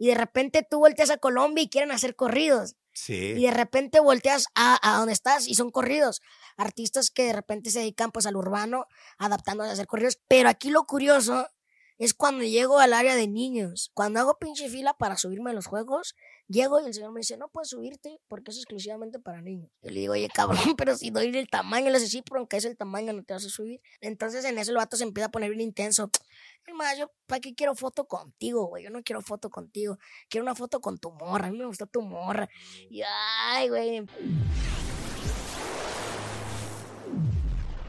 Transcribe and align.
Y 0.00 0.06
de 0.06 0.14
repente 0.14 0.66
tú 0.68 0.78
volteas 0.78 1.10
a 1.10 1.18
Colombia 1.18 1.62
y 1.62 1.68
quieren 1.68 1.92
hacer 1.92 2.16
corridos. 2.16 2.74
Sí. 2.94 3.34
Y 3.36 3.42
de 3.42 3.50
repente 3.50 4.00
volteas 4.00 4.46
a, 4.54 4.78
a 4.82 4.96
donde 4.96 5.12
estás 5.12 5.46
y 5.46 5.54
son 5.56 5.70
corridos. 5.70 6.22
Artistas 6.56 7.10
que 7.10 7.24
de 7.24 7.34
repente 7.34 7.70
se 7.70 7.80
dedican 7.80 8.10
pues 8.10 8.24
al 8.24 8.34
urbano, 8.34 8.86
adaptándose 9.18 9.68
a 9.68 9.72
hacer 9.74 9.86
corridos. 9.86 10.18
Pero 10.26 10.48
aquí 10.48 10.70
lo 10.70 10.84
curioso 10.84 11.46
es 12.00 12.14
cuando 12.14 12.44
llego 12.44 12.78
al 12.78 12.94
área 12.94 13.14
de 13.14 13.28
niños. 13.28 13.90
Cuando 13.92 14.20
hago 14.20 14.38
pinche 14.38 14.70
fila 14.70 14.94
para 14.94 15.18
subirme 15.18 15.50
a 15.50 15.52
los 15.52 15.66
juegos, 15.66 16.16
llego 16.48 16.80
y 16.80 16.86
el 16.86 16.94
señor 16.94 17.12
me 17.12 17.20
dice, 17.20 17.36
no 17.36 17.48
puedes 17.50 17.68
subirte 17.68 18.18
porque 18.26 18.52
es 18.52 18.56
exclusivamente 18.56 19.18
para 19.18 19.42
niños. 19.42 19.70
Yo 19.82 19.90
le 19.90 20.00
digo, 20.00 20.14
oye, 20.14 20.30
cabrón, 20.34 20.58
pero 20.78 20.96
si 20.96 21.10
doy 21.10 21.26
el 21.26 21.50
tamaño, 21.50 21.90
le 21.90 21.98
dice, 21.98 22.10
sí, 22.10 22.22
pero 22.22 22.38
aunque 22.38 22.56
es 22.56 22.64
el 22.64 22.78
tamaño, 22.78 23.12
no 23.12 23.22
te 23.22 23.34
vas 23.34 23.44
a 23.44 23.50
subir. 23.50 23.82
Entonces 24.00 24.46
en 24.46 24.56
eso 24.56 24.70
el 24.70 24.78
vato 24.78 24.96
se 24.96 25.04
empieza 25.04 25.26
a 25.26 25.30
poner 25.30 25.50
bien 25.50 25.60
intenso. 25.60 26.10
Hermano, 26.66 26.98
yo, 26.98 27.12
¿para 27.26 27.40
qué 27.40 27.54
quiero 27.54 27.74
foto 27.74 28.06
contigo, 28.06 28.64
güey? 28.64 28.84
Yo 28.84 28.90
no 28.90 29.02
quiero 29.02 29.20
foto 29.20 29.50
contigo. 29.50 29.98
Quiero 30.30 30.44
una 30.44 30.54
foto 30.54 30.80
con 30.80 30.96
tu 30.96 31.10
morra. 31.12 31.48
A 31.48 31.50
mí 31.50 31.58
me 31.58 31.66
gustó 31.66 31.86
tu 31.86 32.00
morra. 32.00 32.48
Y, 32.88 33.02
ay, 33.02 33.68
güey. 33.68 34.06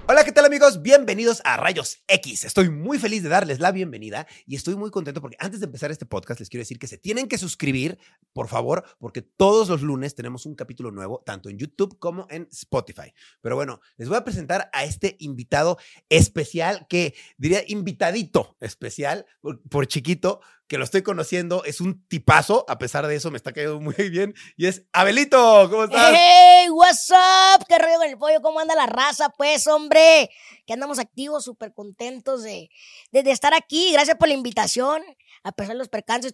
Hola, 0.08 0.24
¿qué 0.26 0.32
tal 0.32 0.46
amigos? 0.46 0.82
Bienvenidos 0.82 1.42
a 1.46 1.58
Rayos 1.58 2.04
X. 2.08 2.44
Estoy 2.44 2.70
muy 2.70 2.98
feliz 2.98 3.22
de 3.22 3.30
darles 3.30 3.60
la 3.60 3.72
bienvenida 3.72 4.28
y 4.48 4.56
estoy 4.56 4.76
muy 4.76 4.90
contento 4.90 5.22
porque 5.22 5.38
antes 5.40 5.60
de 5.60 5.68
empezar 5.68 5.92
este 5.92 6.08
podcast 6.08 6.40
les 6.40 6.50
quiero 6.50 6.62
decir 6.62 6.80
que 6.80 6.88
se 6.88 6.98
tienen 6.98 7.28
que 7.28 7.38
suscribir, 7.38 8.00
por 8.34 8.48
favor, 8.48 8.84
porque 8.98 9.22
todos 9.22 9.70
los 9.70 9.84
lunes 9.84 10.16
tenemos 10.16 10.48
un 10.48 10.56
capítulo 10.56 10.92
nuevo, 10.92 11.22
tanto 11.24 11.50
en 11.50 11.60
YouTube 11.60 12.00
como 12.00 12.26
en 12.32 12.48
Spotify. 12.52 13.14
Pero 13.42 13.56
bueno, 13.56 13.80
les 13.96 14.10
voy 14.10 14.18
a 14.18 14.24
presentar 14.24 14.70
a 14.74 14.84
este 14.84 15.18
invitado 15.20 15.78
especial 16.10 16.88
que 16.90 17.14
diría 17.38 17.64
invitadito 17.68 18.58
especial 18.60 19.28
por, 19.40 19.62
por 19.70 19.86
chiquito, 19.86 20.42
que 20.72 20.78
lo 20.78 20.86
estoy 20.86 21.02
conociendo, 21.02 21.66
es 21.66 21.82
un 21.82 22.08
tipazo, 22.08 22.64
a 22.70 22.78
pesar 22.78 23.06
de 23.06 23.14
eso 23.14 23.30
me 23.30 23.36
está 23.36 23.52
cayendo 23.52 23.82
muy 23.82 23.94
bien, 24.10 24.34
y 24.56 24.68
es 24.68 24.86
Abelito, 24.94 25.68
¿cómo 25.70 25.84
estás? 25.84 26.14
¡Hey! 26.16 26.70
¿What's 26.70 27.12
up? 27.12 27.66
¿Qué 27.68 27.78
rollo 27.78 27.98
con 27.98 28.08
el 28.08 28.18
pollo? 28.18 28.42
¿Cómo 28.42 28.62
anda 28.62 28.74
la 28.74 28.86
raza? 28.86 29.28
Pues, 29.32 29.68
hombre, 29.68 30.30
que 30.66 30.72
andamos 30.72 30.98
activos, 30.98 31.44
súper 31.44 31.74
contentos 31.74 32.44
de, 32.44 32.70
de, 33.12 33.32
estar 33.32 33.54
aquí. 33.54 33.92
Gracias 33.92 34.16
por 34.16 34.30
la 34.30 34.34
invitación. 34.34 35.02
A 35.44 35.52
pesar 35.52 35.74
de 35.74 35.80
los 35.80 35.90
percances, 35.90 36.32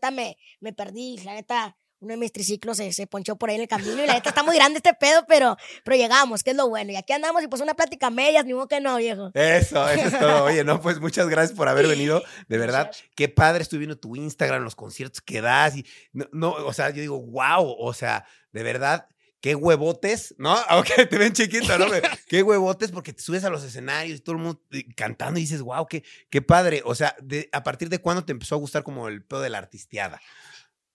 me 0.59 0.73
perdí. 0.73 1.17
La 1.23 1.33
neta, 1.33 1.75
uno 1.99 2.11
de 2.11 2.17
mis 2.17 2.31
triciclos 2.31 2.77
se, 2.77 2.91
se 2.91 3.07
ponchó 3.07 3.35
por 3.37 3.49
ahí 3.49 3.55
en 3.55 3.63
el 3.63 3.67
camino 3.67 4.03
y 4.03 4.07
la 4.07 4.13
neta 4.13 4.29
está 4.29 4.43
muy 4.43 4.55
grande 4.55 4.77
este 4.77 4.93
pedo, 4.93 5.25
pero, 5.27 5.57
pero 5.83 5.97
llegamos, 5.97 6.43
que 6.43 6.51
es 6.51 6.55
lo 6.55 6.69
bueno. 6.69 6.91
Y 6.91 6.95
aquí 6.95 7.13
andamos 7.13 7.43
y 7.43 7.47
pues 7.47 7.61
una 7.61 7.73
plática 7.73 8.09
medias, 8.09 8.45
ni 8.45 8.53
modo 8.53 8.67
que 8.67 8.79
no, 8.79 8.97
viejo. 8.97 9.31
Eso, 9.33 9.87
eso 9.89 10.07
es 10.07 10.19
todo. 10.19 10.43
Oye, 10.45 10.63
no, 10.63 10.79
pues 10.81 10.99
muchas 10.99 11.27
gracias 11.27 11.57
por 11.57 11.67
haber 11.67 11.87
venido. 11.87 12.23
De 12.47 12.57
verdad, 12.57 12.91
qué 13.15 13.29
padre 13.29 13.63
estoy 13.63 13.79
viendo 13.79 13.97
tu 13.97 14.15
Instagram, 14.15 14.63
los 14.63 14.75
conciertos 14.75 15.21
que 15.21 15.41
das. 15.41 15.75
Y 15.75 15.85
no, 16.13 16.27
no, 16.31 16.51
o 16.51 16.73
sea, 16.73 16.89
yo 16.91 17.01
digo, 17.01 17.19
wow, 17.19 17.75
o 17.79 17.93
sea, 17.93 18.25
de 18.51 18.63
verdad, 18.63 19.07
qué 19.41 19.55
huevotes, 19.55 20.35
¿no? 20.37 20.55
Aunque 20.67 21.05
te 21.05 21.17
ven 21.17 21.33
chiquito, 21.33 21.77
¿no? 21.77 21.87
Qué 22.27 22.43
huevotes 22.43 22.91
porque 22.91 23.13
te 23.13 23.21
subes 23.21 23.43
a 23.43 23.49
los 23.49 23.63
escenarios 23.63 24.19
y 24.19 24.21
todo 24.21 24.35
el 24.35 24.41
mundo 24.41 24.61
eh, 24.71 24.85
cantando 24.95 25.39
y 25.39 25.43
dices, 25.43 25.61
wow, 25.61 25.87
qué, 25.87 26.03
qué 26.29 26.41
padre. 26.41 26.81
O 26.85 26.93
sea, 26.93 27.15
de, 27.21 27.49
¿a 27.51 27.63
partir 27.63 27.89
de 27.89 27.99
cuándo 27.99 28.25
te 28.25 28.33
empezó 28.33 28.55
a 28.55 28.57
gustar 28.57 28.83
como 28.83 29.07
el 29.07 29.23
pedo 29.23 29.41
de 29.41 29.49
la 29.49 29.57
artisteada? 29.59 30.21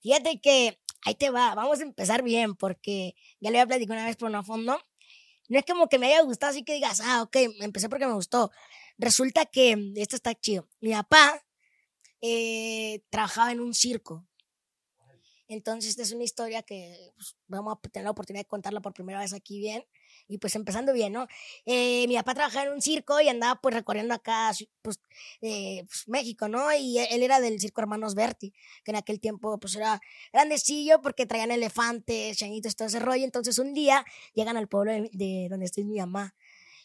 Fíjate 0.03 0.41
que 0.41 0.82
ahí 1.05 1.15
te 1.15 1.31
va, 1.31 1.55
vamos 1.55 1.81
a 1.81 1.83
empezar 1.83 2.23
bien, 2.23 2.55
porque 2.55 3.15
ya 3.41 3.51
le 3.51 3.61
había 3.61 3.69
platicado 3.69 3.99
una 3.99 4.07
vez 4.07 4.17
por 4.17 4.31
no 4.31 4.43
fondo. 4.45 4.79
No 5.49 5.59
es 5.59 5.65
como 5.67 5.89
que 5.89 5.99
me 5.99 6.07
haya 6.07 6.23
gustado, 6.23 6.51
así 6.51 6.65
que 6.65 6.75
digas, 6.75 7.01
ah, 7.01 7.23
ok, 7.23 7.37
empecé 7.61 7.89
porque 7.89 8.07
me 8.07 8.15
gustó. 8.15 8.51
Resulta 8.99 9.47
que 9.47 9.77
mm, 9.77 9.95
esto 9.97 10.17
está 10.17 10.35
chido. 10.35 10.69
Mi 10.81 10.93
papá 10.93 11.43
eh, 12.21 13.03
trabajaba 13.11 13.53
en 13.53 13.61
un 13.61 13.75
circo. 13.75 14.27
Entonces, 15.53 15.91
esta 15.91 16.03
es 16.03 16.13
una 16.13 16.25
historia 16.25 16.63
que 16.63 17.13
pues, 17.15 17.37
vamos 17.47 17.75
a 17.77 17.89
tener 17.89 18.05
la 18.05 18.11
oportunidad 18.11 18.45
de 18.45 18.49
contarla 18.49 18.81
por 18.81 18.95
primera 18.95 19.21
vez 19.21 19.35
aquí 19.35 19.59
bien. 19.59 19.85
Y 20.29 20.39
pues 20.39 20.55
empezando 20.57 20.93
bien, 20.93 21.13
¿no? 21.13 21.27
Eh, 21.67 22.07
mi 22.09 22.15
papá 22.17 22.35
trabajaba 22.35 22.67
en 22.67 22.73
un 22.73 22.81
circo 22.81 23.21
y 23.21 23.29
andaba 23.29 23.61
pues 23.61 23.75
recorriendo 23.75 24.15
acá, 24.15 24.51
pues, 24.81 25.01
eh, 25.43 25.85
pues, 25.87 26.09
México, 26.09 26.49
¿no? 26.49 26.73
Y 26.75 26.99
él, 26.99 27.23
era 27.23 27.41
del 27.41 27.61
circo 27.61 27.83
Hermanos 27.83 28.15
Berti, 28.15 28.55
que 28.85 28.93
en 28.93 28.97
aquel 28.97 29.21
tiempo 29.21 29.59
pues 29.59 29.77
era 29.77 30.01
grandecillo 30.33 31.03
porque 31.03 31.27
traían 31.27 31.51
elefantes, 31.51 32.39
changuitos, 32.39 32.77
todo 32.77 32.89
ese 32.89 33.01
rollo. 33.01 33.25
Entonces 33.25 33.59
un 33.59 33.75
día 33.75 34.05
llegan 34.33 34.57
al 34.57 34.69
pueblo 34.69 34.93
de, 34.93 35.11
de 35.13 35.49
donde 35.51 35.67
estoy 35.67 35.85
mi 35.85 35.99
mamá. 35.99 36.35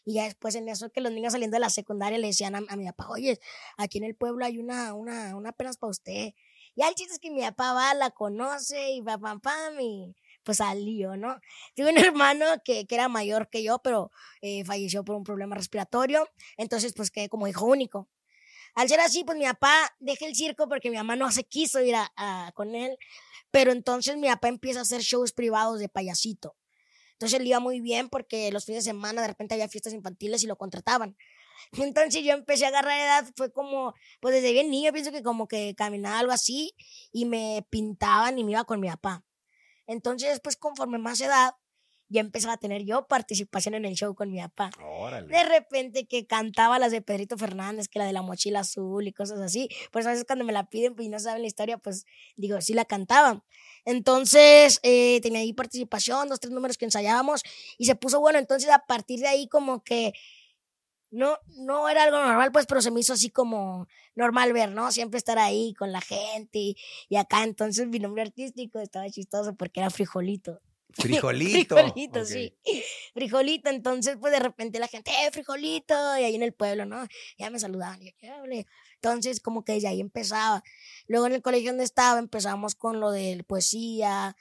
Y 0.03 0.13
ya 0.13 0.23
después 0.23 0.55
en 0.55 0.69
eso 0.69 0.89
que 0.89 1.01
los 1.01 1.11
niños 1.11 1.33
saliendo 1.33 1.55
de 1.55 1.59
la 1.59 1.69
secundaria 1.69 2.17
le 2.17 2.27
decían 2.27 2.55
a, 2.55 2.59
a 2.69 2.75
mi 2.77 2.85
papá, 2.85 3.09
oye, 3.09 3.39
aquí 3.77 3.97
en 3.97 4.05
el 4.05 4.15
pueblo 4.15 4.45
hay 4.45 4.57
una, 4.57 4.93
una, 4.93 5.35
una 5.35 5.49
apenas 5.49 5.77
para 5.77 5.91
usted. 5.91 6.33
Y 6.77 6.83
el 6.83 6.95
chiste 6.95 7.15
es 7.15 7.19
que 7.19 7.31
mi 7.31 7.41
papá 7.41 7.73
va, 7.73 7.93
la 7.95 8.11
conoce 8.11 8.91
y 8.93 9.01
va 9.01 9.17
pam 9.17 9.41
pam 9.41 9.79
y 9.81 10.15
pues 10.43 10.59
salió, 10.59 11.17
¿no? 11.17 11.39
Tuve 11.75 11.91
un 11.91 11.97
hermano 12.15 12.45
que, 12.63 12.85
que 12.87 12.95
era 12.95 13.09
mayor 13.09 13.49
que 13.49 13.63
yo, 13.63 13.79
pero 13.79 14.11
eh, 14.41 14.63
falleció 14.65 15.03
por 15.03 15.15
un 15.17 15.23
problema 15.25 15.55
respiratorio. 15.57 16.29
Entonces 16.57 16.93
pues 16.95 17.11
quedé 17.11 17.29
como 17.29 17.47
hijo 17.49 17.65
único. 17.65 18.09
Al 18.75 18.89
ser 18.89 18.99
así, 19.01 19.23
pues 19.23 19.37
mi 19.37 19.45
papá 19.45 19.95
deja 19.99 20.25
el 20.27 20.35
circo 20.35 20.67
porque 20.69 20.89
mi 20.91 20.97
mamá 20.97 21.15
no 21.15 21.31
se 21.31 21.43
quiso 21.45 21.81
ir 21.81 21.95
a- 21.95 22.51
con 22.55 22.75
él. 22.75 22.97
Pero 23.51 23.71
entonces 23.71 24.17
mi 24.17 24.27
papá 24.29 24.49
empieza 24.49 24.79
a 24.79 24.83
hacer 24.83 25.01
shows 25.01 25.33
privados 25.33 25.79
de 25.79 25.89
payasito. 25.89 26.57
Entonces 27.13 27.39
le 27.41 27.47
iba 27.47 27.59
muy 27.59 27.81
bien 27.81 28.09
porque 28.09 28.51
los 28.51 28.65
fines 28.65 28.83
de 28.85 28.91
semana 28.91 29.21
de 29.21 29.27
repente 29.29 29.55
había 29.55 29.69
fiestas 29.69 29.93
infantiles 29.93 30.43
y 30.43 30.47
lo 30.47 30.57
contrataban. 30.57 31.17
Entonces 31.73 32.23
yo 32.23 32.33
empecé 32.33 32.65
a 32.65 32.69
agarrar 32.69 32.99
edad, 32.99 33.31
fue 33.35 33.51
como, 33.51 33.93
pues 34.19 34.35
desde 34.35 34.51
bien 34.51 34.69
niño 34.69 34.91
pienso 34.93 35.11
que 35.11 35.23
como 35.23 35.47
que 35.47 35.75
caminaba 35.75 36.19
algo 36.19 36.31
así 36.31 36.73
y 37.11 37.25
me 37.25 37.65
pintaban 37.69 38.37
y 38.39 38.43
me 38.43 38.51
iba 38.51 38.63
con 38.63 38.79
mi 38.79 38.87
papá. 38.87 39.23
Entonces, 39.87 40.39
pues 40.41 40.57
conforme 40.57 40.97
más 40.97 41.21
edad, 41.21 41.53
ya 42.09 42.21
empezaba 42.21 42.53
a 42.53 42.57
tener 42.57 42.83
yo 42.83 43.07
participación 43.07 43.75
en 43.75 43.85
el 43.85 43.95
show 43.95 44.15
con 44.15 44.31
mi 44.31 44.39
papá. 44.39 44.69
Órale. 44.81 45.27
De 45.27 45.43
repente 45.43 46.07
que 46.07 46.25
cantaba 46.25 46.79
las 46.79 46.91
de 46.91 47.01
Pedrito 47.01 47.37
Fernández, 47.37 47.87
que 47.87 47.99
la 47.99 48.05
de 48.05 48.13
la 48.13 48.21
mochila 48.21 48.61
azul 48.61 49.07
y 49.07 49.13
cosas 49.13 49.39
así. 49.39 49.69
Pues 49.91 50.05
a 50.05 50.11
veces 50.11 50.25
cuando 50.25 50.45
me 50.45 50.53
la 50.53 50.69
piden 50.69 50.95
pues, 50.95 51.05
y 51.05 51.09
no 51.09 51.19
saben 51.19 51.41
la 51.41 51.47
historia, 51.47 51.77
pues 51.77 52.05
digo, 52.35 52.61
sí 52.61 52.73
la 52.73 52.85
cantaba. 52.85 53.43
Entonces 53.83 54.79
eh, 54.83 55.19
tenía 55.21 55.39
ahí 55.39 55.53
participación, 55.53 56.29
dos, 56.29 56.39
tres 56.39 56.53
números 56.53 56.77
que 56.77 56.85
ensayábamos 56.85 57.41
y 57.77 57.85
se 57.85 57.95
puso 57.95 58.19
bueno. 58.19 58.39
Entonces 58.39 58.69
a 58.69 58.79
partir 58.79 59.19
de 59.19 59.27
ahí 59.27 59.47
como 59.47 59.83
que 59.83 60.13
no, 61.11 61.37
no 61.57 61.89
era 61.89 62.03
algo 62.03 62.17
normal, 62.17 62.51
pues, 62.51 62.65
pero 62.65 62.81
se 62.81 62.91
me 62.91 62.99
hizo 62.99 63.13
así 63.13 63.29
como 63.29 63.87
normal 64.15 64.53
ver, 64.53 64.71
¿no? 64.71 64.91
Siempre 64.91 65.17
estar 65.17 65.39
ahí 65.39 65.73
con 65.73 65.91
la 65.91 66.01
gente 66.01 66.59
y, 66.59 66.77
y 67.09 67.17
acá. 67.17 67.43
Entonces 67.43 67.87
mi 67.87 67.99
nombre 67.99 68.23
artístico 68.23 68.79
estaba 68.79 69.09
chistoso 69.09 69.55
porque 69.55 69.79
era 69.79 69.89
Frijolito. 69.89 70.61
Frijolito. 70.93 71.75
Frijolito, 71.75 72.25
sí. 72.25 72.55
Frijolito, 73.13 73.69
entonces 73.69 74.17
pues 74.19 74.33
de 74.33 74.39
repente 74.39 74.79
la 74.79 74.87
gente, 74.87 75.11
eh, 75.11 75.31
frijolito, 75.31 75.93
y 76.17 76.23
ahí 76.23 76.35
en 76.35 76.43
el 76.43 76.53
pueblo, 76.53 76.85
¿no? 76.85 77.05
Ya 77.37 77.49
me 77.49 77.59
saludaban, 77.59 78.01
y 78.01 78.13
yo. 78.21 78.33
Entonces 78.95 79.39
como 79.39 79.63
que 79.63 79.73
desde 79.73 79.89
ahí 79.89 80.01
empezaba. 80.01 80.63
Luego 81.07 81.27
en 81.27 81.33
el 81.33 81.41
colegio 81.41 81.71
donde 81.71 81.83
estaba 81.83 82.19
empezamos 82.19 82.75
con 82.75 82.99
lo 82.99 83.11
de 83.11 83.43
poesía, 83.47 84.35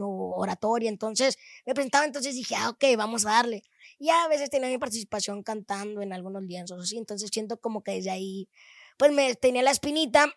oratoria, 0.00 0.88
entonces 0.88 1.38
me 1.66 1.74
presentaba, 1.74 2.04
entonces 2.04 2.34
dije, 2.34 2.54
ah, 2.56 2.70
ok, 2.70 2.84
vamos 2.96 3.26
a 3.26 3.30
darle. 3.30 3.64
Y 3.98 4.10
a 4.10 4.28
veces 4.28 4.50
tenía 4.50 4.68
mi 4.68 4.78
participación 4.78 5.42
cantando 5.42 6.02
en 6.02 6.12
algunos 6.12 6.42
lienzos, 6.42 6.82
así, 6.82 6.98
entonces 6.98 7.30
siento 7.32 7.58
como 7.58 7.82
que 7.82 7.92
desde 7.92 8.10
ahí, 8.10 8.48
pues 8.96 9.12
me 9.12 9.34
tenía 9.34 9.62
la 9.62 9.70
espinita 9.70 10.32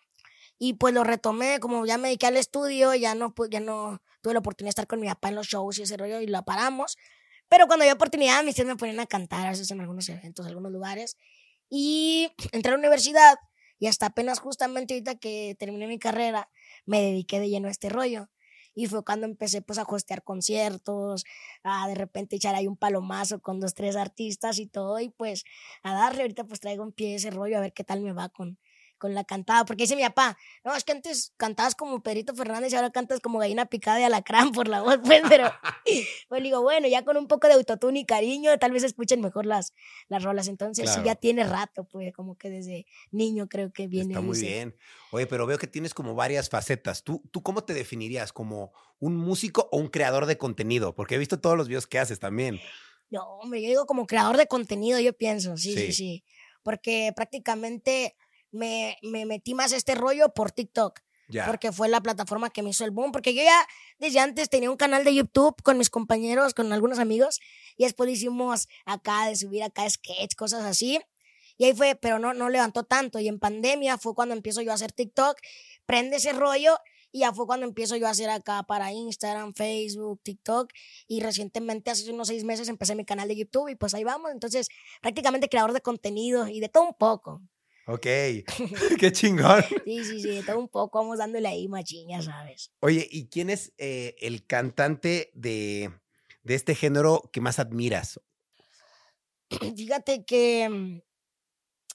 y 0.58 0.74
pues 0.74 0.94
lo 0.94 1.04
retomé, 1.04 1.60
como 1.60 1.84
ya 1.86 1.98
me 1.98 2.08
dediqué 2.08 2.26
al 2.26 2.36
estudio, 2.36 2.94
ya 2.94 3.14
no, 3.14 3.34
pues, 3.34 3.50
ya 3.50 3.60
no 3.60 4.00
tuve 4.22 4.34
la 4.34 4.40
oportunidad 4.40 4.68
de 4.68 4.70
estar 4.70 4.86
con 4.86 5.00
mi 5.00 5.06
papá 5.06 5.28
en 5.28 5.34
los 5.36 5.46
shows 5.46 5.78
y 5.78 5.82
ese 5.82 5.96
rollo 5.96 6.20
y 6.20 6.26
lo 6.26 6.42
paramos. 6.44 6.96
Pero 7.48 7.66
cuando 7.66 7.84
había 7.84 7.94
oportunidad, 7.94 8.42
mis 8.42 8.54
tíos 8.54 8.66
me 8.66 8.76
ponían 8.76 8.98
a 9.00 9.06
cantar 9.06 9.46
a 9.46 9.50
veces 9.50 9.70
en 9.70 9.80
algunos 9.80 10.08
eventos, 10.08 10.46
algunos 10.46 10.72
lugares. 10.72 11.16
Y 11.70 12.30
entré 12.52 12.70
a 12.70 12.74
la 12.74 12.78
universidad 12.78 13.36
y 13.78 13.86
hasta 13.88 14.06
apenas 14.06 14.40
justamente 14.40 14.94
ahorita 14.94 15.16
que 15.16 15.54
terminé 15.58 15.86
mi 15.86 15.98
carrera, 15.98 16.48
me 16.86 17.02
dediqué 17.02 17.38
de 17.40 17.50
lleno 17.50 17.68
a 17.68 17.70
este 17.70 17.88
rollo. 17.88 18.28
Y 18.76 18.86
fue 18.86 19.04
cuando 19.04 19.26
empecé 19.26 19.62
pues 19.62 19.78
a 19.78 19.84
hostear 19.84 20.22
conciertos, 20.22 21.24
a 21.64 21.88
de 21.88 21.96
repente 21.96 22.36
echar 22.36 22.54
ahí 22.54 22.68
un 22.68 22.76
palomazo 22.76 23.40
con 23.40 23.58
dos, 23.58 23.74
tres 23.74 23.96
artistas 23.96 24.58
y 24.60 24.66
todo. 24.66 25.00
Y 25.00 25.08
pues 25.08 25.44
a 25.82 25.94
darle, 25.94 26.22
ahorita 26.22 26.44
pues 26.44 26.60
traigo 26.60 26.84
en 26.84 26.92
pie 26.92 27.16
ese 27.16 27.30
rollo 27.30 27.56
a 27.58 27.60
ver 27.60 27.72
qué 27.72 27.82
tal 27.84 28.02
me 28.02 28.12
va 28.12 28.28
con, 28.28 28.58
con 28.98 29.14
la 29.14 29.24
cantada. 29.24 29.64
Porque 29.64 29.84
dice 29.84 29.96
mi 29.96 30.02
papá, 30.02 30.36
no, 30.64 30.74
es 30.74 30.84
que 30.84 30.92
antes 30.92 31.32
cantabas 31.36 31.74
como 31.74 32.02
Pedrito 32.02 32.34
Fernández 32.34 32.72
y 32.72 32.76
ahora 32.76 32.90
cantas 32.90 33.20
como 33.20 33.38
gallina 33.38 33.66
picada 33.66 33.98
de 33.98 34.04
alacrán 34.04 34.52
por 34.52 34.68
la 34.68 34.82
voz, 34.82 34.98
pues, 35.04 35.22
pero 35.28 35.50
pues 36.28 36.42
digo, 36.42 36.62
bueno, 36.62 36.88
ya 36.88 37.04
con 37.04 37.16
un 37.16 37.26
poco 37.28 37.46
de 37.48 37.54
autotune 37.54 38.00
y 38.00 38.04
cariño, 38.06 38.56
tal 38.58 38.72
vez 38.72 38.82
escuchen 38.84 39.20
mejor 39.20 39.46
las, 39.46 39.72
las 40.08 40.22
rolas. 40.22 40.48
Entonces 40.48 40.90
sí, 40.90 41.00
ya 41.04 41.14
tiene 41.14 41.44
rato, 41.44 41.84
pues, 41.84 42.12
como 42.14 42.36
que 42.36 42.50
desde 42.50 42.86
niño 43.10 43.48
creo 43.48 43.72
que 43.72 43.86
viene. 43.86 44.12
Está 44.14 44.20
muy 44.20 44.36
ese- 44.36 44.46
bien. 44.46 44.76
Oye, 45.12 45.26
pero 45.26 45.46
veo 45.46 45.58
que 45.58 45.66
tienes 45.66 45.94
como 45.94 46.14
varias 46.14 46.48
facetas. 46.48 47.02
¿Tú, 47.04 47.22
¿Tú 47.30 47.42
cómo 47.42 47.64
te 47.64 47.74
definirías? 47.74 48.32
¿Como 48.32 48.72
un 48.98 49.16
músico 49.16 49.68
o 49.72 49.78
un 49.78 49.88
creador 49.88 50.26
de 50.26 50.36
contenido? 50.38 50.94
Porque 50.94 51.14
he 51.14 51.18
visto 51.18 51.40
todos 51.40 51.56
los 51.56 51.68
videos 51.68 51.86
que 51.86 51.98
haces 51.98 52.18
también. 52.18 52.58
No, 53.08 53.22
hombre, 53.38 53.62
yo 53.62 53.68
digo 53.68 53.86
como 53.86 54.06
creador 54.06 54.36
de 54.36 54.48
contenido, 54.48 54.98
yo 54.98 55.12
pienso, 55.12 55.56
sí, 55.56 55.72
sí, 55.74 55.86
Sí. 55.86 55.92
sí. 55.92 56.24
Porque 56.64 57.12
prácticamente 57.14 58.16
me, 58.50 58.96
me 59.02 59.26
metí 59.26 59.54
más 59.54 59.72
a 59.72 59.76
este 59.76 59.94
rollo 59.94 60.32
por 60.34 60.52
TikTok. 60.52 61.00
Ya. 61.28 61.44
porque 61.44 61.72
fue 61.72 61.88
la 61.88 62.00
plataforma 62.00 62.50
que 62.50 62.62
me 62.62 62.70
hizo 62.70 62.84
el 62.84 62.92
boom, 62.92 63.10
porque 63.10 63.34
yo 63.34 63.42
ya 63.42 63.66
desde 63.98 64.20
antes 64.20 64.48
tenía 64.48 64.70
un 64.70 64.76
canal 64.76 65.02
de 65.02 65.12
YouTube 65.12 65.60
con 65.64 65.76
mis 65.76 65.90
compañeros, 65.90 66.54
con 66.54 66.72
algunos 66.72 67.00
amigos, 67.00 67.40
y 67.76 67.82
después 67.82 68.08
hicimos 68.08 68.68
acá 68.84 69.26
de 69.26 69.34
subir 69.34 69.64
acá 69.64 69.90
sketch, 69.90 70.36
cosas 70.36 70.64
así. 70.64 71.00
Y 71.58 71.64
ahí 71.64 71.74
fue, 71.74 71.96
pero 71.96 72.20
no, 72.20 72.34
no 72.34 72.48
levantó 72.48 72.84
tanto. 72.84 73.18
Y 73.18 73.28
en 73.28 73.40
pandemia 73.40 73.98
fue 73.98 74.14
cuando 74.14 74.36
empiezo 74.36 74.62
yo 74.62 74.70
a 74.70 74.74
hacer 74.74 74.92
TikTok, 74.92 75.38
prende 75.84 76.18
ese 76.18 76.32
rollo 76.32 76.78
y 77.12 77.20
ya 77.20 77.32
fue 77.32 77.46
cuando 77.46 77.66
empiezo 77.66 77.96
yo 77.96 78.06
a 78.06 78.10
hacer 78.10 78.28
acá 78.28 78.64
para 78.64 78.92
Instagram, 78.92 79.54
Facebook, 79.54 80.20
TikTok. 80.22 80.70
Y 81.08 81.20
recientemente, 81.20 81.90
hace 81.90 82.10
unos 82.12 82.28
seis 82.28 82.44
meses, 82.44 82.68
empecé 82.68 82.94
mi 82.94 83.04
canal 83.04 83.28
de 83.28 83.36
YouTube 83.36 83.68
y 83.68 83.74
pues 83.74 83.94
ahí 83.94 84.04
vamos. 84.04 84.30
Entonces, 84.32 84.68
prácticamente 85.00 85.48
creador 85.48 85.72
de 85.72 85.80
contenido 85.80 86.46
y 86.46 86.60
de 86.60 86.68
todo 86.68 86.84
un 86.84 86.94
poco. 86.94 87.40
Ok, 87.86 88.06
qué 89.00 89.12
chingón. 89.12 89.62
Sí, 89.84 90.04
sí, 90.04 90.20
sí, 90.20 90.42
todo 90.44 90.58
un 90.58 90.68
poco. 90.68 90.98
Vamos 90.98 91.18
dándole 91.18 91.48
ahí 91.48 91.68
machiña, 91.68 92.20
¿sabes? 92.20 92.72
Oye, 92.80 93.06
¿y 93.10 93.28
quién 93.28 93.48
es 93.50 93.72
eh, 93.78 94.16
el 94.20 94.44
cantante 94.44 95.30
de, 95.34 95.92
de 96.42 96.54
este 96.54 96.74
género 96.74 97.30
que 97.32 97.40
más 97.40 97.58
admiras? 97.58 98.20
Fíjate 99.76 100.24
que 100.24 100.68
mm, 100.68 101.00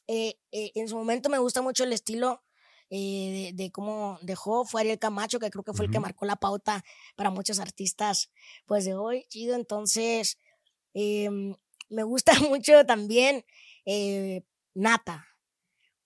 eh, 0.08 0.40
eh, 0.52 0.72
en 0.76 0.88
su 0.88 0.96
momento 0.98 1.30
me 1.30 1.38
gusta 1.38 1.62
mucho 1.62 1.84
el 1.84 1.94
estilo 1.94 2.44
eh, 2.90 3.54
de, 3.54 3.64
de 3.64 3.72
cómo 3.72 4.20
dejó, 4.22 4.66
fue 4.66 4.82
Ariel 4.82 5.00
Camacho, 5.00 5.40
que 5.40 5.50
creo 5.50 5.64
que 5.64 5.74
fue 5.74 5.86
el 5.86 5.92
que 5.92 6.00
marcó 6.00 6.26
la 6.26 6.36
pauta 6.36 6.84
para 7.16 7.30
muchos 7.30 7.60
artistas 7.60 8.30
pues 8.66 8.84
de 8.86 8.94
hoy, 8.94 9.26
chido. 9.30 9.56
Entonces, 9.56 10.38
em, 10.94 11.56
me 11.90 12.04
gusta 12.04 12.34
mucho 12.50 12.86
también 12.86 13.46
Nata, 14.74 15.28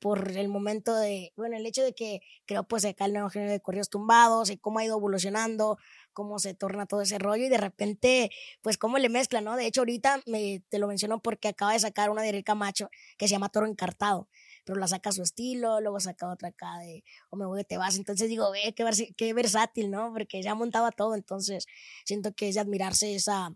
por 0.06 0.30
el 0.38 0.50
momento 0.50 0.96
de, 0.96 1.34
bueno, 1.36 1.58
el 1.58 1.66
hecho 1.66 1.82
de 1.82 1.96
que 1.96 2.22
creo 2.46 2.64
pues 2.68 2.86
acá 2.86 3.06
el 3.06 3.14
nuevo 3.14 3.28
género 3.32 3.52
de 3.52 3.60
corridos 3.60 3.90
tumbados 3.90 4.52
y 4.52 4.58
cómo 4.60 4.78
ha 4.78 4.86
ido 4.86 4.98
evolucionando, 5.00 5.80
cómo 6.14 6.38
se 6.38 6.54
torna 6.54 6.86
todo 6.86 7.02
ese 7.02 7.18
rollo 7.18 7.44
y 7.46 7.50
de 7.50 7.58
repente, 7.58 8.30
pues 8.62 8.78
cómo 8.78 9.00
le 9.00 9.10
mezcla, 9.10 9.42
¿no? 9.42 9.56
De 9.56 9.66
hecho, 9.66 9.82
ahorita 9.82 10.22
me, 10.28 10.64
te 10.70 10.78
lo 10.78 10.86
menciono 10.88 11.24
porque 11.24 11.48
acaba 11.48 11.74
de 11.74 11.80
sacar 11.80 12.12
una 12.12 12.22
de 12.22 12.28
Ariel 12.28 12.44
Camacho 12.44 12.92
que 13.18 13.28
se 13.28 13.32
llama 13.32 13.50
Toro 13.50 13.66
Encartado, 13.66 14.30
pero 14.64 14.78
la 14.80 14.88
saca 14.88 15.10
a 15.10 15.14
su 15.14 15.24
estilo, 15.24 15.82
luego 15.82 16.00
saca 16.00 16.30
otra 16.32 16.50
acá 16.50 16.78
de 16.78 17.04
O 17.32 17.36
me 17.36 17.48
voy 17.48 17.64
te 17.64 17.78
vas, 17.78 17.98
entonces 17.98 18.30
digo, 18.30 18.52
ve, 18.52 18.76
qué, 18.76 18.86
versi- 18.86 19.16
qué 19.18 19.34
versátil, 19.34 19.90
¿no? 19.90 20.14
Porque 20.14 20.40
ya 20.44 20.54
montaba 20.54 20.92
todo, 20.92 21.16
entonces 21.16 21.66
siento 22.06 22.32
que 22.36 22.50
es 22.50 22.54
de 22.54 22.62
admirarse 22.62 23.16
esa, 23.16 23.56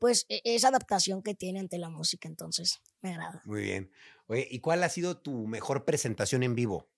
pues, 0.00 0.26
e- 0.28 0.42
esa 0.44 0.66
adaptación 0.68 1.22
que 1.22 1.36
tiene 1.36 1.60
ante 1.60 1.78
la 1.78 1.90
música, 1.90 2.26
entonces 2.26 2.80
me 3.02 3.10
agrada. 3.10 3.40
Muy 3.44 3.62
bien. 3.62 3.92
Oye, 4.28 4.46
¿y 4.50 4.60
cuál 4.60 4.82
ha 4.82 4.88
sido 4.88 5.16
tu 5.16 5.46
mejor 5.46 5.84
presentación 5.84 6.42
en 6.42 6.54
vivo? 6.54 6.88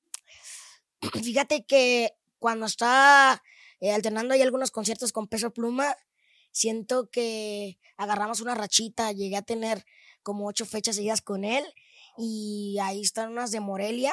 Fíjate 1.23 1.65
que 1.65 2.13
cuando 2.39 2.67
estaba 2.67 3.43
eh, 3.81 3.93
alternando 3.93 4.35
ahí 4.35 4.43
algunos 4.43 4.71
conciertos 4.71 5.13
con 5.13 5.29
Peso 5.29 5.53
Pluma, 5.53 5.97
siento 6.51 7.11
que 7.11 7.79
agarramos 7.97 8.41
una 8.41 8.55
rachita, 8.55 9.13
llegué 9.13 9.37
a 9.37 9.43
tener 9.43 9.85
como 10.23 10.47
ocho 10.47 10.67
fechas 10.67 10.97
seguidas 10.97 11.23
con 11.23 11.45
él 11.45 11.65
y 12.17 12.79
ahí 12.83 13.03
están 13.03 13.31
unas 13.31 13.51
de 13.51 13.61
Morelia 13.61 14.13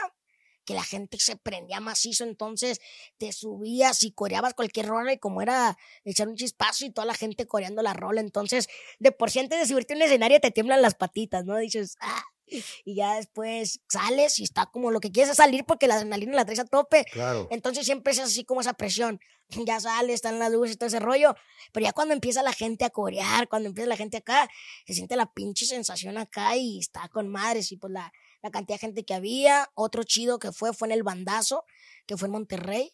que 0.65 0.73
la 0.73 0.83
gente 0.83 1.17
se 1.19 1.35
prendía 1.35 1.79
macizo, 1.79 2.23
entonces 2.23 2.81
te 3.17 3.31
subías 3.31 4.03
y 4.03 4.11
coreabas 4.11 4.55
cualquier 4.55 4.87
rola 4.87 5.13
y 5.13 5.19
como 5.19 5.41
era 5.41 5.77
echar 6.03 6.27
un 6.27 6.35
chispazo 6.35 6.85
y 6.85 6.91
toda 6.91 7.05
la 7.05 7.13
gente 7.13 7.45
coreando 7.45 7.81
la 7.83 7.93
rola, 7.93 8.19
entonces 8.19 8.67
de 8.99 9.11
por 9.11 9.29
sí 9.29 9.39
antes 9.39 9.59
de 9.59 9.67
subirte 9.67 9.93
a 9.93 9.97
un 9.97 10.01
escenario 10.01 10.39
te 10.39 10.51
tiemblan 10.51 10.81
las 10.81 10.95
patitas, 10.95 11.45
¿no? 11.45 11.57
Dices, 11.57 11.97
ah, 12.01 12.23
y 12.47 12.95
ya 12.95 13.15
después 13.15 13.81
sales 13.89 14.39
y 14.39 14.43
está 14.43 14.67
como 14.67 14.91
lo 14.91 14.99
que 14.99 15.11
quieres 15.11 15.31
es 15.31 15.37
salir 15.37 15.65
porque 15.65 15.87
la 15.87 15.95
adrenalina 15.95 16.33
la 16.35 16.45
traes 16.45 16.59
a 16.59 16.65
tope, 16.65 17.05
Claro. 17.11 17.47
entonces 17.51 17.85
siempre 17.85 18.13
es 18.13 18.19
así 18.19 18.43
como 18.45 18.61
esa 18.61 18.73
presión. 18.73 19.19
Ya 19.67 19.79
sale, 19.79 20.11
están 20.13 20.39
las 20.39 20.51
luces 20.51 20.73
y 20.73 20.77
todo 20.77 20.87
ese 20.87 20.99
rollo. 20.99 21.35
Pero 21.71 21.85
ya 21.85 21.93
cuando 21.93 22.15
empieza 22.15 22.41
la 22.41 22.51
gente 22.51 22.83
a 22.83 22.89
corear, 22.89 23.47
cuando 23.47 23.69
empieza 23.69 23.87
la 23.87 23.95
gente 23.95 24.17
acá, 24.17 24.49
se 24.87 24.95
siente 24.95 25.15
la 25.15 25.31
pinche 25.31 25.67
sensación 25.67 26.17
acá 26.17 26.55
y 26.57 26.79
está 26.79 27.07
con 27.09 27.27
madres. 27.27 27.71
Y 27.71 27.77
pues 27.77 27.93
la, 27.93 28.11
la 28.41 28.49
cantidad 28.49 28.75
de 28.75 28.79
gente 28.87 29.05
que 29.05 29.13
había. 29.13 29.69
Otro 29.75 30.03
chido 30.03 30.39
que 30.39 30.51
fue 30.51 30.73
fue 30.73 30.87
en 30.87 30.93
el 30.93 31.03
Bandazo, 31.03 31.63
que 32.07 32.17
fue 32.17 32.25
en 32.27 32.31
Monterrey. 32.31 32.91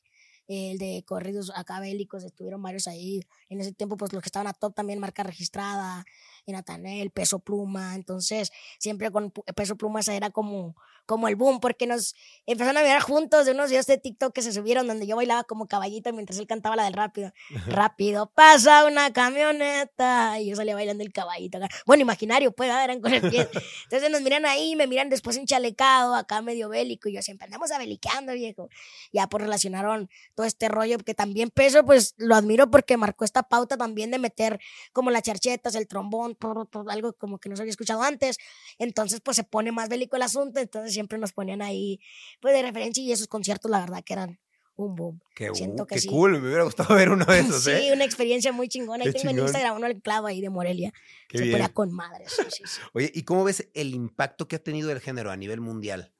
El 0.50 0.78
de 0.78 1.06
corridos 1.08 1.54
acá 1.56 1.80
bélicos, 1.80 2.26
estuvieron 2.26 2.62
varios 2.62 2.86
ahí. 2.88 3.22
En 3.48 3.62
ese 3.62 3.72
tiempo, 3.72 3.96
pues 3.96 4.12
los 4.12 4.22
que 4.22 4.28
estaban 4.28 4.48
a 4.48 4.54
top 4.54 4.76
también, 4.76 5.00
marca 5.00 5.24
registrada, 5.24 6.04
en 6.46 6.56
Atanel, 6.56 7.12
Peso 7.12 7.40
Pluma. 7.40 7.96
Entonces, 7.96 8.52
siempre 8.80 9.12
con 9.12 9.32
Peso 9.56 9.76
Pluma 9.76 10.00
esa 10.00 10.14
era 10.14 10.30
como, 10.30 10.76
como 11.06 11.28
el 11.28 11.36
boom, 11.36 11.60
porque 11.60 11.88
nos 11.88 12.16
empezaron 12.46 12.78
a 12.78 12.84
mirar 12.84 13.02
juntos 13.02 13.46
de 13.46 13.52
unos 13.52 13.70
videos 13.70 13.86
de 13.86 13.98
TikTok 13.98 14.34
que 14.34 14.42
se 14.42 14.52
subieron 14.52 14.88
donde 14.88 15.08
yo 15.08 15.16
bailaba 15.16 15.44
como 15.44 15.68
caballito 15.68 16.12
mientras 16.14 16.40
él 16.40 16.48
cantaba 16.48 16.76
la 16.76 16.84
del 16.86 16.94
rápido. 16.94 17.34
Rápido 17.68 18.32
pasa 18.34 18.86
una 18.86 19.12
camioneta 19.14 20.40
y 20.40 20.50
yo 20.50 20.56
salía 20.56 20.76
bailando 20.76 21.04
el 21.04 21.12
caballito. 21.12 21.58
acá. 21.58 21.70
Bueno, 21.86 22.02
imaginario, 22.02 22.52
pues, 22.52 22.70
eran 22.70 23.02
con 23.02 23.14
el 23.14 23.30
pie. 23.30 23.50
Entonces 23.84 24.10
nos 24.10 24.22
miran 24.22 24.46
ahí, 24.46 24.76
me 24.76 24.88
miran 24.88 25.10
después 25.10 25.38
enchalecado, 25.38 26.16
acá 26.16 26.42
medio 26.42 26.70
bélico, 26.70 27.10
y 27.10 27.14
yo 27.14 27.22
siempre 27.22 27.46
andamos 27.46 27.72
abeliqueando, 27.72 28.34
viejo. 28.34 28.70
Ya 29.12 29.28
pues 29.28 29.44
relacionaron 29.44 30.10
todo 30.36 30.46
este 30.46 30.70
rollo, 30.70 30.98
que 31.00 31.14
también 31.14 31.50
peso, 31.50 31.86
pues 31.86 32.14
lo 32.18 32.36
admiro 32.36 32.72
porque 32.72 32.98
marcó 32.98 33.26
esta 33.26 33.44
pauta 33.44 33.78
también 33.78 34.12
de 34.12 34.20
meter 34.20 34.60
como 34.94 35.12
las 35.12 35.24
charchetas, 35.24 35.76
el 35.76 35.88
trombón, 35.88 36.31
todo, 36.36 36.66
todo, 36.66 36.90
algo 36.90 37.14
como 37.14 37.38
que 37.40 37.50
no 37.50 37.56
se 37.56 37.62
había 37.64 37.72
escuchado 37.72 38.02
antes. 38.04 38.38
Entonces, 38.78 39.22
pues 39.22 39.36
se 39.38 39.44
pone 39.44 39.72
más 39.72 39.90
bélico 39.90 40.16
el 40.16 40.22
asunto, 40.24 40.60
entonces 40.60 40.94
siempre 40.94 41.18
nos 41.18 41.34
ponían 41.34 41.62
ahí, 41.62 42.00
pues 42.40 42.54
de 42.54 42.62
referencia, 42.62 43.04
y 43.04 43.12
esos 43.12 43.28
conciertos, 43.28 43.70
la 43.72 43.80
verdad, 43.80 44.04
que 44.04 44.14
eran 44.14 44.40
un 44.76 44.96
boom. 44.96 45.20
Qué, 45.36 45.50
Siento 45.54 45.86
que 45.86 45.96
qué 45.96 46.02
sí. 46.02 46.08
cool. 46.08 46.40
Me 46.42 46.48
hubiera 46.48 46.64
gustado 46.64 46.96
ver 46.96 47.10
uno 47.10 47.26
de 47.26 47.40
esos, 47.42 47.64
sí, 47.66 47.72
¿eh? 47.72 47.92
una 47.94 48.06
experiencia 48.06 48.52
muy 48.52 48.68
chingona. 48.68 49.04
Ahí 49.06 49.12
tengo 49.14 49.30
en. 49.30 49.40
Instagram 49.40 49.78
uno 49.78 49.88
el 49.88 50.02
clavo 50.02 50.28
ahí 50.28 50.42
de 50.42 50.50
Morelia. 50.50 50.92
Qué 51.28 51.38
se 51.38 51.52
ponía 51.52 51.70
con 51.74 51.92
madres. 51.94 52.32
sí, 52.32 52.44
sí, 52.50 52.64
sí. 52.66 52.82
Oye, 52.94 53.12
¿y 53.14 53.24
cómo 53.24 53.44
ves 53.44 53.68
el 53.74 53.94
impacto 53.94 54.48
que 54.48 54.56
ha 54.56 54.64
tenido 54.64 54.92
el 54.92 55.00
género 55.02 55.30
a 55.30 55.38
nivel 55.38 55.62
mundial? 55.62 56.14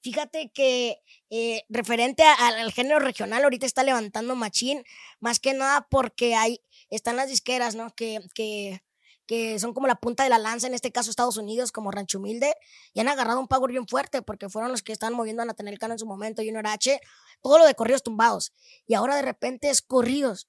Fíjate 0.00 0.50
que 0.54 0.98
eh, 1.28 1.62
referente 1.68 2.22
a- 2.22 2.34
al, 2.48 2.54
al 2.60 2.72
género 2.72 2.98
regional, 3.00 3.42
ahorita 3.42 3.66
está 3.66 3.82
levantando 3.82 4.36
machín, 4.36 4.84
más 5.18 5.40
que 5.40 5.54
nada 5.54 5.86
porque 5.90 6.34
hay, 6.36 6.60
están 6.88 7.16
las 7.16 7.28
disqueras, 7.28 7.74
¿no? 7.74 7.92
Que, 7.94 8.20
que, 8.34 8.80
que 9.28 9.58
son 9.58 9.74
como 9.74 9.86
la 9.86 9.96
punta 9.96 10.24
de 10.24 10.30
la 10.30 10.38
lanza, 10.38 10.66
en 10.66 10.74
este 10.74 10.90
caso 10.90 11.10
Estados 11.10 11.36
Unidos, 11.36 11.70
como 11.70 11.90
Rancho 11.90 12.18
Humilde, 12.18 12.54
y 12.94 13.00
han 13.00 13.08
agarrado 13.08 13.38
un 13.38 13.46
power 13.46 13.70
bien 13.70 13.86
fuerte, 13.86 14.22
porque 14.22 14.48
fueron 14.48 14.72
los 14.72 14.82
que 14.82 14.90
estaban 14.90 15.14
moviendo 15.14 15.42
a 15.42 15.44
Nathaniel 15.44 15.78
Cano 15.78 15.92
en 15.92 15.98
su 15.98 16.06
momento, 16.06 16.42
Junior 16.42 16.66
H, 16.66 16.98
todo 17.42 17.58
lo 17.58 17.66
de 17.66 17.74
corridos 17.74 18.02
tumbados. 18.02 18.52
Y 18.86 18.94
ahora 18.94 19.16
de 19.16 19.22
repente 19.22 19.68
es 19.68 19.82
corridos. 19.82 20.48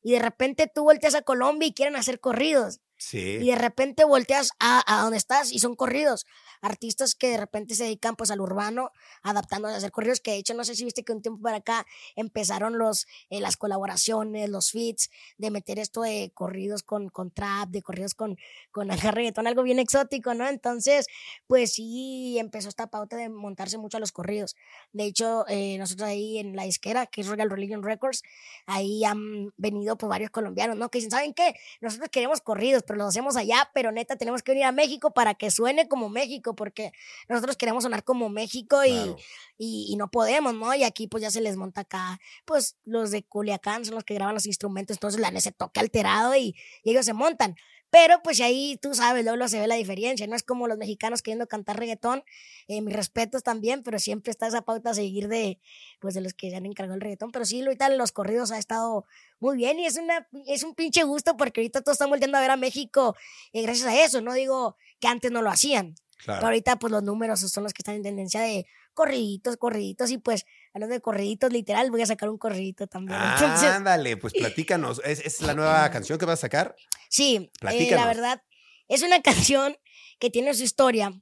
Y 0.00 0.12
de 0.12 0.20
repente 0.20 0.70
tú 0.72 0.84
volteas 0.84 1.16
a 1.16 1.22
Colombia 1.22 1.66
y 1.66 1.74
quieren 1.74 1.96
hacer 1.96 2.20
corridos. 2.20 2.80
Y 3.00 3.02
Sí. 3.02 3.38
de 3.38 3.54
repente 3.56 4.04
volteas 4.04 4.50
a, 4.60 4.82
a 4.86 5.02
donde 5.02 5.16
estás 5.16 5.52
y 5.52 5.58
son 5.58 5.74
corridos. 5.74 6.26
Artistas 6.60 7.14
que 7.14 7.30
de 7.30 7.36
repente 7.38 7.74
se 7.74 7.84
dedican 7.84 8.14
pues 8.14 8.30
al 8.30 8.40
urbano, 8.42 8.90
adaptándose 9.22 9.74
a 9.74 9.78
hacer 9.78 9.90
corridos, 9.90 10.20
que 10.20 10.32
de 10.32 10.36
hecho 10.36 10.52
no 10.52 10.64
sé 10.64 10.74
si 10.74 10.84
viste 10.84 11.02
que 11.02 11.12
un 11.14 11.22
tiempo 11.22 11.40
para 11.42 11.56
acá 11.56 11.86
empezaron 12.14 12.76
los, 12.76 13.06
eh, 13.30 13.40
las 13.40 13.56
colaboraciones, 13.56 14.50
los 14.50 14.70
feats, 14.72 15.10
de 15.38 15.50
meter 15.50 15.78
esto 15.78 16.02
de 16.02 16.30
corridos 16.34 16.82
con, 16.82 17.08
con 17.08 17.30
trap, 17.30 17.70
de 17.70 17.80
corridos 17.82 18.14
con, 18.14 18.36
con 18.70 18.88
reggaetón, 19.16 19.46
algo 19.46 19.62
bien 19.62 19.78
exótico, 19.78 20.34
¿no? 20.34 20.46
Entonces, 20.46 21.06
pues 21.46 21.72
sí, 21.72 22.38
empezó 22.38 22.68
esta 22.68 22.88
pauta 22.88 23.16
de 23.16 23.30
montarse 23.30 23.78
mucho 23.78 23.96
a 23.96 24.00
los 24.00 24.12
corridos. 24.12 24.54
De 24.92 25.04
hecho, 25.04 25.46
eh, 25.48 25.78
nosotros 25.78 26.06
ahí 26.06 26.38
en 26.38 26.54
la 26.54 26.64
disquera, 26.64 27.06
que 27.06 27.22
es 27.22 27.26
Royal 27.28 27.48
Religion 27.48 27.82
Records, 27.82 28.22
ahí 28.66 29.04
han 29.04 29.54
venido 29.56 29.96
pues 29.96 30.10
varios 30.10 30.30
colombianos, 30.30 30.76
¿no? 30.76 30.90
Que 30.90 30.98
dicen, 30.98 31.10
¿saben 31.12 31.32
qué? 31.32 31.54
Nosotros 31.80 32.10
queremos 32.10 32.42
corridos, 32.42 32.82
pero 32.90 32.98
los 32.98 33.10
hacemos 33.10 33.36
allá, 33.36 33.70
pero 33.72 33.92
neta 33.92 34.16
tenemos 34.16 34.42
que 34.42 34.50
venir 34.50 34.64
a 34.64 34.72
México 34.72 35.12
para 35.12 35.34
que 35.34 35.52
suene 35.52 35.86
como 35.86 36.08
México, 36.08 36.56
porque 36.56 36.90
nosotros 37.28 37.56
queremos 37.56 37.84
sonar 37.84 38.02
como 38.02 38.28
México 38.28 38.84
y, 38.84 39.14
y, 39.56 39.86
y 39.88 39.96
no 39.96 40.10
podemos, 40.10 40.54
¿no? 40.54 40.74
Y 40.74 40.82
aquí 40.82 41.06
pues 41.06 41.22
ya 41.22 41.30
se 41.30 41.40
les 41.40 41.56
monta 41.56 41.82
acá, 41.82 42.18
pues 42.44 42.78
los 42.84 43.12
de 43.12 43.22
Culiacán 43.22 43.84
son 43.84 43.94
los 43.94 44.02
que 44.02 44.14
graban 44.14 44.34
los 44.34 44.44
instrumentos, 44.46 44.96
entonces 44.96 45.20
la 45.20 45.28
ese 45.28 45.52
toque 45.52 45.78
alterado 45.78 46.34
y, 46.34 46.56
y 46.82 46.90
ellos 46.90 47.06
se 47.06 47.12
montan. 47.12 47.54
Pero 47.90 48.22
pues 48.22 48.40
ahí 48.40 48.78
tú 48.80 48.94
sabes, 48.94 49.24
luego 49.24 49.48
se 49.48 49.58
ve 49.58 49.66
la 49.66 49.74
diferencia, 49.74 50.26
no 50.26 50.36
es 50.36 50.44
como 50.44 50.68
los 50.68 50.78
mexicanos 50.78 51.22
queriendo 51.22 51.48
cantar 51.48 51.78
reggaetón, 51.78 52.22
eh, 52.68 52.80
mis 52.82 52.94
respetos 52.94 53.42
también, 53.42 53.82
pero 53.82 53.98
siempre 53.98 54.30
está 54.30 54.46
esa 54.46 54.62
pauta 54.62 54.90
a 54.90 54.94
seguir 54.94 55.28
de, 55.28 55.58
pues 55.98 56.14
de 56.14 56.20
los 56.20 56.32
que 56.34 56.50
se 56.50 56.56
han 56.56 56.66
encargado 56.66 56.94
el 56.94 57.00
reggaetón, 57.00 57.32
pero 57.32 57.44
sí, 57.44 57.62
ahorita 57.62 57.88
los 57.90 58.12
corridos 58.12 58.52
ha 58.52 58.58
estado 58.58 59.06
muy 59.40 59.56
bien 59.56 59.78
y 59.80 59.86
es, 59.86 59.96
una, 59.96 60.28
es 60.46 60.62
un 60.62 60.74
pinche 60.74 61.02
gusto 61.02 61.36
porque 61.36 61.60
ahorita 61.60 61.80
todos 61.80 61.96
están 61.96 62.10
volviendo 62.10 62.38
a 62.38 62.40
ver 62.40 62.50
a 62.50 62.56
México 62.56 63.16
eh, 63.52 63.62
gracias 63.62 63.88
a 63.88 64.04
eso, 64.04 64.20
no 64.20 64.34
digo 64.34 64.76
que 65.00 65.08
antes 65.08 65.32
no 65.32 65.42
lo 65.42 65.50
hacían, 65.50 65.96
pero 66.24 66.46
ahorita 66.46 66.78
pues 66.78 66.92
los 66.92 67.02
números 67.02 67.40
son 67.40 67.64
los 67.64 67.72
que 67.72 67.80
están 67.80 67.96
en 67.96 68.02
tendencia 68.02 68.40
de 68.42 68.66
corriditos, 68.94 69.56
corriditos 69.56 70.10
y 70.10 70.18
pues 70.18 70.44
hablando 70.72 70.94
de 70.94 71.00
corriditos 71.00 71.52
literal 71.52 71.90
voy 71.90 72.02
a 72.02 72.06
sacar 72.06 72.28
un 72.28 72.38
corridito 72.38 72.86
también. 72.86 73.18
Entonces, 73.34 73.68
Ándale, 73.68 74.16
pues 74.16 74.32
platícanos. 74.38 75.00
¿Es, 75.04 75.20
es 75.20 75.40
la 75.40 75.54
nueva 75.54 75.90
canción 75.90 76.18
que 76.18 76.26
vas 76.26 76.40
a 76.40 76.42
sacar? 76.42 76.76
sí, 77.08 77.50
eh, 77.70 77.90
la 77.90 78.06
verdad 78.06 78.42
es 78.88 79.02
una 79.02 79.20
canción 79.22 79.76
que 80.18 80.30
tiene 80.30 80.54
su 80.54 80.64
historia 80.64 81.12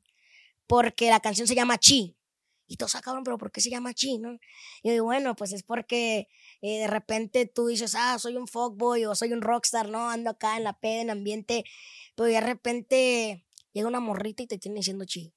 porque 0.66 1.10
la 1.10 1.20
canción 1.20 1.46
se 1.46 1.54
llama 1.54 1.78
Chi 1.78 2.16
Y 2.66 2.76
todos, 2.76 2.94
ah, 2.94 3.00
cabrón, 3.00 3.24
pero 3.24 3.38
¿por 3.38 3.50
qué 3.50 3.60
se 3.60 3.70
llama 3.70 3.94
Chi, 3.94 4.18
no? 4.18 4.34
Y 4.82 4.88
yo 4.88 4.92
digo, 4.92 5.04
bueno, 5.06 5.34
pues 5.34 5.52
es 5.52 5.62
porque 5.62 6.28
eh, 6.60 6.80
de 6.80 6.86
repente 6.86 7.46
tú 7.46 7.66
dices, 7.66 7.94
ah, 7.94 8.18
soy 8.18 8.36
un 8.36 8.46
fuckboy 8.46 9.06
o 9.06 9.14
soy 9.14 9.32
un 9.32 9.40
rockstar, 9.40 9.88
¿no? 9.88 10.10
Ando 10.10 10.30
acá 10.30 10.56
en 10.56 10.64
la 10.64 10.78
peda, 10.78 11.02
en 11.02 11.10
ambiente, 11.10 11.64
pero 12.14 12.28
de 12.28 12.40
repente 12.40 13.46
llega 13.72 13.88
una 13.88 14.00
morrita 14.00 14.42
y 14.42 14.46
te 14.46 14.58
tiene 14.58 14.78
diciendo 14.78 15.04
Chi. 15.04 15.32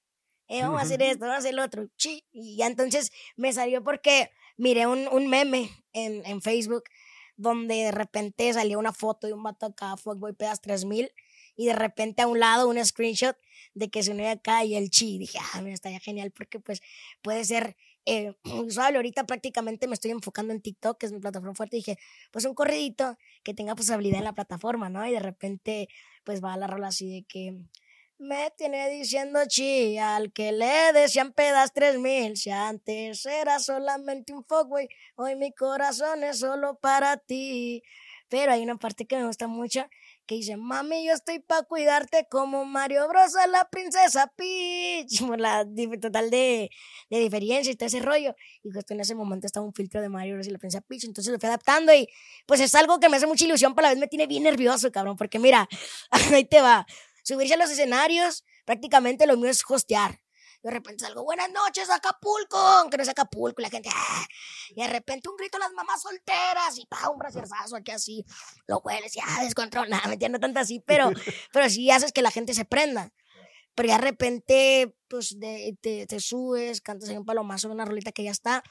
Eh, 0.52 0.64
vamos 0.64 0.82
a 0.82 0.84
hacer 0.84 1.02
esto, 1.02 1.22
vamos 1.22 1.36
a 1.36 1.38
hacer 1.38 1.54
lo 1.54 1.64
otro, 1.64 1.88
Chi. 1.96 2.26
Y 2.34 2.58
ya 2.58 2.68
entonces 2.68 3.14
me 3.38 3.54
salió 3.54 3.82
porque 3.86 4.32
miré 4.58 4.86
un, 4.86 5.08
un 5.08 5.28
meme 5.28 5.70
en, 5.94 6.26
en 6.26 6.42
Facebook 6.42 6.84
donde 7.38 7.76
de 7.76 7.92
repente 7.92 8.52
salió 8.52 8.78
una 8.78 8.92
foto 8.92 9.28
de 9.28 9.34
un 9.34 9.44
vato 9.44 9.68
acá, 9.68 9.96
Fuckboy 9.96 10.34
Pedas 10.34 10.60
3000, 10.60 11.10
y 11.56 11.68
de 11.68 11.74
repente 11.74 12.22
a 12.22 12.28
un 12.28 12.42
lado 12.42 12.68
un 12.68 12.84
screenshot 12.84 13.38
de 13.76 13.90
que 13.90 14.04
se 14.04 14.12
unía 14.12 14.32
acá 14.32 14.66
y 14.66 14.76
el 14.76 14.90
chi. 14.90 15.18
Dije, 15.20 15.40
ah, 15.54 15.62
mira, 15.62 15.74
estaría 15.74 16.02
genial 16.02 16.32
porque 16.32 16.60
pues 16.60 16.82
puede 17.22 17.46
ser 17.46 17.78
eh, 18.06 18.34
usual. 18.44 18.98
Ahorita 18.98 19.26
prácticamente 19.26 19.88
me 19.88 19.94
estoy 19.94 20.12
enfocando 20.12 20.52
en 20.52 20.60
TikTok, 20.60 20.98
que 20.98 21.06
es 21.06 21.14
mi 21.14 21.20
plataforma 21.20 21.56
fuerte. 21.56 21.78
dije, 21.78 21.98
pues 22.30 22.44
un 22.44 22.56
corridito 22.56 23.18
que 23.44 23.54
tenga 23.54 23.74
posibilidad 23.74 24.18
en 24.18 24.26
la 24.26 24.34
plataforma, 24.34 24.90
¿no? 24.90 25.08
Y 25.08 25.12
de 25.12 25.20
repente 25.22 25.88
pues 26.26 26.44
va 26.44 26.58
la 26.58 26.68
rola 26.68 26.88
así 26.88 27.10
de 27.10 27.24
que 27.24 27.58
me 28.22 28.52
tiene 28.56 28.88
diciendo 28.90 29.40
chi 29.48 29.98
al 29.98 30.32
que 30.32 30.52
le 30.52 30.94
decían 30.94 31.34
pedas 31.34 31.74
tres 31.74 31.98
mil. 31.98 32.38
Si 32.38 32.52
antes 32.52 33.26
era 33.26 33.60
solamente 33.60 34.32
un 34.32 34.46
fuckboy, 34.46 34.88
hoy 35.16 35.36
mi 35.36 35.52
corazón 35.52 36.24
es 36.24 36.40
solo 36.40 36.76
para 36.76 37.18
ti. 37.18 37.82
Pero 38.30 38.54
hay 38.54 38.64
una 38.64 38.78
parte 38.78 39.06
que 39.06 39.18
me 39.18 39.26
gusta 39.26 39.48
mucho 39.48 39.86
que 40.26 40.36
dice, 40.36 40.56
mami, 40.56 41.06
yo 41.06 41.14
estoy 41.14 41.40
para 41.40 41.64
cuidarte 41.64 42.28
como 42.30 42.64
Mario 42.64 43.06
Bros. 43.10 43.36
a 43.36 43.48
la 43.48 43.68
princesa 43.70 44.32
Peach. 44.38 45.20
Por 45.28 45.40
la 45.42 45.66
total 46.00 46.30
de, 46.30 46.70
de, 47.10 47.20
diferencia 47.20 47.74
y 47.74 47.76
todo 47.76 47.88
ese 47.88 48.00
rollo. 48.00 48.36
Y 48.64 48.72
justo 48.72 48.94
en 48.94 49.02
ese 49.02 49.16
momento 49.16 49.48
estaba 49.48 49.66
un 49.66 49.74
filtro 49.74 50.00
de 50.00 50.08
Mario 50.08 50.36
Bros. 50.36 50.48
y 50.48 50.52
la 50.52 50.60
princesa 50.60 50.82
Peach. 50.82 51.04
Entonces 51.06 51.34
lo 51.34 51.40
fui 51.40 51.48
adaptando 51.48 51.94
y 51.94 52.08
pues 52.46 52.62
es 52.62 52.74
algo 52.76 53.00
que 53.00 53.10
me 53.10 53.18
hace 53.18 53.28
mucha 53.28 53.44
ilusión, 53.44 53.76
pero 53.76 53.88
a 53.88 53.90
la 53.90 53.96
vez 53.96 54.00
me 54.00 54.08
tiene 54.08 54.28
bien 54.28 54.44
nervioso, 54.44 54.92
cabrón. 54.92 55.18
Porque 55.18 55.40
mira, 55.40 55.68
ahí 56.32 56.46
te 56.46 56.62
va 56.62 56.86
subirse 57.32 57.54
a 57.54 57.58
los 57.58 57.70
escenarios, 57.70 58.44
prácticamente 58.66 59.26
lo 59.26 59.38
mío 59.38 59.50
es 59.50 59.64
hostear. 59.68 60.20
De 60.64 60.70
repente 60.70 61.06
salgo, 61.06 61.24
buenas 61.24 61.50
noches, 61.52 61.90
Acapulco, 61.90 62.58
aunque 62.58 62.98
no 62.98 63.04
es 63.04 63.10
Acapulco, 63.10 63.62
la 63.62 63.70
gente, 63.70 63.90
¡ah! 63.92 64.28
y 64.70 64.82
de 64.82 64.88
repente 64.88 65.28
un 65.28 65.36
grito 65.36 65.58
a 65.58 65.62
las 65.62 65.72
mamás 65.72 66.02
solteras, 66.02 66.78
y 66.78 66.86
pa, 66.86 67.10
un 67.10 67.18
bracierzazo 67.18 67.76
aquí 67.76 67.92
así, 67.92 68.24
lo 68.68 68.78
hueles, 68.80 69.14
ya, 69.14 69.44
descontrolado, 69.44 70.08
me 70.08 70.14
entiendo 70.14 70.40
tanto 70.40 70.60
así, 70.60 70.80
pero, 70.86 71.10
pero 71.54 71.70
sí 71.70 71.90
haces 71.90 72.12
que 72.12 72.22
la 72.22 72.30
gente 72.30 72.54
se 72.54 72.66
prenda. 72.66 73.12
Pero 73.74 73.88
ya 73.88 73.96
de 73.96 74.04
repente, 74.04 74.96
pues, 75.08 75.40
de, 75.40 75.78
te, 75.82 76.06
te, 76.06 76.20
subes, 76.20 76.82
cantas 76.82 77.10
en 77.10 77.20
un 77.20 77.26
palomazo, 77.26 77.72
una 77.72 77.86
rolita 77.86 78.12
que 78.12 78.26
ya 78.26 78.32
está, 78.32 78.64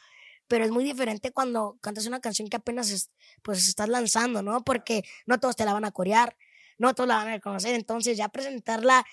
pero 0.46 0.64
es 0.64 0.70
muy 0.70 0.84
diferente 0.84 1.32
cuando 1.32 1.78
cantas 1.80 2.06
una 2.06 2.20
canción 2.20 2.48
que 2.48 2.58
apenas, 2.58 3.10
pues, 3.42 3.66
estás 3.66 3.88
lanzando, 3.88 4.42
¿no? 4.42 4.62
Porque 4.62 5.02
no 5.26 5.40
todos 5.40 5.56
te 5.56 5.64
la 5.64 5.72
van 5.72 5.86
a 5.86 5.90
corear 5.90 6.36
no 6.80 6.94
todos 6.94 7.06
la 7.06 7.16
van 7.16 7.28
a 7.28 7.34
reconocer. 7.34 7.74
Entonces, 7.74 8.16
ya 8.16 8.28
presentarla 8.30 9.04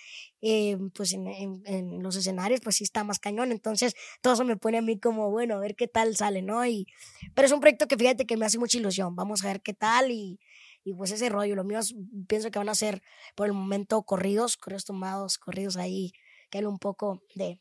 eh, 0.41 0.77
pues 0.95 1.13
en, 1.13 2.01
los 2.01 2.15
escenarios, 2.15 2.61
pues 2.61 2.77
sí 2.77 2.85
está 2.85 3.03
más 3.03 3.19
cañón. 3.19 3.51
Entonces, 3.51 3.93
todo 4.21 4.33
eso 4.33 4.45
me 4.45 4.55
pone 4.55 4.77
a 4.77 4.81
mí 4.81 4.99
como, 4.99 5.29
bueno, 5.29 5.55
a 5.55 5.59
ver 5.59 5.75
qué 5.75 5.87
tal 5.87 6.15
sale, 6.15 6.41
¿no? 6.41 6.65
Y, 6.65 6.87
pero 7.35 7.45
es 7.45 7.51
un 7.51 7.59
proyecto 7.59 7.87
que 7.87 7.97
fíjate 7.97 8.25
que 8.25 8.37
me 8.37 8.45
hace 8.45 8.57
mucha 8.57 8.77
ilusión. 8.77 9.15
Vamos 9.15 9.43
a 9.43 9.47
ver 9.47 9.61
qué 9.61 9.73
tal 9.73 10.11
y, 10.11 10.39
y 10.85 10.93
pues 10.93 11.11
ese 11.11 11.27
rollo. 11.27 11.55
Los 11.55 11.65
míos 11.65 11.93
pienso 12.27 12.49
que 12.51 12.59
van 12.59 12.69
a 12.69 12.75
ser 12.75 13.01
por 13.35 13.47
el 13.47 13.53
momento 13.53 14.01
corridos, 14.03 14.55
corridos 14.55 14.85
tomados, 14.85 15.37
corridos 15.37 15.75
ahí, 15.75 16.13
que 16.49 16.59
hay 16.59 16.65
un 16.65 16.79
poco 16.79 17.21
de 17.35 17.59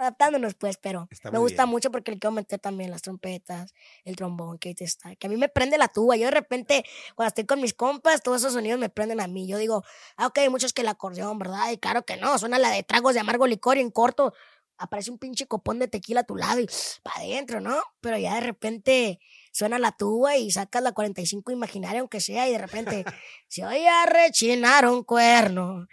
adaptándonos, 0.00 0.54
pues, 0.54 0.78
pero 0.78 1.08
me 1.30 1.38
gusta 1.38 1.66
mucho 1.66 1.90
porque 1.90 2.12
le 2.12 2.18
quiero 2.18 2.32
meter 2.32 2.58
también 2.58 2.90
las 2.90 3.02
trompetas, 3.02 3.74
el 4.04 4.16
trombón, 4.16 4.58
que 4.58 4.74
está, 4.78 5.14
que 5.14 5.26
a 5.26 5.30
mí 5.30 5.36
me 5.36 5.50
prende 5.50 5.76
la 5.76 5.88
tuba. 5.88 6.16
Yo 6.16 6.24
de 6.24 6.30
repente, 6.30 6.84
cuando 7.14 7.28
estoy 7.28 7.44
con 7.44 7.60
mis 7.60 7.74
compas, 7.74 8.22
todos 8.22 8.40
esos 8.40 8.54
sonidos 8.54 8.80
me 8.80 8.88
prenden 8.88 9.20
a 9.20 9.26
mí. 9.26 9.46
Yo 9.46 9.58
digo, 9.58 9.84
ah, 10.16 10.28
ok, 10.28 10.38
hay 10.38 10.48
muchos 10.48 10.72
que 10.72 10.80
el 10.80 10.88
acordeón, 10.88 11.38
¿verdad? 11.38 11.70
Y 11.70 11.76
claro 11.76 12.06
que 12.06 12.16
no, 12.16 12.38
suena 12.38 12.58
la 12.58 12.70
de 12.70 12.82
tragos 12.82 13.12
de 13.12 13.20
amargo 13.20 13.46
licor 13.46 13.76
y 13.76 13.80
en 13.80 13.90
corto 13.90 14.32
aparece 14.78 15.10
un 15.10 15.18
pinche 15.18 15.46
copón 15.46 15.78
de 15.78 15.88
tequila 15.88 16.20
a 16.20 16.24
tu 16.24 16.34
lado 16.34 16.60
y 16.60 16.66
para 17.02 17.20
adentro, 17.20 17.60
¿no? 17.60 17.76
Pero 18.00 18.16
ya 18.16 18.36
de 18.36 18.40
repente 18.40 19.20
suena 19.52 19.78
la 19.78 19.92
tuba 19.92 20.38
y 20.38 20.50
sacas 20.50 20.82
la 20.82 20.92
45 20.92 21.52
imaginaria, 21.52 22.00
aunque 22.00 22.20
sea, 22.20 22.48
y 22.48 22.52
de 22.52 22.58
repente 22.58 23.04
se 23.48 23.66
oye 23.66 23.86
a 23.86 24.06
rechinar 24.06 24.86
un 24.86 25.04
cuerno. 25.04 25.86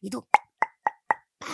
Y 0.00 0.10
tú, 0.10 0.26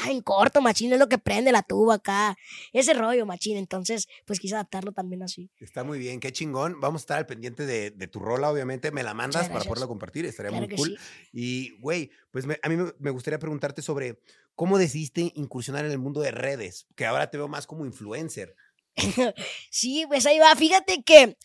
en 0.09 0.23
corto, 0.23 0.61
machín, 0.61 0.93
es 0.93 0.99
lo 0.99 1.09
que 1.09 1.19
prende 1.19 1.53
la 1.53 1.63
tuba 1.63 1.95
acá. 1.95 2.37
Ese 2.73 2.95
rollo, 2.95 3.27
machín. 3.27 3.57
Entonces, 3.57 4.09
pues 4.25 4.41
quise 4.41 4.55
adaptarlo 4.55 4.93
también 4.93 5.23
así. 5.23 5.51
Está 5.59 5.85
muy 5.85 5.99
bien, 5.99 6.21
qué 6.21 6.33
chingón. 6.33 6.81
Vamos 6.81 7.03
a 7.03 7.05
estar 7.05 7.19
al 7.19 7.27
pendiente 7.27 7.67
de, 7.67 7.91
tu 8.09 8.19
rola, 8.19 8.51
obviamente. 8.51 8.91
Me 8.91 9.03
la 9.03 9.15
mandas 9.15 9.49
para 9.49 9.65
poderla 9.65 9.87
compartir, 9.87 10.25
estaría 10.27 10.53
muy 10.53 10.69
cool. 10.75 10.99
Y, 11.33 11.79
güey, 11.81 12.11
pues 12.31 12.47
a 12.63 12.69
mí 12.69 12.77
me, 12.99 13.11
gustaría 13.11 13.39
preguntarte 13.39 13.83
sobre 13.83 14.21
cómo 14.55 14.79
decidiste 14.79 15.33
incursionar 15.35 15.85
en 15.85 15.91
el 15.91 15.99
mundo 15.99 16.21
de 16.21 16.31
redes, 16.31 16.87
que 16.95 17.07
ahora 17.07 17.31
te 17.31 17.37
veo 17.37 17.49
más 17.49 17.67
como 17.67 17.85
influencer. 17.85 18.55
sí, 19.71 20.05
pues 20.07 20.25
ahí 20.27 20.39
va. 20.39 20.55
Fíjate 20.57 21.03
que 21.03 21.37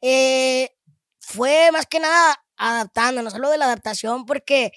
eh, 0.00 0.70
fue 1.20 1.70
más 1.72 1.86
que 1.86 2.00
nada 2.00 2.42
adaptándonos, 2.56 3.32
solo 3.32 3.50
de 3.50 3.58
la 3.58 3.66
adaptación, 3.66 4.26
porque 4.26 4.72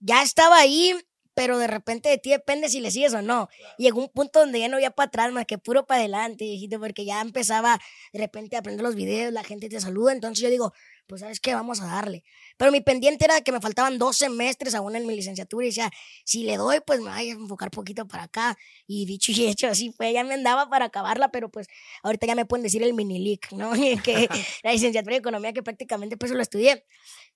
ya 0.00 0.22
estaba 0.22 0.58
ahí 0.58 0.94
pero 1.38 1.56
de 1.56 1.68
repente 1.68 2.08
de 2.08 2.18
ti 2.18 2.30
depende 2.30 2.68
si 2.68 2.80
le 2.80 2.90
sigues 2.90 3.14
o 3.14 3.22
no. 3.22 3.48
Y 3.78 3.84
llegó 3.84 4.00
un 4.00 4.08
punto 4.08 4.40
donde 4.40 4.58
ya 4.58 4.66
no 4.66 4.74
había 4.74 4.90
para 4.90 5.06
atrás, 5.06 5.30
más 5.30 5.46
que 5.46 5.56
puro 5.56 5.86
para 5.86 6.00
adelante, 6.00 6.42
dijiste, 6.42 6.80
porque 6.80 7.04
ya 7.04 7.20
empezaba 7.20 7.78
de 8.12 8.18
repente 8.18 8.56
a 8.56 8.58
aprender 8.58 8.82
los 8.82 8.96
videos, 8.96 9.32
la 9.32 9.44
gente 9.44 9.68
te 9.68 9.80
saluda, 9.80 10.10
entonces 10.10 10.42
yo 10.42 10.50
digo, 10.50 10.72
pues 11.08 11.22
sabes 11.22 11.40
qué, 11.40 11.54
vamos 11.54 11.80
a 11.80 11.86
darle. 11.86 12.22
Pero 12.56 12.70
mi 12.70 12.80
pendiente 12.80 13.24
era 13.24 13.40
que 13.40 13.50
me 13.50 13.60
faltaban 13.60 13.98
dos 13.98 14.18
semestres 14.18 14.74
aún 14.74 14.94
en 14.94 15.06
mi 15.06 15.16
licenciatura 15.16 15.64
y 15.64 15.68
decía, 15.70 15.90
si 16.24 16.44
le 16.44 16.56
doy, 16.56 16.80
pues 16.86 17.00
me 17.00 17.10
voy 17.10 17.30
a 17.30 17.32
enfocar 17.32 17.70
poquito 17.70 18.06
para 18.06 18.24
acá. 18.24 18.58
Y 18.86 19.06
dicho 19.06 19.32
y 19.32 19.46
hecho, 19.46 19.68
así 19.68 19.90
fue, 19.90 20.12
ya 20.12 20.22
me 20.22 20.34
andaba 20.34 20.68
para 20.68 20.86
acabarla, 20.86 21.30
pero 21.30 21.50
pues 21.50 21.66
ahorita 22.02 22.26
ya 22.26 22.34
me 22.34 22.44
pueden 22.44 22.62
decir 22.62 22.82
el 22.82 22.94
mini 22.94 23.18
leak, 23.18 23.52
¿no? 23.52 23.72
que 24.04 24.28
la 24.62 24.72
licenciatura 24.72 25.14
de 25.14 25.20
economía 25.20 25.52
que 25.52 25.62
prácticamente 25.62 26.16
pues 26.16 26.30
lo 26.30 26.42
estudié. 26.42 26.84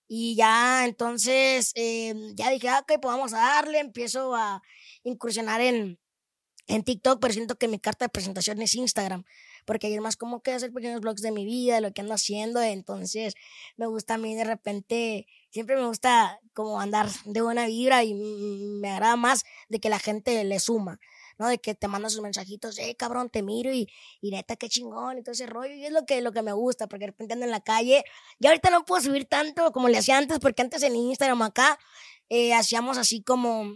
Y 0.06 0.36
ya 0.36 0.84
entonces, 0.84 1.72
em, 1.74 2.34
ya 2.34 2.50
dije, 2.50 2.68
ah, 2.68 2.80
ok, 2.80 3.00
pues 3.00 3.14
vamos 3.14 3.32
a 3.32 3.38
darle, 3.38 3.78
empiezo 3.78 4.34
a 4.36 4.62
incursionar 5.04 5.62
en, 5.62 5.98
en 6.66 6.84
TikTok, 6.84 7.20
pero 7.20 7.34
siento 7.34 7.56
que 7.56 7.68
mi 7.68 7.78
carta 7.78 8.04
de 8.04 8.08
presentación 8.08 8.62
es 8.62 8.74
Instagram, 8.74 9.24
porque 9.64 9.88
ahí 9.88 9.94
es 9.94 10.00
más 10.00 10.16
como 10.16 10.42
que 10.42 10.52
hacer 10.52 10.72
pequeños 10.72 11.00
blogs 11.00 11.22
de 11.22 11.32
mi 11.32 11.44
vida, 11.44 11.76
de 11.76 11.80
lo 11.80 11.92
que 11.92 12.00
ando 12.00 12.14
haciendo, 12.14 12.62
entonces 12.62 13.34
me 13.76 13.86
gusta 13.86 14.14
a 14.14 14.18
mí 14.18 14.34
de 14.34 14.44
repente, 14.44 15.26
siempre 15.50 15.76
me 15.76 15.86
gusta 15.86 16.40
como 16.54 16.80
andar 16.80 17.08
de 17.24 17.40
buena 17.40 17.66
vibra 17.66 18.04
y 18.04 18.14
me 18.14 18.90
agrada 18.90 19.16
más 19.16 19.44
de 19.68 19.80
que 19.80 19.88
la 19.88 19.98
gente 19.98 20.42
le 20.44 20.60
suma. 20.60 20.98
¿no? 21.38 21.48
De 21.48 21.58
que 21.58 21.74
te 21.74 21.88
mandan 21.88 22.10
sus 22.10 22.20
mensajitos, 22.20 22.78
eh, 22.78 22.94
cabrón, 22.94 23.30
te 23.30 23.42
miro 23.42 23.72
y, 23.72 23.88
y 24.20 24.30
neta, 24.30 24.56
qué 24.56 24.68
chingón 24.68 25.18
y 25.18 25.22
todo 25.22 25.32
ese 25.32 25.46
rollo. 25.46 25.74
Y 25.74 25.84
es 25.84 25.92
lo 25.92 26.04
que, 26.04 26.20
lo 26.20 26.30
que 26.32 26.42
me 26.42 26.52
gusta, 26.52 26.86
porque 26.86 27.06
de 27.06 27.12
repente 27.12 27.34
ando 27.34 27.46
en 27.46 27.50
la 27.50 27.60
calle. 27.60 28.04
Y 28.38 28.46
ahorita 28.46 28.70
no 28.70 28.84
puedo 28.84 29.02
subir 29.02 29.24
tanto 29.24 29.72
como 29.72 29.88
le 29.88 29.98
hacía 29.98 30.18
antes, 30.18 30.38
porque 30.38 30.62
antes 30.62 30.82
en 30.82 30.94
Instagram 30.94 31.42
acá 31.42 31.78
eh, 32.28 32.54
hacíamos 32.54 32.98
así 32.98 33.22
como 33.22 33.74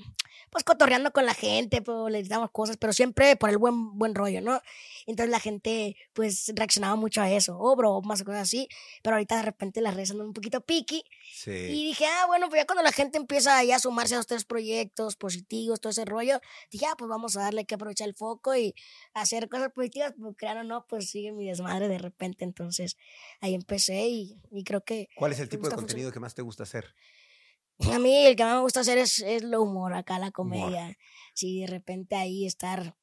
pues 0.51 0.65
cotorreando 0.65 1.13
con 1.13 1.27
la 1.27 1.35
gente, 1.35 1.83
pues, 1.83 2.11
le 2.11 2.23
damos 2.25 2.51
cosas, 2.51 2.79
pero 2.79 2.95
siempre 2.95 3.37
por 3.37 3.51
el 3.51 3.59
buen, 3.59 3.99
buen 3.99 4.15
rollo, 4.15 4.41
¿no? 4.41 4.61
Entonces 5.07 5.31
la 5.31 5.39
gente, 5.39 5.97
pues, 6.15 6.51
reaccionaba 6.55 6.97
mucho 6.97 7.21
a 7.21 7.31
eso, 7.31 7.59
o 7.59 8.03
más 8.03 8.23
cosas 8.23 8.43
así, 8.43 8.69
pero 9.03 9.17
ahorita 9.17 9.37
de 9.37 9.43
repente 9.43 9.81
las 9.83 9.95
redes 9.95 10.13
andan 10.13 10.29
un 10.29 10.33
poquito 10.33 10.61
piqui. 10.63 11.05
Sí. 11.31 11.51
Y 11.51 11.85
dije, 11.89 12.07
ah, 12.07 12.25
bueno, 12.27 12.49
pues 12.49 12.63
ya 12.63 12.67
cuando 12.67 12.83
la 12.83 12.93
gente 12.93 13.19
empieza 13.19 13.63
ya 13.65 13.77
a 13.77 13.79
sumarse 13.79 14.15
a 14.15 14.17
los 14.19 14.27
tres 14.27 14.45
proyectos 14.45 15.17
positivos, 15.17 15.81
todo 15.81 15.91
ese 15.91 16.05
rollo, 16.05 16.41
dije, 16.71 16.87
ah, 16.87 16.95
pues 16.97 17.09
vamos 17.09 17.37
a 17.37 17.43
darle 17.43 17.67
que 17.67 17.75
aprovechar 17.75 18.09
el 18.09 18.15
foco 18.15 18.57
y 18.57 18.75
hacer 19.13 19.51
cosas 19.51 19.73
positivas, 19.73 20.15
pues 20.19 20.37
crean 20.39 20.57
o 20.57 20.65
no, 20.65 20.87
pues 20.89 21.11
sigue 21.11 21.33
mi 21.33 21.47
desmadre 21.47 21.89
de 21.89 21.99
repente, 21.99 22.45
entonces 22.45 22.97
ahí 23.41 23.55
empecé 23.55 24.09
y, 24.09 24.41
y 24.51 24.65
creo 24.65 24.83
que... 24.83 25.09
¿Cuál 25.17 25.33
es 25.33 25.41
el 25.41 25.49
tipo 25.49 25.69
de 25.69 25.75
contenido 25.75 26.13
que 26.13 26.21
más 26.21 26.35
te 26.35 26.43
gusta 26.43 26.63
hacer? 26.63 26.95
A 27.93 27.99
mí 27.99 28.27
el 28.27 28.37
que 28.37 28.45
más 28.45 28.55
me 28.55 28.63
gusta 28.63 28.81
hacer 28.81 28.99
es, 28.99 29.21
es 29.21 29.43
lo 29.43 29.63
humor, 29.63 29.95
acá 29.95 30.19
la 30.19 30.31
comedia. 30.31 30.97
Si 31.35 31.61
de 31.61 31.67
repente 31.67 32.17
ahí 32.17 32.47
estar 32.47 32.97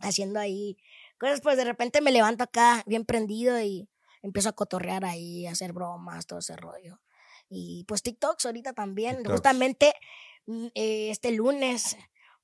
haciendo 0.00 0.38
ahí 0.38 0.76
cosas, 1.18 1.40
pues 1.40 1.56
de 1.56 1.64
repente 1.64 2.00
me 2.00 2.12
levanto 2.12 2.44
acá 2.44 2.82
bien 2.86 3.04
prendido 3.04 3.60
y 3.60 3.88
empiezo 4.22 4.48
a 4.48 4.52
cotorrear 4.52 5.04
ahí, 5.04 5.46
a 5.46 5.52
hacer 5.52 5.72
bromas, 5.72 6.26
todo 6.26 6.38
ese 6.38 6.56
rollo. 6.56 7.00
Y 7.48 7.84
pues 7.88 8.02
TikToks 8.02 8.46
ahorita 8.46 8.72
también, 8.72 9.24
justamente 9.24 9.94
mm, 10.46 10.66
eh, 10.74 11.10
este 11.10 11.32
lunes 11.32 11.96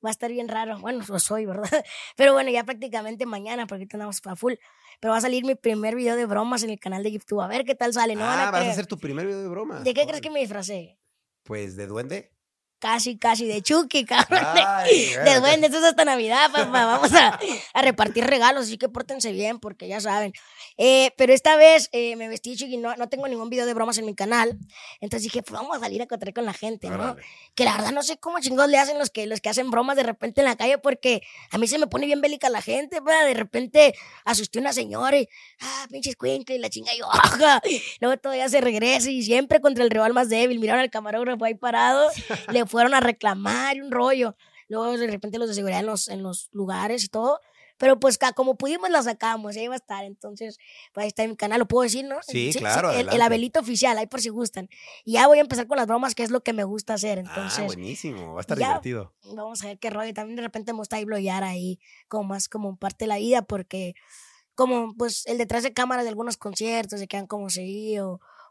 va 0.04 0.11
a 0.11 0.12
estar 0.12 0.30
bien 0.30 0.49
raro. 0.49 0.78
Bueno, 0.80 1.04
lo 1.08 1.18
soy, 1.18 1.46
¿verdad? 1.46 1.84
Pero 2.16 2.32
bueno, 2.32 2.50
ya 2.50 2.64
prácticamente 2.64 3.26
mañana, 3.26 3.66
porque 3.66 3.87
tenemos 3.87 4.20
para 4.20 4.37
full. 4.37 4.54
Pero 5.00 5.12
va 5.12 5.18
a 5.18 5.20
salir 5.20 5.44
mi 5.44 5.54
primer 5.54 5.94
video 5.94 6.16
de 6.16 6.26
bromas 6.26 6.62
en 6.62 6.70
el 6.70 6.80
canal 6.80 7.02
de 7.02 7.12
YouTube. 7.12 7.40
A 7.40 7.49
ver 7.49 7.64
qué 7.64 7.75
tal 7.75 7.92
sale. 7.92 8.14
¿no? 8.14 8.25
Ah, 8.25 8.50
vas 8.50 8.66
a 8.66 8.70
hacer 8.70 8.87
tu 8.87 8.99
primer 8.99 9.26
video 9.26 9.42
de 9.42 9.49
bromas. 9.49 9.84
¿De 9.84 9.94
qué 9.94 10.06
crees 10.06 10.20
que 10.20 10.30
me 10.30 10.40
disfracé? 10.40 10.99
Pues 11.44 11.76
de 11.76 11.86
duende. 11.86 12.34
Casi, 12.85 13.17
casi 13.17 13.47
de 13.47 13.62
Chucky, 13.62 14.05
cabrón. 14.12 14.45
Ay, 14.45 15.14
de 15.25 15.41
duende, 15.41 15.69
esto 15.69 15.79
es 15.79 15.85
hasta 15.85 16.05
Navidad, 16.05 16.50
papá. 16.53 16.85
Vamos 16.85 17.14
a, 17.14 17.41
a 17.73 17.83
repartir 17.83 18.26
regalos, 18.26 18.64
así 18.64 18.76
que 18.76 18.91
pórtense 18.91 19.33
bien, 19.33 19.59
porque 19.59 19.88
ya 19.88 20.03
saben. 20.03 20.35
Eh, 20.76 21.12
pero 21.17 21.33
esta 21.33 21.57
vez 21.57 21.88
eh, 21.93 22.14
me 22.17 22.29
vestí 22.29 22.57
Chucky, 22.57 22.76
no, 22.76 22.95
no 22.97 23.09
tengo 23.09 23.26
ningún 23.26 23.49
video 23.49 23.64
de 23.64 23.73
bromas 23.73 23.97
en 23.97 24.05
mi 24.05 24.14
canal. 24.14 24.59
Entonces 25.00 25.23
dije, 25.23 25.43
pues 25.43 25.59
vamos 25.59 25.75
a 25.75 25.81
salir 25.81 26.03
a 26.03 26.05
encontrar 26.05 26.35
con 26.35 26.45
la 26.45 26.53
gente, 26.53 26.91
¿no? 26.91 26.97
órale. 26.97 27.23
Que 27.55 27.64
la 27.64 27.75
verdad 27.76 27.93
no 27.93 28.03
sé 28.03 28.19
cómo 28.19 28.38
chingados 28.41 28.71
le 28.71 28.76
hacen 28.76 28.99
los 28.99 29.09
que, 29.09 29.26
los 29.26 29.41
que 29.41 29.49
hacen 29.49 29.71
bromas 29.71 29.97
de 29.97 30.03
repente 30.03 30.43
en 30.43 30.47
la 30.47 30.57
calle, 30.57 30.76
porque 30.76 31.23
a 31.50 31.57
mí 31.57 31.67
se 31.67 31.79
me 31.79 31.87
pone 31.87 32.05
bien 32.05 32.21
bélica 32.21 32.50
la 32.50 32.61
gente, 32.61 33.00
pa. 33.00 33.25
De 33.25 33.33
repente 33.33 33.95
asusté 34.25 34.59
a 34.59 34.61
una 34.61 34.75
señora 34.75 35.17
y, 35.17 35.26
ah, 35.61 35.87
pinches 35.91 36.17
cuenca 36.17 36.53
y 36.53 36.59
la 36.59 36.69
chinga 36.69 36.93
y 36.93 36.99
yo, 36.99 37.07
ajá. 37.11 37.62
Luego 38.00 38.19
todavía 38.19 38.49
se 38.50 38.61
regresa 38.61 39.11
y 39.11 39.23
siempre 39.23 39.61
contra 39.61 39.85
el 39.85 39.91
rival 39.91 40.12
más 40.12 40.29
débil. 40.29 40.59
Miraron 40.59 40.83
al 40.83 40.91
camarógrafo 40.91 41.45
ahí 41.45 41.55
parado, 41.55 42.11
le 42.53 42.67
fueron 42.75 42.95
a 42.95 43.00
reclamar 43.00 43.76
y 43.76 43.81
un 43.81 43.90
rollo. 43.93 44.37
Luego 44.69 44.97
de 44.97 45.07
repente 45.07 45.38
los 45.38 45.49
de 45.49 45.54
seguridad 45.54 45.81
en 45.81 45.87
los, 45.87 46.09
en 46.09 46.23
los 46.23 46.49
lugares 46.52 47.04
y 47.04 47.09
todo. 47.09 47.40
Pero 47.76 47.99
pues 47.99 48.19
como 48.37 48.57
pudimos 48.57 48.88
la 48.90 49.02
sacamos, 49.02 49.57
ahí 49.57 49.66
va 49.69 49.75
a 49.75 49.76
estar. 49.76 50.04
Entonces, 50.04 50.59
pues 50.93 51.02
ahí 51.04 51.09
está 51.09 51.25
en 51.25 51.31
mi 51.31 51.37
canal, 51.37 51.59
lo 51.59 51.66
puedo 51.66 51.83
decir, 51.83 52.04
¿no? 52.04 52.16
Sí, 52.23 52.52
claro, 52.57 52.90
el, 52.90 52.95
el 52.95 53.00
adelante. 53.09 53.23
abelito 53.25 53.61
oficial, 53.61 53.99
ahí 53.99 54.07
por 54.07 54.21
si 54.21 54.28
gustan. 54.28 54.69
Y 55.04 55.12
ya 55.14 55.26
voy 55.26 55.38
a 55.38 55.40
empezar 55.40 55.66
con 55.66 55.76
las 55.76 55.87
bromas, 55.88 56.14
que 56.14 56.23
es 56.23 56.31
lo 56.31 56.40
que 56.43 56.52
me 56.52 56.62
gusta 56.64 56.95
hacer. 56.95 57.19
Ah, 57.19 57.23
Entonces, 57.28 57.66
buenísimo. 57.66 58.33
Va 58.35 58.40
a 58.40 58.43
estar 58.43 58.59
ya- 58.59 58.69
divertido. 58.69 59.12
vamos 59.35 59.62
a 59.64 59.66
ver 59.66 59.78
qué 59.78 59.90
rollo. 59.90 60.14
También 60.14 60.37
de 60.37 60.43
repente 60.43 60.73
me 60.73 60.78
gusta 60.78 60.97
ahí 60.97 61.04
bloguear 61.04 61.43
ahí, 61.43 61.78
como 62.09 62.25
más 62.25 62.49
como 62.49 62.76
parte 62.76 63.04
de 63.04 63.09
la 63.09 63.19
vida, 63.19 63.43
porque 63.43 63.95
como 64.54 64.95
pues 64.97 65.26
el 65.26 65.37
detrás 65.38 65.64
de 65.64 65.73
cámaras 65.73 66.04
de 66.04 66.11
algunos 66.11 66.37
conciertos 66.37 67.00
se 67.00 67.09
quedan 67.09 67.26
como 67.26 67.50
seguí, 67.50 67.99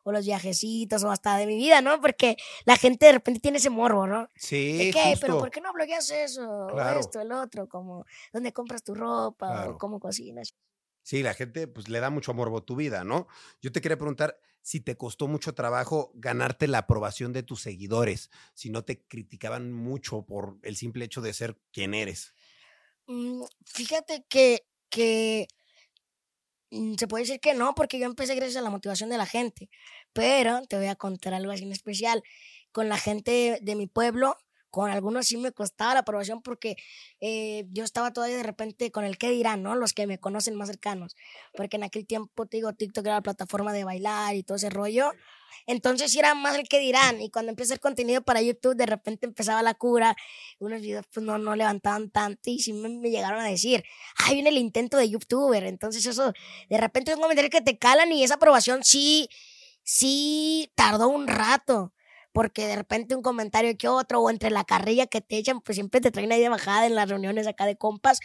o, 0.04 0.12
los 0.12 0.26
viajecitos, 0.26 1.04
o 1.04 1.12
hasta 1.12 1.38
de 1.38 1.48
mi 1.48 1.56
vida, 1.56 1.82
¿no? 1.82 2.00
Porque 2.02 2.38
la 2.66 2.76
gente 2.78 3.06
de 3.08 3.14
repente 3.14 3.40
tiene 3.40 3.58
ese 3.58 3.70
morbo, 3.70 4.08
¿no? 4.08 4.30
Sí, 4.36 4.78
¿De 4.78 4.92
qué? 4.92 5.18
¿Pero 5.20 5.40
por 5.40 5.50
qué 5.52 5.62
no 5.62 5.74
blogueas 5.74 6.10
eso? 6.12 6.68
Claro. 6.72 6.98
O 6.98 7.00
esto, 7.00 7.22
el 7.22 7.32
otro, 7.32 7.68
como 7.68 8.06
dónde 8.32 8.54
compras 8.54 8.84
tu 8.84 8.94
ropa, 8.94 9.48
Claro. 9.48 9.72
o 9.72 9.78
cómo 9.78 10.00
cocinas. 10.00 10.54
Sí, 11.02 11.22
la 11.22 11.34
gente 11.34 11.68
pues 11.68 11.90
le 11.90 12.00
da 12.00 12.10
mucho 12.10 12.34
morbo 12.34 12.60
a 12.60 12.66
tu 12.66 12.76
vida, 12.78 13.04
¿no? 13.04 13.28
Yo 13.62 13.72
te 13.72 13.82
quería 13.82 13.98
preguntar 13.98 14.40
si 14.62 14.80
te 14.80 14.96
costó 14.96 15.28
mucho 15.28 15.54
trabajo 15.54 16.12
ganarte 16.16 16.68
la 16.68 16.78
aprobación 16.80 17.34
de 17.34 17.44
tus 17.44 17.62
seguidores, 17.62 18.32
si 18.54 18.70
no 18.70 18.86
te 18.86 19.04
criticaban 19.06 19.74
mucho 19.74 20.26
por 20.26 20.58
el 20.62 20.78
simple 20.78 21.04
hecho 21.04 21.22
de 21.22 21.34
ser 21.34 21.60
quien 21.74 21.94
eres. 21.94 22.34
Mm, 23.08 23.44
Fíjate 23.66 24.26
que, 24.30 24.66
que 24.90 25.48
se 26.98 27.08
puede 27.08 27.24
decir 27.24 27.40
que 27.40 27.54
no, 27.54 27.76
porque 27.76 28.00
yo 28.00 28.06
empecé 28.06 28.36
gracias 28.36 28.58
a 28.58 28.62
la 28.62 28.70
motivación 28.70 29.10
de 29.10 29.18
la 29.18 29.26
gente. 29.26 29.70
Pero 30.14 30.62
te 30.68 30.78
voy 30.78 30.88
a 30.88 30.96
contar 30.96 31.34
algo 31.34 31.52
así 31.52 31.64
en 31.64 31.72
especial. 31.72 32.24
Con 32.72 32.90
la 32.90 32.98
gente 32.98 33.60
de 33.62 33.76
mi 33.76 33.88
pueblo, 33.88 34.38
con 34.74 34.90
algunos 34.90 35.28
sí 35.28 35.38
me 35.38 35.52
costaba 35.52 35.94
la 35.94 36.00
aprobación 36.00 36.42
porque 36.42 36.78
eh, 37.22 37.68
yo 37.70 37.84
estaba 37.84 38.12
todavía 38.12 38.38
de 38.38 38.42
repente 38.42 38.90
con 38.90 39.04
el 39.04 39.20
qué 39.20 39.30
dirán, 39.30 39.62
¿no? 39.62 39.76
Los 39.76 39.94
que 39.94 40.08
me 40.08 40.18
conocen 40.18 40.56
más 40.56 40.68
cercanos. 40.68 41.16
Porque 41.56 41.78
en 41.78 41.84
aquel 41.84 42.08
tiempo, 42.08 42.48
te 42.48 42.58
digo, 42.58 42.74
TikTok 42.74 43.06
era 43.06 43.14
la 43.18 43.22
plataforma 43.22 43.72
de 43.72 43.84
bailar 43.84 44.34
y 44.34 44.42
todo 44.42 44.56
ese 44.56 44.72
rollo. 44.72 45.12
Entonces 45.68 46.16
era 46.16 46.34
más 46.34 46.58
el 46.58 46.68
que 46.68 46.80
dirán. 46.80 47.22
Y 47.22 47.30
cuando 47.30 47.52
empecé 47.52 47.74
hacer 47.74 47.82
contenido 47.82 48.24
para 48.24 48.42
YouTube, 48.42 48.76
de 48.76 48.88
repente 48.88 49.28
empezaba 49.28 49.62
la 49.62 49.76
cura. 49.76 50.16
Unos 50.58 50.82
videos 50.82 51.06
pues 51.14 51.24
no, 51.24 51.38
no 51.38 51.56
levantaban 51.56 52.10
tanto 52.10 52.50
y 52.50 52.58
sí 52.58 52.74
me, 52.74 52.90
me 52.90 53.12
llegaron 53.12 53.42
a 53.42 53.48
decir, 53.48 53.84
ay, 54.18 54.34
viene 54.34 54.50
el 54.50 54.58
intento 54.58 54.98
de 54.98 55.08
YouTuber. 55.08 55.66
Entonces 55.66 56.04
eso, 56.08 56.34
de 56.68 56.78
repente 56.80 57.12
es 57.12 57.18
un 57.18 57.22
comentario 57.22 57.52
que 57.52 57.62
te 57.62 57.78
calan 57.78 58.12
y 58.12 58.24
esa 58.24 58.36
aprobación 58.36 58.84
sí, 58.84 59.30
sí 59.84 60.72
tardó 60.74 61.10
un 61.10 61.28
rato. 61.28 61.94
Porque 62.34 62.68
de 62.68 62.76
repente 62.76 63.16
un 63.16 63.22
comentario 63.22 63.78
que 63.78 63.88
otro, 63.88 64.20
o 64.22 64.30
entre 64.30 64.50
la 64.50 64.66
carrilla 64.66 65.08
que 65.08 65.22
te 65.22 65.38
echan, 65.38 65.62
pues 65.62 65.78
siempre 65.78 66.02
te 66.02 66.12
traen 66.12 66.32
ahí 66.32 66.42
de 66.42 66.50
bajada 66.50 66.86
en 66.88 66.96
las 66.96 67.08
reuniones 67.10 67.48
acá 67.48 67.66
de 67.66 67.78
compas. 67.78 68.20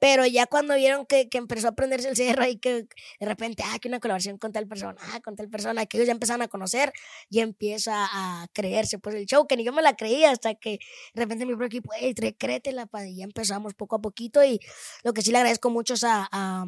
Pero 0.00 0.24
ya 0.24 0.46
cuando 0.46 0.76
vieron 0.76 1.06
que, 1.06 1.28
que 1.28 1.38
empezó 1.38 1.66
a 1.66 1.70
aprenderse 1.70 2.08
el 2.08 2.14
cerro 2.14 2.46
y 2.46 2.58
que 2.58 2.86
de 3.18 3.26
repente, 3.26 3.64
ah, 3.66 3.80
que 3.80 3.88
una 3.88 3.98
colaboración 3.98 4.38
con 4.38 4.52
tal 4.52 4.68
persona, 4.68 4.96
ah, 5.12 5.20
con 5.20 5.34
tal 5.34 5.48
persona, 5.48 5.86
que 5.86 5.96
ellos 5.96 6.06
ya 6.06 6.12
empezaron 6.12 6.42
a 6.42 6.46
conocer, 6.46 6.92
y 7.28 7.40
empieza 7.40 8.06
a 8.12 8.46
creerse 8.52 9.00
pues 9.00 9.16
el 9.16 9.26
show, 9.26 9.48
que 9.48 9.56
ni 9.56 9.64
yo 9.64 9.72
me 9.72 9.82
la 9.82 9.96
creía 9.96 10.30
hasta 10.30 10.54
que 10.54 10.78
de 11.14 11.22
repente 11.22 11.46
mi 11.46 11.52
propio 11.52 11.66
equipo, 11.66 11.90
hey, 11.98 12.14
créetela, 12.14 12.86
pa", 12.86 13.08
y 13.08 13.16
ya 13.16 13.24
empezamos 13.24 13.74
poco 13.74 13.96
a 13.96 14.00
poquito. 14.00 14.44
Y 14.44 14.60
lo 15.02 15.12
que 15.14 15.22
sí 15.22 15.32
le 15.32 15.38
agradezco 15.38 15.68
mucho 15.68 15.94
es 15.94 16.04
a, 16.04 16.28
a, 16.30 16.64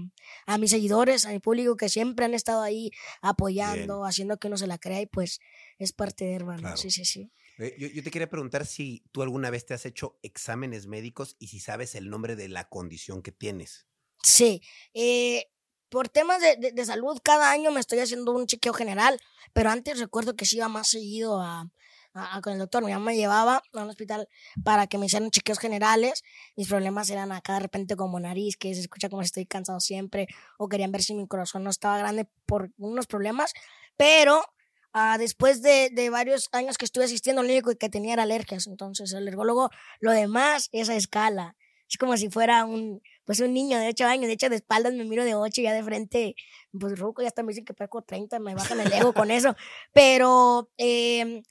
a 0.47 0.59
mis 0.59 0.71
seguidores, 0.71 1.25
a 1.25 1.31
mi 1.31 1.39
público, 1.39 1.77
que 1.77 1.89
siempre 1.89 2.25
han 2.25 2.35
estado 2.35 2.63
ahí 2.63 2.91
apoyando, 3.23 4.05
haciendo 4.05 4.39
que 4.39 4.49
uno 4.49 4.57
se 4.57 4.67
la 4.67 4.79
crea, 4.79 5.03
y 5.03 5.07
pues 5.07 5.39
es 5.81 5.93
parte 5.93 6.25
de 6.27 6.35
hermano. 6.35 6.61
Claro. 6.61 6.77
Sí, 6.77 6.91
sí, 6.91 7.05
sí. 7.05 7.33
Yo, 7.79 7.89
yo 7.89 8.03
te 8.03 8.11
quería 8.11 8.31
preguntar 8.31 8.65
si 8.65 9.03
tú 9.13 9.21
alguna 9.23 9.51
vez 9.51 9.67
te 9.67 9.75
has 9.75 9.85
hecho 9.85 10.19
exámenes 10.23 10.87
médicos 10.87 11.37
y 11.39 11.49
si 11.49 11.61
sabes 11.61 11.95
el 11.95 12.09
nombre 12.09 12.37
de 12.37 12.49
la 12.49 12.69
condición 12.69 13.21
que 13.23 13.33
tienes. 13.33 13.87
Sí, 14.23 14.63
eh, 14.95 15.47
por 15.91 16.09
temas 16.09 16.41
de, 16.41 16.57
de- 16.57 16.73
de 16.73 16.85
salud, 16.87 17.19
cada 17.23 17.51
año 17.51 17.71
me 17.71 17.81
estoy 17.81 17.99
haciendo 17.99 18.33
un 18.33 18.47
chequeo 18.47 18.73
general, 18.73 19.19
pero 19.53 19.71
antes 19.71 19.99
recuerdo 19.99 20.37
que 20.37 20.47
sí 20.47 20.57
iba 20.57 20.69
más 20.69 20.89
seguido 20.89 21.41
a, 21.41 21.71
a- 22.15 22.37
a 22.37 22.41
con 22.41 22.55
el 22.55 22.59
doctor. 22.61 22.83
Mi 22.85 22.93
mamá 22.93 23.07
me 23.07 23.17
llevaba 23.17 23.63
a 23.75 23.83
un 23.83 23.91
hospital 23.91 24.27
para 24.65 24.87
que 24.87 24.97
me 24.97 25.07
hicieran 25.07 25.31
chequeos 25.31 25.59
generales. 25.59 26.23
Mis 26.57 26.69
problemas 26.69 27.11
eran 27.11 27.31
acá 27.33 27.55
de 27.55 27.61
repente 27.61 27.95
como 27.97 28.21
nariz, 28.21 28.57
que 28.57 28.75
se 28.75 28.81
escucha 28.81 29.11
como 29.11 29.23
si 29.23 29.27
estoy 29.27 29.45
cansado 29.47 29.81
siempre, 29.81 30.29
o 30.59 30.69
querían 30.69 30.93
ver 30.93 31.03
si 31.03 31.15
mi 31.15 31.27
corazón 31.27 31.63
no 31.65 31.71
estaba 31.71 31.99
grande 31.99 32.27
por 32.47 32.71
unos 32.79 33.07
problemas, 33.07 33.53
pero 33.97 34.43
ah, 34.93 35.19
después 35.19 35.63
de, 35.63 35.91
de 35.93 36.11
varios 36.11 36.49
años 36.53 36.79
que 36.79 36.85
estuve 36.85 37.05
asistiendo, 37.05 37.43
lo 37.43 37.49
único 37.49 37.75
que 37.77 37.89
tenía 37.89 38.15
alergias. 38.15 38.67
Entonces, 38.67 39.13
el 39.13 39.19
alergólogo, 39.19 39.71
lo 40.01 40.13
demás 40.13 40.69
es 40.73 40.89
a 40.89 40.97
escala. 40.97 41.57
Es 41.91 41.99
como 41.99 42.17
si 42.17 42.31
fuera 42.31 42.65
un, 42.65 43.03
pues 43.25 43.41
un 43.41 43.53
niño 43.53 43.77
de 43.79 43.89
8 43.89 44.07
años. 44.07 44.27
De 44.29 44.35
hecho, 44.35 44.49
de 44.49 44.57
espaldas 44.57 44.95
me 44.95 45.05
miro 45.05 45.25
de 45.25 45.35
8 45.35 45.61
y 45.61 45.65
ya 45.65 45.73
de 45.73 45.83
frente, 45.83 46.37
pues 46.79 46.97
ruco, 46.99 47.21
ya 47.21 47.29
hasta 47.29 47.43
me 47.43 47.49
dicen 47.49 47.65
que 47.65 47.75
parezco 47.75 48.03
30, 48.03 48.39
me 48.39 48.55
bajan 48.55 48.79
el 48.81 48.93
ego 48.93 49.13
con 49.13 49.31
eso. 49.33 49.57
Pero 49.93 50.71
eh, 50.79 51.43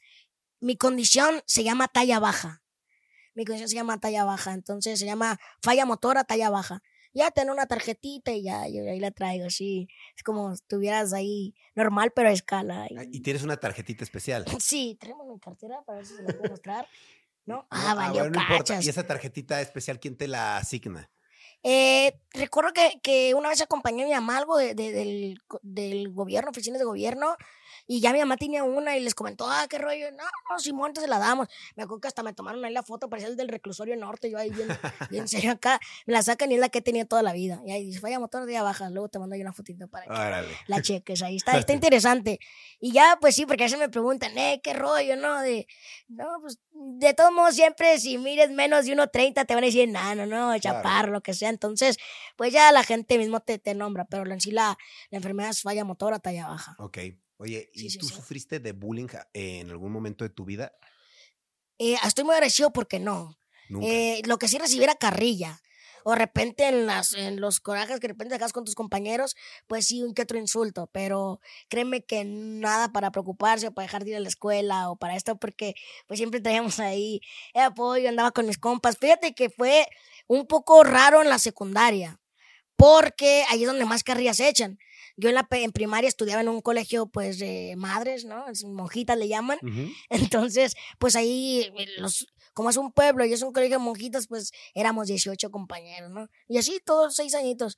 mi 0.62 0.78
condición 0.78 1.42
se 1.46 1.64
llama 1.64 1.90
talla 1.90 2.20
baja. 2.20 2.62
Mi 3.34 3.44
condición 3.44 3.70
se 3.70 3.76
llama 3.76 4.00
talla 4.00 4.24
baja. 4.24 4.54
Entonces 4.54 5.00
se 5.00 5.06
llama 5.06 5.40
falla 5.62 5.86
motora 5.86 6.24
talla 6.24 6.50
baja. 6.50 6.82
Ya 7.14 7.32
tengo 7.32 7.52
una 7.52 7.66
tarjetita 7.66 8.32
y 8.32 8.44
ya, 8.44 8.68
yo 8.68 8.84
ahí 8.84 9.00
la 9.00 9.12
traigo, 9.12 9.46
así. 9.48 9.88
Es 10.16 10.24
como 10.24 10.50
si 10.50 10.56
estuvieras 10.62 11.12
ahí 11.14 11.56
normal, 11.76 12.12
pero 12.16 12.30
a 12.30 12.32
escala. 12.32 12.88
Ah, 12.98 13.04
Y 13.12 13.22
tienes 13.22 13.44
una 13.44 13.58
tarjetita 13.58 14.04
especial. 14.04 14.46
Sí, 14.64 14.98
tenemos 15.00 15.28
mi 15.28 15.40
cartera 15.40 15.82
para 15.86 15.98
ver 16.00 16.06
si 16.06 16.16
se 16.16 16.24
la 16.24 16.30
puedo 16.34 16.50
mostrar. 16.52 16.88
¿No? 17.46 17.56
No, 17.56 17.68
Ah, 17.72 17.94
valió 17.96 18.22
bueno, 18.22 18.36
no 18.38 18.42
importa. 18.42 18.80
¿Y 18.82 18.90
esa 18.90 19.08
tarjetita 19.08 19.60
especial 19.62 20.00
quién 20.00 20.16
te 20.16 20.28
la 20.28 20.58
asigna? 20.58 21.10
Eh, 21.64 22.14
recuerdo 22.32 22.72
que, 22.74 23.00
que 23.02 23.34
una 23.34 23.50
vez 23.50 23.60
acompañé 23.62 24.04
a 24.04 24.06
mi 24.06 24.14
mamá 24.14 24.38
algo 24.38 24.56
de- 24.58 24.76
de- 24.76 24.92
del, 24.92 25.42
del 25.64 26.14
gobierno, 26.14 26.52
oficinas 26.52 26.78
de 26.80 26.86
gobierno, 26.86 27.36
y 27.92 28.02
ya 28.02 28.14
mi 28.14 28.20
mamá 28.20 28.38
tenía 28.38 28.64
una 28.64 28.96
y 28.96 29.00
les 29.00 29.16
comentó, 29.16 29.50
ah, 29.50 29.66
qué 29.68 29.80
rollo, 29.80 30.12
no, 30.12 30.24
no, 30.48 30.60
Simón, 30.60 30.90
entonces 30.90 31.06
se 31.06 31.10
la 31.10 31.18
damos. 31.18 31.48
Me 31.76 31.82
acuerdo 31.82 32.02
que 32.02 32.08
hasta 32.08 32.22
me 32.22 32.34
tomaron 32.34 32.64
ahí 32.64 32.72
la 32.72 32.84
foto, 32.84 33.10
parecía 33.10 33.30
el 33.30 33.36
del 33.36 33.48
reclusorio 33.48 33.96
norte, 33.98 34.30
yo 34.30 34.38
ahí 34.38 34.52
bien, 34.52 34.68
bien 35.10 35.28
serio 35.28 35.54
acá, 35.54 35.80
me 36.06 36.14
la 36.14 36.22
sacan 36.22 36.52
y 36.52 36.54
es 36.54 36.60
la 36.60 36.70
que 36.70 36.78
he 36.78 36.82
tenido 36.84 37.08
toda 37.08 37.24
la 37.24 37.34
vida. 37.34 37.64
Y 37.66 37.72
ahí 37.72 37.86
dice, 37.86 38.00
vaya 38.00 38.20
motor 38.20 38.46
de 38.46 38.62
baja, 38.62 38.92
luego 38.92 39.10
te 39.10 39.18
mando 39.18 39.34
ahí 39.34 39.42
una 39.42 39.54
fotito 39.54 39.88
para 39.88 40.06
que 40.06 40.12
Órale. 40.12 40.56
la 40.68 40.84
cheques, 40.84 41.24
ahí 41.24 41.38
está, 41.38 41.58
está 41.58 41.74
interesante. 41.74 42.40
Y 42.80 42.92
ya, 42.92 43.18
pues 43.20 43.34
sí, 43.34 43.48
porque 43.48 43.64
a 43.64 43.66
veces 43.66 43.80
me 43.80 43.90
preguntan, 43.90 44.38
eh, 44.38 44.62
qué 44.64 44.76
rollo, 44.76 45.16
¿no? 45.16 45.42
De, 45.42 45.66
no, 46.10 46.28
pues, 46.42 46.60
de 46.72 47.16
todos 47.16 47.32
modos, 47.32 47.56
siempre 47.56 47.98
si 47.98 48.20
mires 48.20 48.52
menos 48.52 48.86
de 48.86 48.96
1.30 48.96 49.48
te 49.48 49.56
van 49.56 49.64
a 49.64 49.66
decir, 49.66 49.90
no, 49.90 50.14
no, 50.14 50.28
no, 50.28 50.60
chaparro, 50.60 51.12
lo 51.12 51.22
que 51.22 51.34
sea. 51.34 51.50
Entonces, 51.50 51.98
pues 52.36 52.54
ya 52.54 52.72
la 52.72 52.84
gente 52.84 53.18
mismo 53.18 53.40
te, 53.40 53.58
te 53.58 53.74
nombra, 53.74 54.06
pero 54.06 54.32
en 54.32 54.40
sí 54.40 54.52
la, 54.52 54.78
la 55.10 55.18
enfermedad 55.18 55.50
es 55.50 55.64
falla 55.64 55.84
motora, 55.86 56.20
talla 56.20 56.50
baja. 56.50 56.76
Ok. 56.78 57.00
Oye, 57.40 57.70
¿y 57.74 57.90
Sí, 57.90 57.98
tú 57.98 58.08
sí. 58.08 58.16
sufriste 58.16 58.60
de 58.60 58.74
bullying 58.74 59.08
en 59.34 59.70
algún 59.70 59.92
momento 59.92 60.24
de 60.26 60.30
tu 60.30 60.46
vida? 60.46 60.74
Eh, 61.78 61.96
estoy 62.06 62.26
muy 62.26 62.34
agradecido 62.36 62.72
porque 62.72 63.00
no. 63.00 63.38
Eh, 63.82 64.22
lo 64.26 64.38
que 64.38 64.48
sí 64.48 64.58
recibí 64.58 64.84
era 64.84 64.96
carrilla. 64.96 65.62
O 66.04 66.12
de 66.12 66.18
repente 66.18 66.66
en, 66.68 66.86
las, 66.86 67.14
en 67.14 67.40
los 67.40 67.60
corajes 67.60 68.00
que 68.00 68.08
de 68.08 68.14
repente 68.14 68.34
sacas 68.36 68.54
con 68.54 68.64
tus 68.66 68.74
compañeros, 68.74 69.36
pues 69.68 69.86
sí, 69.86 70.02
un 70.02 70.14
que 70.14 70.24
otro 70.24 70.38
insulto. 70.38 70.90
Pero 70.92 71.40
créeme 71.70 72.04
que 72.04 72.24
nada 72.26 72.92
para 72.92 73.12
preocuparse 73.12 73.68
o 73.68 73.74
para 73.74 73.86
dejar 73.86 74.04
de 74.04 74.12
ir 74.12 74.16
a 74.16 74.20
la 74.22 74.30
escuela 74.30 74.90
o 74.90 74.96
para 74.98 75.16
esto, 75.16 75.38
porque 75.38 75.76
pues 76.08 76.18
siempre 76.20 76.40
traíamos 76.42 76.80
ahí 76.80 77.22
el 77.54 77.64
apoyo, 77.64 78.10
andaba 78.10 78.32
con 78.32 78.46
mis 78.48 78.58
compas. 78.58 78.98
Fíjate 78.98 79.34
que 79.34 79.50
fue 79.50 79.88
un 80.28 80.48
poco 80.48 80.84
raro 80.84 81.22
en 81.22 81.30
la 81.30 81.38
secundaria, 81.40 82.20
porque 82.76 83.44
ahí 83.50 83.64
es 83.64 83.68
donde 83.68 83.86
más 83.86 84.04
carrillas 84.04 84.38
se 84.38 84.48
echan. 84.50 84.80
Yo 85.20 85.30
en, 85.30 85.36
la, 85.36 85.48
en 85.52 85.72
primaria 85.72 86.08
estudiaba 86.08 86.42
en 86.42 86.50
un 86.50 86.62
colegio 86.62 87.08
pues 87.08 87.40
de 87.40 87.76
madres, 87.78 88.26
¿no? 88.26 88.46
Monjitas 88.66 89.18
le 89.18 89.28
llaman. 89.28 89.60
Entonces, 90.10 90.76
pues 90.98 91.16
ahí, 91.16 91.72
eh, 91.78 91.86
los, 91.98 92.28
como 92.54 92.70
es 92.70 92.78
un 92.78 92.92
pueblo 92.92 93.26
y 93.26 93.34
es 93.34 93.42
un 93.42 93.54
colegio 93.54 93.78
de 93.78 93.84
monjitas, 93.84 94.28
pues 94.28 94.52
éramos 94.74 95.08
18 95.08 95.52
compañeros, 95.52 96.12
¿no? 96.12 96.28
Y 96.48 96.58
así 96.58 96.80
todos 96.84 97.16
seis 97.16 97.36
añitos. 97.36 97.78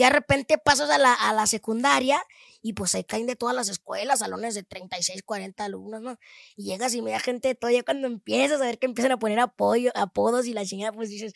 De 0.00 0.10
repente 0.10 0.58
pasas 0.58 0.90
a 0.90 0.98
la, 0.98 1.12
a 1.12 1.32
la 1.32 1.46
secundaria 1.46 2.22
y 2.62 2.74
pues 2.74 2.92
se 2.92 3.04
caen 3.04 3.26
de 3.26 3.34
todas 3.34 3.54
las 3.54 3.68
escuelas, 3.68 4.20
salones 4.20 4.54
de 4.54 4.62
36, 4.62 5.22
40 5.24 5.64
alumnos, 5.64 6.00
¿no? 6.00 6.18
Y 6.56 6.64
llegas 6.64 6.94
y 6.94 7.02
me 7.02 7.10
da 7.10 7.18
gente 7.18 7.48
de 7.48 7.54
todo, 7.56 7.70
ya 7.70 7.82
cuando 7.82 8.06
empiezas 8.06 8.60
a 8.60 8.64
ver 8.64 8.78
que 8.78 8.86
empiezan 8.86 9.12
a 9.12 9.18
poner 9.18 9.40
apoyo, 9.40 9.90
apodos 9.96 10.46
y 10.46 10.52
la 10.52 10.64
chingada, 10.64 10.92
pues 10.92 11.08
dices, 11.08 11.32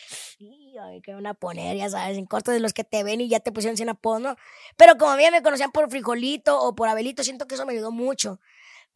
ay, 0.81 1.01
¿qué 1.03 1.13
van 1.13 1.27
a 1.27 1.35
poner? 1.35 1.77
Ya 1.77 1.91
sabes, 1.91 2.17
en 2.17 2.27
corto 2.27 2.53
de 2.53 2.61
los 2.61 2.73
que 2.73 2.85
te 2.85 3.03
ven 3.03 3.21
y 3.21 3.29
ya 3.29 3.41
te 3.41 3.51
pusieron 3.51 3.77
sin 3.77 3.89
apodos, 3.89 4.21
¿no? 4.21 4.37
Pero 4.77 4.97
como 4.97 5.11
a 5.11 5.17
mí 5.17 5.25
me 5.33 5.43
conocían 5.43 5.73
por 5.73 5.91
frijolito 5.91 6.61
o 6.61 6.75
por 6.75 6.89
abelito, 6.89 7.25
siento 7.25 7.47
que 7.47 7.57
eso 7.57 7.67
me 7.67 7.73
ayudó 7.73 7.91
mucho 7.91 8.39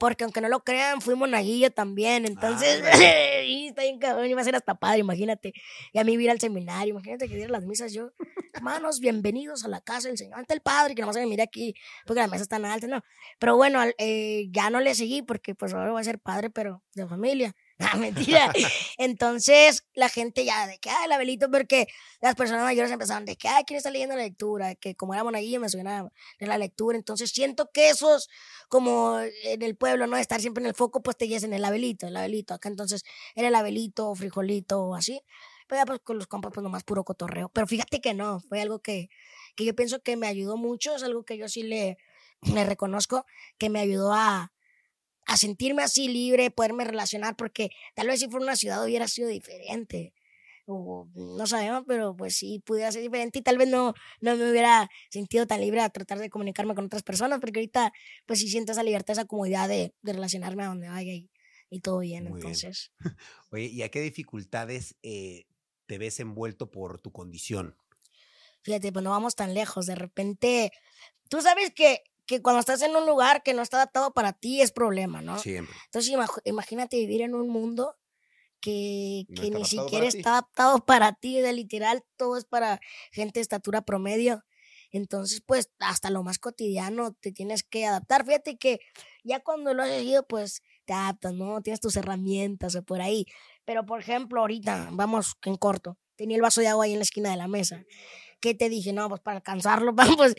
porque 0.01 0.25
aunque 0.25 0.41
no 0.41 0.49
lo 0.49 0.65
crean, 0.65 1.03
fui 1.03 1.15
monaguillo 1.15 1.71
también. 1.71 2.25
Entonces, 2.25 2.83
y 3.47 3.67
está 3.69 3.83
bien 3.83 3.99
cabrón, 3.99 4.27
iba 4.31 4.41
a 4.41 4.45
ser 4.45 4.57
hasta 4.57 4.75
padre, 4.75 5.01
imagínate. 5.01 5.53
Y 5.93 5.99
a 5.99 6.05
mí 6.05 6.15
ir 6.15 6.31
al 6.31 6.41
seminario, 6.41 6.93
imagínate 6.93 7.29
que 7.29 7.37
diera 7.37 7.53
las 7.53 7.67
misas 7.67 7.93
yo. 7.93 8.11
Hermanos, 8.55 8.99
bienvenidos 9.01 9.63
a 9.67 9.69
la 9.69 9.83
casa 9.83 10.09
del 10.09 10.17
Señor. 10.17 10.39
Ante 10.39 10.55
el 10.55 10.63
Padre, 10.63 10.95
que 10.95 11.03
no 11.03 11.13
se 11.13 11.21
me 11.21 11.27
mire 11.27 11.43
aquí, 11.43 11.75
porque 12.07 12.21
la 12.21 12.29
mesa 12.29 12.45
está 12.45 12.57
tan 12.57 12.65
alta, 12.65 12.87
no. 12.87 13.05
Pero 13.39 13.59
bueno, 13.59 13.79
eh, 13.99 14.49
ya 14.51 14.71
no 14.71 14.81
le 14.81 14.95
seguí 14.95 15.21
porque 15.21 15.55
pues 15.55 15.75
ahora 15.75 15.93
voy 15.93 16.01
a 16.01 16.05
ser 16.05 16.19
padre, 16.19 16.49
pero 16.49 16.83
de 16.95 17.07
familia. 17.07 17.55
Ah, 17.81 17.97
mentira. 17.99 18.53
Entonces, 18.99 19.85
la 19.95 20.09
gente 20.09 20.45
ya 20.45 20.67
de 20.67 20.79
que, 20.79 20.91
ah, 20.91 21.05
el 21.07 21.13
abelito, 21.13 21.51
porque 21.51 21.87
las 22.21 22.35
personas 22.35 22.63
mayores 22.65 22.91
empezaron 22.93 23.25
de 23.25 23.37
que, 23.37 23.49
ah, 23.49 23.63
¿quién 23.67 23.79
está 23.79 23.91
leyendo 23.91 24.17
la 24.17 24.23
lectura? 24.23 24.75
Que 24.75 24.95
como 24.95 25.15
era 25.15 25.25
monaguillo 25.25 25.61
me 25.61 25.69
suena 25.69 26.11
de 26.39 26.47
la 26.47 26.59
lectura. 26.59 26.99
Entonces, 26.99 27.31
siento 27.31 27.71
que 27.73 27.89
esos, 27.89 28.29
como 28.69 29.19
en 29.21 29.63
el 29.63 29.77
pueblo, 29.77 30.07
¿no? 30.07 30.17
Estar 30.19 30.41
siempre 30.41 30.63
en 30.63 30.69
el 30.69 30.75
foco, 30.75 31.03
pues 31.03 31.17
te 31.17 31.25
guías 31.25 31.43
en 31.43 31.55
el 31.55 31.65
abelito, 31.65 32.07
el 32.07 32.17
abelito. 32.17 32.55
Acá 32.55 32.69
entonces 32.69 33.03
era 33.35 33.49
el 33.49 33.55
abelito, 33.55 34.15
frijolito 34.15 34.83
o 34.83 34.95
así. 34.95 35.23
Pero 35.67 35.81
ya 35.81 35.87
pues 35.87 36.01
con 36.01 36.19
los 36.19 36.27
compas, 36.27 36.53
pues 36.53 36.63
nomás 36.65 36.85
puro 36.85 37.05
cotorreo. 37.05 37.49
Pero 37.49 37.67
fíjate 37.67 38.01
que 38.01 38.13
no, 38.13 38.41
fue 38.41 38.61
algo 38.61 38.81
que, 38.81 39.09
que 39.57 39.65
yo 39.65 39.75
pienso 39.75 40.03
que 40.03 40.17
me 40.17 40.27
ayudó 40.27 40.57
mucho, 40.57 40.97
es 40.97 41.03
algo 41.03 41.25
que 41.25 41.39
yo 41.39 41.49
sí 41.49 41.63
le, 41.63 41.97
le 42.43 42.65
reconozco, 42.65 43.25
que 43.59 43.71
me 43.71 43.81
ayudó 43.81 44.13
a 44.13 44.53
a 45.31 45.37
sentirme 45.37 45.85
así 45.85 46.09
libre, 46.09 46.51
poderme 46.51 46.83
relacionar, 46.83 47.37
porque 47.37 47.71
tal 47.95 48.09
vez 48.09 48.19
si 48.19 48.29
fuera 48.29 48.45
una 48.45 48.57
ciudad 48.57 48.85
hubiera 48.85 49.07
sido 49.07 49.29
diferente. 49.29 50.13
O, 50.67 51.09
no 51.15 51.47
sabemos, 51.47 51.85
pero 51.87 52.17
pues 52.17 52.35
sí 52.35 52.61
pudiera 52.67 52.91
ser 52.91 53.03
diferente 53.03 53.39
y 53.39 53.43
tal 53.43 53.57
vez 53.57 53.69
no, 53.69 53.95
no 54.21 54.37
me 54.37 54.51
hubiera 54.51 54.91
sentido 55.09 55.47
tan 55.47 55.61
libre 55.61 55.83
a 55.83 55.89
tratar 55.89 56.19
de 56.19 56.31
comunicarme 56.31 56.75
con 56.75 56.87
otras 56.87 57.05
personas, 57.05 57.39
porque 57.39 57.61
ahorita 57.61 57.93
pues 58.27 58.41
sí 58.41 58.49
siento 58.49 58.73
esa 58.73 58.83
libertad, 58.83 59.13
esa 59.13 59.25
comodidad 59.25 59.69
de, 59.69 59.95
de 60.03 60.13
relacionarme 60.13 60.65
a 60.65 60.67
donde 60.67 60.89
vaya 60.89 61.13
y, 61.13 61.31
y 61.71 61.79
todo 61.79 62.01
bien, 62.01 62.27
entonces. 62.27 62.91
Oye, 63.53 63.67
¿y 63.67 63.83
a 63.83 63.89
qué 63.89 64.01
dificultades 64.01 64.97
eh, 65.05 65.47
te 65.87 65.99
ves 65.99 66.19
envuelto 66.19 66.73
por 66.73 66.99
tu 66.99 67.13
condición? 67.13 67.77
Fíjate, 68.63 68.91
pues 68.91 69.05
no 69.05 69.11
vamos 69.11 69.37
tan 69.37 69.55
lejos, 69.55 69.87
de 69.87 69.95
repente, 69.95 70.73
tú 71.29 71.41
sabes 71.41 71.73
que 71.73 72.03
que 72.31 72.43
cuando 72.43 72.61
estás 72.61 72.81
en 72.83 72.95
un 72.95 73.07
lugar 73.07 73.43
que 73.43 73.55
no 73.55 73.61
está 73.61 73.79
adaptado 73.79 74.13
para 74.13 74.33
ti 74.33 74.63
es 74.63 74.71
problema, 74.71 75.21
¿no? 75.21 75.37
Siempre. 75.37 75.75
Entonces 75.87 76.15
imagínate 76.45 76.97
vivir 76.97 77.23
en 77.23 77.35
un 77.35 77.49
mundo 77.49 77.97
que, 78.61 79.25
que 79.35 79.51
ni 79.51 79.65
siquiera 79.65 80.07
está 80.07 80.31
adaptado 80.35 80.87
para 80.87 81.13
ti, 81.13 81.41
de 81.41 81.53
literal, 81.53 82.05
todo 82.17 82.37
es 82.37 82.45
para 82.45 82.79
gente 83.11 83.41
de 83.41 83.43
estatura 83.43 83.83
promedio. 83.83 84.45
Entonces, 84.93 85.43
pues, 85.45 85.73
hasta 85.81 86.09
lo 86.11 86.23
más 86.23 86.39
cotidiano 86.39 87.15
te 87.15 87.33
tienes 87.33 87.65
que 87.65 87.85
adaptar. 87.85 88.25
Fíjate 88.25 88.59
que 88.59 88.79
ya 89.25 89.41
cuando 89.41 89.75
lo 89.75 89.83
has 89.83 89.89
seguido, 89.89 90.25
pues, 90.25 90.63
te 90.85 90.93
adaptas, 90.93 91.35
¿no? 91.35 91.61
Tienes 91.63 91.81
tus 91.81 91.97
herramientas 91.97 92.77
o 92.77 92.85
por 92.85 93.01
ahí. 93.01 93.27
Pero, 93.65 93.85
por 93.85 93.99
ejemplo, 93.99 94.41
ahorita, 94.41 94.91
vamos 94.93 95.35
en 95.43 95.57
corto, 95.57 95.99
tenía 96.15 96.37
el 96.37 96.43
vaso 96.43 96.61
de 96.61 96.69
agua 96.69 96.85
ahí 96.85 96.93
en 96.93 97.01
la 97.01 97.05
esquina 97.05 97.31
de 97.31 97.37
la 97.37 97.49
mesa. 97.49 97.85
¿Qué 98.41 98.55
te 98.55 98.69
dije? 98.69 98.93
No, 98.93 99.09
pues 99.09 99.21
para 99.21 99.37
alcanzarlo, 99.37 99.95
pues 100.17 100.35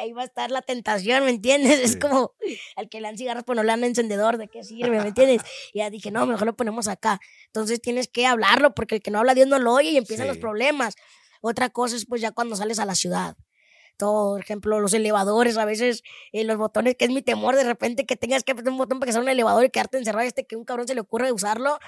ahí 0.00 0.12
va 0.12 0.22
a 0.22 0.24
estar 0.24 0.50
la 0.50 0.62
tentación, 0.62 1.24
¿me 1.24 1.30
entiendes? 1.30 1.80
Es 1.80 1.96
como 1.96 2.32
al 2.76 2.88
que 2.88 3.00
le 3.00 3.08
dan 3.08 3.18
cigarros, 3.18 3.44
pues 3.44 3.56
no 3.56 3.62
le 3.62 3.68
dan 3.68 3.84
encendedor, 3.84 4.38
¿de 4.38 4.48
qué 4.48 4.64
sirve? 4.64 5.00
¿Me 5.00 5.08
entiendes? 5.08 5.42
Y 5.72 5.78
ya 5.78 5.90
dije, 5.90 6.10
no, 6.10 6.26
mejor 6.26 6.46
lo 6.46 6.56
ponemos 6.56 6.88
acá. 6.88 7.20
Entonces 7.46 7.80
tienes 7.80 8.08
que 8.08 8.26
hablarlo, 8.26 8.74
porque 8.74 8.96
el 8.96 9.02
que 9.02 9.10
no 9.10 9.18
habla 9.20 9.34
Dios 9.34 9.46
no 9.46 9.58
lo 9.58 9.72
oye 9.72 9.90
y 9.90 9.96
empiezan 9.96 10.26
los 10.26 10.38
problemas. 10.38 10.96
Otra 11.40 11.68
cosa 11.70 11.96
es 11.96 12.06
pues 12.06 12.20
ya 12.20 12.32
cuando 12.32 12.56
sales 12.56 12.78
a 12.78 12.86
la 12.86 12.94
ciudad 12.94 13.36
todo, 13.96 14.32
por 14.32 14.40
ejemplo, 14.40 14.80
los 14.80 14.92
elevadores, 14.92 15.56
a 15.56 15.64
veces 15.64 16.02
eh, 16.32 16.44
los 16.44 16.56
botones, 16.56 16.96
que 16.96 17.04
es 17.04 17.10
mi 17.10 17.22
temor, 17.22 17.56
de 17.56 17.64
repente 17.64 18.06
que 18.06 18.16
tengas 18.16 18.42
que 18.42 18.52
apretar 18.52 18.72
un 18.72 18.78
botón 18.78 18.98
para 18.98 19.08
que 19.08 19.12
sea 19.12 19.22
un 19.22 19.28
elevador 19.28 19.64
y 19.64 19.70
quedarte 19.70 19.98
encerrado, 19.98 20.26
este 20.26 20.46
que 20.46 20.56
un 20.56 20.64
cabrón 20.64 20.88
se 20.88 20.94
le 20.94 21.00
ocurre 21.00 21.30
usarlo, 21.32 21.78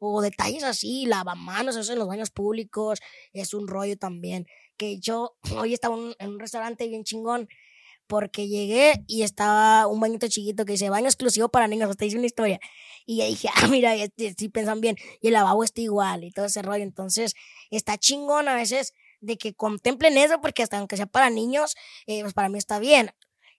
o 0.00 0.20
detalles 0.20 0.64
así, 0.64 1.06
lavamanos, 1.06 1.76
eso 1.76 1.92
en 1.92 1.98
los 1.98 2.08
baños 2.08 2.30
públicos, 2.30 3.00
es 3.32 3.54
un 3.54 3.66
rollo 3.66 3.96
también 3.96 4.46
que 4.76 4.98
yo 4.98 5.36
hoy 5.56 5.74
estaba 5.74 5.96
en 6.18 6.30
un 6.30 6.40
restaurante 6.40 6.88
bien 6.88 7.04
chingón 7.04 7.48
porque 8.06 8.48
llegué 8.48 9.02
y 9.06 9.22
estaba 9.22 9.86
un 9.86 10.00
bañito 10.00 10.28
chiquito 10.28 10.64
que 10.64 10.72
dice 10.72 10.90
baño 10.90 11.06
exclusivo 11.06 11.48
para 11.48 11.68
niños, 11.68 11.90
hasta 11.90 12.04
hice 12.04 12.18
una 12.18 12.26
historia. 12.26 12.60
Y 13.06 13.18
ya 13.18 13.26
dije, 13.26 13.48
ah, 13.54 13.68
mira, 13.68 13.94
sí 14.36 14.48
pensan 14.48 14.80
bien. 14.80 14.96
Y 15.20 15.28
el 15.28 15.34
lavabo 15.34 15.64
está 15.64 15.80
igual 15.80 16.24
y 16.24 16.30
todo 16.30 16.46
ese 16.46 16.62
rollo. 16.62 16.82
Entonces, 16.82 17.34
está 17.70 17.98
chingón 17.98 18.48
a 18.48 18.54
veces 18.54 18.92
de 19.20 19.38
que 19.38 19.54
contemplen 19.54 20.18
eso, 20.18 20.40
porque 20.40 20.62
hasta 20.62 20.78
aunque 20.78 20.96
sea 20.96 21.06
para 21.06 21.30
niños, 21.30 21.76
eh, 22.06 22.20
pues 22.22 22.34
para 22.34 22.48
mí 22.48 22.58
está 22.58 22.78
bien. 22.78 23.10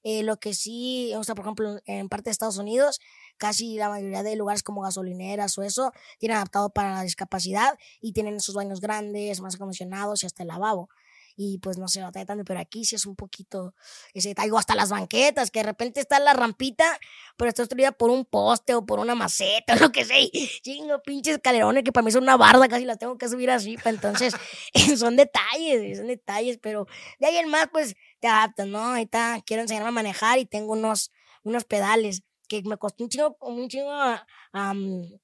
Eh, 0.03 0.21
lo 0.21 0.37
que 0.37 0.53
sí, 0.53 1.11
o 1.15 1.23
sea, 1.23 1.33
por 1.33 1.45
ejemplo, 1.45 1.79
en 1.85 2.09
parte 2.09 2.25
de 2.25 2.31
Estados 2.31 2.59
Unidos, 2.59 2.99
casi 3.37 3.75
la 3.77 3.89
mayoría 3.89 4.21
de 4.21 4.35
lugares 4.35 4.61
como 4.61 4.81
gasolineras 4.81 5.57
o 5.57 5.63
eso, 5.63 5.91
tienen 6.19 6.35
adaptado 6.37 6.69
para 6.69 6.93
la 6.93 7.01
discapacidad 7.01 7.75
y 7.99 8.13
tienen 8.13 8.35
esos 8.35 8.53
baños 8.53 8.81
grandes, 8.81 9.41
más 9.41 9.55
acondicionados 9.55 10.21
y 10.21 10.27
hasta 10.27 10.43
el 10.43 10.49
lavabo 10.49 10.89
y 11.35 11.57
pues 11.59 11.77
no 11.77 11.87
se 11.87 11.99
nota 11.99 12.23
tanto, 12.25 12.43
pero 12.45 12.59
aquí 12.59 12.85
sí 12.85 12.95
es 12.95 13.05
un 13.05 13.15
poquito 13.15 13.73
ese 14.13 14.29
detalle, 14.29 14.51
hasta 14.57 14.75
las 14.75 14.89
banquetas, 14.89 15.51
que 15.51 15.59
de 15.59 15.63
repente 15.63 15.99
está 15.99 16.19
la 16.19 16.33
rampita, 16.33 16.99
pero 17.37 17.49
está 17.49 17.63
destruida 17.63 17.91
por 17.91 18.09
un 18.09 18.25
poste 18.25 18.73
o 18.73 18.85
por 18.85 18.99
una 18.99 19.15
maceta 19.15 19.73
o 19.75 19.79
lo 19.79 19.91
que 19.91 20.05
sea, 20.05 20.17
chingo, 20.61 21.01
pinches 21.03 21.35
escalerones 21.35 21.83
que 21.83 21.91
para 21.91 22.05
mí 22.05 22.11
son 22.11 22.23
una 22.23 22.37
barda, 22.37 22.67
casi 22.67 22.85
las 22.85 22.97
tengo 22.97 23.17
que 23.17 23.27
subir 23.27 23.51
así, 23.51 23.77
entonces 23.85 24.33
son 24.97 25.15
detalles, 25.15 25.97
son 25.97 26.07
detalles, 26.07 26.57
pero 26.61 26.87
de 27.19 27.27
ahí 27.27 27.37
en 27.37 27.49
más 27.49 27.67
pues 27.71 27.95
te 28.19 28.27
adaptas, 28.27 28.67
¿no? 28.67 28.79
Ahorita 28.79 29.41
quiero 29.45 29.61
enseñarme 29.61 29.89
a 29.89 29.91
manejar 29.91 30.39
y 30.39 30.45
tengo 30.45 30.73
unos, 30.73 31.11
unos 31.43 31.65
pedales 31.65 32.23
que 32.45 32.61
me 32.63 32.77
costó 32.77 33.03
un 33.03 33.09
chingo, 33.09 33.37
un 33.41 33.67
chingo 33.67 33.91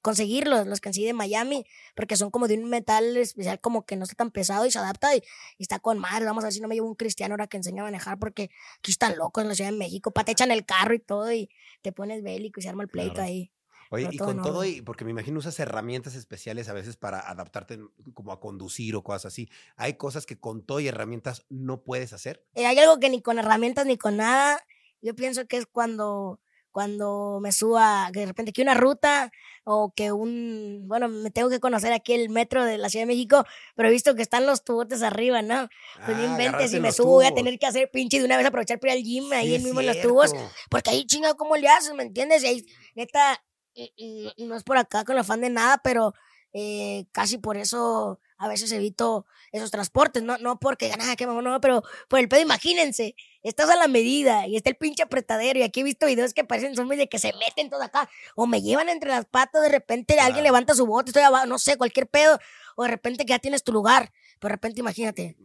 conseguirlos, 0.01 0.67
los 0.67 0.81
que 0.81 0.91
sido 0.93 1.07
de 1.07 1.13
Miami, 1.13 1.65
porque 1.95 2.17
son 2.17 2.31
como 2.31 2.47
de 2.47 2.55
un 2.55 2.69
metal 2.69 3.15
especial, 3.17 3.59
como 3.59 3.85
que 3.85 3.95
no 3.95 4.03
está 4.03 4.15
tan 4.15 4.31
pesado 4.31 4.65
y 4.65 4.71
se 4.71 4.79
adapta 4.79 5.15
y, 5.15 5.23
está 5.59 5.79
con 5.79 5.99
madre. 5.99 6.25
Vamos 6.25 6.43
a 6.43 6.47
ver 6.47 6.53
si 6.53 6.61
no 6.61 6.67
me 6.67 6.75
llevo 6.75 6.87
un 6.87 6.95
cristiano 6.95 7.33
ahora 7.33 7.47
que 7.47 7.57
enseña 7.57 7.81
a 7.81 7.85
manejar, 7.85 8.19
porque 8.19 8.49
aquí 8.79 8.91
están 8.91 9.17
locos 9.17 9.43
en 9.43 9.49
la 9.49 9.55
Ciudad 9.55 9.71
de 9.71 9.77
México, 9.77 10.11
pa, 10.11 10.23
te 10.23 10.33
echan 10.33 10.51
el 10.51 10.65
carro 10.65 10.93
y 10.93 10.99
todo 10.99 11.31
y 11.31 11.49
te 11.81 11.91
pones 11.91 12.23
bélico 12.23 12.59
y 12.59 12.63
se 12.63 12.69
arma 12.69 12.83
el 12.83 12.89
pleito 12.89 13.21
ahí. 13.21 13.51
Oye, 13.93 14.07
y 14.09 14.17
con 14.17 14.41
todo, 14.41 14.63
y 14.63 14.81
porque 14.81 15.03
me 15.03 15.11
imagino 15.11 15.39
usas 15.39 15.59
herramientas 15.59 16.15
especiales 16.15 16.69
a 16.69 16.73
veces 16.73 16.95
para 16.95 17.19
adaptarte 17.19 17.77
como 18.13 18.31
a 18.31 18.39
conducir 18.39 18.95
o 18.95 19.03
cosas 19.03 19.25
así. 19.25 19.49
Hay 19.75 19.95
cosas 19.95 20.25
que 20.25 20.39
con 20.39 20.65
todo 20.65 20.79
y 20.79 20.87
herramientas 20.87 21.45
no 21.49 21.83
puedes 21.83 22.13
hacer. 22.13 22.45
Eh, 22.55 22.65
hay 22.65 22.79
algo 22.79 23.01
que 23.01 23.09
ni 23.09 23.21
con 23.21 23.37
herramientas 23.37 23.85
ni 23.85 23.97
con 23.97 24.15
nada. 24.15 24.65
Yo 25.01 25.13
pienso 25.13 25.45
que 25.45 25.57
es 25.57 25.65
cuando 25.65 26.39
cuando 26.71 27.39
me 27.41 27.51
suba 27.51 28.09
de 28.11 28.25
repente 28.25 28.53
que 28.53 28.61
una 28.61 28.73
ruta 28.73 29.31
o 29.63 29.93
que 29.95 30.11
un, 30.11 30.83
bueno, 30.87 31.07
me 31.07 31.29
tengo 31.29 31.49
que 31.49 31.59
conocer 31.59 31.93
aquí 31.93 32.13
el 32.13 32.29
metro 32.29 32.65
de 32.65 32.77
la 32.77 32.89
Ciudad 32.89 33.03
de 33.03 33.13
México, 33.13 33.45
pero 33.75 33.89
he 33.89 33.91
visto 33.91 34.15
que 34.15 34.21
están 34.21 34.45
los 34.45 34.63
tubotes 34.63 35.03
arriba, 35.03 35.41
¿no? 35.41 35.69
Pues 36.05 36.17
no 36.17 36.23
ah, 36.23 36.27
inventes, 36.27 36.71
si 36.71 36.79
me 36.79 36.91
subo 36.91 37.11
voy 37.11 37.25
a 37.25 37.33
tener 37.33 37.59
que 37.59 37.67
hacer 37.67 37.91
pinche 37.91 38.19
de 38.19 38.25
una 38.25 38.37
vez 38.37 38.45
aprovechar 38.45 38.79
para 38.79 38.95
ir 38.95 38.99
al 38.99 39.03
gym 39.03 39.31
ahí 39.33 39.59
mismo 39.59 39.81
en 39.81 39.87
los 39.87 40.01
tubos, 40.01 40.33
porque 40.69 40.89
ahí 40.89 41.05
chinga 41.05 41.35
cómo 41.35 41.55
le 41.57 41.67
haces, 41.67 41.93
¿me 41.93 42.03
entiendes? 42.03 42.43
Y 42.43 42.47
ahí, 42.47 42.65
neta, 42.95 43.43
y, 43.75 44.33
no 44.45 44.55
es 44.55 44.63
por 44.63 44.77
acá 44.77 45.03
con 45.03 45.15
la 45.15 45.23
fan 45.23 45.41
de 45.41 45.49
nada, 45.49 45.79
pero 45.83 46.13
eh, 46.53 47.05
casi 47.11 47.37
por 47.37 47.57
eso 47.57 48.19
a 48.41 48.47
veces 48.47 48.71
evito 48.71 49.27
esos 49.51 49.69
transportes, 49.69 50.23
no, 50.23 50.35
no 50.39 50.59
porque 50.59 50.89
nada, 50.97 51.15
que 51.15 51.27
no, 51.27 51.61
pero 51.61 51.83
por 52.07 52.19
el 52.19 52.27
pedo, 52.27 52.41
imagínense, 52.41 53.15
estás 53.43 53.69
a 53.69 53.75
la 53.75 53.87
medida 53.87 54.47
y 54.47 54.55
está 54.55 54.71
el 54.71 54.77
pinche 54.77 55.03
apretadero 55.03 55.59
y 55.59 55.61
aquí 55.61 55.81
he 55.81 55.83
visto 55.83 56.07
videos 56.07 56.33
que 56.33 56.43
parecen 56.43 56.75
zombies 56.75 56.97
de 56.97 57.07
que 57.07 57.19
se 57.19 57.33
meten 57.33 57.69
todos 57.69 57.83
acá 57.83 58.09
o 58.35 58.47
me 58.47 58.63
llevan 58.63 58.89
entre 58.89 59.11
las 59.11 59.25
patas, 59.25 59.61
de 59.61 59.69
repente 59.69 60.19
alguien 60.19 60.43
levanta 60.43 60.73
su 60.73 60.87
bote, 60.87 61.11
estoy 61.11 61.21
abajo, 61.21 61.45
no 61.45 61.59
sé, 61.59 61.77
cualquier 61.77 62.07
pedo, 62.07 62.39
o 62.75 62.81
de 62.81 62.89
repente 62.89 63.27
que 63.27 63.29
ya 63.29 63.39
tienes 63.39 63.63
tu 63.63 63.71
lugar, 63.71 64.11
pero 64.39 64.49
de 64.49 64.55
repente 64.55 64.79
imagínate, 64.79 65.37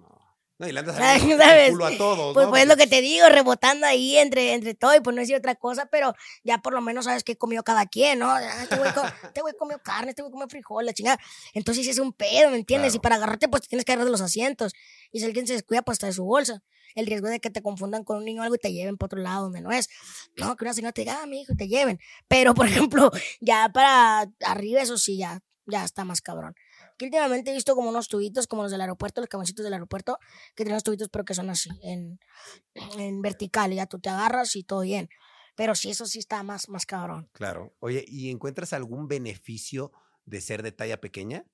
no, 0.59 0.67
y 0.67 0.73
le 0.73 0.81
andas 0.81 0.97
el 0.99 1.71
culo 1.73 1.87
a 1.87 1.97
todos. 1.99 2.35
Pues, 2.35 2.47
pues, 2.47 2.63
es 2.63 2.69
lo 2.69 2.77
que 2.77 2.87
te 2.87 3.03
digo, 3.03 3.29
rebotando 3.29 3.87
ahí 3.87 4.17
entre, 4.17 4.55
entre 4.55 4.75
todo 4.75 4.95
y 4.95 5.01
pues 5.01 5.15
no 5.15 5.21
decir 5.21 5.37
otra 5.37 5.55
cosa, 5.55 5.87
pero 5.91 6.15
ya 6.45 6.59
por 6.59 6.73
lo 6.73 6.81
menos 6.81 7.05
sabes 7.05 7.25
qué 7.25 7.37
comió 7.37 7.63
cada 7.63 7.85
quien, 7.87 8.21
¿no? 8.21 8.31
Ah, 8.31 8.63
este 8.63 8.77
güey, 8.77 8.91
este 9.25 9.41
güey 9.43 9.55
comió 9.59 9.79
carne, 9.83 10.11
este 10.11 10.23
güey 10.23 10.33
comió 10.33 10.49
frijol, 10.49 10.87
la 10.87 10.95
chingada. 10.95 11.19
Entonces 11.53 11.87
es 11.87 11.99
un 11.99 12.15
pedo, 12.15 12.51
¿me 12.51 12.57
entiendes? 12.57 12.95
Y 12.95 12.99
para 12.99 13.17
agarrarte, 13.17 13.49
pues 13.49 13.63
te 13.63 13.69
tienes 13.69 13.85
que 13.85 13.93
agarrar 13.93 14.07
de 14.07 14.13
los 14.13 14.23
asientos. 14.23 14.73
Y 15.13 15.21
si 15.21 15.27
alguien 15.27 15.47
se 15.47 15.53
descuida, 15.53 15.83
pues 15.83 15.97
hasta 15.97 16.07
de 16.07 16.15
su 16.15 16.25
bolsa. 16.25 16.63
El 16.95 17.07
riesgo 17.07 17.29
de 17.29 17.41
que 17.41 17.51
te 17.51 17.61
confundan 17.61 18.05
con 18.05 18.17
un 18.17 18.25
niño 18.25 18.41
o 18.41 18.45
algo 18.45 18.55
y 18.55 18.59
te 18.59 18.73
lleven 18.73 18.97
para 18.97 19.07
otro 19.07 19.19
lado 19.19 19.43
donde 19.45 19.61
no 19.61 19.71
es. 19.73 19.91
No, 20.37 20.57
que 20.57 20.65
una 20.65 20.73
señora 20.73 20.93
te 20.93 21.03
diga, 21.03 21.21
ah, 21.23 21.27
mi 21.27 21.43
hijo, 21.43 21.53
te 21.55 21.69
lleven. 21.69 21.99
Pero, 22.29 22.55
por 22.55 22.67
ejemplo, 22.67 23.11
ya 23.41 23.69
para 23.75 24.27
arriba, 24.41 24.81
eso 24.81 24.97
sí, 24.97 25.19
ya, 25.19 25.41
ya 25.67 25.85
está 25.85 26.05
más 26.07 26.23
cabrón. 26.23 26.55
Que 26.97 27.07
últimamente 27.07 27.51
he 27.51 27.55
visto 27.55 27.75
como 27.75 27.91
unos 27.91 28.09
tubitos, 28.09 28.47
como 28.47 28.63
los 28.63 28.73
del 28.73 28.81
aeropuerto, 28.81 29.21
los 29.21 29.29
camioncitos 29.29 29.65
del 29.65 29.75
aeropuerto, 29.75 30.19
que 30.55 30.65
tienen 30.65 30.75
unos 30.75 30.85
tubitos, 30.85 31.09
pero 31.09 31.25
que 31.25 31.35
son 31.35 31.51
así, 31.51 31.71
en, 31.83 32.19
en 32.75 33.23
vertical, 33.23 33.73
y 33.73 33.77
ya 33.77 33.87
tú 33.87 33.99
te 33.99 34.09
agarras 34.09 34.57
y 34.57 34.65
todo 34.65 34.81
bien. 34.81 35.09
Pero 35.55 35.75
sí, 35.75 35.91
eso 35.91 36.07
sí 36.07 36.19
está 36.19 36.43
más, 36.43 36.69
más 36.69 36.87
cabrón. 36.87 37.29
Claro. 37.33 37.75
Oye, 37.81 38.05
¿y 38.07 38.31
encuentras 38.31 38.73
algún 38.73 39.09
beneficio 39.09 39.93
de 40.25 40.41
ser 40.41 40.63
de 40.63 40.73
talla 40.73 41.01
pequeña? 41.01 41.47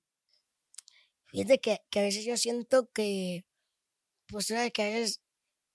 Fíjate 1.25 1.59
que, 1.59 1.79
que 1.89 1.99
a 1.99 2.03
veces 2.03 2.25
yo 2.25 2.37
siento 2.37 2.91
que, 2.91 3.45
pues, 4.27 4.47
sabes 4.47 4.71
que 4.71 4.83
a 4.83 4.85
veces 4.85 5.21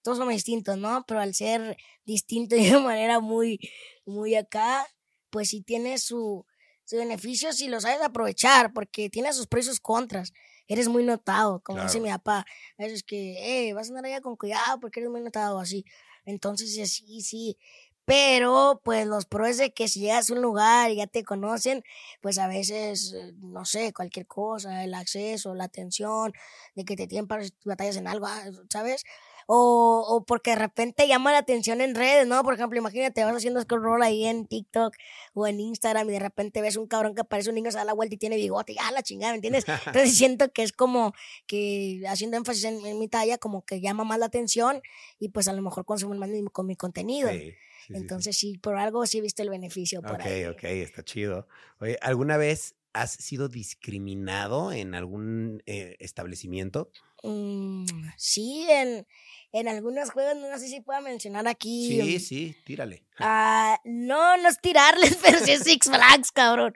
todos 0.03 0.19
somos 0.19 0.35
distintos, 0.35 0.79
¿no? 0.79 1.05
Pero 1.07 1.21
al 1.21 1.35
ser 1.35 1.77
distinto 2.05 2.55
de 2.57 2.71
una 2.71 2.81
manera 2.81 3.21
muy, 3.21 3.59
muy 4.05 4.35
acá, 4.35 4.87
pues 5.31 5.51
sí 5.51 5.63
tiene 5.63 5.99
su, 5.99 6.47
su 6.89 6.97
beneficio 6.97 7.53
si 7.53 7.69
lo 7.69 7.81
sabes 7.81 8.01
aprovechar, 8.03 8.73
porque 8.73 9.11
tiene 9.11 9.33
sus 9.35 9.47
precios 9.47 9.81
contras. 9.81 10.33
Eres 10.69 10.89
muy 10.89 11.05
notado, 11.05 11.61
como 11.63 11.83
dice 11.83 11.99
Claro. 11.99 12.05
mi 12.05 12.09
papá. 12.11 12.47
A 12.79 12.83
veces 12.85 13.03
que, 13.03 13.69
eh, 13.69 13.75
vas 13.75 13.89
a 13.89 13.91
andar 13.91 14.07
allá 14.07 14.21
con 14.23 14.37
cuidado 14.37 14.81
porque 14.81 15.01
eres 15.01 15.11
muy 15.11 15.21
notado, 15.23 15.59
así. 15.61 15.85
Entonces, 16.25 16.75
sí, 16.93 17.21
sí. 17.23 17.59
Pero, 18.05 18.81
pues, 18.85 19.07
los 19.07 19.27
pros 19.27 19.49
es 19.51 19.59
de 19.59 19.73
que 19.75 19.87
si 19.89 20.01
llegas 20.01 20.31
a 20.31 20.35
un 20.35 20.41
lugar 20.43 20.91
y 20.91 20.97
ya 20.97 21.07
te 21.07 21.25
conocen, 21.25 21.83
pues 22.23 22.39
a 22.39 22.49
veces, 22.49 23.13
eh, 23.15 23.33
no 23.39 23.67
sé, 23.67 23.93
cualquier 23.93 24.27
cosa, 24.27 24.83
el 24.85 24.95
acceso, 24.95 25.55
la 25.55 25.65
atención, 25.65 26.33
de 26.75 26.85
que 26.87 26.97
te 26.97 27.07
tienen 27.07 27.29
para 27.29 27.45
batallas 27.67 27.97
en 27.99 28.09
algo, 28.09 28.27
ah, 28.27 28.45
¿sabes? 28.73 29.05
O, 29.51 30.05
o 30.07 30.27
porque 30.27 30.51
de 30.51 30.57
repente 30.57 31.09
llama 31.09 31.33
la 31.33 31.39
atención 31.39 31.81
en 31.81 31.95
redes, 31.95 32.27
¿no? 32.27 32.43
Por 32.43 32.53
ejemplo, 32.53 32.79
imagínate, 32.79 33.25
vas 33.25 33.35
haciendo 33.35 33.63
scroll 33.63 34.03
ahí 34.03 34.27
en 34.27 34.47
TikTok 34.47 34.95
o 35.33 35.47
en 35.47 35.59
Instagram 35.59 36.07
y 36.11 36.13
de 36.13 36.19
repente 36.19 36.61
ves 36.61 36.77
un 36.77 36.87
cabrón 36.87 37.15
que 37.15 37.25
parece 37.25 37.49
un 37.49 37.55
niño, 37.55 37.71
se 37.71 37.79
da 37.79 37.85
la 37.87 37.95
vuelta 37.95 38.15
y 38.15 38.19
tiene 38.19 38.37
bigote, 38.37 38.75
ya 38.75 38.91
la 38.93 39.03
chingada, 39.03 39.33
¿me 39.33 39.37
entiendes? 39.37 39.65
Entonces 39.87 40.15
siento 40.15 40.53
que 40.53 40.63
es 40.63 40.73
como 40.73 41.15
que 41.47 42.03
haciendo 42.07 42.37
énfasis 42.37 42.65
en, 42.65 42.85
en 42.85 42.99
mi 42.99 43.09
talla, 43.09 43.39
como 43.39 43.65
que 43.65 43.81
llama 43.81 44.05
más 44.05 44.19
la 44.19 44.27
atención 44.27 44.83
y 45.19 45.31
pues 45.31 45.49
a 45.49 45.55
lo 45.55 45.63
mejor 45.63 45.87
consumen 45.87 46.19
más 46.19 46.29
mi, 46.29 46.45
con 46.45 46.67
mi 46.67 46.77
contenido. 46.77 47.31
Sí, 47.31 47.39
sí, 47.39 47.51
sí, 47.51 47.55
sí. 47.87 47.93
Entonces 47.95 48.37
sí, 48.37 48.59
por 48.59 48.77
algo 48.77 49.07
sí 49.07 49.17
he 49.17 49.21
visto 49.23 49.43
el 49.43 49.49
beneficio 49.49 50.03
por 50.03 50.17
Ok, 50.17 50.27
ahí. 50.27 50.45
ok, 50.45 50.65
está 50.65 51.03
chido. 51.03 51.49
Oye, 51.81 51.97
¿alguna 52.03 52.37
vez 52.37 52.75
has 52.93 53.13
sido 53.13 53.49
discriminado 53.49 54.73
en 54.73 54.95
algún 54.95 55.63
eh, 55.65 55.97
establecimiento? 56.01 56.91
Mm, 57.23 57.85
sí, 58.17 58.67
en, 58.69 59.07
en 59.53 59.69
algunos 59.69 60.11
juegos, 60.11 60.37
no 60.37 60.59
sé 60.59 60.69
si 60.69 60.81
pueda 60.81 61.01
mencionar 61.01 61.49
aquí. 61.49 62.01
Sí, 62.01 62.17
mm, 62.17 62.21
sí, 62.21 62.57
tírale. 62.65 63.05
Ah, 63.21 63.81
no, 63.83 64.37
no 64.37 64.49
es 64.49 64.61
tirarles, 64.61 65.17
pero 65.23 65.41
sí 65.41 65.51
es 65.51 65.65
Six 65.65 65.89
Flags, 65.89 66.31
cabrón. 66.31 66.75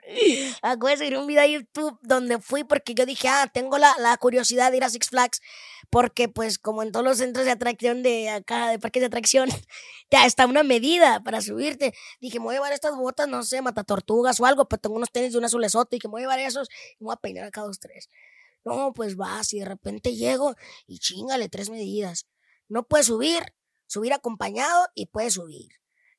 Acabo 0.61 0.89
de 0.89 0.97
subir 0.97 1.17
un 1.17 1.25
video 1.25 1.41
a 1.41 1.47
YouTube 1.47 1.97
donde 2.01 2.37
fui 2.39 2.65
porque 2.65 2.93
yo 2.93 3.05
dije, 3.05 3.29
ah, 3.29 3.49
tengo 3.53 3.77
la, 3.77 3.95
la 3.99 4.17
curiosidad 4.17 4.69
de 4.69 4.77
ir 4.77 4.83
a 4.83 4.89
Six 4.89 5.09
Flags. 5.09 5.39
Porque, 5.89 6.27
pues, 6.27 6.57
como 6.57 6.81
en 6.81 6.91
todos 6.91 7.05
los 7.05 7.19
centros 7.19 7.45
de 7.45 7.51
atracción 7.51 8.03
de 8.03 8.29
acá, 8.29 8.69
de 8.69 8.79
parques 8.79 8.99
de 8.99 9.07
atracción, 9.07 9.47
ya 10.11 10.25
está 10.25 10.45
una 10.47 10.63
medida 10.63 11.21
para 11.23 11.39
subirte. 11.39 11.93
Dije, 12.19 12.39
me 12.39 12.45
voy 12.45 12.55
a 12.55 12.57
llevar 12.57 12.73
estas 12.73 12.95
botas, 12.95 13.27
no 13.27 13.43
sé, 13.43 13.61
matatortugas 13.61 14.39
o 14.39 14.45
algo, 14.45 14.67
pero 14.67 14.81
tengo 14.81 14.95
unos 14.95 15.11
tenis 15.11 15.31
de 15.31 15.37
una 15.37 15.47
azulesota 15.47 15.95
y 15.95 15.99
que 15.99 16.07
me 16.07 16.13
voy 16.13 16.21
a 16.21 16.23
llevar 16.23 16.39
esos 16.39 16.67
y 16.99 17.03
me 17.03 17.05
voy 17.05 17.13
a 17.13 17.17
peinar 17.21 17.45
acá 17.45 17.61
dos, 17.61 17.79
tres. 17.79 18.09
No, 18.65 18.93
pues 18.93 19.15
vas 19.15 19.53
y 19.53 19.59
de 19.59 19.65
repente 19.65 20.15
llego 20.15 20.55
y 20.87 20.99
chingale 20.99 21.49
tres 21.49 21.69
medidas. 21.69 22.27
No 22.69 22.83
puedes 22.87 23.07
subir, 23.07 23.43
subir 23.87 24.13
acompañado 24.13 24.87
y 24.95 25.07
puedes 25.07 25.33
subir. 25.33 25.69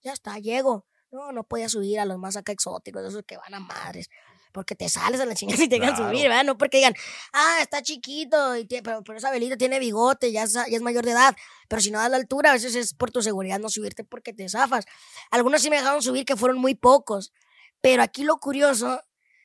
Ya 0.02 0.12
está, 0.12 0.38
llego. 0.38 0.86
No, 1.10 1.32
no 1.32 1.44
podía 1.44 1.68
subir 1.68 2.00
a 2.00 2.04
los 2.04 2.18
más 2.18 2.36
acá 2.36 2.52
exóticos, 2.52 3.02
esos 3.04 3.22
que 3.26 3.36
van 3.36 3.54
a 3.54 3.60
madres. 3.60 4.08
Porque 4.52 4.76
te 4.76 4.88
sales 4.88 5.20
a 5.20 5.26
la 5.26 5.34
chingada 5.34 5.56
si 5.58 5.68
te 5.68 5.80
dejan 5.80 5.94
Claro. 5.96 6.10
subir, 6.10 6.28
¿verdad? 6.28 6.44
No 6.44 6.56
porque 6.58 6.76
digan, 6.76 6.94
ah, 7.32 7.58
está 7.60 7.82
chiquito, 7.82 8.56
y 8.56 8.66
pero 8.66 9.02
esa 9.16 9.30
velita 9.32 9.56
tiene 9.56 9.78
bigote, 9.80 10.30
ya 10.30 10.44
es, 10.44 10.52
ya 10.52 10.64
es 10.68 10.82
mayor 10.82 11.04
de 11.04 11.12
edad. 11.12 11.34
Pero 11.68 11.80
si 11.82 11.90
no 11.90 11.98
das 11.98 12.10
la 12.10 12.18
altura, 12.18 12.50
a 12.50 12.52
veces 12.52 12.74
es 12.76 12.94
por 12.94 13.10
tu 13.10 13.22
seguridad 13.22 13.58
no 13.58 13.68
subirte 13.68 14.04
porque 14.04 14.32
te 14.32 14.48
zafas. 14.48 14.84
Algunos 15.30 15.62
sí 15.62 15.70
me 15.70 15.76
dejaron 15.76 16.02
subir, 16.02 16.24
que 16.24 16.36
fueron 16.36 16.58
muy 16.58 16.74
pocos. 16.74 17.32
Pero 17.80 18.02
aquí 18.02 18.22
lo 18.22 18.36
curioso 18.38 19.00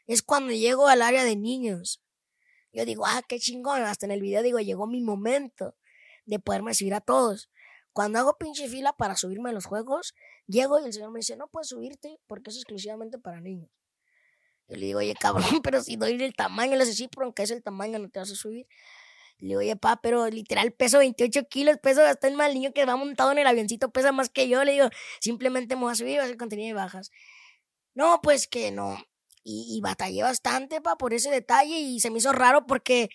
es 0.06 0.22
cuando 0.22 0.52
llego 0.54 0.88
al 0.88 1.02
área 1.02 1.24
de 1.24 1.36
niños. 1.36 2.02
Yo 2.72 2.86
digo, 2.86 3.06
ah, 3.06 3.22
qué 3.28 3.40
chingón. 3.40 3.82
Hasta 3.84 4.06
en 4.06 4.12
el 4.12 4.22
video 4.22 4.42
digo, 4.44 4.60
llegó 4.60 4.88
mi 4.88 5.02
momento 5.02 5.76
de 6.26 6.40
poderme 6.40 6.74
subir 6.74 6.94
a 6.94 7.02
todos. 7.02 7.50
Cuando 7.94 8.20
hago 8.20 8.38
pinche 8.38 8.68
fila 8.68 8.94
para 8.94 9.16
subirme 9.16 9.50
a 9.50 9.54
los 9.54 9.66
juegos, 9.66 10.16
llego 10.48 10.80
y 10.80 10.86
el 10.86 10.94
señor 10.94 11.12
me 11.12 11.20
dice, 11.20 11.36
no 11.36 11.48
puedes 11.48 11.70
subirte 11.70 12.20
porque 12.28 12.52
es 12.52 12.58
exclusivamente 12.58 13.18
para 13.18 13.42
niños. 13.42 13.70
Yo 14.68 14.76
le 14.78 14.86
digo, 14.86 15.00
oye, 15.00 15.16
cabrón, 15.16 15.44
pero 15.64 15.82
si 15.82 15.96
doy 15.96 16.22
el 16.22 16.36
tamaño, 16.36 16.76
le 16.76 16.86
dice, 16.86 16.96
sí, 16.96 17.08
pero 17.08 17.26
aunque 17.26 17.44
es 17.44 17.52
el 17.52 17.64
tamaño, 17.64 17.98
no 17.98 18.10
te 18.10 18.20
vas 18.20 18.32
a 18.32 18.36
subir. 18.36 18.68
Le 19.40 19.48
digo, 19.48 19.60
oye, 19.60 19.76
pa, 19.76 20.00
pero 20.02 20.28
literal 20.30 20.72
peso 20.74 21.00
28 21.00 21.48
kilos, 21.50 21.78
peso 21.82 22.04
hasta 22.04 22.28
el 22.28 22.36
mal 22.36 22.54
niño 22.54 22.72
que 22.74 22.86
va 22.86 22.96
montado 22.96 23.32
en 23.32 23.40
el 23.40 23.48
avioncito, 23.48 23.90
pesa 23.90 24.12
más 24.12 24.30
que 24.30 24.48
yo. 24.48 24.64
Le 24.64 24.74
digo, 24.74 24.90
simplemente 25.22 25.76
me 25.76 25.84
voy 25.84 25.92
a 25.94 25.96
subir 25.96 26.12
y 26.12 26.16
voy 26.16 26.22
a 26.22 26.24
hacer 26.26 26.38
contenido 26.38 26.68
de 26.68 26.74
bajas. 26.74 27.12
No, 27.96 28.22
pues 28.22 28.48
que 28.48 28.72
no. 28.72 28.98
Y, 29.44 29.80
batallé 29.82 30.22
bastante, 30.24 30.82
pa, 30.82 30.98
por 30.98 31.14
ese 31.14 31.32
detalle 31.32 31.80
y 31.80 32.00
se 32.00 32.12
me 32.12 32.20
hizo 32.20 32.32
raro 32.34 32.66
porque, 32.68 33.10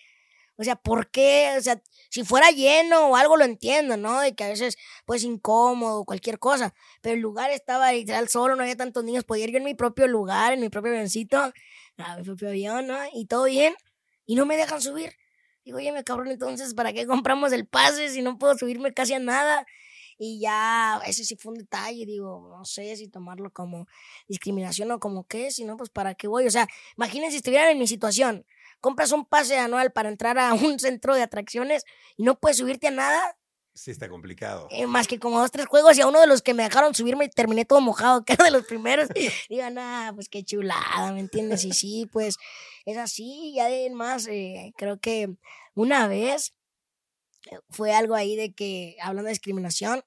o 0.57 0.63
sea, 0.63 0.75
¿por 0.75 1.09
qué? 1.11 1.53
O 1.57 1.61
sea, 1.61 1.81
si 2.09 2.23
fuera 2.23 2.51
lleno 2.51 3.09
o 3.09 3.15
algo 3.15 3.37
lo 3.37 3.45
entiendo, 3.45 3.97
¿no? 3.97 4.19
De 4.21 4.35
que 4.35 4.43
a 4.43 4.49
veces, 4.49 4.77
pues, 5.05 5.23
incómodo, 5.23 6.05
cualquier 6.05 6.39
cosa. 6.39 6.73
Pero 7.01 7.15
el 7.15 7.21
lugar 7.21 7.51
estaba 7.51 7.91
literal 7.93 8.29
solo, 8.29 8.55
no 8.55 8.63
había 8.63 8.75
tantos 8.75 9.03
niños. 9.03 9.23
Podía 9.23 9.45
ir 9.45 9.51
yo 9.51 9.57
en 9.59 9.63
mi 9.65 9.75
propio 9.75 10.07
lugar, 10.07 10.53
en 10.53 10.61
mi 10.61 10.69
propio 10.69 10.91
avioncito, 10.91 11.37
a 11.97 12.17
mi 12.17 12.23
propio 12.23 12.49
avión, 12.49 12.87
¿no? 12.87 12.97
Y 13.13 13.25
todo 13.27 13.45
bien. 13.45 13.75
Y 14.25 14.35
no 14.35 14.45
me 14.45 14.57
dejan 14.57 14.81
subir. 14.81 15.13
Digo, 15.65 15.77
oye, 15.77 15.91
me 15.91 16.03
cabrón, 16.03 16.27
entonces, 16.29 16.73
¿para 16.75 16.93
qué 16.93 17.07
compramos 17.07 17.51
el 17.51 17.67
pase 17.67 18.09
si 18.09 18.21
no 18.21 18.37
puedo 18.37 18.57
subirme 18.57 18.93
casi 18.93 19.13
a 19.13 19.19
nada? 19.19 19.65
Y 20.17 20.39
ya, 20.39 21.01
ese 21.05 21.25
sí 21.25 21.35
fue 21.35 21.51
un 21.53 21.57
detalle, 21.59 22.05
digo, 22.05 22.47
no 22.57 22.63
sé 22.65 22.95
si 22.95 23.07
tomarlo 23.09 23.51
como 23.51 23.87
discriminación 24.27 24.91
o 24.91 24.99
como 24.99 25.25
qué, 25.27 25.51
si 25.51 25.65
no, 25.65 25.75
pues 25.77 25.89
para 25.89 26.15
qué 26.15 26.27
voy. 26.27 26.47
O 26.47 26.51
sea, 26.51 26.67
imagínense 26.97 27.31
si 27.31 27.37
estuvieran 27.37 27.69
en 27.69 27.79
mi 27.79 27.87
situación. 27.87 28.45
Compras 28.81 29.11
un 29.11 29.25
pase 29.25 29.57
anual 29.57 29.91
para 29.91 30.09
entrar 30.09 30.37
a 30.39 30.53
un 30.53 30.79
centro 30.79 31.15
de 31.15 31.21
atracciones 31.23 31.83
y 32.17 32.23
no 32.23 32.39
puedes 32.39 32.57
subirte 32.57 32.87
a 32.87 32.91
nada, 32.91 33.37
Sí, 33.77 33.91
está 33.91 34.07
complicado. 34.07 34.69
eh, 34.71 34.87
más 34.87 35.05
que 35.05 35.19
como 35.19 35.37
dos, 35.41 35.51
tres 35.51 35.65
juegos 35.65 35.97
y 35.97 36.01
a 36.01 36.07
uno 36.07 36.21
de 36.21 36.27
los 36.27 36.41
que 36.41 36.53
me 36.53 36.63
dejaron 36.63 36.95
subirme 36.95 37.27
terminé 37.27 37.65
todo 37.65 37.81
mojado, 37.81 38.23
que 38.25 38.31
era 38.31 38.45
de 38.45 38.51
los 38.51 38.65
primeros. 38.65 39.09
Digo, 39.49 39.69
nada, 39.69 40.13
pues 40.13 40.29
qué 40.29 40.45
chulada, 40.45 41.11
¿me 41.11 41.19
entiendes? 41.19 41.65
Y 41.65 41.73
sí, 41.73 42.07
pues 42.09 42.37
es 42.85 42.95
así, 42.95 43.51
y 43.53 43.59
además, 43.59 44.27
eh, 44.29 44.71
creo 44.77 44.97
que 44.97 45.35
una 45.73 46.07
vez 46.07 46.53
fue 47.69 47.93
algo 47.93 48.15
ahí 48.15 48.35
de 48.35 48.53
que, 48.53 48.97
hablando 49.01 49.27
de 49.27 49.33
discriminación, 49.33 50.03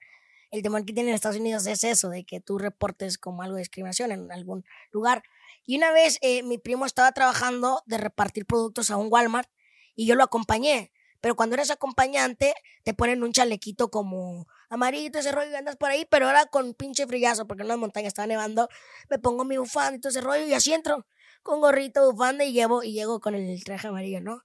el 0.51 0.63
temor 0.63 0.85
que 0.85 0.93
tienen 0.93 1.11
en 1.11 1.15
Estados 1.15 1.39
Unidos 1.39 1.67
es 1.67 1.85
eso, 1.85 2.09
de 2.09 2.25
que 2.25 2.41
tú 2.41 2.59
reportes 2.59 3.19
como 3.19 3.43
algo 3.43 3.57
de 3.57 3.63
discriminación 3.63 4.13
en 4.13 4.33
algún 4.33 4.65
lugar. 4.91 5.23
Y 5.67 5.77
una 5.77 5.93
vez 5.93 6.19
eh, 6.23 6.43
mi 6.43 6.59
primo 6.59 6.87
estaba 6.87 7.13
trabajando 7.13 7.83
de 7.87 7.99
repartir 7.99 8.47
productos 8.47 8.91
a 8.91 8.97
un 8.97 9.09
Walmart 9.11 9.51
y 9.95 10.07
yo 10.07 10.15
lo 10.15 10.25
acompañé. 10.25 10.93
Pero 11.21 11.35
cuando 11.35 11.55
eres 11.55 11.71
acompañante, 11.71 12.55
te 12.85 12.95
ponen 12.95 13.23
un 13.23 13.33
chalequito 13.33 13.91
como 13.91 14.47
amarillito, 14.71 15.19
ese 15.19 15.33
rollo, 15.33 15.51
y 15.51 15.55
andas 15.55 15.77
por 15.77 15.91
ahí, 15.91 16.07
pero 16.09 16.27
ahora 16.27 16.47
con 16.47 16.75
pinche 16.75 17.07
frillazo, 17.07 17.47
porque 17.47 17.63
en 17.63 17.69
las 17.69 17.79
montañas 17.79 18.09
estaba 18.09 18.27
nevando, 18.27 18.69
me 19.11 19.19
pongo 19.19 19.45
mi 19.45 19.57
bufanda 19.57 19.97
y 19.97 20.01
todo 20.01 20.11
ese 20.11 20.21
rollo, 20.21 20.47
y 20.47 20.55
así 20.55 20.73
entro, 20.73 21.07
con 21.43 21.61
gorrito, 21.61 22.13
bufanda, 22.13 22.45
y 22.45 22.53
llevo, 22.53 22.85
y 22.85 22.93
llego 22.93 23.21
con 23.21 23.35
el 23.35 23.65
traje 23.65 23.89
amarillo, 23.89 24.21
¿no? 24.21 24.43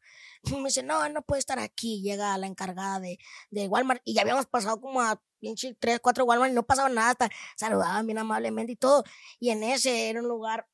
Me 0.51 0.65
dice, 0.65 0.83
no, 0.83 1.07
no 1.09 1.21
puede 1.21 1.39
estar 1.39 1.57
aquí, 1.57 2.01
llega 2.01 2.37
la 2.37 2.47
encargada 2.47 2.99
de, 2.99 3.17
de 3.49 3.67
Walmart, 3.67 4.01
y 4.03 4.13
ya 4.13 4.21
habíamos 4.21 4.45
pasado 4.45 4.81
como 4.81 5.01
a 5.01 5.21
pinche 5.39 5.73
tres, 5.79 5.99
cuatro 6.01 6.25
Walmart, 6.25 6.51
y 6.51 6.55
no 6.55 6.63
pasaba 6.63 6.89
nada, 6.89 7.11
hasta 7.11 7.29
saludaban 7.55 8.05
bien 8.05 8.17
amablemente 8.17 8.73
y 8.73 8.75
todo, 8.75 9.03
y 9.39 9.51
en 9.51 9.63
ese 9.63 10.09
era 10.09 10.21
un 10.21 10.27
lugar 10.27 10.67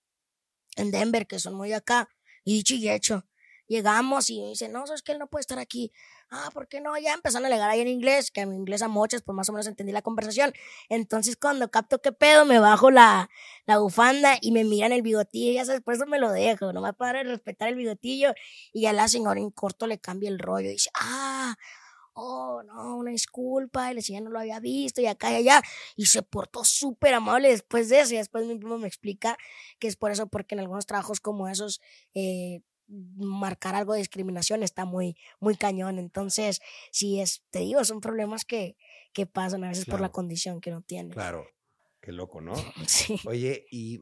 en 0.76 0.90
Denver, 0.90 1.28
que 1.28 1.40
son 1.40 1.54
muy 1.54 1.72
acá, 1.74 2.10
y 2.44 2.56
dicho 2.56 2.74
y 2.74 2.90
hecho, 2.90 3.28
llegamos 3.70 4.30
y 4.30 4.44
dice, 4.50 4.68
no, 4.68 4.86
sabes 4.86 5.02
que 5.02 5.14
él 5.14 5.20
no 5.20 5.28
puede 5.28 5.42
estar 5.42 5.60
aquí. 5.60 5.94
Ah, 6.30 6.50
¿por 6.54 6.68
qué 6.68 6.82
no? 6.82 6.98
Ya 6.98 7.14
empezaron 7.14 7.46
a 7.46 7.48
alegar 7.48 7.70
ahí 7.70 7.80
en 7.80 7.88
inglés, 7.88 8.32
que 8.32 8.42
en 8.42 8.54
inglés 8.54 8.82
a 8.82 8.90
mochas, 8.90 9.22
pues 9.22 9.36
más 9.36 9.48
o 9.48 9.54
menos 9.54 9.68
entendí 9.68 9.94
la 9.94 10.02
conversación. 10.02 10.54
Entonces, 10.90 11.38
cuando 11.38 11.70
capto 11.72 12.02
qué 12.02 12.12
pedo, 12.12 12.46
me 12.46 12.60
bajo 12.60 12.92
la, 12.92 13.30
la 13.66 13.78
bufanda 13.78 14.38
y 14.42 14.52
me 14.52 14.66
miran 14.66 14.92
el 14.92 15.02
bigotillo, 15.02 15.54
ya 15.54 15.66
sabes, 15.66 15.82
por 15.82 15.94
eso 15.94 16.06
me 16.06 16.20
lo 16.20 16.32
dejo, 16.32 16.74
nomás 16.74 16.96
para 16.96 17.24
respetar 17.24 17.70
el 17.70 17.76
bigotillo. 17.76 18.34
Y 18.74 18.82
ya 18.82 18.94
la 18.94 19.08
señora 19.08 19.40
en 19.40 19.52
corto 19.52 19.88
le 19.88 20.00
cambia 20.00 20.30
el 20.30 20.40
rollo 20.40 20.70
y 20.70 20.74
dice, 20.74 20.90
ah, 20.96 21.56
oh, 22.14 22.64
no, 22.64 22.98
una 22.98 23.12
disculpa, 23.12 23.92
y 23.92 23.96
la 23.96 24.02
señora 24.02 24.26
no 24.26 24.32
lo 24.32 24.40
había 24.40 24.60
visto, 24.60 25.02
y 25.02 25.06
acá 25.08 25.32
y 25.32 25.36
allá, 25.36 25.62
y 25.96 26.06
se 26.08 26.22
portó 26.22 26.64
súper 26.66 27.14
amable 27.14 27.50
después 27.50 27.90
de 27.90 28.02
eso, 28.02 28.14
y 28.14 28.18
después 28.18 28.46
mi 28.46 28.56
primo 28.58 28.78
me 28.78 28.88
explica 28.88 29.38
que 29.80 29.88
es 29.88 29.96
por 29.96 30.12
eso, 30.12 30.28
porque 30.28 30.56
en 30.56 30.60
algunos 30.60 30.86
trabajos 30.86 31.20
como 31.22 31.48
esos, 31.48 31.82
eh, 32.14 32.62
marcar 32.90 33.76
algo 33.76 33.94
de 33.94 34.00
discriminación 34.00 34.64
está 34.64 34.86
muy, 34.86 35.16
muy 35.40 35.56
cañón. 35.56 36.00
Entonces, 36.00 36.60
sí 36.92 37.20
es, 37.20 37.44
te 37.52 37.60
digo, 37.60 37.84
son 37.86 38.02
problemas 38.02 38.46
que, 38.46 38.76
que 39.14 39.26
pasan 39.26 39.64
a 39.64 39.70
veces 39.70 39.86
por 39.86 39.96
la 39.96 40.08
Claro. 40.08 40.12
condición 40.14 40.62
que 40.62 40.72
no 40.72 40.82
tienes. 40.82 41.14
Claro. 41.14 41.48
Qué 42.02 42.12
loco, 42.12 42.42
¿no? 42.42 42.54
Sí. 42.88 43.20
Oye, 43.26 43.66
y 43.72 44.02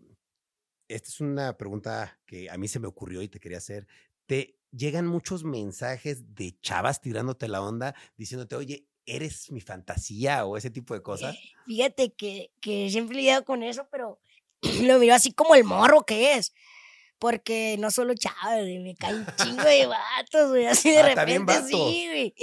esta 0.88 1.10
es 1.10 1.19
una 1.19 1.58
pregunta 1.58 2.19
que 2.26 2.50
a 2.50 2.58
mí 2.58 2.67
se 2.67 2.80
me 2.80 2.88
ocurrió 2.88 3.21
y 3.21 3.28
te 3.28 3.39
quería 3.39 3.58
hacer. 3.58 3.88
¿Te 4.26 4.60
llegan 4.71 5.08
muchos 5.08 5.43
mensajes 5.43 6.36
de 6.36 6.60
chavas 6.62 7.02
tirándote 7.02 7.47
la 7.47 7.62
onda, 7.62 7.95
diciéndote, 8.17 8.56
oye, 8.56 8.88
¿eres 9.06 9.52
mi 9.52 9.62
fantasía 9.62 10.45
o 10.45 10.58
ese 10.58 10.69
tipo 10.69 10.93
de 10.93 11.02
cosas? 11.02 11.38
Fíjate 11.65 12.13
que, 12.13 12.52
que 12.62 12.89
siempre 12.89 13.15
he 13.17 13.21
lidiado 13.21 13.43
con 13.45 13.63
eso, 13.63 13.88
pero 13.91 14.19
lo 14.84 15.00
miro 15.00 15.13
así 15.15 15.32
como 15.34 15.56
el 15.56 15.63
morro 15.63 16.06
que 16.06 16.36
es. 16.36 16.54
Porque 17.19 17.77
no 17.80 17.89
solo 17.89 18.13
chavas, 18.13 18.60
güey, 18.62 18.80
me 18.80 18.95
caen 18.95 19.17
un 19.17 19.27
chingo 19.36 19.63
de 19.63 19.88
vatos, 19.88 20.49
güey, 20.49 20.67
así 20.67 20.91
de 20.91 20.99
Ah, 20.99 21.15
repente 21.15 21.53
sí, 21.67 22.08
güey. 22.08 22.34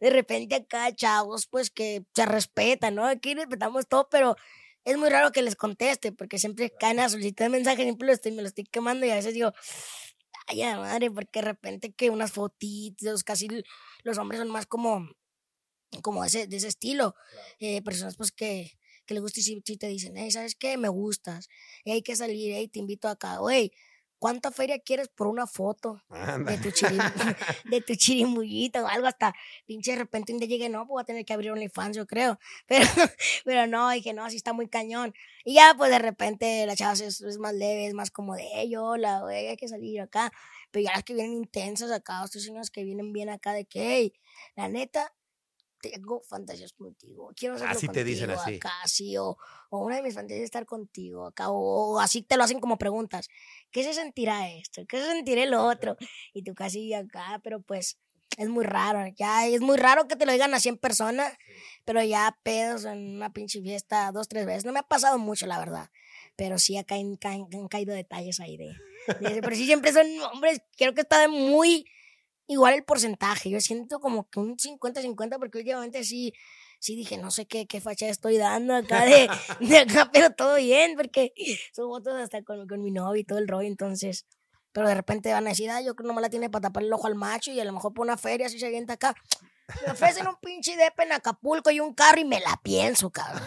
De 0.00 0.10
repente 0.10 0.54
acá 0.56 0.94
chavos, 0.94 1.46
pues 1.46 1.70
que 1.70 2.04
se 2.14 2.26
respetan, 2.26 2.94
¿no? 2.94 3.06
Aquí 3.06 3.34
respetamos 3.34 3.86
todo, 3.88 4.08
pero 4.10 4.36
es 4.84 4.96
muy 4.98 5.08
raro 5.08 5.32
que 5.32 5.42
les 5.42 5.56
conteste, 5.56 6.12
porque 6.12 6.38
siempre 6.38 6.70
caen 6.70 7.00
a 7.00 7.08
solicitar 7.08 7.48
mensajes, 7.50 7.84
siempre 7.84 8.06
lo 8.06 8.12
estoy, 8.12 8.32
me 8.32 8.42
lo 8.42 8.48
estoy 8.48 8.64
quemando 8.64 9.06
y 9.06 9.10
a 9.10 9.14
veces 9.14 9.32
digo, 9.34 9.52
ay, 10.46 10.62
madre, 10.76 11.10
porque 11.10 11.40
de 11.40 11.46
repente 11.46 11.92
que 11.92 12.10
unas 12.10 12.32
fotitos, 12.32 13.24
casi 13.24 13.48
los 14.02 14.18
hombres 14.18 14.40
son 14.40 14.50
más 14.50 14.66
como, 14.66 15.08
como 16.02 16.24
ese, 16.24 16.46
de 16.46 16.56
ese 16.56 16.68
estilo. 16.68 17.14
Eh, 17.60 17.82
personas 17.82 18.16
pues 18.16 18.30
que, 18.32 18.72
que 19.06 19.14
les 19.14 19.22
gusta 19.22 19.40
y 19.40 19.42
si, 19.42 19.62
si 19.64 19.76
te 19.76 19.88
dicen, 19.88 20.14
hey, 20.16 20.30
¿sabes 20.30 20.54
qué? 20.54 20.76
Me 20.76 20.88
gustas, 20.88 21.48
hey, 21.84 21.94
hay 21.94 22.02
que 22.02 22.16
salir, 22.16 22.52
hey, 22.54 22.68
te 22.68 22.78
invito 22.78 23.08
acá, 23.08 23.38
güey, 23.38 23.72
¿cuánta 24.18 24.50
feria 24.50 24.78
quieres 24.78 25.08
por 25.08 25.26
una 25.26 25.46
foto? 25.46 26.02
Anda. 26.10 26.52
de 26.56 26.58
tu, 26.58 26.70
chirim, 26.70 28.34
de 28.34 28.70
tu 28.70 28.78
o 28.80 28.86
algo 28.86 29.06
hasta 29.06 29.34
pinche 29.66 29.92
de 29.92 29.98
repente 29.98 30.32
un 30.32 30.38
día 30.38 30.48
llegué, 30.48 30.68
no, 30.68 30.80
pues 30.80 30.88
voy 30.88 31.02
a 31.02 31.04
tener 31.04 31.24
que 31.24 31.32
abrir 31.32 31.50
OnlyFans, 31.52 31.96
yo 31.96 32.06
creo. 32.06 32.38
Pero, 32.66 32.86
pero 33.44 33.66
no, 33.66 33.90
dije, 33.90 34.12
no, 34.12 34.24
así 34.24 34.36
está 34.36 34.52
muy 34.52 34.68
cañón. 34.68 35.14
Y 35.44 35.54
ya, 35.54 35.74
pues 35.76 35.90
de 35.90 35.98
repente 35.98 36.66
la 36.66 36.76
chava 36.76 36.92
es, 36.92 37.20
es 37.20 37.38
más 37.38 37.54
leve, 37.54 37.86
es 37.86 37.94
más 37.94 38.10
como 38.10 38.34
de, 38.34 38.46
hey, 38.52 38.76
hola, 38.76 39.20
güey, 39.20 39.46
hay 39.48 39.56
que 39.56 39.68
salir 39.68 40.00
acá. 40.00 40.30
Pero 40.70 40.84
ya 40.84 40.92
las 40.92 41.04
que 41.04 41.14
vienen 41.14 41.32
intensas 41.34 41.90
acá, 41.90 42.22
estos 42.24 42.42
señores 42.42 42.70
que 42.70 42.84
vienen 42.84 43.12
bien 43.12 43.30
acá 43.30 43.52
de 43.52 43.64
que, 43.64 43.96
hey, 43.96 44.12
la 44.54 44.68
neta, 44.68 45.14
tengo 45.80 46.20
fantasías 46.22 46.72
contigo. 46.72 47.30
Quiero 47.36 47.54
hacerlo 47.54 47.72
Así 47.76 47.88
te 47.88 48.04
dicen 48.04 48.28
contigo 48.28 48.42
así. 48.42 48.56
Acá, 48.56 48.72
sí, 48.86 49.16
o, 49.16 49.36
o 49.70 49.78
una 49.78 49.96
de 49.96 50.02
mis 50.02 50.14
fantasías 50.14 50.40
es 50.40 50.44
estar 50.44 50.66
contigo 50.66 51.26
acá, 51.26 51.50
o, 51.50 51.94
o 51.94 52.00
así 52.00 52.22
te 52.22 52.36
lo 52.36 52.44
hacen 52.44 52.60
como 52.60 52.78
preguntas. 52.78 53.28
¿Qué 53.70 53.82
se 53.84 53.94
sentirá 53.94 54.50
esto? 54.50 54.82
¿Qué 54.88 54.98
se 55.00 55.06
sentirá 55.06 55.42
el 55.42 55.54
otro? 55.54 55.96
Y 56.32 56.42
tú 56.42 56.54
casi 56.54 56.92
acá, 56.94 57.40
pero 57.42 57.60
pues 57.60 57.98
es 58.36 58.48
muy 58.48 58.64
raro. 58.64 59.04
Ya 59.16 59.46
es 59.46 59.60
muy 59.60 59.76
raro 59.76 60.06
que 60.06 60.16
te 60.16 60.26
lo 60.26 60.32
digan 60.32 60.54
así 60.54 60.68
en 60.68 60.76
persona, 60.78 61.36
pero 61.84 62.02
ya 62.02 62.38
pedos 62.42 62.84
en 62.84 63.16
una 63.16 63.32
pinche 63.32 63.60
fiesta 63.62 64.10
dos, 64.12 64.28
tres 64.28 64.46
veces. 64.46 64.64
No 64.64 64.72
me 64.72 64.78
ha 64.80 64.82
pasado 64.84 65.18
mucho, 65.18 65.46
la 65.46 65.58
verdad. 65.58 65.90
Pero 66.36 66.58
sí 66.58 66.76
acá 66.76 66.94
han, 66.94 67.16
caen- 67.16 67.48
han 67.52 67.68
caído 67.68 67.94
detalles 67.94 68.38
ahí 68.40 68.56
de, 68.56 68.74
de. 69.20 69.40
Pero 69.42 69.56
sí 69.56 69.64
siempre 69.66 69.92
son 69.92 70.06
hombres, 70.32 70.60
creo 70.76 70.94
que 70.94 71.00
está 71.00 71.18
de 71.20 71.28
muy 71.28 71.86
igual 72.48 72.74
el 72.74 72.84
porcentaje. 72.84 73.50
Yo 73.50 73.60
siento 73.60 74.00
como 74.00 74.28
que 74.28 74.40
un 74.40 74.56
50-50 74.56 75.38
porque 75.38 75.58
últimamente 75.58 76.02
sí, 76.02 76.32
sí 76.80 76.96
dije, 76.96 77.18
no 77.18 77.30
sé 77.30 77.46
qué, 77.46 77.66
qué 77.66 77.80
facha 77.80 78.08
estoy 78.08 78.38
dando 78.38 78.74
acá 78.74 79.04
de, 79.04 79.28
de 79.60 79.78
acá, 79.78 80.10
pero 80.12 80.30
todo 80.30 80.56
bien 80.56 80.96
porque 80.96 81.32
son 81.72 81.88
fotos 81.88 82.14
hasta 82.14 82.42
con, 82.42 82.66
con 82.66 82.82
mi 82.82 82.90
novio 82.90 83.20
y 83.20 83.24
todo 83.24 83.38
el 83.38 83.46
rollo, 83.48 83.68
entonces... 83.68 84.26
Pero 84.70 84.86
de 84.86 84.94
repente 84.94 85.32
van 85.32 85.46
a 85.46 85.50
decir, 85.50 85.70
ah, 85.70 85.80
yo 85.80 85.96
creo 85.96 86.04
que 86.04 86.08
nomás 86.08 86.22
la 86.22 86.30
tiene 86.30 86.50
para 86.50 86.68
tapar 86.68 86.82
el 86.82 86.92
ojo 86.92 87.06
al 87.06 87.14
macho 87.14 87.50
y 87.50 87.58
a 87.58 87.64
lo 87.64 87.72
mejor 87.72 87.94
por 87.94 88.04
una 88.04 88.18
feria 88.18 88.46
así 88.46 88.60
se 88.60 88.66
avienta 88.66 88.92
acá. 88.92 89.14
Me 89.84 89.92
ofrecen 89.92 90.26
un 90.26 90.36
pinche 90.36 90.76
depe 90.76 91.02
en 91.02 91.12
Acapulco 91.12 91.70
y 91.70 91.80
un 91.80 91.92
carro 91.92 92.20
y 92.20 92.24
me 92.24 92.40
la 92.40 92.58
pienso, 92.62 93.10
cabrón. 93.10 93.42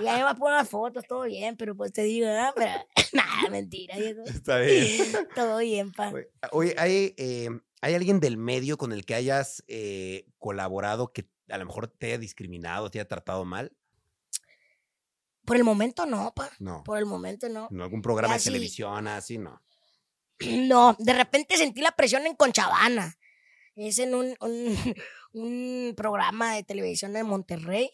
Y 0.00 0.06
ahí 0.06 0.22
va 0.22 0.30
a 0.30 0.34
poner 0.34 0.58
las 0.58 0.68
fotos, 0.68 1.04
todo 1.08 1.22
bien, 1.22 1.56
pero 1.56 1.76
pues 1.76 1.92
te 1.92 2.02
digo, 2.02 2.28
ah, 2.28 2.52
pero 2.54 2.70
nada, 3.12 3.50
mentira, 3.50 3.96
viejo. 3.96 4.22
Está 4.24 4.58
bien. 4.58 5.28
Todo 5.34 5.58
bien, 5.58 5.92
pa. 5.92 6.12
Oye, 6.52 6.74
¿hay, 6.78 7.14
eh, 7.16 7.48
¿hay 7.80 7.94
alguien 7.94 8.20
del 8.20 8.36
medio 8.36 8.76
con 8.76 8.92
el 8.92 9.04
que 9.04 9.14
hayas 9.14 9.64
eh, 9.68 10.26
colaborado 10.38 11.12
que 11.12 11.28
a 11.48 11.58
lo 11.58 11.66
mejor 11.66 11.88
te 11.88 12.06
haya 12.06 12.18
discriminado, 12.18 12.90
te 12.90 12.98
haya 12.98 13.08
tratado 13.08 13.44
mal? 13.44 13.76
Por 15.44 15.56
el 15.56 15.64
momento 15.64 16.06
no, 16.06 16.34
pa. 16.34 16.50
No. 16.58 16.82
Por 16.84 16.98
el 16.98 17.06
momento 17.06 17.48
no. 17.48 17.68
¿En 17.70 17.80
algún 17.80 18.02
programa 18.02 18.34
de 18.34 18.40
televisión 18.40 19.06
así? 19.08 19.38
No. 19.38 19.62
No, 20.38 20.94
de 20.98 21.14
repente 21.14 21.56
sentí 21.56 21.80
la 21.80 21.92
presión 21.92 22.26
en 22.26 22.34
Conchabana. 22.34 23.16
Es 23.74 23.98
en 23.98 24.14
un, 24.14 24.36
un, 24.40 24.76
un 25.32 25.94
programa 25.96 26.54
de 26.54 26.62
televisión 26.62 27.14
de 27.14 27.24
Monterrey. 27.24 27.90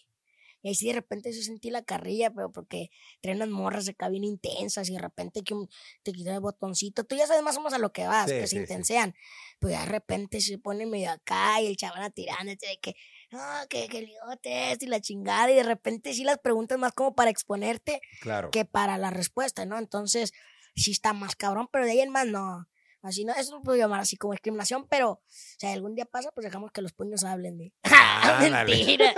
Y 0.63 0.69
ahí 0.69 0.75
sí 0.75 0.87
de 0.87 0.93
repente 0.95 1.33
sí 1.33 1.43
sentí 1.43 1.71
la 1.71 1.83
carrilla, 1.83 2.31
pero 2.31 2.53
porque 2.53 2.91
traen 3.21 3.39
las 3.41 3.49
morras 3.49 3.85
de 3.85 3.95
cabina 3.95 4.27
intensas 4.27 4.89
y 4.89 4.93
de 4.93 5.01
repente 5.01 5.43
que 5.43 5.55
te 6.03 6.13
quitan 6.13 6.35
el 6.35 6.41
botoncito. 6.41 7.05
Tú 7.05 7.17
ya 7.17 7.27
sabes 7.27 7.43
más 7.43 7.57
o 7.57 7.61
menos 7.61 7.73
a 7.75 7.79
lo 7.79 7.93
que 7.93 8.07
vas, 8.07 8.31
Sí, 8.31 8.37
que 8.37 8.47
sí, 8.47 8.51
se 8.51 8.57
sí. 8.57 8.63
intensean. 8.63 9.15
Pues 9.59 9.75
ya 9.75 9.81
de 9.81 9.87
repente 9.87 10.41
se 10.41 10.59
pone 10.59 10.87
medio 10.87 11.11
acá 11.11 11.61
y 11.61 11.67
el 11.67 11.77
chaval 11.77 12.13
tirándote 12.13 12.67
de 12.67 12.79
que, 12.79 12.95
no, 13.31 13.39
que, 13.69 13.89
que 13.89 14.03
ligote 14.03 14.73
esto 14.73 14.85
y 14.85 14.89
la 14.89 15.01
chingada. 15.01 15.51
Y 15.51 15.55
de 15.57 15.63
repente 15.65 16.15
sí 16.15 16.23
las 16.25 16.39
preguntas 16.39 16.79
más 16.79 16.93
como 16.93 17.15
para 17.15 17.31
exponerte 17.31 18.01
Claro. 18.21 18.51
que 18.51 18.65
para 18.65 18.99
la 18.99 19.11
respuesta, 19.11 19.67
¿no? 19.67 19.79
Entonces, 19.79 20.33
sí 20.77 20.93
está 20.93 21.13
más 21.13 21.35
cabrón, 21.37 21.69
pero 21.73 21.85
de 21.87 21.91
ahí 21.93 22.01
en 22.01 22.11
más 22.11 22.27
no. 22.27 22.69
Así 23.05 23.25
no, 23.25 23.35
eso 23.35 23.51
no 23.57 23.63
puedo 23.65 23.77
llamar 23.77 23.99
así 23.99 24.17
como 24.17 24.33
discriminación, 24.33 24.87
pero 24.89 25.21
si 25.27 25.67
algún 25.67 25.97
día 25.97 26.05
pasa, 26.05 26.31
pues 26.31 26.45
dejamos 26.45 26.71
que 26.71 26.83
los 26.83 26.93
puños 26.93 27.25
hablen 27.25 27.59
de. 27.59 27.73
Ándale. 27.83 28.77
Mentira. 28.77 29.13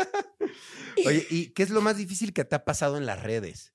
Oye, 1.07 1.27
¿y 1.31 1.49
qué 1.49 1.62
es 1.62 1.71
lo 1.71 1.81
más 1.81 1.97
difícil 1.97 2.33
que 2.33 2.45
te 2.45 2.57
ha 2.57 2.64
pasado 2.64 2.97
en 2.97 3.07
las 3.07 3.23
redes? 3.23 3.75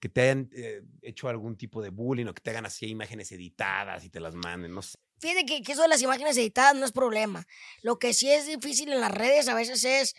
Que 0.00 0.08
te 0.08 0.22
hayan 0.22 0.50
eh, 0.54 0.82
hecho 1.02 1.28
algún 1.28 1.56
tipo 1.56 1.82
de 1.82 1.90
bullying 1.90 2.26
o 2.26 2.34
que 2.34 2.42
te 2.42 2.50
hagan 2.50 2.66
así 2.66 2.86
imágenes 2.86 3.32
editadas 3.32 4.04
y 4.04 4.10
te 4.10 4.20
las 4.20 4.34
manden, 4.34 4.74
no 4.74 4.82
sé. 4.82 4.98
Fíjate 5.18 5.46
que, 5.46 5.62
que 5.62 5.72
eso 5.72 5.82
de 5.82 5.88
las 5.88 6.02
imágenes 6.02 6.36
editadas 6.36 6.74
no 6.74 6.84
es 6.84 6.92
problema. 6.92 7.46
Lo 7.82 7.98
que 7.98 8.12
sí 8.12 8.30
es 8.30 8.46
difícil 8.46 8.92
en 8.92 9.00
las 9.00 9.10
redes 9.10 9.48
a 9.48 9.54
veces 9.54 9.84
es 9.84 10.14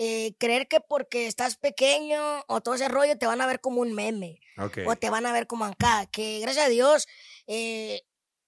eh, 0.00 0.34
creer 0.38 0.68
que 0.68 0.80
porque 0.80 1.26
estás 1.26 1.56
pequeño 1.56 2.44
o 2.46 2.60
todo 2.60 2.76
ese 2.76 2.86
rollo 2.86 3.18
te 3.18 3.26
van 3.26 3.40
a 3.40 3.48
ver 3.48 3.60
como 3.60 3.80
un 3.80 3.92
meme. 3.92 4.40
Ok. 4.56 4.78
o 4.86 4.96
te 4.96 5.10
van 5.10 5.26
a 5.26 5.32
ver 5.32 5.46
como 5.48 5.64
acá. 5.64 6.06
Que 6.06 6.38
gracias 6.40 6.66
a 6.66 6.68
Dios 6.68 7.08
eh, 7.48 8.02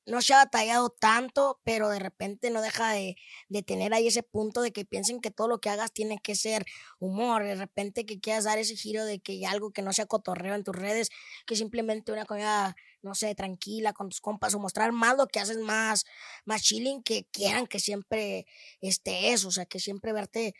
no 0.07 0.23
se 0.23 0.35
ha 0.35 0.39
batallado 0.39 0.91
tanto, 0.91 1.61
pero 1.65 1.89
de 1.89 1.99
repente 1.99 2.51
no 2.51 2.63
deja 2.63 2.93
de, 2.93 3.17
de 3.49 3.63
tener 3.63 3.95
ahí 3.95 4.09
ese 4.09 4.23
punto 4.23 4.63
de 4.63 4.73
que 4.73 4.85
piensen 4.85 5.21
que 5.21 5.31
todo 5.31 5.49
lo 5.49 5.61
que 5.61 5.71
hagas 5.71 5.93
tiene 5.93 6.19
que 6.19 6.35
ser 6.35 6.65
humor. 6.99 7.45
De 7.45 7.55
repente 7.55 8.07
que 8.07 8.21
quieras 8.21 8.45
dar 8.45 8.59
ese 8.59 8.77
giro 8.77 9.05
de 9.05 9.21
que 9.21 9.47
algo 9.47 9.71
que 9.73 9.83
no 9.83 9.93
sea 9.93 10.07
cotorreo 10.07 10.55
en 10.55 10.65
tus 10.65 10.75
redes, 10.75 11.11
que 11.47 11.57
simplemente 11.57 12.13
una 12.13 12.25
comida, 12.25 12.75
no 13.03 13.15
sé, 13.15 13.35
tranquila 13.35 13.93
con 13.93 14.09
tus 14.09 14.21
compas 14.21 14.55
o 14.55 14.59
mostrar 14.59 14.93
más 14.93 15.17
lo 15.17 15.27
que 15.27 15.41
haces 15.41 15.59
más, 15.59 16.05
más 16.45 16.63
chilling, 16.63 17.03
que 17.03 17.25
quieran 17.31 17.67
que 17.67 17.79
siempre 17.81 18.47
esté 18.81 19.33
eso, 19.33 19.49
o 19.49 19.53
sea, 19.53 19.67
que 19.67 19.81
siempre 19.81 20.13
verte 20.13 20.55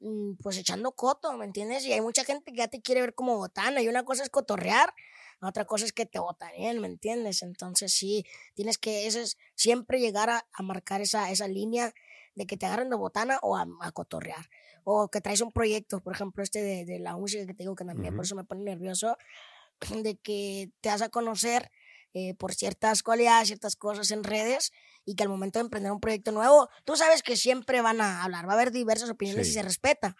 mm, 0.00 0.34
pues 0.42 0.58
echando 0.58 0.92
coto, 0.92 1.32
¿me 1.34 1.44
entiendes? 1.44 1.84
Y 1.86 1.92
hay 1.92 2.00
mucha 2.00 2.24
gente 2.24 2.52
que 2.52 2.58
ya 2.58 2.68
te 2.68 2.82
quiere 2.82 3.00
ver 3.00 3.14
como 3.14 3.36
botana 3.36 3.80
y 3.82 3.88
una 3.88 4.04
cosa 4.04 4.22
es 4.22 4.30
cotorrear, 4.30 4.92
otra 5.48 5.64
cosa 5.64 5.84
es 5.84 5.92
que 5.92 6.06
te 6.06 6.18
botanen, 6.18 6.80
¿me 6.80 6.86
entiendes? 6.88 7.42
Entonces 7.42 7.92
sí, 7.92 8.24
tienes 8.54 8.78
que 8.78 9.06
ese 9.06 9.22
es, 9.22 9.38
siempre 9.54 10.00
llegar 10.00 10.30
a, 10.30 10.46
a 10.52 10.62
marcar 10.62 11.00
esa, 11.00 11.30
esa 11.30 11.48
línea 11.48 11.92
de 12.34 12.46
que 12.46 12.56
te 12.56 12.66
agarren 12.66 12.90
de 12.90 12.96
botana 12.96 13.38
o 13.42 13.56
a, 13.56 13.66
a 13.80 13.92
cotorrear. 13.92 14.48
O 14.84 15.08
que 15.08 15.20
traes 15.20 15.40
un 15.40 15.52
proyecto, 15.52 16.00
por 16.00 16.14
ejemplo, 16.14 16.42
este 16.42 16.62
de, 16.62 16.84
de 16.84 16.98
la 16.98 17.16
música 17.16 17.46
que 17.46 17.54
te 17.54 17.62
digo 17.64 17.74
que 17.76 17.84
también 17.84 18.14
por 18.16 18.24
eso 18.24 18.34
me 18.34 18.44
pone 18.44 18.62
nervioso, 18.64 19.16
de 20.02 20.16
que 20.16 20.70
te 20.80 20.88
vas 20.88 21.02
a 21.02 21.08
conocer 21.08 21.70
eh, 22.14 22.34
por 22.34 22.54
ciertas 22.54 23.02
cualidades, 23.02 23.48
ciertas 23.48 23.76
cosas 23.76 24.10
en 24.10 24.22
redes 24.24 24.72
y 25.04 25.14
que 25.14 25.22
al 25.22 25.28
momento 25.30 25.58
de 25.58 25.64
emprender 25.64 25.92
un 25.92 26.00
proyecto 26.00 26.30
nuevo, 26.32 26.68
tú 26.84 26.96
sabes 26.96 27.22
que 27.22 27.36
siempre 27.36 27.80
van 27.80 28.00
a 28.00 28.22
hablar, 28.22 28.46
va 28.46 28.52
a 28.52 28.54
haber 28.54 28.70
diversas 28.72 29.08
opiniones 29.10 29.46
y 29.48 29.50
Sí. 29.50 29.54
se 29.54 29.62
respeta, 29.62 30.16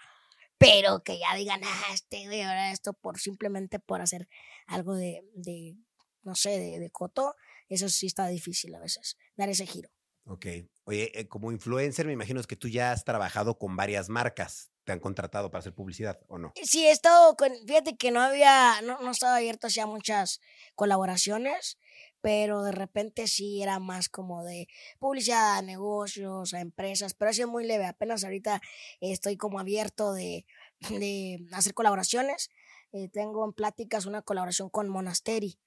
pero 0.59 1.03
que 1.03 1.19
ya 1.19 1.35
digan, 1.37 1.61
ah, 1.65 1.83
este 1.93 2.27
güey, 2.27 2.43
ahora 2.43 2.71
esto 2.73 2.93
por 2.93 3.19
simplemente 3.21 3.79
por 3.81 4.01
hacer 4.01 4.29
algo 4.67 4.95
de, 4.95 5.23
de 5.35 5.77
no 6.23 6.35
sé, 6.35 6.51
de, 6.59 6.79
de 6.79 6.91
coto, 6.91 7.35
eso 7.69 7.89
sí 7.89 8.07
está 8.07 8.29
difícil 8.29 8.75
a 8.75 8.81
veces, 8.81 9.17
dar 9.37 9.49
ese 9.49 9.67
giro. 9.67 9.91
Ok. 10.25 10.47
Oye, 10.85 11.19
eh, 11.19 11.29
como 11.29 11.53
influencer, 11.53 12.07
me 12.07 12.13
imagino 12.13 12.43
que 12.43 12.57
tú 12.57 12.69
ya 12.69 12.93
has 12.93 13.05
trabajado 13.05 13.59
con 13.59 13.77
varias 13.77 14.09
marcas. 14.09 14.71
¿Te 14.85 14.91
han 14.91 14.99
contratado 14.99 15.49
para 15.51 15.61
hacer 15.61 15.75
publicidad 15.75 16.19
o 16.27 16.39
no? 16.39 16.53
Sí, 16.61 16.85
he 16.87 16.91
estado 16.91 17.37
con, 17.37 17.53
fíjate 17.67 17.97
que 17.97 18.11
no 18.11 18.21
había, 18.21 18.81
no, 18.83 19.01
no 19.01 19.13
estaba 19.13 19.37
abierto 19.37 19.69
hacia 19.69 19.87
muchas 19.87 20.41
colaboraciones, 20.75 21.79
pero 22.21 22.65
de 22.65 22.73
repente 22.73 23.29
sí 23.29 23.63
era 23.63 23.79
más 23.79 24.09
como 24.09 24.45
de 24.45 24.67
publicidad 24.99 25.59
a 25.59 25.63
negocios, 25.63 26.53
a 26.53 26.61
empresas, 26.61 27.15
pero 27.15 27.31
ha 27.31 27.35
sido 27.35 27.47
muy 27.47 27.65
leve. 27.65 27.87
Apenas 27.87 28.25
ahorita 28.25 28.61
estoy 29.01 29.37
como 29.37 29.61
abierto 29.61 30.13
de, 30.13 30.47
de 30.91 31.39
hacer 31.53 31.75
colaboraciones. 31.75 32.51
Eh, 32.93 33.09
tengo 33.09 33.45
en 33.45 33.53
pláticas 33.53 34.07
una 34.07 34.23
colaboración 34.23 34.69
con 34.69 34.89
Monasteri, 34.89 35.59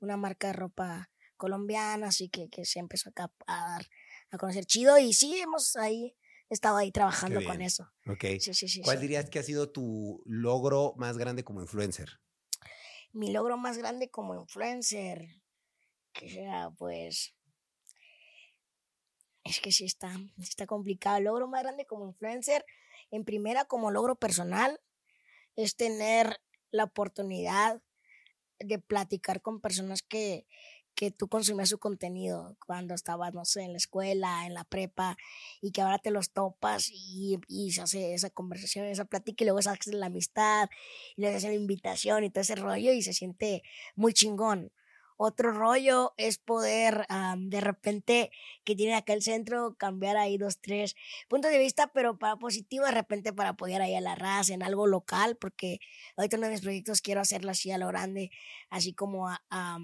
una 0.00 0.16
marca 0.16 0.48
de 0.48 0.52
ropa 0.54 1.10
colombiana, 1.36 2.08
así 2.08 2.28
que, 2.28 2.48
que 2.48 2.64
se 2.64 2.78
empezó 2.78 3.10
acá 3.10 3.32
a 3.46 3.68
dar 3.68 3.86
a 4.30 4.38
conocer 4.38 4.64
chido 4.64 4.98
y 4.98 5.12
sí, 5.12 5.38
hemos 5.40 5.76
ahí 5.76 6.16
estado 6.48 6.76
ahí 6.76 6.90
trabajando 6.90 7.42
con 7.44 7.60
eso. 7.62 7.90
Ok. 8.06 8.24
Sí, 8.40 8.54
sí, 8.54 8.68
sí. 8.68 8.82
¿Cuál 8.82 9.00
dirías 9.00 9.30
que 9.30 9.38
ha 9.38 9.42
sido 9.42 9.70
tu 9.70 10.22
logro 10.26 10.94
más 10.96 11.18
grande 11.18 11.44
como 11.44 11.60
influencer? 11.60 12.20
mi 13.12 13.30
logro 13.30 13.56
más 13.56 13.78
grande 13.78 14.10
como 14.10 14.34
influencer, 14.34 15.42
que 16.12 16.30
sea 16.30 16.70
pues 16.76 17.34
Es 19.44 19.60
que 19.60 19.72
sí 19.72 19.84
está, 19.84 20.16
sí 20.16 20.48
está 20.48 20.66
complicado. 20.66 21.18
El 21.18 21.24
logro 21.24 21.46
más 21.48 21.62
grande 21.62 21.84
como 21.84 22.06
influencer, 22.06 22.64
en 23.10 23.24
primera 23.24 23.64
como 23.66 23.90
logro 23.90 24.16
personal, 24.16 24.80
es 25.56 25.76
tener 25.76 26.40
la 26.72 26.84
oportunidad 26.84 27.80
de 28.58 28.78
platicar 28.78 29.42
con 29.42 29.60
personas 29.60 30.02
que, 30.02 30.46
que 30.94 31.10
tú 31.10 31.28
consumías 31.28 31.68
su 31.68 31.78
contenido 31.78 32.56
cuando 32.66 32.94
estabas, 32.94 33.34
no 33.34 33.44
sé, 33.44 33.62
en 33.62 33.72
la 33.72 33.78
escuela, 33.78 34.46
en 34.46 34.54
la 34.54 34.64
prepa, 34.64 35.16
y 35.60 35.72
que 35.72 35.80
ahora 35.82 35.98
te 35.98 36.10
los 36.10 36.32
topas 36.32 36.88
y, 36.90 37.38
y 37.48 37.72
se 37.72 37.82
hace 37.82 38.14
esa 38.14 38.30
conversación, 38.30 38.86
esa 38.86 39.04
plática, 39.04 39.44
y 39.44 39.46
luego 39.46 39.62
se 39.62 39.70
hace 39.70 39.92
la 39.92 40.06
amistad, 40.06 40.68
y 41.16 41.22
le 41.22 41.34
hacen 41.34 41.50
la 41.50 41.56
invitación 41.56 42.24
y 42.24 42.30
todo 42.30 42.42
ese 42.42 42.56
rollo, 42.56 42.92
y 42.92 43.02
se 43.02 43.12
siente 43.12 43.62
muy 43.94 44.12
chingón. 44.12 44.72
Otro 45.24 45.52
rollo 45.52 46.14
es 46.16 46.38
poder 46.38 47.06
de 47.36 47.60
repente 47.60 48.32
que 48.64 48.74
tiene 48.74 48.96
acá 48.96 49.12
el 49.12 49.22
centro 49.22 49.76
cambiar 49.76 50.16
ahí 50.16 50.36
dos, 50.36 50.58
tres 50.60 50.96
puntos 51.28 51.52
de 51.52 51.58
vista, 51.58 51.92
pero 51.94 52.18
para 52.18 52.34
positivo, 52.34 52.86
de 52.86 52.90
repente 52.90 53.32
para 53.32 53.50
apoyar 53.50 53.82
ahí 53.82 53.94
a 53.94 54.00
la 54.00 54.16
raza 54.16 54.52
en 54.52 54.64
algo 54.64 54.88
local, 54.88 55.36
porque 55.36 55.78
ahorita 56.16 56.38
uno 56.38 56.46
de 56.46 56.54
mis 56.54 56.62
proyectos 56.62 57.00
quiero 57.02 57.20
hacerlo 57.20 57.52
así 57.52 57.70
a 57.70 57.78
lo 57.78 57.86
grande, 57.86 58.32
así 58.68 58.94
como 58.94 59.28
a, 59.28 59.78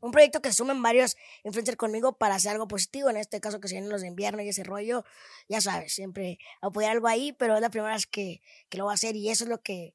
un 0.00 0.12
proyecto 0.12 0.40
que 0.40 0.50
sumen 0.50 0.82
varios 0.82 1.14
influencers 1.44 1.76
conmigo 1.76 2.16
para 2.16 2.36
hacer 2.36 2.52
algo 2.52 2.66
positivo, 2.66 3.10
en 3.10 3.18
este 3.18 3.38
caso 3.38 3.60
que 3.60 3.68
se 3.68 3.74
vienen 3.74 3.90
los 3.90 4.00
de 4.00 4.08
invierno 4.08 4.40
y 4.40 4.48
ese 4.48 4.64
rollo, 4.64 5.04
ya 5.46 5.60
sabes, 5.60 5.92
siempre 5.92 6.38
apoyar 6.62 6.92
algo 6.92 7.06
ahí, 7.06 7.34
pero 7.34 7.54
es 7.54 7.60
la 7.60 7.68
primera 7.68 7.92
vez 7.92 8.06
que, 8.06 8.40
que 8.70 8.78
lo 8.78 8.84
voy 8.84 8.92
a 8.92 8.94
hacer 8.94 9.14
y 9.14 9.28
eso 9.28 9.44
es 9.44 9.50
lo 9.50 9.60
que, 9.60 9.92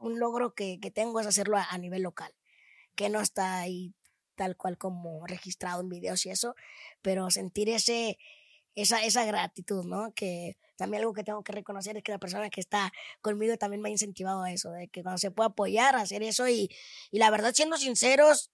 un 0.00 0.18
logro 0.18 0.52
que, 0.52 0.80
que 0.80 0.90
tengo 0.90 1.20
es 1.20 1.28
hacerlo 1.28 1.58
a, 1.58 1.64
a 1.70 1.78
nivel 1.78 2.02
local 2.02 2.34
que 2.96 3.10
no 3.10 3.20
está 3.20 3.58
ahí 3.58 3.94
tal 4.36 4.56
cual 4.56 4.78
como 4.78 5.26
registrado 5.26 5.80
en 5.80 5.88
videos 5.88 6.24
y 6.26 6.30
eso, 6.30 6.54
pero 7.02 7.30
sentir 7.30 7.68
ese, 7.68 8.18
esa, 8.74 9.04
esa 9.04 9.24
gratitud, 9.24 9.84
¿no? 9.84 10.12
Que 10.14 10.56
también 10.76 11.02
algo 11.02 11.14
que 11.14 11.24
tengo 11.24 11.42
que 11.42 11.52
reconocer 11.52 11.96
es 11.96 12.02
que 12.02 12.12
la 12.12 12.18
persona 12.18 12.50
que 12.50 12.60
está 12.60 12.92
conmigo 13.22 13.56
también 13.56 13.82
me 13.82 13.88
ha 13.88 13.92
incentivado 13.92 14.42
a 14.42 14.52
eso, 14.52 14.70
de 14.70 14.88
que 14.88 15.02
cuando 15.02 15.18
se 15.18 15.30
puede 15.30 15.48
apoyar, 15.48 15.96
hacer 15.96 16.22
eso 16.22 16.48
y, 16.48 16.70
y 17.10 17.18
la 17.18 17.30
verdad, 17.30 17.52
siendo 17.54 17.76
sinceros, 17.78 18.50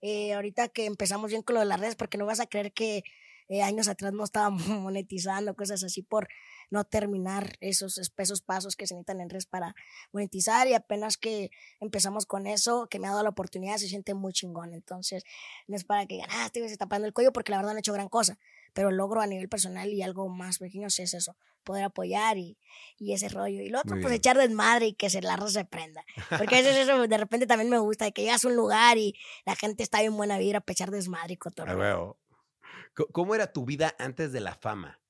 eh, 0.00 0.32
ahorita 0.32 0.68
que 0.68 0.86
empezamos 0.86 1.30
bien 1.30 1.42
con 1.42 1.54
lo 1.54 1.60
de 1.60 1.66
las 1.66 1.80
redes, 1.80 1.96
porque 1.96 2.18
no 2.18 2.26
vas 2.26 2.40
a 2.40 2.46
creer 2.46 2.72
que 2.72 3.02
eh, 3.48 3.62
años 3.62 3.88
atrás 3.88 4.12
no 4.12 4.24
estábamos 4.24 4.66
monetizando, 4.68 5.54
cosas 5.54 5.82
así 5.82 6.02
por 6.02 6.28
no 6.70 6.84
terminar 6.84 7.56
esos 7.60 7.98
espesos 7.98 8.42
pasos 8.42 8.76
que 8.76 8.86
se 8.86 8.94
necesitan 8.94 9.20
en 9.20 9.30
redes 9.30 9.46
para 9.46 9.74
monetizar 10.12 10.68
y 10.68 10.74
apenas 10.74 11.16
que 11.16 11.50
empezamos 11.80 12.26
con 12.26 12.46
eso, 12.46 12.88
que 12.88 12.98
me 12.98 13.06
ha 13.06 13.10
dado 13.10 13.22
la 13.22 13.30
oportunidad, 13.30 13.78
se 13.78 13.88
siente 13.88 14.14
muy 14.14 14.32
chingón. 14.32 14.74
Entonces, 14.74 15.24
no 15.66 15.76
es 15.76 15.84
para 15.84 16.06
que 16.06 16.16
digan, 16.16 16.28
ah, 16.30 16.50
está 16.52 16.76
tapando 16.76 17.06
el 17.06 17.12
cuello 17.12 17.32
porque 17.32 17.52
la 17.52 17.58
verdad 17.58 17.72
no 17.72 17.78
he 17.78 17.80
hecho 17.80 17.92
gran 17.92 18.08
cosa, 18.08 18.38
pero 18.74 18.90
logro 18.90 19.20
a 19.20 19.26
nivel 19.26 19.48
personal 19.48 19.88
y 19.88 20.02
algo 20.02 20.28
más 20.28 20.58
pequeño 20.58 20.88
es 20.88 20.98
eso, 20.98 21.36
poder 21.64 21.84
apoyar 21.84 22.36
y, 22.36 22.58
y 22.98 23.12
ese 23.12 23.28
rollo. 23.28 23.62
Y 23.62 23.68
lo 23.68 23.80
otro, 23.80 23.96
pues 24.00 24.12
echar 24.12 24.36
desmadre 24.36 24.88
y 24.88 24.92
que 24.94 25.10
se 25.10 25.22
la 25.22 25.38
se 25.48 25.64
prenda. 25.64 26.04
Porque 26.36 26.56
a 26.56 26.58
veces 26.58 26.76
eso 26.76 27.06
de 27.06 27.18
repente 27.18 27.46
también 27.46 27.70
me 27.70 27.78
gusta, 27.78 28.04
de 28.04 28.12
que 28.12 28.22
llegas 28.22 28.44
a 28.44 28.48
un 28.48 28.56
lugar 28.56 28.98
y 28.98 29.14
la 29.46 29.56
gente 29.56 29.82
está 29.82 30.00
bien 30.00 30.16
buena 30.16 30.38
vida 30.38 30.60
para 30.60 30.72
echar 30.72 30.90
desmadre 30.90 31.34
y 31.34 31.36
cotorreo. 31.38 32.18
¿Cómo 33.12 33.34
era 33.34 33.52
tu 33.52 33.64
vida 33.64 33.94
antes 33.98 34.32
de 34.32 34.40
la 34.40 34.54
fama? 34.54 35.00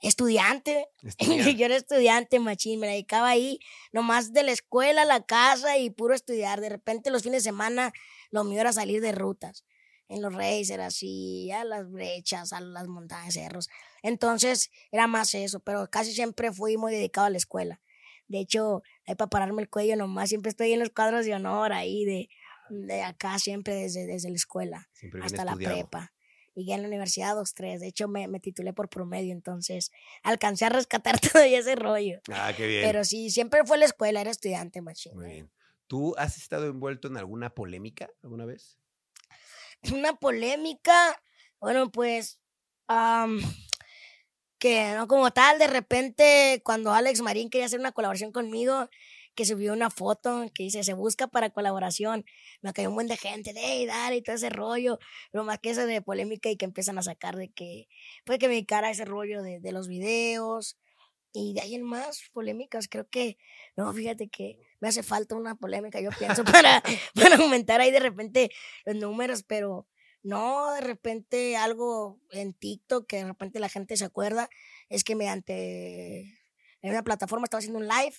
Estudiante. 0.00 0.88
Yo 1.56 1.66
era 1.66 1.76
estudiante, 1.76 2.38
machín. 2.38 2.80
Me 2.80 2.86
dedicaba 2.86 3.28
ahí, 3.28 3.58
nomás 3.92 4.32
de 4.32 4.44
la 4.44 4.52
escuela 4.52 5.02
a 5.02 5.04
la 5.04 5.24
casa 5.24 5.76
y 5.78 5.90
puro 5.90 6.14
estudiar. 6.14 6.60
De 6.60 6.68
repente, 6.68 7.10
los 7.10 7.22
fines 7.22 7.42
de 7.42 7.50
semana, 7.50 7.92
lo 8.30 8.44
mío 8.44 8.60
era 8.60 8.72
salir 8.72 9.00
de 9.00 9.12
rutas. 9.12 9.64
En 10.08 10.22
los 10.22 10.32
racers, 10.34 10.82
así, 10.82 11.50
a 11.50 11.64
las 11.64 11.90
brechas, 11.90 12.54
a 12.54 12.60
las 12.60 12.88
montañas, 12.88 13.34
cerros. 13.34 13.68
Entonces, 14.02 14.70
era 14.90 15.06
más 15.06 15.34
eso, 15.34 15.60
pero 15.60 15.90
casi 15.90 16.14
siempre 16.14 16.50
fui 16.50 16.78
muy 16.78 16.92
dedicado 16.92 17.26
a 17.26 17.30
la 17.30 17.36
escuela. 17.36 17.82
De 18.26 18.40
hecho, 18.40 18.82
ahí 19.06 19.16
para 19.16 19.28
pararme 19.28 19.60
el 19.60 19.68
cuello 19.68 19.96
nomás, 19.96 20.30
siempre 20.30 20.48
estoy 20.48 20.72
en 20.72 20.80
los 20.80 20.90
cuadros 20.90 21.26
de 21.26 21.34
honor 21.34 21.74
ahí 21.74 22.06
de, 22.06 22.30
de 22.70 23.02
acá, 23.02 23.38
siempre 23.38 23.74
desde, 23.74 24.06
desde 24.06 24.30
la 24.30 24.36
escuela 24.36 24.88
hasta 25.22 25.44
la 25.44 25.56
prepa 25.56 26.12
y 26.58 26.66
ya 26.66 26.74
en 26.74 26.82
la 26.82 26.88
universidad 26.88 27.34
dos, 27.34 27.54
tres. 27.54 27.80
De 27.80 27.86
hecho, 27.86 28.08
me, 28.08 28.26
me, 28.26 28.40
titulé 28.40 28.72
por 28.72 28.88
promedio, 28.88 29.32
entonces 29.32 29.92
alcancé 30.22 30.64
a 30.64 30.70
rescatar 30.70 31.20
todo 31.32 31.42
ese 31.42 31.76
rollo. 31.76 32.20
Ah, 32.32 32.52
qué 32.56 32.66
bien. 32.66 32.82
Pero 32.84 33.04
sí, 33.04 33.30
siempre 33.30 33.64
fue 33.64 33.78
la 33.78 33.84
escuela, 33.84 34.20
era 34.20 34.30
estudiante, 34.30 34.82
machín. 34.82 35.14
Muy 35.14 35.26
bien. 35.26 35.50
¿Tú 35.86 36.14
has 36.18 36.36
estado 36.36 36.66
envuelto 36.66 37.08
en 37.08 37.16
alguna 37.16 37.54
polémica 37.54 38.10
alguna 38.22 38.44
vez? 38.44 38.78
Una 39.92 40.14
polémica, 40.14 41.22
bueno, 41.60 41.90
pues, 41.90 42.40
que 44.58 44.92
no 44.94 45.06
como 45.06 45.30
tal, 45.30 45.58
de 45.58 45.68
repente, 45.68 46.60
cuando 46.64 46.92
Alex 46.92 47.22
Marín 47.22 47.48
quería 47.48 47.66
hacer 47.66 47.78
una 47.78 47.92
colaboración 47.92 48.32
conmigo, 48.32 48.88
que 49.38 49.44
subió 49.44 49.72
una 49.72 49.88
foto 49.88 50.50
que 50.52 50.64
dice, 50.64 50.82
se 50.82 50.94
busca 50.94 51.28
para 51.28 51.50
colaboración. 51.50 52.24
Me 52.60 52.72
cayó 52.72 52.88
un 52.88 52.96
buen 52.96 53.06
de 53.06 53.16
gente, 53.16 53.52
de 53.52 53.86
dale, 53.86 54.16
y 54.16 54.22
todo 54.22 54.34
ese 54.34 54.50
rollo. 54.50 54.98
Pero 55.30 55.44
más 55.44 55.60
que 55.60 55.70
eso 55.70 55.86
de 55.86 56.02
polémica 56.02 56.50
y 56.50 56.56
que 56.56 56.64
empiezan 56.64 56.98
a 56.98 57.04
sacar 57.04 57.36
de 57.36 57.48
que, 57.48 57.86
puede 58.24 58.40
que 58.40 58.48
me 58.48 58.66
cara 58.66 58.90
ese 58.90 59.04
rollo 59.04 59.40
de, 59.44 59.60
de 59.60 59.70
los 59.70 59.86
videos. 59.86 60.76
Y 61.32 61.54
de 61.54 61.60
ahí 61.60 61.76
en 61.76 61.84
más 61.84 62.20
polémicas, 62.32 62.88
creo 62.88 63.08
que, 63.08 63.38
no, 63.76 63.92
fíjate 63.92 64.28
que 64.28 64.58
me 64.80 64.88
hace 64.88 65.04
falta 65.04 65.36
una 65.36 65.54
polémica, 65.54 66.00
yo 66.00 66.10
pienso, 66.18 66.42
para, 66.44 66.82
para 67.14 67.36
aumentar 67.36 67.80
ahí 67.80 67.92
de 67.92 68.00
repente 68.00 68.50
los 68.86 68.96
números, 68.96 69.44
pero 69.44 69.86
no, 70.24 70.72
de 70.72 70.80
repente 70.80 71.56
algo 71.56 72.18
en 72.32 72.54
TikTok 72.54 73.06
que 73.06 73.18
de 73.18 73.26
repente 73.26 73.60
la 73.60 73.68
gente 73.68 73.96
se 73.96 74.04
acuerda, 74.04 74.50
es 74.88 75.04
que 75.04 75.14
mediante 75.14 76.22
en 76.82 76.90
una 76.90 77.04
plataforma 77.04 77.44
estaba 77.44 77.60
haciendo 77.60 77.78
un 77.78 77.86
live 77.86 78.16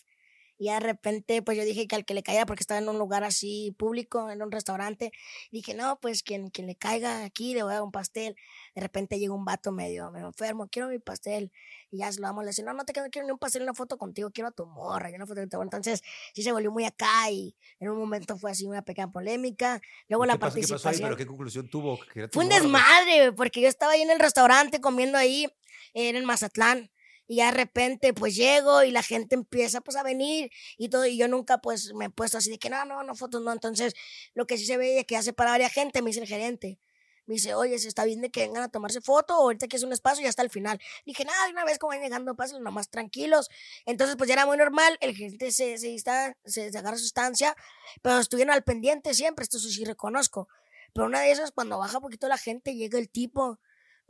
y 0.60 0.66
de 0.66 0.80
repente, 0.82 1.41
pues 1.41 1.57
yo 1.57 1.64
dije 1.64 1.88
que 1.88 1.95
al 1.95 2.03
que 2.03 2.14
le 2.14 2.22
caiga, 2.22 2.45
porque 2.45 2.62
estaba 2.62 2.82
en 2.82 2.89
un 2.89 2.99
lugar 2.99 3.24
así 3.24 3.74
público, 3.78 4.30
en 4.30 4.41
un 4.41 4.51
restaurante, 4.51 5.14
dije, 5.51 5.74
no, 5.74 5.97
pues 6.01 6.22
quien, 6.22 6.49
quien 6.49 6.68
le 6.68 6.76
caiga 6.76 7.24
aquí 7.24 7.53
le 7.53 7.64
voy 7.64 7.72
a 7.72 7.76
dar 7.76 7.84
un 7.84 7.93
pastel. 7.93 8.36
De 8.76 8.82
repente 8.82 9.20
llega 9.20 9.34
un 9.34 9.45
vato 9.45 9.72
medio, 9.72 10.12
me 10.12 10.20
enfermo, 10.20 10.68
quiero 10.68 10.89
mi 10.89 10.99
pastel. 10.99 11.53
Y 11.91 11.99
ya 11.99 12.12
se 12.12 12.20
lo 12.20 12.28
vamos 12.28 12.43
a 12.43 12.47
decir, 12.47 12.66
no, 12.66 12.74
no 12.74 12.84
te 12.84 12.91
quiero, 12.91 13.10
quiero 13.10 13.26
ni 13.26 13.32
un 13.32 13.39
pastel, 13.39 13.64
una 13.64 13.74
foto 13.74 13.97
contigo, 13.97 14.32
quiero 14.32 14.49
a 14.49 14.51
tu 14.51 14.66
morra, 14.66 15.10
una 15.16 15.26
foto 15.26 15.39
contigo. 15.39 15.64
Entonces, 15.64 16.03
sí 16.34 16.43
se 16.43 16.51
volvió 16.51 16.72
muy 16.72 16.84
acá 16.84 17.32
y 17.32 17.55
en 17.80 17.89
un 17.89 17.97
momento 17.97 18.38
fue 18.38 18.51
así 18.51 18.66
una 18.66 18.82
pequeña 18.82 19.10
polémica. 19.10 19.82
Luego 20.10 20.26
la 20.26 20.38
participación. 20.38 20.78
¿Qué 20.78 20.84
pasó 20.84 20.89
ahí? 20.89 21.01
¿Pero 21.01 21.16
qué 21.16 21.26
conclusión 21.26 21.70
tuvo? 21.70 21.97
Fue 22.34 22.43
un 22.43 22.49
desmadre, 22.49 23.32
porque 23.32 23.62
yo 23.62 23.70
estaba 23.70 23.93
ahí 23.93 24.01
en 24.01 24.12
el 24.12 24.20
restaurante 24.20 24.82
comiendo 24.82 25.18
ahí, 25.18 25.47
en 25.93 26.26
Mazatlán 26.26 26.91
y 27.30 27.38
de 27.38 27.52
repente 27.52 28.12
pues 28.12 28.36
llego 28.36 28.84
y 28.84 28.90
la 28.90 29.04
gente 29.04 29.36
empieza 29.36 29.82
pues 29.82 29.96
a 29.96 30.02
venir 30.02 30.52
y 30.80 30.90
todo 30.90 31.06
y 31.06 31.16
yo 31.16 31.28
nunca 31.28 31.60
pues 31.60 31.94
me 31.94 32.06
he 32.06 32.10
puesto 32.10 32.40
así 32.40 32.50
de 32.50 32.58
que 32.58 32.72
no, 32.72 32.84
no, 32.86 33.04
no, 33.04 33.14
fotos 33.14 33.44
no, 33.44 33.54
entonces 33.54 33.94
lo 34.34 34.48
que 34.48 34.58
sí 34.58 34.66
se 34.66 34.78
ve 34.78 35.00
es 35.00 35.06
que 35.06 35.16
hace 35.16 35.32
para 35.32 35.52
varias 35.52 35.72
gente, 35.72 36.02
me 36.02 36.10
dice 36.10 36.22
el 36.22 36.28
gerente. 36.28 36.80
Me 37.28 37.36
dice, 37.36 37.54
oye, 37.54 37.78
se 37.78 37.88
está 37.88 38.06
bien 38.06 38.22
de 38.22 38.32
que 38.32 38.40
vengan 38.40 38.64
a 38.64 38.70
tomarse 38.70 39.02
foto, 39.02 39.36
ahorita 39.36 39.68
que 39.68 39.78
es 39.78 39.84
un 39.84 39.94
espacio 39.94 40.26
y 40.26 40.28
hasta 40.28 40.42
el 40.42 40.50
final. 40.50 40.82
Dije, 41.06 41.24
nada, 41.26 41.46
de 41.46 41.52
una 41.52 41.64
vez 41.64 41.78
como 41.78 41.90
van 41.90 42.02
llegando, 42.02 42.36
pasen 42.36 42.64
nomás 42.64 42.90
tranquilos. 42.90 43.50
Entonces, 43.86 44.16
pues 44.16 44.28
ya 44.28 44.34
era 44.34 44.48
muy 44.48 44.58
normal, 44.58 44.98
el 45.00 45.16
gerente 45.16 45.52
se, 45.52 45.78
se, 45.78 45.94
está, 45.94 46.36
se, 46.46 46.76
agarra 46.76 46.98
su 46.98 47.06
estancia, 47.06 47.56
pero 48.02 48.18
estuvieron 48.18 48.52
al 48.52 48.64
pendiente 48.64 49.14
siempre, 49.14 49.44
esto 49.44 49.60
sí 49.60 49.86
reconozco. 49.86 50.48
Pero 50.92 51.06
una 51.06 51.20
de 51.22 51.30
esas, 51.30 51.52
cuando 51.52 51.78
baja 51.78 51.98
un 51.98 52.02
poquito 52.02 52.28
la 52.28 52.40
gente, 52.40 52.74
llega 52.74 52.98
el 52.98 53.10
tipo. 53.10 53.60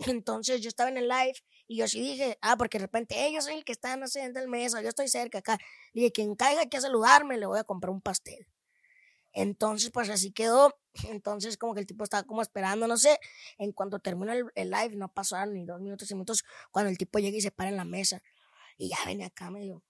Entonces 0.08 0.62
yo 0.62 0.70
estaba 0.70 0.90
en 0.90 0.98
el 0.98 1.08
live 1.08 1.34
y 1.68 1.78
yo 1.78 1.88
sí 1.88 2.02
dije, 2.02 2.38
ah, 2.42 2.56
porque 2.58 2.80
de 2.80 2.86
repente, 2.86 3.28
ellos 3.28 3.46
son 3.46 3.54
el 3.54 3.66
que 3.66 3.74
está, 3.74 3.94
en 3.94 4.38
el 4.38 4.48
mesa, 4.48 4.82
yo 4.82 4.90
estoy 4.90 5.08
cerca 5.08 5.40
acá. 5.40 5.60
dije, 5.94 6.12
quien 6.12 6.36
caiga 6.36 6.62
aquí 6.64 6.78
a 6.78 6.82
saludarme, 6.82 7.38
le 7.38 7.46
voy 7.46 7.60
a 7.60 7.64
comprar 7.64 7.92
un 7.92 8.02
pastel. 8.02 8.48
Entonces, 9.34 9.92
pues 9.92 10.10
así 10.10 10.32
quedó. 10.32 10.80
Entonces, 11.10 11.58
como 11.58 11.74
que 11.74 11.82
el 11.82 11.86
tipo 11.86 12.04
estaba 12.04 12.24
como 12.24 12.42
esperando, 12.42 12.88
no 12.88 12.98
sé. 12.98 13.20
En 13.58 13.74
cuanto 13.74 14.00
terminó 14.00 14.34
el, 14.34 14.70
live, 14.70 14.96
no 14.96 15.14
pasaron 15.14 15.54
ni 15.54 15.66
dos 15.66 15.82
minutos, 15.82 16.12
minutos, 16.12 16.44
cuando 16.72 16.90
el 16.90 16.98
tipo 16.98 17.20
llega 17.20 17.38
y 17.38 17.42
se 17.42 17.52
para 17.52 17.70
en 17.70 17.78
la 17.78 17.86
mesa. 17.86 18.24
Y 18.78 18.90
ya 18.90 18.98
venía 19.06 19.28
acá, 19.28 19.52
medio. 19.52 19.84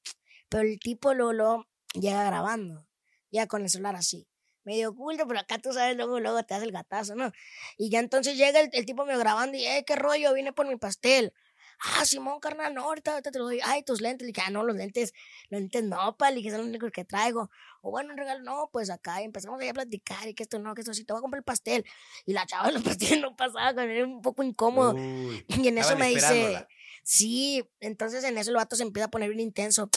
Pero 0.50 0.64
el 0.64 0.80
tipo 0.80 1.14
lo, 1.14 1.68
llega 1.94 2.24
grabando, 2.26 2.88
ya 3.32 3.48
con 3.48 3.62
el 3.62 3.70
celular 3.70 3.96
así 3.96 4.28
medio 4.64 4.90
oculto, 4.90 5.28
pero 5.28 5.40
acá 5.40 5.58
tú 5.58 5.74
sabes, 5.74 5.96
luego, 5.96 6.20
luego 6.20 6.44
te 6.44 6.54
hace 6.54 6.66
el 6.66 6.72
gatazo, 6.72 7.16
¿no? 7.16 7.32
Y 7.78 7.90
ya 7.90 8.00
entonces 8.00 8.38
llega 8.38 8.60
el, 8.60 8.70
el 8.74 8.86
tipo 8.86 9.06
medio 9.06 9.20
grabando 9.20 9.58
y, 9.58 9.66
eh, 9.66 9.84
qué 9.86 9.96
rollo, 9.96 10.34
vine 10.34 10.54
por 10.54 10.68
mi 10.68 10.76
pastel. 10.76 11.34
Ah, 11.82 12.06
Simón, 12.06 12.42
carnal, 12.42 12.74
no, 12.74 12.84
ahorita, 12.84 13.22
te 13.22 13.38
lo 13.40 13.46
doy. 13.46 13.62
Ay, 13.64 13.84
tus 13.84 14.02
lentes. 14.02 14.26
Le 14.26 14.34
dije, 14.34 14.42
ah, 14.46 14.50
no, 14.50 14.64
los 14.64 14.76
lentes, 14.76 15.14
los 15.50 15.62
lentes 15.62 15.84
no, 15.84 16.18
pal, 16.18 16.38
y 16.38 16.44
que 16.44 16.50
son 16.50 16.60
los 16.60 16.68
únicos 16.68 16.92
que 16.92 17.06
traigo. 17.06 17.50
O 17.82 17.92
bueno, 17.92 18.12
un 18.12 18.18
regalo, 18.18 18.44
no, 18.44 18.70
pues 18.72 18.90
acá 18.90 19.22
y 19.22 19.26
empezamos 19.26 19.62
a 19.64 19.74
platicar 19.74 20.28
y 20.28 20.34
que 20.34 20.44
esto 20.44 20.60
no, 20.60 20.76
que 20.76 20.82
esto 20.82 20.94
sí, 20.94 21.06
te 21.06 21.14
voy 21.14 21.20
a 21.20 21.22
comprar 21.22 21.40
el 21.40 21.46
pastel. 21.46 21.86
Y 22.26 22.34
la 22.34 22.46
chava 22.46 22.68
de 22.68 22.74
los 22.74 22.84
pasteles 22.98 23.22
no 23.22 23.36
pasaba, 23.36 23.82
era 23.84 24.06
un 24.06 24.22
poco 24.22 24.44
incómodo. 24.44 24.94
y 24.98 25.68
en 25.68 25.78
eso 25.78 25.96
me 25.96 26.10
dice, 26.10 26.68
sí, 27.04 27.64
entonces 27.80 28.26
en 28.26 28.38
eso 28.38 28.50
el 28.50 28.58
vato 28.58 28.76
se 28.76 28.84
empieza 28.84 29.06
a 29.06 29.12
poner 29.12 29.30
bien 29.30 29.40
intenso. 29.40 29.90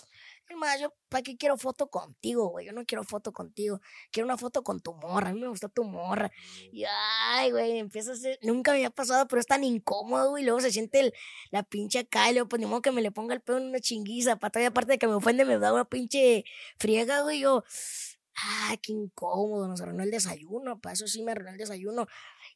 Más, 0.57 0.81
yo, 0.81 0.93
¿para 1.09 1.23
qué 1.23 1.37
quiero 1.37 1.57
foto 1.57 1.89
contigo, 1.89 2.49
güey? 2.49 2.67
Yo 2.67 2.73
no 2.73 2.85
quiero 2.85 3.05
foto 3.05 3.33
contigo. 3.33 3.81
Quiero 4.11 4.27
una 4.27 4.37
foto 4.37 4.63
con 4.63 4.81
tu 4.81 4.95
morra. 4.95 5.31
A 5.31 5.33
mí 5.33 5.41
me 5.41 5.49
gusta 5.49 5.69
tu 5.69 5.85
morra. 5.85 6.31
Y, 6.73 6.85
ay, 6.85 7.51
güey, 7.51 7.79
empieza 7.79 8.13
a 8.13 8.17
ser. 8.17 8.39
Nunca 8.43 8.73
me 8.73 8.79
había 8.79 8.91
pasado, 8.91 9.27
pero 9.29 9.41
es 9.41 9.47
tan 9.47 9.65
incómodo, 9.65 10.31
güey. 10.31 10.45
Luego 10.45 10.61
se 10.61 10.71
siente 10.71 11.01
el, 11.01 11.13
la 11.51 11.63
pinche 11.63 12.01
acá. 12.01 12.31
Luego, 12.33 12.49
pues, 12.49 12.61
ni 12.61 12.67
modo 12.67 12.83
que 12.83 12.93
me 12.93 13.03
le 13.03 13.11
ponga 13.11 13.35
el 13.35 13.41
pedo 13.41 13.59
en 13.59 13.69
una 13.69 13.81
chinguiza. 13.81 14.37
Para 14.37 14.51
todavía, 14.53 14.69
aparte 14.69 14.93
de 14.93 14.99
que 14.99 15.07
me 15.07 15.15
ofende, 15.15 15.45
me 15.45 15.59
da 15.59 15.73
una 15.73 15.85
pinche 15.85 16.45
friega, 16.79 17.23
güey. 17.23 17.41
Yo, 17.41 17.65
ay, 18.35 18.79
qué 18.79 18.93
incómodo. 18.93 19.69
Nos 19.69 19.81
arruinó 19.81 20.03
el 20.03 20.11
desayuno. 20.11 20.81
Para 20.81 20.95
eso 20.95 21.07
sí 21.07 21.23
me 21.23 21.33
arruinó 21.33 21.51
el 21.51 21.59
desayuno. 21.59 22.07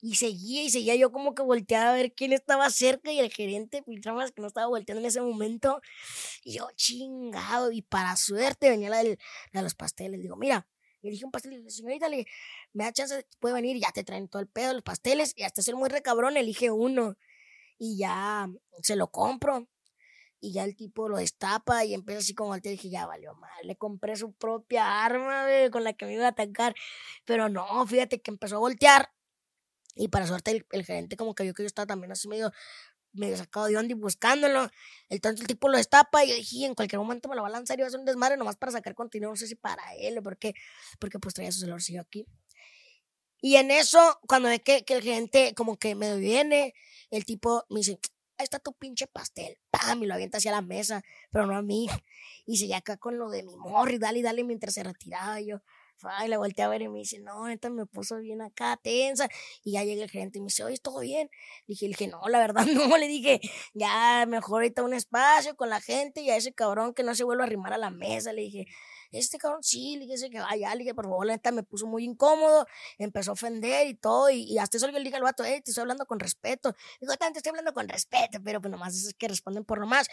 Y 0.07 0.14
seguía 0.14 0.62
y 0.62 0.70
seguía 0.70 0.94
yo 0.94 1.11
como 1.11 1.34
que 1.34 1.42
volteaba 1.42 1.90
a 1.90 1.94
ver 1.94 2.14
quién 2.14 2.32
estaba 2.32 2.70
cerca 2.70 3.11
y 3.11 3.18
el 3.18 3.32
gerente, 3.32 3.82
más 4.14 4.30
que 4.30 4.40
no 4.40 4.46
estaba 4.46 4.68
volteando 4.68 5.00
en 5.00 5.07
ese 5.07 5.20
momento. 5.20 5.80
Y 6.44 6.59
yo, 6.59 6.68
chingado. 6.76 7.72
Y 7.72 7.82
para 7.82 8.14
suerte 8.14 8.70
venía 8.70 8.88
la, 8.88 9.02
de 9.02 9.18
los 9.52 9.74
pasteles. 9.74 10.20
Digo, 10.22 10.36
mira, 10.36 10.68
le 11.02 11.11
dije 11.11 11.24
un 11.24 11.32
pastel, 11.32 11.68
señorita, 11.68 12.09
le 12.09 12.24
me 12.72 12.84
da 12.84 12.92
chance, 12.92 13.26
puede 13.40 13.57
venir, 13.57 13.78
ya 13.80 13.90
te 13.90 14.04
traen 14.04 14.28
todo 14.28 14.40
el 14.40 14.46
pedo, 14.46 14.74
los 14.74 14.84
pasteles, 14.84 15.32
y 15.34 15.42
hasta 15.42 15.61
ser 15.61 15.74
muy 15.74 15.88
recabrón, 15.88 16.36
elige 16.36 16.70
uno. 16.70 17.16
Y 17.76 17.98
ya 17.98 18.48
se 18.82 18.94
lo 18.94 19.11
compro. 19.11 19.66
Y 20.38 20.52
ya 20.52 20.62
el 20.62 20.76
tipo 20.76 21.09
lo 21.09 21.16
destapa 21.16 21.84
y 21.84 21.94
empieza 21.94 22.20
así 22.20 22.32
como 22.32 22.50
voltear. 22.50 22.74
Y 22.74 22.76
dije, 22.76 22.90
ya 22.90 23.07
valió 23.07 23.34
mal. 23.34 23.66
Le 23.66 23.74
compré 23.74 24.14
su 24.14 24.32
propia 24.34 25.04
arma 25.04 25.46
con 25.72 25.82
la 25.82 25.94
que 25.94 26.07
me 26.07 26.14
iba 26.14 26.26
a 26.26 26.28
atacar. 26.28 26.76
Pero 27.24 27.48
no, 27.48 27.84
fíjate 27.88 28.20
que 28.22 28.30
empezó 28.30 28.57
a 28.57 28.61
voltear 28.61 29.16
y 29.97 30.09
para 30.09 30.26
suerte 30.26 30.64
el, 30.70 30.84
gerente 30.84 31.16
como 31.16 31.34
que 31.34 31.42
vio 31.42 31.55
que 31.55 31.62
yo 31.62 31.66
estaba 31.66 31.86
también 31.86 32.12
así 32.12 32.28
medio, 32.28 32.53
medio 33.12 33.36
sacado 33.36 33.66
de 33.66 33.76
onda 33.76 33.92
y 33.92 33.94
buscándolo. 33.94 34.68
Entonces 35.09 35.40
el 35.40 35.47
tipo 35.47 35.68
lo 35.68 35.78
destapa 35.78 36.24
y 36.24 36.32
dije, 36.32 36.66
en 36.66 36.74
cualquier 36.74 37.01
momento 37.01 37.28
me 37.28 37.34
lo 37.34 37.42
va 37.42 37.49
a 37.49 37.53
lanzar 37.53 37.78
y 37.78 37.82
va 37.82 37.86
a 37.86 37.88
hacer 37.88 37.99
un 37.99 38.07
desmadre 38.07 38.36
nomás 38.36 38.57
para 38.57 38.72
sacar 38.72 38.94
contenido, 38.94 39.30
no 39.30 39.36
sé 39.36 39.47
si 39.47 39.55
para 39.55 39.82
él 39.99 40.18
o 40.18 40.22
porque, 40.22 40.55
porque 41.01 41.18
pues 41.18 41.34
traía 41.34 41.51
su 41.51 41.61
celularcillo 41.61 42.03
aquí. 42.03 42.26
Y 43.40 43.57
en 43.57 43.70
eso, 43.70 44.18
cuando 44.28 44.49
ve 44.49 44.61
que, 44.61 44.84
que 44.84 44.94
el 44.94 45.03
gerente 45.03 45.55
como 45.55 45.76
que 45.78 45.94
me 45.94 46.16
viene, 46.16 46.74
el 47.11 47.24
tipo 47.24 47.64
me 47.70 47.80
dice, 47.80 47.99
ahí 48.38 48.44
está 48.44 48.59
tu 48.59 48.72
pinche 48.74 49.07
pastel. 49.07 49.59
¡Pam! 49.70 50.03
Y 50.03 50.07
lo 50.07 50.14
avienta 50.14 50.38
hacia 50.38 50.53
la 50.53 50.62
mesa, 50.62 51.03
pero 51.30 51.47
no 51.47 51.57
a 51.57 51.62
mí. 51.62 51.88
Y 52.44 52.59
se 52.59 52.72
acá 52.74 52.97
con 52.97 53.18
lo 53.18 53.28
de 53.30 53.42
mi 53.42 53.57
morri, 53.57 53.99
dale, 53.99 54.22
dale, 54.22 54.44
mientras 54.44 54.74
se 54.74 54.82
retiraba. 54.82 55.40
yo, 55.40 55.62
y 56.24 56.28
le 56.28 56.36
volteé 56.36 56.64
a 56.64 56.68
ver 56.68 56.82
y 56.82 56.88
me 56.88 56.99
dice, 56.99 57.18
no, 57.20 57.49
esta 57.49 57.70
me 57.70 57.86
puso 57.86 58.18
bien 58.18 58.42
acá, 58.42 58.78
tensa. 58.82 59.28
Y 59.64 59.72
ya 59.72 59.84
llega 59.84 60.03
el 60.05 60.11
gerente 60.11 60.38
y 60.38 60.42
me 60.42 60.47
dice, 60.47 60.64
oye, 60.64 60.78
¿todo 60.78 61.01
bien? 61.01 61.30
Dije, 61.66 61.86
le 61.86 61.90
dije, 61.90 62.09
no, 62.09 62.20
la 62.28 62.38
verdad 62.38 62.64
no. 62.66 62.97
Le 62.97 63.09
dije, 63.09 63.40
ya, 63.74 64.24
mejor 64.26 64.62
ahorita 64.62 64.82
un 64.82 64.94
espacio 64.94 65.57
con 65.57 65.70
la 65.70 65.80
gente 65.80 66.20
y 66.20 66.30
a 66.30 66.36
ese 66.36 66.53
cabrón 66.53 66.94
que 66.94 67.03
no 67.03 67.14
se 67.14 67.24
vuelva 67.24 67.44
a 67.44 67.47
arrimar 67.47 67.72
a 67.72 67.78
la 67.78 67.90
mesa. 67.90 68.32
Le 68.32 68.42
dije, 68.42 68.66
este 69.12 69.38
cabrón 69.38 69.62
sí, 69.62 69.97
le 69.97 70.07
dije 70.07 70.30
que 70.30 70.40
vaya, 70.40 70.74
le 70.74 70.80
dije, 70.80 70.94
por 70.94 71.05
favor, 71.05 71.26
la 71.26 71.34
neta 71.34 71.53
me 71.53 71.62
puso 71.62 71.86
muy 71.86 72.05
incómodo, 72.05 72.66
empezó 72.99 73.30
a 73.30 73.34
ofender 73.34 73.86
y 73.86 73.94
todo, 73.94 74.30
y, 74.30 74.59
hasta 74.59 74.76
eso 74.76 74.90
le 74.90 75.01
dije 75.01 75.16
al 75.16 75.22
vato, 75.22 75.44
hey, 75.44 75.61
te 75.64 75.70
estoy 75.70 75.82
hablando 75.82 76.07
con 76.07 76.18
respeto. 76.20 76.74
Digo, 77.01 77.14
tanto 77.16 77.38
estoy 77.38 77.51
hablando 77.51 77.72
con 77.72 77.88
respeto, 77.88 78.38
pero 78.44 78.61
pues 78.61 78.70
nomás 78.70 78.94
es 78.94 79.14
que 79.14 79.28
responden 79.28 79.64
por 79.64 79.78
nomás. 79.78 80.09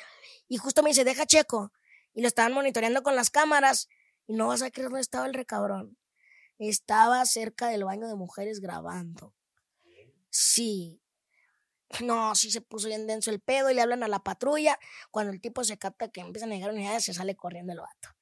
Y 0.48 0.58
justo 0.58 0.84
me 0.84 0.90
dice, 0.90 1.04
deja 1.04 1.26
checo. 1.26 1.72
Y 2.14 2.22
lo 2.22 2.28
estaban 2.28 2.54
monitoreando 2.54 3.02
con 3.02 3.16
las 3.16 3.30
cámaras 3.30 3.90
y 4.28 4.34
no 4.34 4.48
vas 4.48 4.62
a 4.62 4.72
creer 4.72 4.90
dónde 4.90 5.02
estaba 5.02 5.26
el 5.26 5.34
recabrón. 5.34 5.98
Estaba 6.60 7.26
cerca 7.26 7.68
del 7.68 7.84
baño 7.84 8.08
de 8.08 8.16
mujeres 8.16 8.60
grabando. 8.60 9.34
Sí. 10.30 11.02
No, 12.02 12.34
sí 12.36 12.50
se 12.50 12.62
puso 12.62 12.88
bien 12.88 13.06
denso 13.06 13.30
el 13.30 13.40
pedo 13.40 13.70
y 13.70 13.76
le 13.76 13.82
hablan 13.82 14.04
a 14.04 14.08
la 14.08 14.20
patrulla. 14.20 14.80
Cuando 15.12 15.32
el 15.32 15.42
tipo 15.42 15.64
se 15.64 15.78
capta 15.78 16.10
que 16.10 16.22
empiezan 16.22 16.52
a 16.52 16.56
llegar 16.56 16.72
unidades, 16.72 17.06
se 17.06 17.14
sale 17.14 17.36
corriendo 17.36 17.74
el 17.74 17.80
vato 17.80 18.13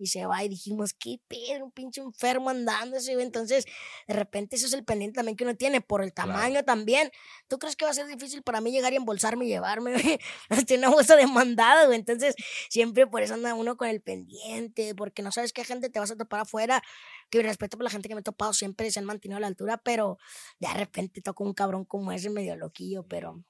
y 0.00 0.06
se 0.06 0.26
va 0.26 0.42
y 0.42 0.48
dijimos, 0.48 0.94
qué 0.94 1.20
pedo, 1.28 1.66
un 1.66 1.72
pinche 1.72 2.00
enfermo 2.00 2.50
andando 2.50 2.96
ese, 2.96 3.12
Entonces, 3.12 3.66
de 4.08 4.14
repente 4.14 4.56
eso 4.56 4.66
es 4.66 4.72
el 4.72 4.84
pendiente 4.84 5.16
también 5.16 5.36
que 5.36 5.44
uno 5.44 5.54
tiene, 5.56 5.80
por 5.80 6.02
el 6.02 6.12
tamaño 6.12 6.64
también. 6.64 7.10
¿Tú 7.48 7.58
crees 7.58 7.76
que 7.76 7.84
va 7.84 7.90
a 7.90 7.94
ser 7.94 8.06
difícil 8.06 8.42
para 8.42 8.60
mí 8.60 8.72
llegar 8.72 8.92
y 8.92 8.96
embolsarme 8.96 9.44
y 9.44 9.48
llevarme, 9.48 10.18
hasta 10.48 10.74
una 10.74 10.88
bolsa 10.88 11.16
demandada, 11.16 11.86
güey? 11.86 11.98
Entonces, 11.98 12.34
siempre 12.70 13.06
por 13.06 13.22
eso 13.22 13.34
anda 13.34 13.54
uno 13.54 13.76
con 13.76 13.88
el 13.88 14.00
pendiente, 14.00 14.94
porque 14.94 15.22
no 15.22 15.32
sabes 15.32 15.52
qué 15.52 15.64
gente 15.64 15.90
te 15.90 16.00
vas 16.00 16.10
a 16.10 16.16
topar 16.16 16.40
afuera, 16.40 16.82
que 17.28 17.42
respeto 17.42 17.76
por 17.76 17.84
la 17.84 17.90
gente 17.90 18.08
que 18.08 18.14
me 18.14 18.20
he 18.20 18.24
topado, 18.24 18.54
siempre 18.54 18.90
se 18.90 19.00
han 19.00 19.04
mantenido 19.04 19.36
a 19.36 19.40
la 19.40 19.46
altura, 19.48 19.76
pero 19.78 20.18
de 20.58 20.68
repente 20.72 21.20
toco 21.20 21.44
un 21.44 21.54
cabrón 21.54 21.84
como 21.84 22.12
ese 22.12 22.30
medio 22.30 22.56
loquillo, 22.56 23.04
pero 23.06 23.44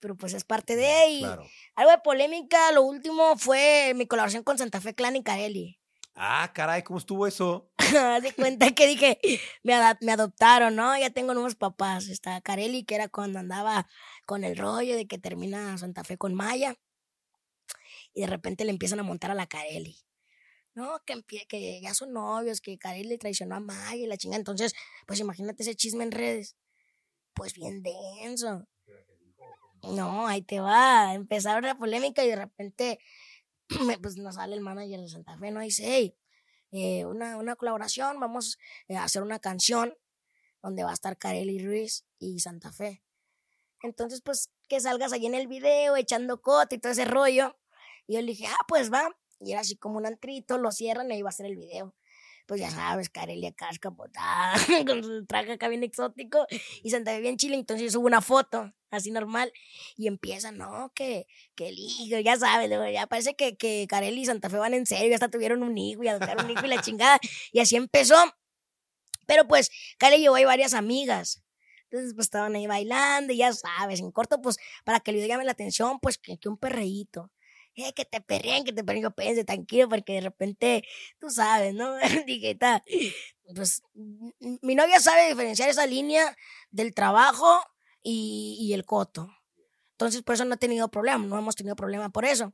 pero 0.00 0.16
pues 0.16 0.34
es 0.34 0.44
parte 0.44 0.76
de 0.76 1.08
y 1.10 1.24
algo 1.24 1.90
de 1.90 1.98
polémica, 2.04 2.72
lo 2.72 2.82
último 2.82 3.36
fue 3.36 3.92
mi 3.94 4.06
colaboración 4.06 4.42
con 4.42 4.58
Santa 4.58 4.80
Fe 4.80 4.94
Clan 4.94 5.16
y 5.16 5.22
Carelli. 5.22 5.78
Ah, 6.18 6.50
caray, 6.54 6.82
¿cómo 6.82 6.98
estuvo 6.98 7.26
eso? 7.26 7.70
de 8.22 8.32
cuenta 8.32 8.70
que 8.74 8.86
dije, 8.86 9.20
me, 9.62 9.74
me, 10.00 10.12
adoptaron, 10.12 10.74
¿no? 10.74 10.98
Ya 10.98 11.10
tengo 11.10 11.34
nuevos 11.34 11.56
papás. 11.56 12.08
Está 12.08 12.40
Carelli, 12.40 12.84
que 12.84 12.94
era 12.94 13.08
cuando 13.08 13.38
andaba 13.38 13.86
con 14.24 14.42
el 14.42 14.56
rollo 14.56 14.96
de 14.96 15.06
que 15.06 15.18
termina 15.18 15.76
Santa 15.76 16.04
Fe 16.04 16.16
con 16.16 16.34
Maya. 16.34 16.74
Y 18.14 18.22
de 18.22 18.28
repente 18.28 18.64
le 18.64 18.70
empiezan 18.70 18.98
a 18.98 19.02
montar 19.02 19.30
a 19.30 19.34
la 19.34 19.46
Carelli. 19.46 19.98
No, 20.74 21.02
que, 21.04 21.22
que 21.48 21.80
ya 21.82 21.92
son 21.92 22.14
novios, 22.14 22.62
que 22.62 22.78
Carelli 22.78 23.18
traicionó 23.18 23.56
a 23.56 23.60
Maya 23.60 23.96
y 23.96 24.06
la 24.06 24.16
chinga. 24.16 24.36
Entonces, 24.36 24.74
pues 25.06 25.20
imagínate 25.20 25.64
ese 25.64 25.74
chisme 25.74 26.04
en 26.04 26.12
redes. 26.12 26.56
Pues 27.34 27.52
bien 27.52 27.82
denso. 27.82 28.66
No, 29.92 30.26
ahí 30.26 30.42
te 30.42 30.60
va. 30.60 31.14
Empezaron 31.14 31.64
la 31.64 31.76
polémica 31.76 32.24
y 32.24 32.28
de 32.28 32.36
repente 32.36 32.98
pues 34.02 34.16
nos 34.16 34.36
sale 34.36 34.54
el 34.54 34.60
manager 34.60 35.00
de 35.00 35.08
Santa 35.08 35.36
Fe, 35.38 35.50
¿no? 35.50 35.60
Dice, 35.60 35.84
hey, 35.86 36.16
eh, 36.72 37.04
una, 37.04 37.36
una 37.36 37.56
colaboración, 37.56 38.18
vamos 38.20 38.58
a 38.90 39.04
hacer 39.04 39.22
una 39.22 39.38
canción 39.38 39.94
donde 40.62 40.84
va 40.84 40.90
a 40.90 40.94
estar 40.94 41.16
Kareli 41.16 41.64
Ruiz 41.64 42.04
y 42.18 42.40
Santa 42.40 42.72
Fe. 42.72 43.02
Entonces, 43.82 44.20
pues, 44.22 44.50
que 44.68 44.80
salgas 44.80 45.12
ahí 45.12 45.26
en 45.26 45.34
el 45.34 45.46
video 45.46 45.96
echando 45.96 46.40
cote 46.40 46.76
y 46.76 46.78
todo 46.78 46.92
ese 46.92 47.04
rollo. 47.04 47.56
Y 48.06 48.14
yo 48.14 48.20
le 48.20 48.28
dije, 48.28 48.46
ah, 48.48 48.64
pues 48.66 48.92
va. 48.92 49.08
Y 49.38 49.52
era 49.52 49.60
así 49.60 49.76
como 49.76 49.98
un 49.98 50.06
antrito, 50.06 50.58
lo 50.58 50.72
cierran 50.72 51.10
y 51.10 51.14
ahí 51.14 51.22
va 51.22 51.28
a 51.28 51.32
ser 51.32 51.46
el 51.46 51.56
video 51.56 51.94
pues 52.46 52.60
ya 52.60 52.70
sabes, 52.70 53.10
Carelia 53.10 53.52
casca 53.52 53.90
botada, 53.90 54.54
con 54.86 55.02
su 55.02 55.26
traje 55.26 55.52
acá 55.52 55.68
bien 55.68 55.82
exótico 55.82 56.46
y 56.82 56.90
Santa 56.90 57.12
Fe 57.12 57.20
bien 57.20 57.36
chile, 57.36 57.56
entonces 57.56 57.92
subo 57.92 58.06
una 58.06 58.20
foto 58.20 58.72
así 58.90 59.10
normal 59.10 59.52
y 59.96 60.06
empieza, 60.06 60.52
no, 60.52 60.92
que, 60.94 61.26
que 61.54 61.68
el 61.68 61.78
hijo, 61.78 62.18
ya 62.20 62.36
sabes, 62.36 62.70
ya 62.92 63.06
parece 63.06 63.34
que, 63.34 63.56
que 63.56 63.86
Carelli 63.88 64.22
y 64.22 64.26
Santa 64.26 64.48
Fe 64.48 64.58
van 64.58 64.74
en 64.74 64.86
serio, 64.86 65.14
hasta 65.14 65.28
tuvieron 65.28 65.62
un 65.62 65.76
hijo 65.76 66.02
y 66.02 66.08
adoptaron 66.08 66.44
un 66.44 66.52
hijo 66.52 66.64
y 66.64 66.68
la 66.68 66.80
chingada, 66.80 67.18
y 67.52 67.60
así 67.60 67.76
empezó. 67.76 68.16
Pero 69.26 69.46
pues, 69.48 69.70
Carelli 69.98 70.22
llevó 70.22 70.36
ahí 70.36 70.44
varias 70.44 70.72
amigas. 70.72 71.42
Entonces, 71.90 72.14
pues 72.14 72.26
estaban 72.26 72.54
ahí 72.54 72.66
bailando 72.66 73.32
y 73.32 73.38
ya 73.38 73.52
sabes, 73.52 74.00
en 74.00 74.10
corto, 74.10 74.40
pues 74.40 74.56
para 74.84 75.00
que 75.00 75.12
le 75.12 75.26
llame 75.26 75.44
la 75.44 75.52
atención, 75.52 75.98
pues 76.00 76.18
que, 76.18 76.38
que 76.38 76.48
un 76.48 76.58
perreíto 76.58 77.30
eh, 77.76 77.92
que 77.94 78.04
te 78.04 78.20
perren, 78.20 78.64
que 78.64 78.72
te 78.72 78.82
perren, 78.82 79.02
yo 79.02 79.10
pense, 79.10 79.44
tranquilo, 79.44 79.88
porque 79.88 80.14
de 80.14 80.20
repente, 80.22 80.82
tú 81.20 81.30
sabes, 81.30 81.74
¿no? 81.74 81.94
Dije, 82.26 82.58
pues 83.54 83.82
mi 84.62 84.74
novia 84.74 84.98
sabe 85.00 85.28
diferenciar 85.28 85.68
esa 85.68 85.86
línea 85.86 86.36
del 86.70 86.94
trabajo 86.94 87.60
y, 88.02 88.56
y, 88.60 88.72
el 88.72 88.84
coto. 88.84 89.28
Entonces, 89.92 90.22
por 90.22 90.34
eso 90.34 90.44
no 90.44 90.54
he 90.54 90.58
tenido 90.58 90.88
problema, 90.88 91.24
no 91.24 91.38
hemos 91.38 91.56
tenido 91.56 91.76
problema 91.76 92.10
por 92.10 92.24
eso. 92.24 92.52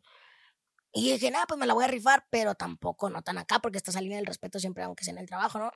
Y 0.93 1.12
dije, 1.12 1.31
nada, 1.31 1.47
pues 1.47 1.59
me 1.59 1.66
la 1.66 1.75
voy 1.75 1.85
a 1.85 1.89
rifar, 1.89 2.27
pero 2.29 2.55
tampoco 2.55 3.09
no 3.09 3.23
tan 3.23 3.39
acá, 3.39 3.61
porque 3.61 3.79
esta 3.79 3.99
línea 4.01 4.18
del 4.18 4.27
respeto 4.27 4.59
siempre, 4.59 4.85
aunque 4.85 5.05
sea 5.05 5.12
en 5.12 5.18
el 5.18 5.27
trabajo, 5.27 5.59
¿no? 5.59 5.73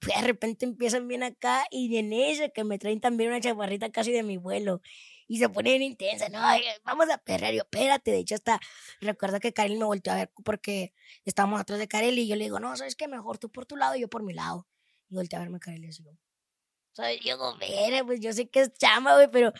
de 0.20 0.26
repente 0.26 0.64
empiezan 0.64 1.08
bien 1.08 1.22
acá 1.22 1.64
y 1.70 1.96
en 1.96 2.12
ese 2.12 2.52
que 2.52 2.64
me 2.64 2.78
traen 2.78 3.00
también 3.00 3.30
una 3.30 3.40
chaparrita 3.40 3.90
casi 3.90 4.12
de 4.12 4.22
mi 4.22 4.36
vuelo 4.36 4.80
y 5.28 5.38
se 5.38 5.48
pone 5.50 5.70
bien 5.70 5.82
intensa, 5.82 6.28
no, 6.30 6.40
vamos 6.84 7.10
a 7.10 7.18
perder, 7.18 7.54
yo, 7.54 7.60
espérate, 7.60 8.10
de 8.10 8.18
hecho 8.18 8.34
hasta 8.34 8.58
recuerdo 9.00 9.38
que 9.38 9.52
Karel 9.52 9.78
me 9.78 9.84
volteó 9.84 10.12
a 10.14 10.16
ver 10.16 10.32
porque 10.42 10.94
estábamos 11.24 11.60
atrás 11.60 11.78
de 11.78 11.86
Karel 11.86 12.18
y 12.18 12.26
yo 12.26 12.34
le 12.34 12.44
digo, 12.44 12.58
no, 12.58 12.74
sabes 12.76 12.96
qué, 12.96 13.06
mejor 13.06 13.36
tú 13.38 13.52
por 13.52 13.66
tu 13.66 13.76
lado 13.76 13.94
y 13.94 14.00
yo 14.00 14.08
por 14.08 14.22
mi 14.22 14.32
lado, 14.32 14.66
y 15.10 15.14
volteé 15.14 15.36
a 15.36 15.40
verme 15.40 15.60
Karel 15.60 15.84
y 15.84 15.88
digo, 15.88 16.18
¿sabes? 16.92 17.20
Yo 17.20 17.34
digo, 17.34 17.56
mira, 17.56 18.04
pues 18.04 18.20
yo 18.20 18.32
sé 18.32 18.48
que 18.48 18.60
es 18.60 18.72
chama, 18.72 19.14
güey, 19.14 19.30
pero 19.30 19.52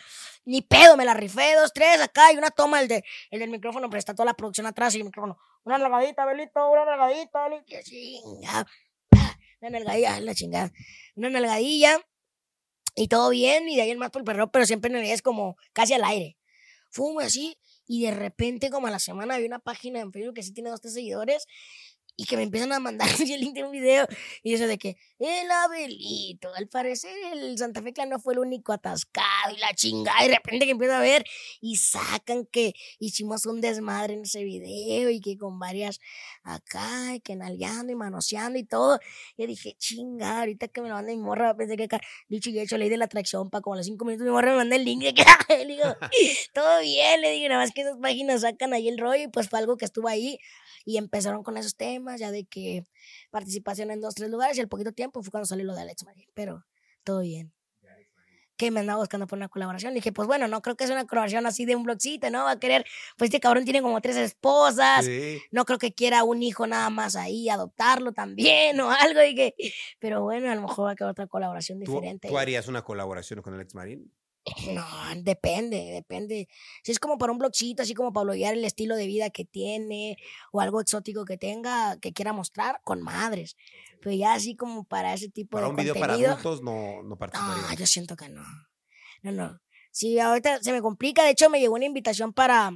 ni 0.43 0.63
pedo, 0.63 0.97
me 0.97 1.05
la 1.05 1.13
rifé, 1.13 1.55
dos, 1.55 1.71
tres, 1.71 2.01
acá, 2.01 2.33
y 2.33 2.37
una 2.37 2.49
toma, 2.49 2.81
el, 2.81 2.87
de, 2.87 3.03
el 3.29 3.39
del 3.39 3.51
micrófono, 3.51 3.89
pero 3.89 3.99
está 3.99 4.15
toda 4.15 4.25
la 4.25 4.33
producción 4.33 4.65
atrás 4.65 4.95
y 4.95 4.97
el 4.97 5.05
micrófono, 5.05 5.37
una 5.63 5.77
nalgadita, 5.77 6.25
Belito, 6.25 6.69
una 6.69 6.83
nalgadita, 6.85 7.47
Belito, 7.47 7.77
así, 7.77 8.19
una 9.61 9.69
nalgadilla, 9.69 10.19
la 10.19 10.33
chingada, 10.33 10.71
una 11.15 11.29
nalgadilla, 11.29 11.99
y 13.01 13.07
todo 13.07 13.29
bien, 13.29 13.69
y 13.69 13.77
de 13.77 13.83
ahí 13.83 13.91
en 13.91 13.97
más 13.97 14.11
por 14.11 14.21
el 14.21 14.25
perro, 14.25 14.51
pero 14.51 14.65
siempre 14.65 14.91
en 14.91 14.97
es 15.05 15.21
como 15.21 15.55
casi 15.71 15.93
al 15.93 16.03
aire. 16.03 16.37
Fumo 16.89 17.21
así, 17.21 17.57
y 17.87 18.03
de 18.03 18.11
repente, 18.11 18.69
como 18.69 18.87
a 18.87 18.91
la 18.91 18.99
semana, 18.99 19.35
había 19.35 19.47
una 19.47 19.59
página 19.59 20.01
en 20.01 20.11
Facebook 20.11 20.35
que 20.35 20.43
sí 20.43 20.51
tiene 20.51 20.69
dos, 20.69 20.81
tres 20.81 20.95
seguidores, 20.95 21.47
y 22.19 22.25
que 22.25 22.35
me 22.35 22.43
empiezan 22.43 22.73
a 22.73 22.79
mandar 22.79 23.07
el 23.19 23.39
link 23.39 23.53
de 23.53 23.63
un 23.63 23.71
video 23.71 24.05
y 24.43 24.53
eso 24.53 24.67
de 24.67 24.77
que 24.77 24.97
el 25.19 25.49
Abelito, 25.49 26.53
al 26.53 26.67
parecer 26.67 27.11
el 27.31 27.57
Santa 27.57 27.81
Fe 27.81 27.93
Clan 27.93 28.09
no 28.09 28.19
fue 28.19 28.33
el 28.33 28.39
único 28.39 28.73
atascado 28.73 29.55
y 29.55 29.59
la 29.59 29.73
chingada 29.73 30.25
y 30.25 30.27
de 30.27 30.35
repente 30.35 30.65
que 30.65 30.71
empiezo 30.71 30.95
a 30.95 30.99
ver 30.99 31.25
y 31.61 31.77
sacan 31.77 32.45
que 32.45 32.73
hicimos 32.99 33.45
un 33.45 33.61
desmadre 33.61 34.15
en 34.15 34.23
ese 34.23 34.43
video 34.43 35.09
y 35.09 35.21
que 35.21 35.37
con 35.37 35.59
varias 35.59 35.99
acá 36.43 37.15
y 37.15 37.21
que 37.21 37.37
nalgueando 37.37 37.91
y 37.93 37.95
manoseando 37.95 38.59
y 38.59 38.63
todo. 38.63 38.99
Y 39.37 39.45
dije, 39.45 39.75
chinga, 39.77 40.39
ahorita 40.39 40.67
que 40.67 40.81
me 40.81 40.89
lo 40.89 40.95
manda 40.95 41.11
mi 41.11 41.19
morra, 41.19 41.55
pensé 41.55 41.77
que 41.77 41.83
acá, 41.83 42.01
dicho 42.27 42.49
y 42.49 42.59
hecho, 42.59 42.77
ley 42.77 42.89
de 42.89 42.97
la 42.97 43.05
atracción, 43.05 43.49
para 43.49 43.61
como 43.61 43.75
a 43.75 43.77
los 43.77 43.85
cinco 43.85 44.03
minutos 44.03 44.25
mi 44.25 44.31
morra 44.31 44.51
me 44.51 44.57
manda 44.57 44.75
el 44.75 44.83
link 44.83 45.03
de 45.03 45.13
que, 45.13 45.23
le 45.65 45.65
digo, 45.65 45.83
todo 46.53 46.81
bien, 46.81 47.21
le 47.21 47.31
digo, 47.31 47.47
nada 47.47 47.61
más 47.61 47.71
que 47.71 47.81
esas 47.81 47.97
páginas 47.97 48.41
sacan 48.41 48.73
ahí 48.73 48.89
el 48.89 48.97
rollo 48.97 49.23
y 49.23 49.27
pues 49.27 49.49
fue 49.49 49.59
algo 49.59 49.77
que 49.77 49.85
estuvo 49.85 50.07
ahí 50.07 50.37
y 50.85 50.97
empezaron 50.97 51.43
con 51.43 51.57
esos 51.57 51.75
temas, 51.75 52.19
ya 52.19 52.31
de 52.31 52.45
que 52.45 52.83
participación 53.31 53.91
en 53.91 54.01
dos, 54.01 54.15
tres 54.15 54.29
lugares 54.29 54.57
y 54.57 54.61
al 54.61 54.67
poquito 54.67 54.91
tiempo 54.91 55.21
fue 55.21 55.31
cuando 55.31 55.45
salió 55.45 55.65
lo 55.65 55.75
de 55.75 55.81
Alex 55.81 56.05
Marín, 56.05 56.29
pero 56.33 56.65
todo 57.03 57.21
bien. 57.21 57.53
Que 58.57 58.71
me 58.71 58.81
andaba 58.81 58.99
buscando 58.99 59.25
por 59.25 59.37
una 59.37 59.47
colaboración. 59.47 59.93
Y 59.93 59.95
dije, 59.95 60.11
pues 60.11 60.27
bueno, 60.27 60.49
no 60.49 60.61
creo 60.61 60.75
que 60.75 60.83
es 60.83 60.89
una 60.89 61.07
colaboración 61.07 61.45
así 61.45 61.63
de 61.63 61.77
un 61.77 61.83
blogcito, 61.83 62.29
¿no? 62.29 62.43
Va 62.43 62.51
a 62.51 62.59
querer, 62.59 62.85
pues 63.17 63.29
este 63.29 63.39
cabrón 63.39 63.63
tiene 63.63 63.81
como 63.81 64.01
tres 64.01 64.17
esposas, 64.17 65.07
no 65.51 65.63
creo 65.63 65.79
que 65.79 65.93
quiera 65.93 66.25
un 66.25 66.43
hijo 66.43 66.67
nada 66.67 66.89
más 66.89 67.15
ahí, 67.15 67.47
adoptarlo 67.47 68.11
también 68.11 68.77
o 68.81 68.91
algo. 68.91 69.23
Y 69.23 69.33
que, 69.33 69.55
pero 69.99 70.23
bueno, 70.23 70.51
a 70.51 70.55
lo 70.55 70.61
mejor 70.63 70.87
va 70.87 70.91
a 70.91 70.95
quedar 70.97 71.11
otra 71.11 71.27
colaboración 71.27 71.79
diferente. 71.79 72.27
¿Tú, 72.27 72.37
harías 72.37 72.67
una 72.67 72.81
colaboración 72.81 73.41
con 73.41 73.53
Alex 73.53 73.75
Marín? 73.75 74.11
No, 74.73 74.85
depende, 75.17 75.77
depende. 75.93 76.47
Si 76.83 76.91
es 76.91 76.99
como 76.99 77.17
para 77.17 77.31
un 77.31 77.37
blogcito, 77.37 77.83
así 77.83 77.93
como 77.93 78.13
para 78.13 78.25
bloguear 78.25 78.53
el 78.53 78.65
estilo 78.65 78.95
de 78.95 79.07
vida 79.07 79.29
que 79.29 79.45
tiene 79.45 80.17
o 80.51 80.61
algo 80.61 80.81
exótico 80.81 81.25
que 81.25 81.37
tenga, 81.37 81.97
que 81.99 82.13
quiera 82.13 82.33
mostrar, 82.33 82.81
con 82.83 83.01
madres. 83.01 83.55
Pero 84.01 84.15
ya 84.15 84.33
así 84.33 84.55
como 84.55 84.83
para 84.83 85.13
ese 85.13 85.29
tipo 85.29 85.57
para 85.57 85.65
de 85.65 85.69
un 85.71 85.75
video 85.75 85.95
para 85.95 86.13
adultos 86.13 86.61
no, 86.61 87.03
no 87.03 87.17
participaría. 87.17 87.73
yo 87.77 87.87
siento 87.87 88.15
que 88.15 88.29
no. 88.29 88.43
No, 89.21 89.31
no. 89.31 89.59
Sí, 89.91 90.19
ahorita 90.19 90.61
se 90.61 90.71
me 90.71 90.81
complica. 90.81 91.23
De 91.23 91.31
hecho, 91.31 91.49
me 91.49 91.59
llegó 91.59 91.75
una 91.75 91.85
invitación 91.85 92.33
para 92.33 92.71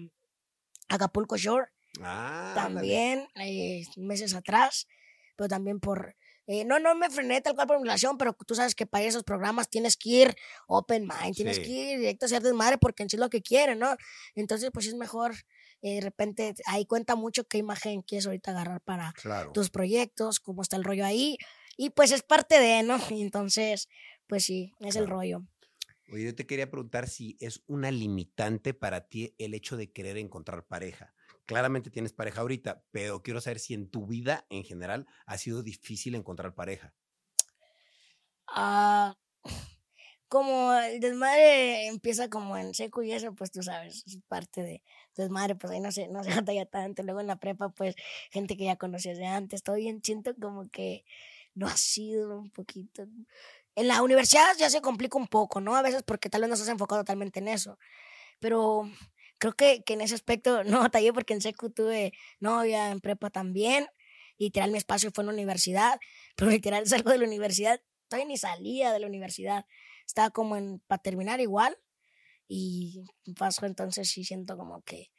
Acapulco 0.89 1.37
Shore. 1.37 1.67
Ah, 2.01 2.53
también, 2.55 3.27
eh, 3.35 3.83
meses 3.97 4.33
atrás. 4.33 4.87
Pero 5.35 5.47
también 5.47 5.79
por 5.79 6.15
eh, 6.45 6.65
no, 6.65 6.79
no 6.79 6.93
me 6.95 7.09
frené 7.09 7.41
tal 7.41 7.55
cual 7.55 7.67
por 7.67 7.79
relación, 7.79 8.17
pero 8.17 8.33
tú 8.45 8.53
sabes 8.55 8.75
que 8.75 8.85
para 8.85 9.05
esos 9.05 9.23
programas 9.23 9.69
tienes 9.69 9.95
que 9.95 10.09
ir 10.09 10.35
open 10.67 11.07
mind, 11.07 11.35
tienes 11.35 11.59
que 11.59 11.67
ir 11.67 11.99
directo 11.99 12.25
a 12.25 12.29
ser 12.29 12.41
desmadre 12.41 12.77
porque 12.77 13.03
en 13.03 13.09
sí 13.09 13.15
es 13.15 13.19
lo 13.19 13.29
que 13.29 13.41
quieren, 13.41 13.79
¿no? 13.79 13.95
Entonces, 14.35 14.69
pues 14.73 14.87
es 14.87 14.95
mejor, 14.95 15.33
eh, 15.81 15.95
de 15.95 16.01
repente, 16.01 16.53
ahí 16.65 16.85
cuenta 16.85 17.15
mucho 17.15 17.45
qué 17.45 17.59
imagen 17.59 18.01
quieres 18.01 18.25
ahorita 18.25 18.51
agarrar 18.51 18.81
para 18.81 19.13
tus 19.53 19.69
proyectos, 19.69 20.39
cómo 20.41 20.61
está 20.61 20.75
el 20.75 20.83
rollo 20.83 21.05
ahí, 21.05 21.37
y 21.77 21.91
pues 21.91 22.11
es 22.11 22.23
parte 22.23 22.59
de, 22.59 22.83
¿no? 22.83 22.97
entonces, 23.09 23.87
pues 24.27 24.43
sí, 24.43 24.73
es 24.81 24.97
el 24.97 25.07
rollo. 25.07 25.43
Oye, 26.11 26.25
yo 26.25 26.35
te 26.35 26.45
quería 26.45 26.69
preguntar 26.69 27.07
si 27.07 27.37
es 27.39 27.63
una 27.67 27.89
limitante 27.89 28.73
para 28.73 29.07
ti 29.07 29.33
el 29.37 29.53
hecho 29.53 29.77
de 29.77 29.91
querer 29.91 30.17
encontrar 30.17 30.65
pareja 30.65 31.13
claramente 31.45 31.89
tienes 31.89 32.13
pareja 32.13 32.41
ahorita, 32.41 32.83
pero 32.91 33.21
quiero 33.21 33.41
saber 33.41 33.59
si 33.59 33.73
en 33.73 33.89
tu 33.89 34.07
vida 34.07 34.45
en 34.49 34.63
general 34.63 35.07
ha 35.25 35.37
sido 35.37 35.63
difícil 35.63 36.15
encontrar 36.15 36.55
pareja. 36.55 36.93
Ah, 38.47 39.15
como 40.33 40.73
el 40.73 40.99
desmadre 40.99 41.85
empieza 41.85 42.27
como 42.27 42.57
en 42.57 42.73
seco 42.73 43.03
y 43.03 43.11
eso, 43.11 43.35
pues 43.35 43.51
tú 43.51 43.61
sabes, 43.61 44.03
es 44.07 44.17
parte 44.27 44.63
de 44.63 44.83
desmadre, 45.15 45.55
pues 45.55 45.71
ahí 45.71 45.79
no 45.79 45.91
se, 45.91 46.07
no 46.07 46.23
se 46.23 46.31
ya 46.55 46.65
tanto. 46.65 47.03
Luego 47.03 47.21
en 47.21 47.27
la 47.27 47.35
prepa, 47.35 47.69
pues 47.69 47.95
gente 48.31 48.57
que 48.57 48.65
ya 48.65 48.75
conocías 48.75 49.19
de 49.19 49.27
antes, 49.27 49.61
todo 49.61 49.75
bien, 49.75 50.01
siento 50.03 50.33
como 50.35 50.69
que 50.69 51.05
no 51.53 51.67
ha 51.67 51.77
sido 51.77 52.39
un 52.39 52.49
poquito. 52.49 53.05
En 53.75 53.87
la 53.87 54.01
universidad 54.01 54.55
ya 54.57 54.71
se 54.71 54.81
complica 54.81 55.17
un 55.19 55.27
poco, 55.27 55.61
¿no? 55.61 55.75
A 55.75 55.83
veces 55.83 56.01
porque 56.03 56.29
tal 56.29 56.41
vez 56.41 56.49
no 56.49 56.55
has 56.55 56.67
enfocado 56.67 57.01
totalmente 57.01 57.39
en 57.39 57.47
eso. 57.47 57.77
Pero 58.39 58.89
creo 59.43 59.55
que, 59.57 59.83
que 59.83 59.93
en 59.95 59.99
ese 59.99 60.15
aspecto 60.15 60.63
no 60.63 60.79
batallé 60.79 61.11
porque 61.11 61.33
en 61.33 61.41
secu 61.41 61.69
tuve 61.69 62.13
novia, 62.39 62.91
en 62.91 63.01
prepa 63.01 63.29
también. 63.29 63.87
Literal, 64.37 64.71
mi 64.71 64.77
espacio 64.77 65.11
fue 65.11 65.23
en 65.23 65.27
la 65.27 65.33
universidad, 65.33 65.99
pero 66.37 66.49
literal 66.49 66.87
salgo 66.87 67.11
de 67.11 67.17
la 67.17 67.25
universidad, 67.25 67.81
todavía 68.07 68.25
ni 68.29 68.37
salía 68.37 68.93
de 68.93 68.99
la 68.99 69.07
universidad. 69.07 69.65
Estaba 70.07 70.29
como 70.29 70.55
en, 70.55 70.79
para 70.87 71.01
terminar 71.01 71.41
igual. 71.41 71.77
Y 72.47 73.03
pasó 73.37 73.65
entonces 73.65 74.09
sí 74.09 74.23
siento 74.23 74.55
como 74.55 74.81
que 74.83 75.11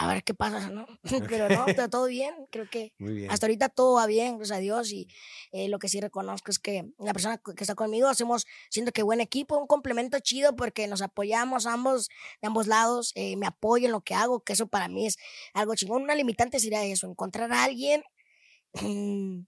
a 0.00 0.06
ver 0.06 0.24
qué 0.24 0.32
pasa, 0.32 0.70
¿no? 0.70 0.86
Pero 1.28 1.48
no, 1.50 1.66
todo 1.90 2.06
bien, 2.06 2.34
creo 2.50 2.68
que 2.70 2.94
hasta 3.28 3.46
ahorita 3.46 3.68
todo 3.68 3.96
va 3.96 4.06
bien, 4.06 4.38
gracias 4.38 4.56
a 4.56 4.60
Dios, 4.60 4.90
y 4.92 5.08
eh, 5.52 5.68
lo 5.68 5.78
que 5.78 5.88
sí 5.88 6.00
reconozco 6.00 6.50
es 6.50 6.58
que 6.58 6.90
la 6.98 7.12
persona 7.12 7.36
que 7.38 7.62
está 7.62 7.74
conmigo 7.74 8.08
hacemos, 8.08 8.46
siento 8.70 8.92
que 8.92 9.02
buen 9.02 9.20
equipo, 9.20 9.58
un 9.58 9.66
complemento 9.66 10.18
chido 10.20 10.56
porque 10.56 10.86
nos 10.86 11.02
apoyamos 11.02 11.66
ambos, 11.66 12.08
de 12.40 12.48
ambos 12.48 12.66
lados, 12.66 13.12
eh, 13.14 13.36
me 13.36 13.46
apoyo 13.46 13.86
en 13.86 13.92
lo 13.92 14.00
que 14.00 14.14
hago, 14.14 14.42
que 14.42 14.54
eso 14.54 14.68
para 14.68 14.88
mí 14.88 15.06
es 15.06 15.18
algo 15.52 15.74
chingón, 15.74 16.02
una 16.02 16.14
limitante 16.14 16.60
sería 16.60 16.82
eso, 16.84 17.06
encontrar 17.06 17.52
a 17.52 17.64
alguien 17.64 18.02
mm, 18.80 19.40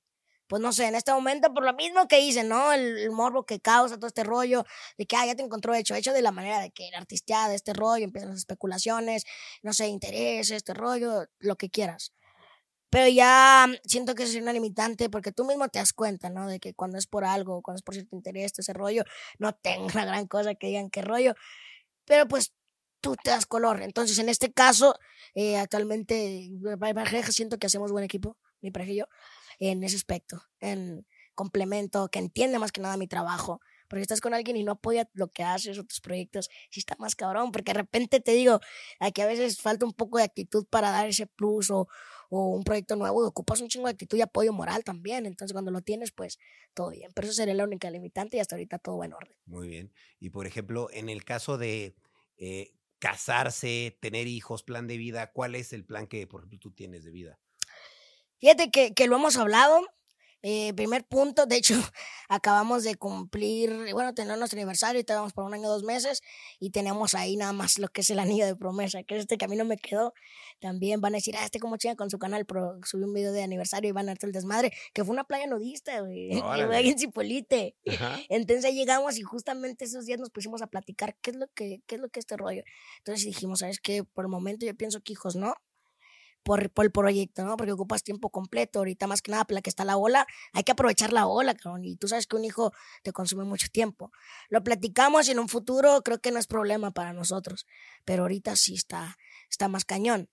pues 0.52 0.60
no 0.60 0.70
sé, 0.70 0.86
en 0.86 0.94
este 0.94 1.10
momento, 1.14 1.54
por 1.54 1.64
lo 1.64 1.72
mismo 1.72 2.06
que 2.06 2.20
hice, 2.20 2.44
¿no? 2.44 2.74
El, 2.74 3.10
morbo 3.10 3.46
que 3.46 3.58
causa 3.58 3.96
todo 3.96 4.06
este 4.06 4.22
rollo, 4.22 4.66
de 4.98 5.06
que, 5.06 5.16
ah, 5.16 5.24
ya 5.24 5.34
te 5.34 5.42
encontró 5.42 5.72
hecho, 5.72 5.94
hecho 5.94 6.12
de 6.12 6.20
la 6.20 6.30
manera 6.30 6.60
de 6.60 6.70
que 6.70 6.88
el 6.88 7.06
de 7.06 7.54
este 7.54 7.72
rollo, 7.72 8.04
empiezan 8.04 8.28
las 8.28 8.40
especulaciones, 8.40 9.24
no 9.62 9.72
sé, 9.72 9.86
intereses, 9.88 10.50
este 10.50 10.74
rollo, 10.74 11.24
lo 11.38 11.56
que 11.56 11.70
quieras. 11.70 12.12
Pero 12.90 13.08
ya 13.08 13.66
siento 13.86 14.14
que 14.14 14.24
es 14.24 14.34
una 14.34 14.52
limitante 14.52 15.08
porque 15.08 15.32
tú 15.32 15.46
mismo 15.46 15.68
te 15.70 15.78
das 15.78 15.94
cuenta, 15.94 16.28
¿no? 16.28 16.46
De 16.46 16.60
que 16.60 16.74
cuando 16.74 16.98
es 16.98 17.06
por 17.06 17.24
algo, 17.24 17.62
cuando 17.62 17.78
es 17.78 17.82
por 17.82 17.94
cierto 17.94 18.14
interés, 18.14 18.52
ese 18.58 18.74
rollo, 18.74 19.04
no 19.38 19.54
tengo 19.54 19.86
una 19.86 20.04
gran 20.04 20.26
cosa 20.26 20.54
que 20.54 20.66
digan 20.66 20.90
qué 20.90 21.00
rollo. 21.00 21.34
Pero 22.04 22.28
pues 22.28 22.52
tú 23.00 23.16
te 23.24 23.30
das 23.30 23.46
color. 23.46 23.80
Entonces, 23.80 24.18
en 24.18 24.28
este 24.28 24.52
caso, 24.52 24.96
eh, 25.34 25.56
actualmente, 25.56 26.50
siento 27.30 27.58
que 27.58 27.68
hacemos 27.68 27.90
buen 27.90 28.04
equipo, 28.04 28.36
mi 28.60 28.70
pareja 28.70 28.92
y 28.92 28.96
yo 28.96 29.06
en 29.58 29.82
ese 29.84 29.96
aspecto, 29.96 30.42
en 30.60 31.06
complemento, 31.34 32.08
que 32.08 32.18
entiende 32.18 32.58
más 32.58 32.72
que 32.72 32.80
nada 32.80 32.96
mi 32.96 33.06
trabajo. 33.06 33.60
Porque 33.88 34.02
estás 34.02 34.20
con 34.22 34.32
alguien 34.32 34.56
y 34.56 34.64
no 34.64 34.72
apoya 34.72 35.08
lo 35.12 35.28
que 35.28 35.42
haces 35.42 35.78
o 35.78 35.84
tus 35.84 36.00
proyectos, 36.00 36.48
sí 36.70 36.80
está 36.80 36.96
más 36.98 37.14
cabrón, 37.14 37.52
porque 37.52 37.72
de 37.72 37.80
repente 37.80 38.20
te 38.20 38.32
digo, 38.32 38.58
aquí 39.00 39.20
a 39.20 39.26
veces 39.26 39.60
falta 39.60 39.84
un 39.84 39.92
poco 39.92 40.16
de 40.16 40.24
actitud 40.24 40.64
para 40.70 40.90
dar 40.90 41.06
ese 41.08 41.26
plus 41.26 41.70
o, 41.70 41.88
un 42.30 42.64
proyecto 42.64 42.96
nuevo, 42.96 43.26
ocupas 43.26 43.60
un 43.60 43.68
chingo 43.68 43.88
de 43.88 43.92
actitud 43.92 44.16
y 44.16 44.22
apoyo 44.22 44.54
moral 44.54 44.82
también, 44.82 45.26
entonces 45.26 45.52
cuando 45.52 45.70
lo 45.70 45.82
tienes, 45.82 46.10
pues 46.12 46.38
todo 46.72 46.88
bien, 46.88 47.12
pero 47.14 47.26
eso 47.26 47.34
sería 47.34 47.52
la 47.52 47.64
única 47.64 47.90
limitante 47.90 48.38
y 48.38 48.40
hasta 48.40 48.54
ahorita 48.54 48.78
todo 48.78 48.96
va 48.96 49.04
en 49.04 49.12
orden. 49.12 49.36
Muy 49.44 49.68
bien, 49.68 49.92
y 50.18 50.30
por 50.30 50.46
ejemplo, 50.46 50.88
en 50.90 51.10
el 51.10 51.26
caso 51.26 51.58
de 51.58 51.94
eh, 52.38 52.72
casarse, 52.98 53.98
tener 54.00 54.26
hijos, 54.26 54.62
plan 54.62 54.86
de 54.86 54.96
vida, 54.96 55.32
¿cuál 55.32 55.54
es 55.54 55.74
el 55.74 55.84
plan 55.84 56.06
que, 56.06 56.26
por 56.26 56.40
ejemplo, 56.40 56.58
tú 56.58 56.70
tienes 56.70 57.04
de 57.04 57.10
vida? 57.10 57.38
Fíjate 58.42 58.72
que, 58.72 58.92
que 58.92 59.06
lo 59.06 59.14
hemos 59.14 59.36
hablado. 59.36 59.86
Eh, 60.42 60.74
primer 60.74 61.04
punto, 61.04 61.46
de 61.46 61.54
hecho, 61.54 61.74
acabamos 62.28 62.82
de 62.82 62.96
cumplir, 62.96 63.70
bueno, 63.92 64.12
tener 64.14 64.36
nuestro 64.36 64.58
aniversario 64.58 64.98
y 64.98 65.02
estábamos 65.02 65.32
por 65.32 65.44
un 65.44 65.54
año, 65.54 65.68
dos 65.68 65.84
meses, 65.84 66.22
y 66.58 66.70
tenemos 66.70 67.14
ahí 67.14 67.36
nada 67.36 67.52
más 67.52 67.78
lo 67.78 67.86
que 67.86 68.00
es 68.00 68.10
el 68.10 68.18
anillo 68.18 68.44
de 68.44 68.56
promesa, 68.56 69.04
que 69.04 69.16
este 69.16 69.38
camino 69.38 69.64
me 69.64 69.76
quedó. 69.76 70.12
También 70.58 71.00
van 71.00 71.14
a 71.14 71.18
decir, 71.18 71.36
ah, 71.36 71.44
este 71.44 71.60
como 71.60 71.76
chinga 71.76 71.94
con 71.94 72.10
su 72.10 72.18
canal, 72.18 72.44
pero 72.44 72.80
subió 72.82 73.06
un 73.06 73.14
video 73.14 73.30
de 73.30 73.44
aniversario 73.44 73.90
y 73.90 73.92
van 73.92 74.08
a 74.08 74.12
hacer 74.12 74.30
el 74.30 74.32
desmadre, 74.32 74.72
que 74.92 75.04
fue 75.04 75.12
una 75.12 75.22
playa 75.22 75.46
nudista, 75.46 76.00
güey, 76.00 76.32
ahí 76.72 76.88
en 76.88 76.98
Cipolite. 76.98 77.76
Entonces 78.28 78.74
llegamos 78.74 79.18
y 79.18 79.22
justamente 79.22 79.84
esos 79.84 80.06
días 80.06 80.18
nos 80.18 80.30
pusimos 80.30 80.60
a 80.62 80.66
platicar 80.66 81.14
qué 81.22 81.30
es 81.30 81.36
lo 81.36 81.46
que, 81.54 81.82
qué 81.86 81.94
es 81.94 82.00
lo 82.00 82.08
que 82.08 82.18
este 82.18 82.36
rollo. 82.36 82.64
Entonces 82.98 83.24
dijimos, 83.24 83.60
¿sabes 83.60 83.78
qué? 83.78 84.02
Por 84.02 84.24
el 84.24 84.30
momento 84.30 84.66
yo 84.66 84.74
pienso 84.74 85.00
que 85.02 85.12
hijos 85.12 85.36
no, 85.36 85.54
por, 86.42 86.70
por, 86.70 86.84
el 86.84 86.92
proyecto, 86.92 87.44
¿no? 87.44 87.56
Porque 87.56 87.72
ocupas 87.72 88.02
tiempo 88.02 88.30
completo, 88.30 88.80
ahorita 88.80 89.06
más 89.06 89.22
que 89.22 89.30
nada, 89.30 89.44
para 89.44 89.56
la 89.56 89.62
que 89.62 89.70
está 89.70 89.84
la 89.84 89.96
ola, 89.96 90.26
hay 90.52 90.64
que 90.64 90.72
aprovechar 90.72 91.12
la 91.12 91.26
ola, 91.26 91.54
cabrón, 91.54 91.84
y 91.84 91.96
tú 91.96 92.08
sabes 92.08 92.26
que 92.26 92.36
un 92.36 92.44
hijo 92.44 92.72
te 93.02 93.12
consume 93.12 93.44
mucho 93.44 93.68
tiempo. 93.72 94.10
Lo 94.48 94.62
platicamos 94.62 95.28
y 95.28 95.32
en 95.32 95.38
un 95.38 95.48
futuro 95.48 96.02
creo 96.02 96.20
que 96.20 96.30
no 96.32 96.38
es 96.38 96.46
problema 96.46 96.90
para 96.90 97.12
nosotros, 97.12 97.66
pero 98.04 98.22
ahorita 98.22 98.56
sí 98.56 98.74
está, 98.74 99.18
está 99.48 99.68
más 99.68 99.84
cañón. 99.84 100.28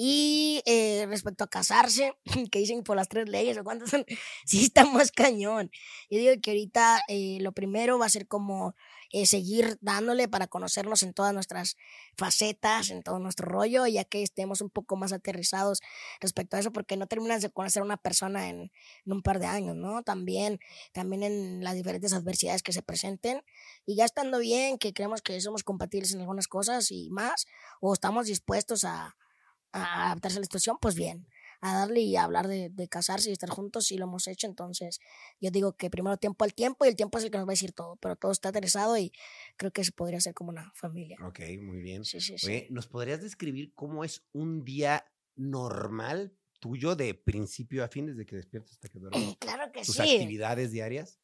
Y 0.00 0.62
eh, 0.64 1.06
respecto 1.08 1.42
a 1.42 1.48
casarse, 1.48 2.16
que 2.52 2.60
dicen 2.60 2.84
por 2.84 2.94
las 2.96 3.08
tres 3.08 3.28
leyes 3.28 3.58
o 3.58 3.64
cuántas 3.64 3.90
son, 3.90 4.06
sí 4.46 4.66
está 4.66 4.84
más 4.84 5.10
cañón. 5.10 5.72
Yo 6.08 6.18
digo 6.20 6.32
que 6.40 6.52
ahorita 6.52 7.02
eh, 7.08 7.38
lo 7.40 7.50
primero 7.50 7.98
va 7.98 8.06
a 8.06 8.08
ser 8.08 8.28
como 8.28 8.76
eh, 9.10 9.26
seguir 9.26 9.76
dándole 9.80 10.28
para 10.28 10.46
conocernos 10.46 11.02
en 11.02 11.14
todas 11.14 11.34
nuestras 11.34 11.76
facetas, 12.16 12.90
en 12.90 13.02
todo 13.02 13.18
nuestro 13.18 13.48
rollo, 13.48 13.88
ya 13.88 14.04
que 14.04 14.22
estemos 14.22 14.60
un 14.60 14.70
poco 14.70 14.94
más 14.94 15.12
aterrizados 15.12 15.80
respecto 16.20 16.56
a 16.56 16.60
eso, 16.60 16.72
porque 16.72 16.96
no 16.96 17.08
terminas 17.08 17.42
de 17.42 17.50
conocer 17.50 17.82
a 17.82 17.84
una 17.84 17.96
persona 17.96 18.50
en, 18.50 18.70
un 19.04 19.22
par 19.22 19.40
de 19.40 19.46
años, 19.46 19.74
¿no? 19.74 20.04
También, 20.04 20.60
también 20.92 21.24
en 21.24 21.64
las 21.64 21.74
diferentes 21.74 22.12
adversidades 22.12 22.62
que 22.62 22.72
se 22.72 22.82
presenten 22.82 23.42
y 23.84 23.96
ya 23.96 24.04
estando 24.04 24.38
bien, 24.38 24.78
que 24.78 24.92
creemos 24.92 25.22
que 25.22 25.40
somos 25.40 25.64
compatibles 25.64 26.14
en 26.14 26.20
algunas 26.20 26.46
cosas 26.46 26.92
y 26.92 27.10
más, 27.10 27.46
o 27.80 27.94
estamos 27.94 28.26
dispuestos 28.26 28.84
a, 28.84 29.16
a 29.72 30.06
adaptarse 30.06 30.38
a 30.38 30.40
la 30.40 30.44
situación, 30.46 30.76
pues 30.80 30.94
bien. 30.94 31.26
a 31.60 31.74
darle 31.74 32.00
y 32.02 32.14
a 32.14 32.22
hablar 32.22 32.46
de, 32.46 32.70
de 32.70 32.88
casarse 32.88 33.30
y 33.30 33.32
estar 33.32 33.50
juntos 33.50 33.90
y 33.90 33.98
lo 33.98 34.04
hemos 34.04 34.28
hecho. 34.28 34.46
Entonces, 34.46 35.00
yo 35.40 35.50
digo 35.50 35.72
que 35.72 35.90
primero 35.90 36.16
tiempo 36.16 36.44
al 36.44 36.54
tiempo 36.54 36.84
y 36.84 36.88
el 36.88 36.94
tiempo 36.94 37.18
es 37.18 37.24
el 37.24 37.30
que 37.32 37.38
nos 37.38 37.48
va 37.48 37.50
a 37.50 37.54
decir 37.58 37.72
todo, 37.72 37.96
pero 37.96 38.14
todo 38.14 38.30
está 38.30 38.50
interesado 38.50 38.96
y 38.96 39.12
creo 39.56 39.72
que 39.72 39.82
se 39.82 39.90
podría 39.90 40.20
ser 40.20 40.34
como 40.34 40.50
una 40.50 40.70
familia. 40.76 41.18
Ok, 41.24 41.40
muy 41.60 41.78
bien. 41.80 42.04
Sí, 42.04 42.20
sí, 42.20 42.38
sí. 42.38 42.66
¿nos 42.70 42.86
podrías 42.86 43.20
describir 43.22 43.72
cómo 43.74 44.04
es 44.04 44.22
un 44.32 44.64
día 44.64 45.04
normal 45.34 46.36
tuyo 46.60 46.94
de 46.94 47.14
principio 47.14 47.82
a 47.82 47.88
fin, 47.88 48.06
desde 48.06 48.24
que 48.24 48.36
despiertas 48.36 48.72
hasta 48.72 48.88
que 48.88 48.98
duermes? 49.00 49.36
Claro 49.40 49.72
que 49.72 49.84
¿Tus 49.84 49.96
sí. 49.96 50.00
actividades 50.00 50.70
diarias? 50.70 51.18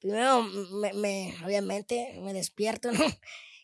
Primero, 0.00 0.42
me, 0.42 0.92
me- 0.94 1.34
obviamente, 1.44 2.18
me 2.20 2.32
despierto, 2.32 2.90
¿no? 2.90 3.04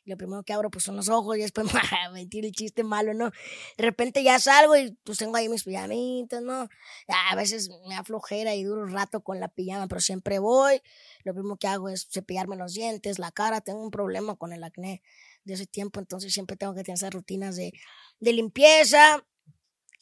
Lo 0.09 0.17
primero 0.17 0.43
que 0.43 0.55
abro, 0.55 0.71
pues, 0.71 0.85
son 0.85 0.97
los 0.97 1.11
ojos 1.11 1.37
y 1.37 1.41
después 1.41 1.67
me 2.15 2.27
tiro 2.27 2.47
el 2.47 2.55
chiste 2.55 2.83
malo, 2.83 3.13
¿no? 3.13 3.31
De 3.77 3.85
repente 3.85 4.23
ya 4.23 4.39
salgo 4.39 4.75
y 4.75 4.97
pues 5.05 5.19
tengo 5.19 5.37
ahí 5.37 5.51
mis 5.51 5.65
pijamitas, 5.65 6.43
¿no? 6.43 6.67
A 7.09 7.37
veces 7.37 7.69
me 7.87 7.95
da 7.95 8.03
flojera 8.05 8.55
y 8.55 8.65
duro 8.65 8.83
un 8.83 8.91
rato 8.91 9.21
con 9.21 9.39
la 9.39 9.49
pijama, 9.49 9.87
pero 9.87 10.01
siempre 10.01 10.39
voy. 10.39 10.81
Lo 11.25 11.35
primero 11.35 11.57
que 11.59 11.67
hago 11.67 11.91
es 11.91 12.09
cepillarme 12.11 12.57
los 12.57 12.73
dientes, 12.73 13.19
la 13.19 13.31
cara. 13.33 13.61
Tengo 13.61 13.83
un 13.83 13.91
problema 13.91 14.35
con 14.37 14.55
el 14.55 14.65
acné 14.65 15.03
de 15.45 15.55
ese 15.55 15.67
tiempo, 15.67 16.01
entonces 16.01 16.33
siempre 16.33 16.57
tengo 16.57 16.75
que 16.75 16.85
tener 16.85 16.97
esas 16.97 17.13
rutinas 17.13 17.57
de, 17.57 17.75
de 18.19 18.33
limpieza. 18.33 19.27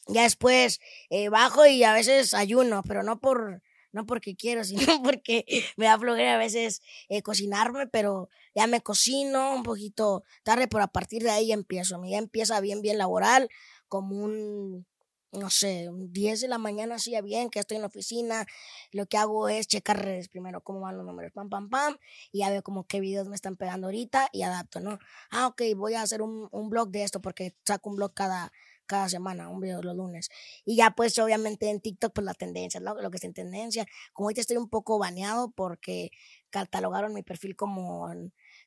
Ya 0.07 0.23
después 0.23 0.79
eh, 1.09 1.27
bajo 1.27 1.65
y 1.65 1.83
a 1.83 1.91
veces 1.91 2.33
ayuno, 2.33 2.81
pero 2.87 3.03
no 3.03 3.19
por 3.19 3.61
no 3.97 4.05
porque 4.05 4.35
quiero, 4.35 4.63
sino 4.63 4.81
porque 5.03 5.45
me 5.75 5.85
da 5.85 5.99
flojera 5.99 6.35
a 6.35 6.37
veces 6.37 6.81
eh, 7.09 7.21
cocinarme, 7.21 7.87
pero 7.87 8.29
ya 8.55 8.67
me 8.67 8.81
cocino 8.81 9.53
un 9.53 9.63
poquito 9.63 10.23
tarde, 10.43 10.67
pero 10.67 10.83
a 10.83 10.87
partir 10.87 11.23
de 11.23 11.31
ahí 11.31 11.47
ya 11.47 11.53
empiezo. 11.53 11.99
Mi 11.99 12.09
día 12.09 12.19
empieza 12.19 12.59
bien, 12.61 12.81
bien 12.81 12.97
laboral, 12.97 13.49
como 13.89 14.15
un, 14.15 14.85
no 15.31 15.49
sé, 15.49 15.89
un 15.89 16.13
10 16.13 16.41
de 16.41 16.47
la 16.47 16.57
mañana, 16.57 16.95
así 16.95 17.11
ya 17.11 17.21
bien, 17.21 17.49
que 17.49 17.59
estoy 17.59 17.75
en 17.75 17.81
la 17.81 17.87
oficina. 17.87 18.45
Lo 18.91 19.07
que 19.07 19.17
hago 19.17 19.49
es 19.49 19.67
checar 19.67 20.03
redes 20.03 20.29
primero, 20.29 20.61
cómo 20.61 20.81
van 20.81 20.97
los 20.97 21.05
números, 21.05 21.31
pam, 21.33 21.49
pam, 21.49 21.69
pam, 21.69 21.97
y 22.31 22.39
ya 22.39 22.49
veo 22.49 22.63
como 22.63 22.85
qué 22.85 22.99
videos 22.99 23.27
me 23.27 23.35
están 23.35 23.57
pegando 23.57 23.87
ahorita 23.87 24.29
y 24.31 24.43
adapto, 24.43 24.79
¿no? 24.79 24.99
Ah, 25.29 25.47
ok, 25.47 25.61
voy 25.75 25.95
a 25.95 26.01
hacer 26.01 26.21
un, 26.21 26.47
un 26.51 26.69
blog 26.69 26.89
de 26.89 27.03
esto 27.03 27.21
porque 27.21 27.55
saco 27.65 27.89
un 27.89 27.97
blog 27.97 28.13
cada, 28.13 28.51
cada 28.87 29.09
semana, 29.09 29.49
un 29.49 29.59
video 29.59 29.81
los 29.81 29.95
lunes. 29.95 30.29
Y 30.65 30.77
ya 30.77 30.91
pues 30.91 31.17
obviamente 31.19 31.69
en 31.69 31.81
TikTok 31.81 32.13
pues 32.13 32.25
la 32.25 32.33
tendencia, 32.33 32.79
lo 32.79 33.11
que 33.11 33.17
está 33.17 33.27
en 33.27 33.33
tendencia. 33.33 33.85
Como 34.13 34.27
ahorita 34.27 34.41
estoy 34.41 34.57
un 34.57 34.69
poco 34.69 34.97
baneado 34.97 35.51
porque 35.51 36.11
catalogaron 36.49 37.13
mi 37.13 37.23
perfil 37.23 37.55
como 37.55 38.09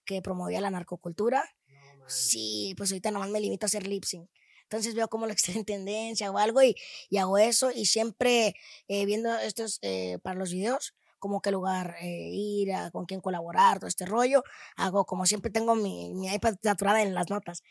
que 0.05 0.23
promovía 0.23 0.61
la 0.61 0.71
narcocultura. 0.71 1.45
Sí, 2.07 2.75
pues 2.77 2.91
ahorita 2.91 3.11
nomás 3.11 3.31
me 3.31 3.41
limito 3.41 3.67
a 3.67 3.69
hacer 3.69 3.87
lip 3.87 4.05
sync. 4.05 4.29
Entonces 4.65 4.95
veo 4.95 5.09
como 5.09 5.27
lo 5.27 5.33
que 5.33 5.39
está 5.39 5.53
en 5.53 5.65
tendencia 5.65 6.31
o 6.31 6.39
algo 6.39 6.63
y, 6.63 6.77
y 7.09 7.19
hago 7.19 7.39
eso 7.39 7.73
y 7.73 7.87
siempre 7.87 8.55
eh, 8.87 9.05
viendo 9.05 9.37
estos 9.39 9.79
eh, 9.83 10.19
para 10.23 10.39
los 10.39 10.53
videos 10.53 10.95
como 11.21 11.41
qué 11.41 11.53
lugar 11.53 11.97
eh, 12.01 12.31
ir, 12.33 12.71
con 12.93 13.07
quién 13.07 13.21
colaborar, 13.21 13.79
todo 13.79 13.87
este 13.87 14.07
rollo. 14.07 14.43
Hago 14.77 15.05
como 15.05 15.27
siempre 15.27 15.51
tengo 15.51 15.77
mi, 15.77 16.11
iPad 16.35 16.57
saturada 16.63 17.03
en 17.03 17.15
las 17.15 17.31
notas, 17.31 17.63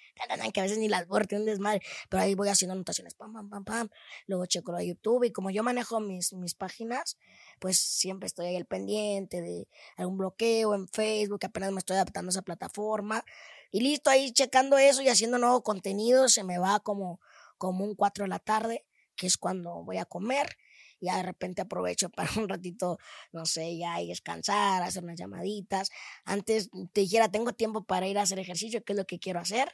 que 0.53 0.59
a 0.59 0.63
veces 0.63 0.77
ni 0.77 0.87
las 0.87 1.07
borro, 1.07 1.25
un 1.31 1.45
desmadre, 1.45 1.81
pero 2.07 2.23
ahí 2.23 2.35
voy 2.35 2.47
haciendo 2.47 2.73
anotaciones, 2.73 3.15
pam, 3.15 3.33
pam, 3.33 3.49
pam, 3.49 3.65
pam. 3.65 3.89
Luego 4.27 4.45
checo 4.45 4.71
lo 4.71 4.77
de 4.77 4.87
YouTube 4.87 5.25
y 5.25 5.31
como 5.31 5.49
yo 5.49 5.63
manejo 5.63 5.99
mis, 5.99 6.31
mis 6.33 6.55
páginas, 6.55 7.17
pues 7.59 7.77
siempre 7.79 8.27
estoy 8.27 8.47
ahí 8.47 8.55
al 8.55 8.65
pendiente 8.65 9.41
de 9.41 9.67
algún 9.97 10.17
bloqueo 10.17 10.73
en 10.75 10.87
Facebook, 10.87 11.39
apenas 11.43 11.71
me 11.71 11.79
estoy 11.79 11.95
adaptando 11.95 12.29
a 12.29 12.31
esa 12.31 12.41
plataforma. 12.41 13.25
Y 13.71 13.81
listo, 13.81 14.09
ahí 14.09 14.31
checando 14.31 14.77
eso 14.77 15.01
y 15.01 15.09
haciendo 15.09 15.37
nuevo 15.37 15.61
contenido, 15.63 16.29
se 16.29 16.43
me 16.43 16.57
va 16.57 16.79
como, 16.79 17.19
como 17.57 17.83
un 17.83 17.95
4 17.95 18.23
de 18.23 18.29
la 18.29 18.39
tarde, 18.39 18.85
que 19.15 19.27
es 19.27 19.37
cuando 19.37 19.83
voy 19.83 19.97
a 19.97 20.05
comer. 20.05 20.57
Ya 21.01 21.17
de 21.17 21.23
repente 21.23 21.61
aprovecho 21.61 22.09
para 22.15 22.29
un 22.37 22.49
ratito, 22.49 22.97
no 23.31 23.45
sé, 23.45 23.77
ya 23.77 24.01
y 24.01 24.07
descansar, 24.07 24.83
hacer 24.83 25.03
unas 25.03 25.19
llamaditas. 25.19 25.89
Antes 26.25 26.69
te 26.93 27.01
dijera, 27.01 27.29
tengo 27.29 27.53
tiempo 27.53 27.83
para 27.83 28.07
ir 28.07 28.17
a 28.17 28.23
hacer 28.23 28.39
ejercicio, 28.39 28.83
que 28.83 28.93
es 28.93 28.97
lo 28.97 29.05
que 29.05 29.19
quiero 29.19 29.39
hacer, 29.39 29.71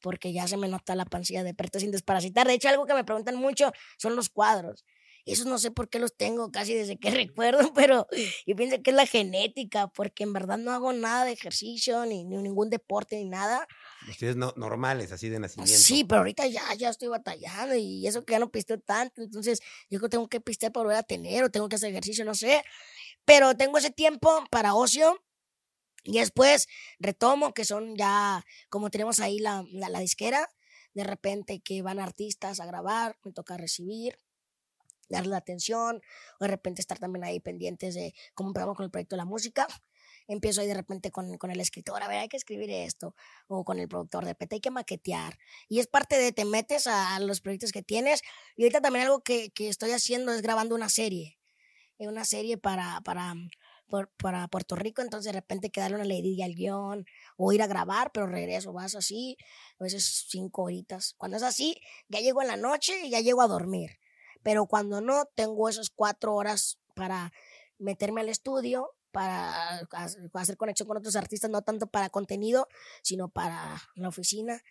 porque 0.00 0.32
ya 0.32 0.46
se 0.48 0.56
me 0.56 0.68
nota 0.68 0.94
la 0.94 1.04
pancilla 1.06 1.42
de 1.44 1.54
perto 1.54 1.80
sin 1.80 1.90
desparasitar. 1.90 2.46
De 2.46 2.54
hecho, 2.54 2.68
algo 2.68 2.86
que 2.86 2.94
me 2.94 3.04
preguntan 3.04 3.36
mucho 3.36 3.72
son 3.98 4.16
los 4.16 4.28
cuadros. 4.28 4.84
Esos 5.26 5.46
no 5.46 5.58
sé 5.58 5.72
por 5.72 5.88
qué 5.88 5.98
los 5.98 6.16
tengo 6.16 6.52
casi 6.52 6.72
desde 6.72 6.98
que 6.98 7.10
recuerdo, 7.10 7.72
pero 7.74 8.06
yo 8.46 8.54
pienso 8.54 8.80
que 8.80 8.90
es 8.90 8.96
la 8.96 9.06
genética, 9.06 9.88
porque 9.88 10.22
en 10.22 10.32
verdad 10.32 10.56
no 10.56 10.70
hago 10.70 10.92
nada 10.92 11.24
de 11.24 11.32
ejercicio, 11.32 12.06
ni, 12.06 12.24
ni 12.24 12.36
ningún 12.36 12.70
deporte, 12.70 13.16
ni 13.16 13.28
nada. 13.28 13.66
Ustedes 14.08 14.36
no, 14.36 14.54
normales, 14.56 15.10
así 15.10 15.28
de 15.28 15.40
nacimiento. 15.40 15.76
Sí, 15.76 16.04
pero 16.04 16.20
ahorita 16.20 16.46
ya, 16.46 16.72
ya 16.74 16.90
estoy 16.90 17.08
batallando 17.08 17.74
y 17.74 18.06
eso 18.06 18.24
que 18.24 18.32
ya 18.32 18.38
no 18.38 18.52
pisteo 18.52 18.78
tanto, 18.78 19.20
entonces 19.20 19.60
yo 19.90 19.98
creo 19.98 20.02
que 20.02 20.08
tengo 20.10 20.28
que 20.28 20.40
pistear 20.40 20.70
para 20.70 20.84
volver 20.84 20.98
a 20.98 21.02
tener 21.02 21.42
o 21.42 21.50
tengo 21.50 21.68
que 21.68 21.74
hacer 21.74 21.90
ejercicio, 21.90 22.24
no 22.24 22.36
sé. 22.36 22.62
Pero 23.24 23.56
tengo 23.56 23.78
ese 23.78 23.90
tiempo 23.90 24.44
para 24.48 24.74
ocio 24.74 25.20
y 26.04 26.20
después 26.20 26.68
retomo, 27.00 27.52
que 27.52 27.64
son 27.64 27.96
ya, 27.96 28.44
como 28.68 28.90
tenemos 28.90 29.18
ahí 29.18 29.40
la, 29.40 29.64
la, 29.72 29.88
la 29.88 29.98
disquera, 29.98 30.48
de 30.94 31.02
repente 31.02 31.60
que 31.60 31.82
van 31.82 31.98
artistas 31.98 32.60
a 32.60 32.66
grabar, 32.66 33.18
me 33.24 33.32
toca 33.32 33.56
recibir 33.56 34.20
darle 35.08 35.30
la 35.30 35.38
atención, 35.38 36.00
o 36.40 36.44
de 36.44 36.48
repente 36.48 36.80
estar 36.80 36.98
también 36.98 37.24
ahí 37.24 37.40
pendientes 37.40 37.94
de 37.94 38.14
cómo 38.34 38.50
empezamos 38.50 38.76
con 38.76 38.84
el 38.84 38.90
proyecto 38.90 39.16
de 39.16 39.18
la 39.18 39.24
música. 39.24 39.66
Empiezo 40.28 40.60
ahí 40.60 40.66
de 40.66 40.74
repente 40.74 41.10
con, 41.12 41.38
con 41.38 41.50
el 41.52 41.60
escritor, 41.60 42.02
a 42.02 42.08
ver, 42.08 42.18
hay 42.18 42.28
que 42.28 42.36
escribir 42.36 42.70
esto, 42.70 43.14
o 43.46 43.64
con 43.64 43.78
el 43.78 43.88
productor, 43.88 44.24
de 44.24 44.30
repente 44.32 44.56
hay 44.56 44.60
que 44.60 44.70
maquetear. 44.72 45.38
Y 45.68 45.78
es 45.78 45.86
parte 45.86 46.18
de, 46.18 46.32
te 46.32 46.44
metes 46.44 46.86
a, 46.88 47.20
los 47.20 47.40
proyectos 47.40 47.70
que 47.72 47.82
tienes. 47.82 48.22
Y 48.56 48.64
ahorita 48.64 48.80
también 48.80 49.06
algo 49.06 49.20
que, 49.22 49.50
que 49.50 49.68
estoy 49.68 49.92
haciendo 49.92 50.32
es 50.32 50.42
grabando 50.42 50.74
una 50.74 50.88
serie, 50.88 51.38
eh, 51.98 52.08
una 52.08 52.24
serie 52.24 52.58
para, 52.58 53.00
para, 53.02 53.34
por- 53.86 54.10
para 54.16 54.48
Puerto 54.48 54.74
Rico, 54.74 55.00
entonces 55.02 55.32
de 55.32 55.38
repente 55.38 55.68
hay 55.68 55.70
que 55.70 55.80
darle 55.80 55.96
una 55.96 56.04
leidilla 56.04 56.44
al 56.44 56.54
guion, 56.54 57.06
o 57.36 57.52
ir 57.52 57.62
a 57.62 57.68
grabar, 57.68 58.10
pero 58.12 58.26
regreso, 58.26 58.72
vas 58.72 58.96
así, 58.96 59.36
a 59.78 59.84
veces 59.84 60.26
cinco 60.28 60.62
horitas. 60.64 61.14
Cuando 61.16 61.36
es 61.36 61.44
así, 61.44 61.80
ya 62.08 62.20
llego 62.20 62.42
en 62.42 62.48
la 62.48 62.56
noche 62.56 63.06
y 63.06 63.10
ya 63.10 63.20
llego 63.20 63.42
a 63.42 63.46
dormir 63.46 63.98
pero 64.46 64.66
cuando 64.66 65.00
no, 65.00 65.24
tengo 65.34 65.68
esas 65.68 65.90
cuatro 65.90 66.32
horas 66.36 66.78
para 66.94 67.32
meterme 67.78 68.20
al 68.20 68.28
estudio, 68.28 68.92
para 69.10 69.80
ha- 69.80 70.08
hacer 70.34 70.56
conexión 70.56 70.86
con 70.86 70.96
otros 70.96 71.16
artistas, 71.16 71.50
no 71.50 71.62
tanto 71.62 71.88
para 71.88 72.10
contenido, 72.10 72.68
sino 73.02 73.28
para 73.28 73.76
la 73.96 74.06
oficina, 74.06 74.62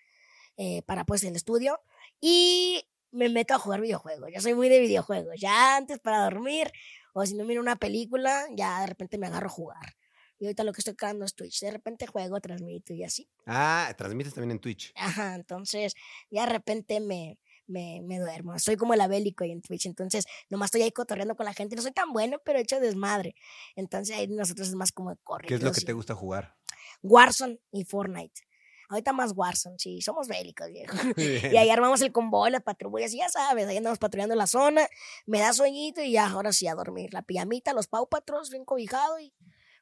eh, 0.55 0.82
para 0.84 1.03
pues 1.03 1.26
el 1.26 1.36
estudio, 1.36 1.82
y 2.21 2.88
me 3.11 3.28
meto 3.28 3.53
a 3.53 3.59
jugar 3.59 3.82
videojuegos. 3.82 4.30
Yo 4.34 4.39
soy 4.39 4.53
muy 4.53 4.69
de 4.69 4.80
videojuegos, 4.80 5.36
ya 5.41 5.76
antes 5.76 5.99
para 5.99 6.23
dormir, 6.23 6.71
o 7.13 7.26
si 7.26 7.36
no 7.36 7.43
miro 7.43 7.59
una 7.59 7.76
película, 7.76 8.45
ya 8.51 8.80
de 8.80 8.88
repente 8.88 9.17
me 9.17 9.28
agarro 9.28 9.47
a 9.47 9.49
jugar. 9.49 9.97
Y 10.39 10.45
ahorita 10.45 10.63
lo 10.63 10.71
que 10.71 10.80
estoy 10.80 10.95
creando 10.95 11.26
es 11.26 11.36
Twitch. 11.36 11.59
De 11.59 11.71
repente 11.71 12.07
juego, 12.07 12.39
transmito 12.39 12.93
y 12.93 13.03
así. 13.03 13.30
Ah, 13.45 13.93
transmites 13.97 14.34
también 14.34 14.51
en 14.51 14.59
Twitch. 14.59 14.93
Ajá, 14.95 15.36
entonces 15.36 15.95
ya 16.30 16.45
de 16.45 16.53
repente 16.53 17.01
me, 17.01 17.39
me, 17.68 18.01
me 18.03 18.20
duermo. 18.20 18.57
Soy 18.59 18.76
como 18.78 18.93
el 18.93 19.01
abélico 19.01 19.43
ahí 19.43 19.51
en 19.51 19.61
Twitch, 19.61 19.86
entonces 19.86 20.26
nomás 20.49 20.68
estoy 20.68 20.84
ahí 20.84 20.91
cotorreando 20.91 21.36
con 21.36 21.45
la 21.45 21.53
gente. 21.53 21.76
No 21.76 21.82
soy 21.82 21.91
tan 21.91 22.11
bueno, 22.13 22.39
pero 22.43 22.59
he 22.59 22.61
hecho 22.61 22.80
desmadre. 22.80 23.36
Entonces 23.76 24.16
ahí 24.16 24.28
nosotros 24.28 24.68
es 24.70 24.76
más 24.76 24.91
como 24.91 25.16
correr. 25.24 25.47
¿Qué 25.47 25.55
es 25.55 25.63
lo 25.63 25.72
que 25.72 25.82
te 25.82 25.93
gusta 25.93 26.16
jugar? 26.16 26.55
Warzone 27.01 27.59
y 27.72 27.86
Fortnite. 27.86 28.41
Ahorita 28.89 29.13
más 29.13 29.34
Warzone, 29.36 29.78
sí, 29.80 30.01
somos 30.01 30.28
bélicos, 30.28 30.68
viejo. 30.70 30.95
Y 31.53 31.57
ahí 31.57 31.70
armamos 31.70 32.01
el 32.01 32.11
convoy, 32.11 32.51
las 32.51 32.63
patrullas, 32.63 33.13
y 33.13 33.18
ya 33.18 33.30
sabes, 33.30 33.68
ahí 33.68 33.78
andamos 33.78 33.99
patrullando 33.99 34.36
la 34.36 34.47
zona, 34.47 34.88
me 35.26 35.39
da 35.39 35.53
sueñito 35.53 36.01
y 36.01 36.11
ya, 36.11 36.28
ahora 36.28 36.53
sí 36.53 36.68
a 36.68 36.76
dormir. 36.76 37.13
La 37.13 37.24
pijamita, 37.24 37.74
los 37.74 37.88
paupatros, 37.88 38.49
bien 38.51 38.66
cobijado 38.66 39.20
y 39.20 39.34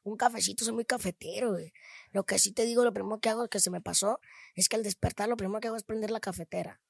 un 0.04 0.18
cafecito, 0.18 0.66
soy 0.66 0.74
muy 0.74 0.86
cafetero, 0.86 1.52
güey. 1.52 1.74
Lo 2.12 2.26
que 2.26 2.38
sí 2.40 2.52
te 2.52 2.66
digo, 2.66 2.84
lo 2.84 2.94
primero 2.94 3.20
que 3.20 3.30
hago 3.30 3.48
que 3.48 3.60
se 3.60 3.70
me 3.70 3.82
pasó 3.82 4.20
es 4.56 4.70
que 4.70 4.76
al 4.76 4.84
despertar 4.84 5.30
lo 5.30 5.38
primero 5.38 5.60
que 5.60 5.68
hago 5.68 5.78
es 5.78 5.84
prender 5.84 6.12
la 6.12 6.20
cafetera. 6.20 6.82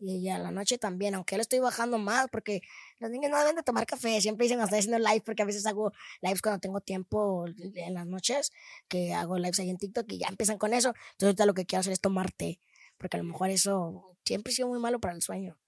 Y 0.00 0.22
ya 0.22 0.38
la 0.38 0.50
noche 0.52 0.78
también, 0.78 1.14
aunque 1.16 1.36
lo 1.36 1.42
estoy 1.42 1.58
bajando 1.58 1.98
más, 1.98 2.28
porque 2.30 2.62
los 2.98 3.10
niños 3.10 3.30
no 3.32 3.38
deben 3.40 3.56
de 3.56 3.62
tomar 3.62 3.84
café, 3.86 4.20
siempre 4.20 4.44
dicen, 4.44 4.60
estoy 4.60 4.78
haciendo 4.78 4.98
live, 4.98 5.22
porque 5.24 5.42
a 5.42 5.44
veces 5.44 5.66
hago 5.66 5.92
lives 6.20 6.40
cuando 6.40 6.60
tengo 6.60 6.80
tiempo 6.80 7.46
en 7.74 7.94
las 7.94 8.06
noches, 8.06 8.52
que 8.86 9.12
hago 9.12 9.38
lives 9.38 9.58
ahí 9.58 9.70
en 9.70 9.76
TikTok 9.78 10.06
y 10.12 10.18
ya 10.18 10.28
empiezan 10.28 10.56
con 10.58 10.72
eso. 10.72 10.90
Entonces 11.12 11.24
ahorita 11.26 11.46
lo 11.46 11.54
que 11.54 11.66
quiero 11.66 11.80
hacer 11.80 11.92
es 11.92 12.00
tomar 12.00 12.30
té, 12.30 12.60
porque 12.96 13.16
a 13.16 13.20
lo 13.20 13.24
mejor 13.24 13.50
eso 13.50 14.16
siempre 14.24 14.52
ha 14.52 14.56
sido 14.56 14.68
muy 14.68 14.78
malo 14.78 15.00
para 15.00 15.14
el 15.14 15.22
sueño. 15.22 15.58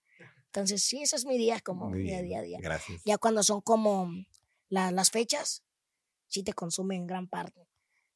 Entonces 0.46 0.82
sí, 0.82 1.02
ese 1.02 1.16
es 1.16 1.24
mi 1.26 1.36
día, 1.38 1.60
como 1.60 1.86
día, 1.94 2.20
bien, 2.20 2.24
día, 2.26 2.42
día. 2.42 2.58
Gracias. 2.60 3.02
Ya 3.04 3.18
cuando 3.18 3.42
son 3.42 3.60
como 3.60 4.10
la- 4.68 4.90
las 4.92 5.10
fechas, 5.10 5.62
sí 6.28 6.42
te 6.42 6.52
consumen 6.52 7.06
gran 7.06 7.28
parte. 7.28 7.66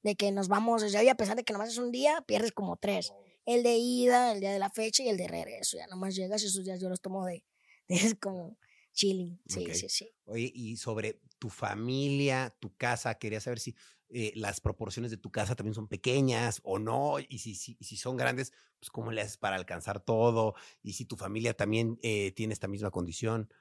De 0.03 0.17
que 0.17 0.31
nos 0.33 0.49
vamos 0.49 0.83
desde 0.83 0.99
hoy, 0.99 1.09
a 1.09 1.15
pesar 1.17 1.35
de 1.37 1.45
que 1.45 1.53
nomás 1.53 1.71
es 1.71 1.79
un 1.79 1.91
día, 1.91 2.23
pierdes 2.27 2.53
como 2.53 2.77
tres. 2.77 3.13
El 3.47 3.63
de 3.63 3.77
ida, 3.77 4.33
el 4.33 4.41
día 4.41 4.53
de 4.53 4.59
la 4.59 4.71
fecha 4.71 5.03
y 5.03 5.09
el 5.09 5.17
de 5.17 5.29
regreso. 5.29 5.77
Ya 5.77 5.87
nomás 5.87 6.15
llegas 6.15 6.43
y 6.43 6.47
esos 6.47 6.65
días 6.65 6.81
yo 6.81 6.89
los 6.89 7.01
tomo 7.01 7.25
de, 7.27 7.45
de 7.89 8.17
como 8.19 8.57
chilling. 8.93 9.41
Sí, 9.47 9.67
sí, 9.75 9.89
sí. 9.89 10.11
Oye, 10.25 10.51
y 10.55 10.77
sobre 10.77 11.21
tu 11.39 11.51
familia, 11.51 12.57
tu 12.61 12.75
casa, 12.77 13.19
quería 13.19 13.41
saber 13.41 13.61
si 13.61 13.75
eh, 14.09 14.33
las 14.37 14.61
proporciones 14.61 15.11
de 15.11 15.17
tu 15.17 15.31
casa 15.31 15.57
también 15.57 15.75
son 15.75 15.89
pequeñas 15.89 16.61
o 16.63 16.79
no, 16.79 17.17
y 17.19 17.39
si, 17.39 17.55
si, 17.55 17.77
si 17.81 17.97
son 17.97 18.17
grandes, 18.17 18.53
pues 18.79 18.91
cómo 18.91 19.11
le 19.11 19.21
haces 19.21 19.37
para 19.37 19.57
alcanzar 19.57 20.01
todo, 20.01 20.55
y 20.83 20.93
si 20.93 21.05
tu 21.05 21.17
familia 21.17 21.55
también 21.55 21.99
eh, 22.03 22.33
tiene 22.33 22.55
esta 22.55 22.69
misma 22.69 22.91
condición. 22.91 23.53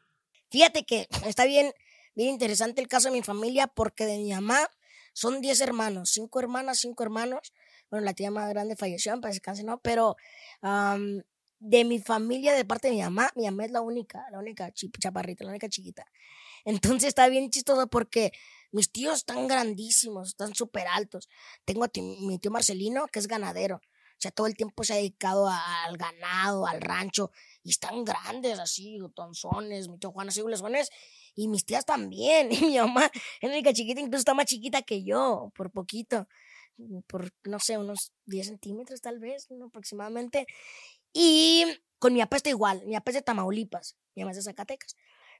Fíjate 0.49 0.85
que 0.85 1.07
está 1.25 1.45
bien, 1.45 1.73
bien 2.13 2.29
interesante 2.29 2.81
el 2.81 2.87
caso 2.87 3.09
de 3.09 3.15
mi 3.15 3.23
familia 3.23 3.67
porque 3.67 4.05
de 4.05 4.17
mi 4.17 4.31
mamá 4.31 4.69
son 5.13 5.41
10 5.41 5.61
hermanos, 5.61 6.11
5 6.11 6.39
hermanas, 6.39 6.79
5 6.79 7.01
hermanos. 7.03 7.51
Bueno, 7.93 8.05
la 8.05 8.15
tía 8.15 8.31
más 8.31 8.49
grande 8.49 8.75
falleció, 8.75 9.13
para 9.21 9.31
descansar, 9.31 9.65
¿no? 9.65 9.77
Pero 9.79 10.15
am, 10.61 11.21
de 11.59 11.83
mi 11.85 11.99
familia, 11.99 12.53
de 12.55 12.65
parte 12.65 12.87
de 12.87 12.95
mi 12.95 13.01
mamá, 13.03 13.29
mi 13.35 13.43
mamá 13.45 13.65
es 13.65 13.71
la 13.71 13.81
única, 13.81 14.25
la 14.31 14.39
única 14.39 14.71
chaparrita, 14.73 15.43
la 15.43 15.51
única 15.51 15.69
chiquita. 15.69 16.03
Entonces 16.65 17.09
está 17.09 17.27
bien 17.27 17.51
chistoso 17.51 17.85
porque 17.85 18.31
mis 18.71 18.91
tíos 18.91 19.17
están 19.17 19.47
grandísimos, 19.47 20.29
están 20.29 20.55
súper 20.55 20.87
altos. 20.87 21.29
Tengo 21.65 21.83
a 21.83 21.87
ti- 21.87 22.01
mi 22.01 22.39
tío 22.39 22.49
Marcelino, 22.49 23.05
que 23.05 23.19
es 23.19 23.27
ganadero. 23.27 23.75
O 23.75 24.17
sea, 24.23 24.31
todo 24.31 24.47
el 24.47 24.55
tiempo 24.55 24.83
se 24.83 24.93
ha 24.93 24.95
dedicado 24.95 25.47
a- 25.47 25.83
al 25.85 25.95
ganado, 25.97 26.65
al 26.65 26.81
rancho. 26.81 27.29
Y 27.61 27.69
están 27.69 28.03
grandes, 28.05 28.57
así, 28.57 28.97
tonzones. 29.13 29.87
Mi 29.87 29.99
tío 29.99 30.11
Juan, 30.11 30.29
así, 30.29 30.41
huesones. 30.41 30.89
Y 31.35 31.47
mis 31.47 31.63
tías 31.63 31.85
también. 31.85 32.49
Y 32.65 32.65
mi 32.71 32.77
mamá 32.79 33.05
es 33.05 33.11
la 33.43 33.49
única 33.49 33.71
chiquita, 33.71 34.01
incluso 34.01 34.17
está 34.21 34.33
más 34.33 34.47
chiquita 34.47 34.81
que 34.81 35.03
yo, 35.03 35.51
por 35.55 35.69
poquito. 35.69 36.27
Por, 37.07 37.31
no 37.45 37.59
sé, 37.59 37.77
unos 37.77 38.11
10 38.25 38.47
centímetros 38.47 39.01
tal 39.01 39.19
vez, 39.19 39.47
aproximadamente. 39.65 40.47
Y 41.13 41.65
con 41.99 42.13
mi 42.13 42.19
papá 42.21 42.37
está 42.37 42.49
igual. 42.49 42.83
Mi 42.85 42.93
papá 42.95 43.11
es 43.11 43.15
de 43.15 43.21
Tamaulipas. 43.21 43.97
Mi 44.15 44.23
mamá 44.23 44.31
es 44.31 44.37
de 44.37 44.43
Zacatecas. 44.43 44.95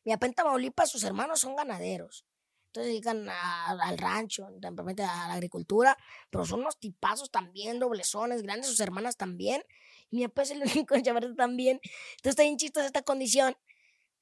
Mi 0.05 0.13
papá 0.13 0.27
en 0.27 0.33
Tamaulipas, 0.33 0.89
sus 0.91 1.03
hermanos 1.03 1.39
son 1.41 1.55
ganaderos. 1.55 2.25
Entonces 2.67 2.91
dedican 2.93 3.29
a- 3.29 3.71
al 3.71 3.97
rancho, 3.97 4.47
simplemente 4.61 5.03
a 5.03 5.27
la 5.27 5.33
agricultura, 5.35 5.95
pero 6.31 6.45
son 6.45 6.61
unos 6.61 6.79
tipazos 6.79 7.29
también, 7.31 7.79
doblezones, 7.79 8.41
grandes, 8.43 8.67
sus 8.67 8.79
hermanas 8.79 9.15
también. 9.17 9.63
Mi 10.11 10.23
papá 10.27 10.43
es 10.43 10.51
el 10.51 10.61
único 10.87 10.99
chavarrito 10.99 11.35
también. 11.35 11.79
Entonces 11.83 12.31
está 12.31 12.43
bien 12.43 12.57
chistosa 12.57 12.87
esta 12.87 13.03
condición, 13.03 13.55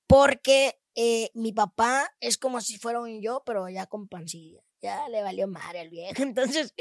porque 0.07 0.79
eh, 0.95 1.31
mi 1.33 1.53
papá 1.53 2.09
es 2.19 2.37
como 2.37 2.61
si 2.61 2.77
fuera 2.77 2.99
un 3.01 3.21
yo, 3.21 3.43
pero 3.45 3.69
ya 3.69 3.87
con 3.87 4.07
pancilla. 4.07 4.61
Ya 4.81 5.07
le 5.09 5.21
valió 5.21 5.47
madre 5.47 5.79
al 5.81 5.89
viejo. 5.89 6.13
Entonces, 6.23 6.73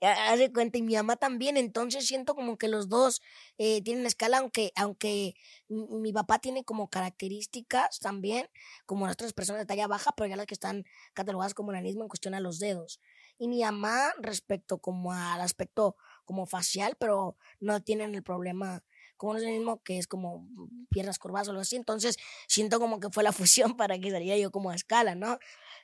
ya 0.00 0.32
hace 0.32 0.52
cuenta. 0.52 0.78
Y 0.78 0.82
mi 0.82 0.94
mamá 0.94 1.16
también. 1.16 1.56
Entonces 1.56 2.06
siento 2.06 2.34
como 2.34 2.58
que 2.58 2.68
los 2.68 2.88
dos 2.88 3.22
eh, 3.56 3.82
tienen 3.82 4.04
escala, 4.06 4.38
aunque, 4.38 4.72
aunque 4.76 5.34
mi, 5.68 6.12
papá 6.12 6.38
tiene 6.38 6.64
como 6.64 6.90
características 6.90 8.00
también, 8.00 8.48
como 8.84 9.06
las 9.06 9.14
otras 9.14 9.32
personas 9.32 9.62
de 9.62 9.66
talla 9.66 9.86
baja, 9.86 10.12
pero 10.16 10.28
ya 10.28 10.36
las 10.36 10.46
que 10.46 10.54
están 10.54 10.84
catalogadas 11.14 11.54
como 11.54 11.72
enanismo 11.72 12.02
en 12.02 12.08
cuestión 12.08 12.34
a 12.34 12.40
los 12.40 12.58
dedos. 12.58 13.00
Y 13.38 13.48
mi 13.48 13.62
mamá 13.62 14.12
respecto 14.18 14.78
como 14.78 15.12
al 15.12 15.40
aspecto 15.40 15.96
como 16.24 16.44
facial, 16.46 16.96
pero 16.98 17.36
no 17.60 17.80
tienen 17.82 18.14
el 18.14 18.22
problema 18.22 18.82
como 19.18 19.34
no 19.34 19.40
es 19.40 19.44
el 19.44 19.52
mismo 19.52 19.82
que 19.82 19.98
es 19.98 20.06
como 20.06 20.48
piernas 20.88 21.18
curvadas 21.18 21.48
o 21.48 21.50
algo 21.50 21.60
así. 21.60 21.76
Entonces 21.76 22.16
siento 22.46 22.80
como 22.80 23.00
que 23.00 23.10
fue 23.10 23.22
la 23.22 23.32
fusión 23.32 23.76
para 23.76 23.98
que 23.98 24.10
saliera 24.10 24.38
yo 24.38 24.50
como 24.50 24.70
a 24.70 24.74
escala, 24.74 25.14
¿no? 25.14 25.38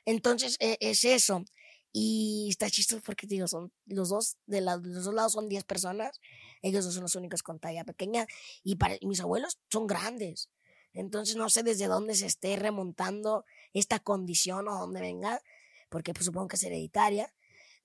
Entonces 0.05 0.57
e- 0.59 0.77
es 0.79 1.05
eso. 1.05 1.45
Y 1.91 2.47
está 2.49 2.69
chistoso 2.69 3.01
porque 3.05 3.27
digo, 3.27 3.47
son 3.47 3.71
los 3.85 4.09
dos, 4.09 4.37
de 4.47 4.59
los 4.59 4.81
dos 5.05 5.13
lados 5.13 5.33
son 5.33 5.47
10 5.47 5.63
personas. 5.63 6.19
Ellos 6.61 6.83
dos 6.83 6.93
son 6.93 7.03
los 7.03 7.15
únicos 7.15 7.41
con 7.43 7.59
talla 7.59 7.85
pequeña. 7.85 8.27
Y, 8.63 8.75
para, 8.75 8.97
mis 9.01 9.21
abuelos 9.21 9.59
son 9.71 9.87
grandes. 9.87 10.49
Entonces 10.93 11.35
no 11.35 11.49
sé 11.49 11.63
desde 11.63 11.87
dónde 11.87 12.15
se 12.15 12.25
esté 12.25 12.55
remontando 12.57 13.45
esta 13.73 13.99
condición 13.99 14.67
o 14.67 14.79
dónde 14.79 15.01
venga, 15.01 15.41
porque 15.89 16.13
pues 16.13 16.25
supongo 16.25 16.49
que 16.49 16.55
es 16.55 16.63
hereditaria. 16.63 17.33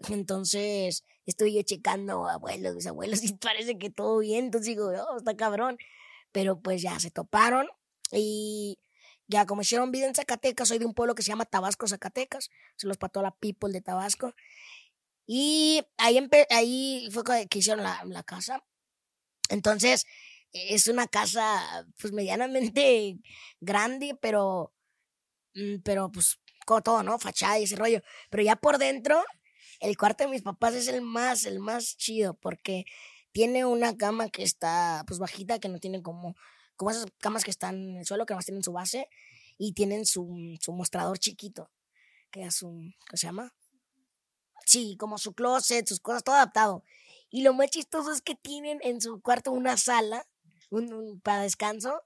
Entonces 0.09 1.05
estoy 1.27 1.55
yo 1.55 1.63
checando 1.63 2.29
abuelos, 2.29 2.75
mis 2.75 2.87
abuelos, 2.87 3.23
y 3.25 3.35
parece 3.35 3.79
que 3.79 3.91
todo 3.91 4.19
bien. 4.19 4.47
Entonces 4.47 4.69
digo, 4.69 4.89
oh, 4.89 5.19
está 5.19 5.37
cabrón. 5.37 5.79
Pero 6.33 6.61
pues 6.61 6.83
ya 6.83 6.99
se 7.01 7.11
toparon 7.11 7.69
y 8.13 8.79
ya 9.27 9.47
como 9.47 9.63
hicieron 9.63 9.93
vida 9.93 10.07
en 10.07 10.15
Zacatecas, 10.15 10.69
soy 10.69 10.79
de 10.79 10.87
un 10.87 10.95
pueblo 10.95 11.15
que 11.15 11.23
se 11.23 11.29
llama 11.31 11.45
Tabasco, 11.45 11.87
Zacatecas. 11.89 12.51
Se 12.77 12.87
los 12.87 12.99
pató 12.99 13.23
la 13.23 13.33
people 13.33 13.73
de 13.73 13.81
Tabasco. 13.81 14.35
Y 15.27 15.83
ahí, 15.99 16.29
ahí 16.51 17.09
fue 17.13 17.23
que 17.49 17.59
hicieron 17.59 17.85
la, 17.85 18.03
la 18.07 18.23
casa. 18.25 18.65
Entonces, 19.49 20.07
es 20.53 20.89
una 20.89 21.07
casa 21.07 21.87
pues 22.01 22.13
medianamente 22.13 23.19
grande, 23.61 24.17
pero, 24.21 24.73
mm, 25.55 25.77
pero 25.85 26.11
pues 26.11 26.41
como 26.67 26.83
todo, 26.83 27.03
¿no? 27.03 27.19
Fachada 27.19 27.59
y 27.59 27.65
ese 27.65 27.77
rollo. 27.77 28.03
Pero 28.31 28.43
ya 28.43 28.57
por 28.57 28.79
dentro, 28.79 29.25
el 29.81 29.97
cuarto 29.97 30.25
de 30.25 30.31
mis 30.31 30.43
papás 30.43 30.75
es 30.75 30.89
el 30.89 31.03
más, 31.03 31.45
el 31.47 31.59
más 31.61 31.97
chido, 31.97 32.35
porque 32.35 32.85
tiene 33.33 33.65
una 33.65 33.97
cama 33.97 34.29
que 34.31 34.43
está 34.43 35.05
pues 35.07 35.19
bajita, 35.19 35.59
que 35.61 35.69
no 35.69 35.79
tiene 35.79 36.03
como, 36.03 36.37
como 36.77 36.91
esas 36.91 37.07
camas 37.19 37.45
que 37.45 37.51
están 37.51 37.77
en 37.91 37.97
el 37.99 38.07
suelo, 38.07 38.27
que 38.27 38.35
más 38.35 38.45
tienen 38.47 38.63
su 38.65 38.73
base, 38.73 39.09
y 39.59 39.73
tienen 39.75 40.07
su, 40.07 40.57
su 40.61 40.73
mostrador 40.73 41.19
chiquito, 41.19 41.71
que 42.31 42.45
es 42.45 42.63
un, 42.63 42.95
¿qué 43.11 43.17
se 43.17 43.27
llama? 43.29 43.55
Sí, 44.67 44.97
como 44.99 45.19
su 45.19 45.35
closet, 45.35 45.87
sus 45.89 46.01
cosas, 46.01 46.23
todo 46.25 46.37
adaptado. 46.37 46.85
Y 47.31 47.43
lo 47.43 47.55
más 47.55 47.71
chistoso 47.71 48.13
es 48.13 48.23
que 48.23 48.35
tienen 48.35 48.79
en 48.83 49.01
su 49.01 49.21
cuarto 49.21 49.53
una 49.53 49.77
sala 49.77 50.27
un, 50.71 50.93
un- 50.93 51.21
para 51.21 51.43
descanso, 51.43 52.03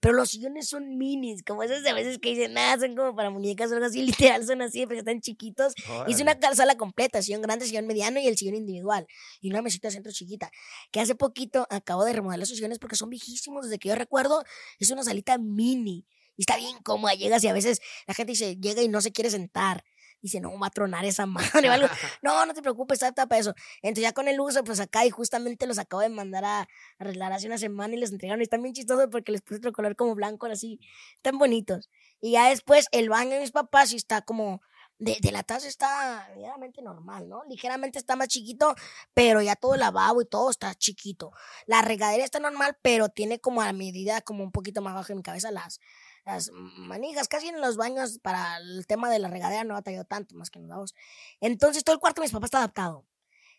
pero 0.00 0.14
los 0.14 0.30
sillones 0.30 0.68
son 0.68 0.98
minis, 0.98 1.42
como 1.42 1.62
esas 1.62 1.82
de 1.82 1.92
veces 1.92 2.18
que 2.18 2.30
dicen, 2.30 2.54
nada, 2.54 2.78
son 2.78 2.94
como 2.94 3.14
para 3.14 3.30
muñecas 3.30 3.70
o 3.70 3.74
algo 3.74 3.86
así, 3.86 4.02
literal 4.06 4.46
son 4.46 4.62
así, 4.62 4.84
porque 4.86 4.98
están 4.98 5.20
chiquitos. 5.20 5.74
Es 6.06 6.20
una 6.20 6.38
sala 6.54 6.76
completa, 6.76 7.22
sillón 7.22 7.42
grande, 7.42 7.66
sillón 7.66 7.86
mediano 7.86 8.20
y 8.20 8.26
el 8.26 8.36
sillón 8.36 8.56
individual. 8.56 9.06
Y 9.40 9.50
una 9.50 9.62
mesita 9.62 9.88
de 9.88 9.92
centro 9.92 10.12
chiquita. 10.12 10.50
Que 10.90 11.00
hace 11.00 11.14
poquito 11.14 11.66
acabo 11.70 12.04
de 12.04 12.12
remodelar 12.12 12.44
esos 12.44 12.56
sillones 12.56 12.78
porque 12.78 12.96
son 12.96 13.10
viejísimos. 13.10 13.64
Desde 13.66 13.78
que 13.78 13.88
yo 13.88 13.94
recuerdo, 13.94 14.44
es 14.78 14.90
una 14.90 15.02
salita 15.02 15.38
mini. 15.38 16.06
Y 16.36 16.42
está 16.42 16.56
bien 16.56 16.76
cómoda. 16.82 17.14
Llegas 17.14 17.44
y 17.44 17.48
a 17.48 17.52
veces 17.52 17.80
la 18.06 18.14
gente 18.14 18.32
dice, 18.32 18.56
llega 18.56 18.82
y 18.82 18.88
no 18.88 19.00
se 19.00 19.12
quiere 19.12 19.30
sentar. 19.30 19.84
Dice, 20.24 20.40
no, 20.40 20.58
va 20.58 20.68
a 20.68 20.70
tronar 20.70 21.04
esa 21.04 21.26
madre 21.62 21.68
o 21.68 21.72
algo. 21.72 21.86
No, 22.22 22.46
no 22.46 22.54
te 22.54 22.62
preocupes, 22.62 23.02
está 23.02 23.26
para 23.26 23.40
eso. 23.40 23.54
Entonces 23.82 24.04
ya 24.04 24.12
con 24.14 24.26
el 24.26 24.40
uso, 24.40 24.64
pues 24.64 24.80
acá 24.80 25.04
y 25.04 25.10
justamente 25.10 25.66
los 25.66 25.78
acabo 25.78 26.00
de 26.00 26.08
mandar 26.08 26.46
a 26.46 26.66
arreglar 26.98 27.34
hace 27.34 27.46
una 27.46 27.58
semana 27.58 27.94
y 27.94 27.98
les 27.98 28.10
entregaron. 28.10 28.40
Y 28.40 28.44
están 28.44 28.62
bien 28.62 28.74
chistosos 28.74 29.08
porque 29.10 29.32
les 29.32 29.42
puse 29.42 29.58
otro 29.58 29.72
color 29.72 29.96
como 29.96 30.14
blanco, 30.14 30.46
así. 30.46 30.80
Están 31.16 31.36
bonitos. 31.36 31.90
Y 32.22 32.32
ya 32.32 32.48
después 32.48 32.86
el 32.90 33.10
baño 33.10 33.32
de 33.32 33.40
mis 33.40 33.52
papás 33.52 33.90
sí 33.90 33.96
está 33.96 34.22
como 34.22 34.62
de, 34.98 35.18
de 35.20 35.30
la 35.30 35.42
taza 35.42 35.68
está 35.68 36.26
ligeramente 36.34 36.80
normal, 36.80 37.28
¿no? 37.28 37.42
Ligeramente 37.44 37.98
está 37.98 38.16
más 38.16 38.28
chiquito, 38.28 38.74
pero 39.12 39.42
ya 39.42 39.56
todo 39.56 39.74
el 39.74 39.80
lavabo 39.80 40.22
y 40.22 40.24
todo 40.24 40.48
está 40.48 40.74
chiquito. 40.74 41.32
La 41.66 41.82
regadera 41.82 42.24
está 42.24 42.40
normal, 42.40 42.78
pero 42.80 43.10
tiene 43.10 43.40
como 43.40 43.60
a 43.60 43.72
medida, 43.74 44.22
como 44.22 44.42
un 44.42 44.52
poquito 44.52 44.80
más 44.80 44.92
abajo 44.92 45.08
de 45.08 45.16
mi 45.16 45.22
cabeza 45.22 45.50
las, 45.50 45.80
las 46.24 46.50
manijas. 46.52 47.28
Casi 47.28 47.48
en 47.48 47.60
los 47.60 47.76
baños 47.76 48.18
para 48.20 48.58
el 48.58 48.86
tema 48.86 49.10
de 49.10 49.18
la 49.18 49.28
regadera 49.28 49.64
no 49.64 49.74
ha 49.74 49.78
batallado 49.78 50.04
tanto, 50.04 50.34
más 50.34 50.50
que 50.50 50.58
en 50.58 50.64
los 50.64 50.68
lavabos. 50.70 50.94
Entonces 51.40 51.84
todo 51.84 51.94
el 51.94 52.00
cuarto 52.00 52.20
de 52.20 52.26
mis 52.26 52.32
papás 52.32 52.48
está 52.48 52.58
adaptado. 52.58 53.06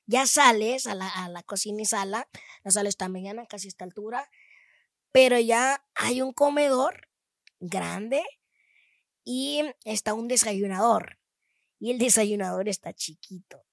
Ya 0.07 0.28
sales 0.28 0.88
a 0.88 0.95
la, 0.95 1.09
a 1.09 1.30
la 1.30 1.43
cocina 1.43 1.82
y 1.82 1.86
sala, 1.86 2.28
la 2.63 2.72
sala 2.72 2.89
está 2.89 3.09
mediana, 3.09 3.45
casi 3.47 3.68
a 3.68 3.70
esta 3.70 3.86
altura, 3.86 4.30
pero 5.11 5.39
ya 5.39 5.84
hay 5.95 6.22
un 6.22 6.32
comedor 6.32 7.07
grande 7.59 8.24
y 9.24 9.63
está 9.84 10.13
un 10.13 10.28
desayunador. 10.28 11.18
Y 11.80 11.91
el 11.91 11.97
desayunador 11.97 12.70
está 12.70 12.93
chiquito, 12.93 13.66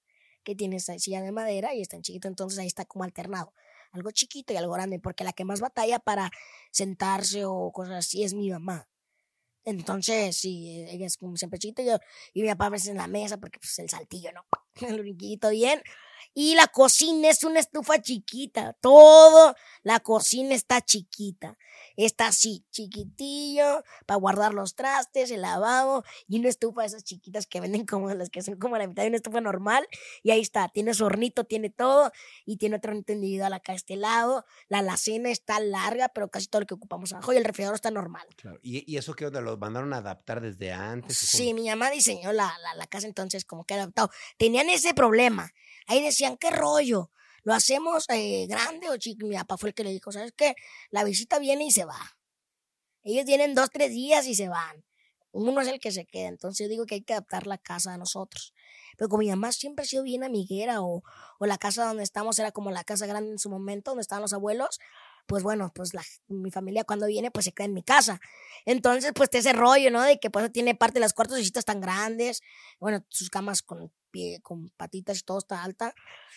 que 0.43 0.55
tiene 0.55 0.77
esa 0.77 0.99
silla 0.99 1.21
de 1.21 1.33
madera 1.33 1.75
y 1.75 1.83
está 1.83 2.01
chiquito, 2.01 2.29
entonces 2.29 2.59
ahí 2.59 2.67
está 2.67 2.85
como 2.85 3.05
alternado. 3.05 3.55
Algo 3.93 4.11
chiquito 4.11 4.53
y 4.53 4.57
algo 4.57 4.73
grande, 4.73 4.99
porque 4.99 5.25
la 5.25 5.33
que 5.33 5.45
más 5.45 5.61
batalla 5.61 5.99
para 5.99 6.31
sentarse 6.71 7.45
o 7.45 7.71
cosas 7.73 7.97
así 8.07 8.25
es 8.25 8.35
mi 8.35 8.51
mamá. 8.51 8.89
Entonces, 9.65 10.37
sí, 10.37 10.85
ella 10.89 11.07
es 11.07 11.17
como 11.17 11.37
siempre 11.37 11.59
chiquita 11.59 12.01
y 12.33 12.43
mi 12.43 12.49
papá 12.49 12.67
a 12.67 12.71
veces 12.71 12.89
en 12.89 12.97
la 12.97 13.07
mesa, 13.07 13.39
porque 13.39 13.59
pues 13.59 13.79
el 13.79 13.89
saltillo, 13.89 14.33
¿no? 14.33 14.45
El 14.89 15.01
brinquito 15.01 15.51
bien. 15.51 15.83
Y 16.35 16.55
la 16.55 16.67
cocina 16.69 17.29
es 17.29 17.45
una 17.45 17.61
estufa 17.61 18.01
chiquita. 18.01 18.75
Todo, 18.81 19.55
la 19.83 20.01
cocina 20.01 20.55
está 20.55 20.81
chiquita. 20.81 21.57
Está 21.97 22.29
así, 22.29 22.65
chiquitillo, 22.71 23.85
para 24.07 24.19
guardar 24.19 24.55
los 24.55 24.75
trastes, 24.75 25.31
el 25.31 25.43
lavabo 25.43 26.05
y 26.27 26.39
una 26.39 26.49
estufa 26.49 26.83
de 26.83 26.87
esas 26.87 27.05
chiquitas 27.05 27.47
que 27.47 27.61
venden 27.61 27.85
como 27.85 28.13
las 28.15 28.31
que 28.31 28.41
son 28.41 28.57
como 28.57 28.79
la 28.79 28.87
mitad 28.87 29.03
de 29.03 29.09
una 29.09 29.17
estufa 29.17 29.41
normal. 29.41 29.87
Y 30.23 30.31
ahí 30.31 30.41
está, 30.41 30.69
tiene 30.69 30.95
su 30.95 31.05
hornito, 31.05 31.45
tiene 31.45 31.69
todo 31.69 32.11
y 32.47 32.57
tiene 32.57 32.77
otro 32.77 32.93
hornito 32.93 33.13
individual 33.13 33.53
acá 33.53 33.73
a 33.73 33.75
este 33.75 33.97
lado. 33.97 34.47
La 34.69 34.79
alacena 34.79 35.31
está 35.31 35.61
larga, 35.61 36.09
pero 36.09 36.31
casi 36.31 36.47
todo 36.47 36.61
lo 36.61 36.67
que 36.67 36.75
ocupamos 36.75 37.13
abajo 37.13 37.33
y 37.33 37.37
el 37.37 37.45
refrigerador 37.45 37.75
está 37.75 37.91
normal. 37.91 38.27
Claro. 38.37 38.59
¿Y, 38.63 38.91
y 38.91 38.97
eso 38.97 39.15
qué 39.15 39.27
onda? 39.27 39.41
¿Los 39.41 39.59
mandaron 39.59 39.93
a 39.93 39.99
adaptar 39.99 40.41
desde 40.41 40.73
antes? 40.73 41.17
Sí, 41.17 41.53
mi 41.53 41.69
mamá 41.69 41.91
diseñó 41.91 42.33
la, 42.33 42.57
la, 42.63 42.75
la 42.75 42.87
casa 42.87 43.07
entonces 43.07 43.45
como 43.45 43.65
que 43.65 43.75
adaptado. 43.75 44.11
Tenían 44.39 44.71
ese 44.71 44.95
problema. 44.95 45.53
Ahí 45.87 46.03
decían, 46.03 46.37
¿qué 46.37 46.51
rollo? 46.51 47.11
¿Lo 47.45 47.55
hacemos 47.55 48.09
eh, 48.11 48.47
grande 48.47 48.89
o 48.89 48.97
chico? 48.97 49.27
Mi 49.27 49.37
papá 49.37 49.57
fue 49.57 49.71
el 49.71 49.75
que 49.75 49.85
le 49.85 49.91
dijo, 49.91 50.13
¿sabes 50.13 50.33
qué? 50.37 50.55
La 50.91 51.05
visita 51.05 51.39
viene 51.39 51.65
y 51.65 51.71
se 51.71 51.85
va. 51.85 52.17
Ellos 53.03 53.25
tienen 53.25 53.55
dos, 53.55 53.71
tres 53.71 53.91
días 53.91 54.27
y 54.27 54.35
se 54.35 54.49
van. 54.49 54.85
Uno 55.33 55.61
es 55.61 55.69
el 55.69 55.81
que 55.81 55.91
se 55.91 56.07
queda. 56.07 56.29
Entonces 56.29 56.65
yo 56.65 56.71
digo 56.71 56.87
que 56.87 56.97
hay 56.97 57.03
que 57.03 57.15
adaptar 57.15 57.47
la 57.47 57.59
casa 57.59 57.95
a 57.95 57.99
nosotros. 57.99 58.55
Pero 58.97 59.09
como 59.09 59.21
mi 59.21 59.31
mamá 59.31 59.51
siempre 59.51 59.85
ha 59.85 59.87
sido 59.87 60.03
bien 60.03 60.23
amiguera 60.23 60.83
o, 60.83 61.03
o 61.39 61.47
la 61.47 61.59
casa 61.59 61.87
donde 61.87 62.05
estamos 62.05 62.39
era 62.39 62.53
como 62.53 62.71
la 62.71 62.85
casa 62.85 63.07
grande 63.07 63.33
en 63.33 63.39
su 63.39 63.51
momento, 63.51 63.91
donde 63.91 64.03
estaban 64.03 64.23
los 64.23 64.35
abuelos, 64.35 64.79
pues 65.27 65.43
bueno, 65.43 65.73
pues 65.75 65.95
la, 65.95 66.03
mi 66.29 66.51
familia 66.51 66.85
cuando 66.85 67.07
viene 67.07 67.31
pues 67.31 67.47
se 67.47 67.53
queda 67.53 67.67
en 67.67 67.75
mi 67.75 67.83
casa. 67.83 68.21
Entonces 68.67 69.13
pues 69.15 69.31
ese 69.33 69.53
rollo, 69.53 69.91
¿no? 69.91 70.03
De 70.03 70.21
que 70.21 70.31
pues 70.31 70.53
tiene 70.53 70.75
parte 70.75 70.95
de 70.95 71.01
las 71.01 71.15
cuartos 71.15 71.39
y 71.41 71.51
tan 71.51 71.81
grandes, 71.81 72.43
bueno, 72.79 73.05
sus 73.09 73.31
camas 73.31 73.63
con 73.63 73.93
pie, 74.13 74.39
con 74.43 74.69
patitas 74.77 75.19
y 75.19 75.23
todo 75.23 75.39
está 75.39 75.65
alta. 75.65 75.95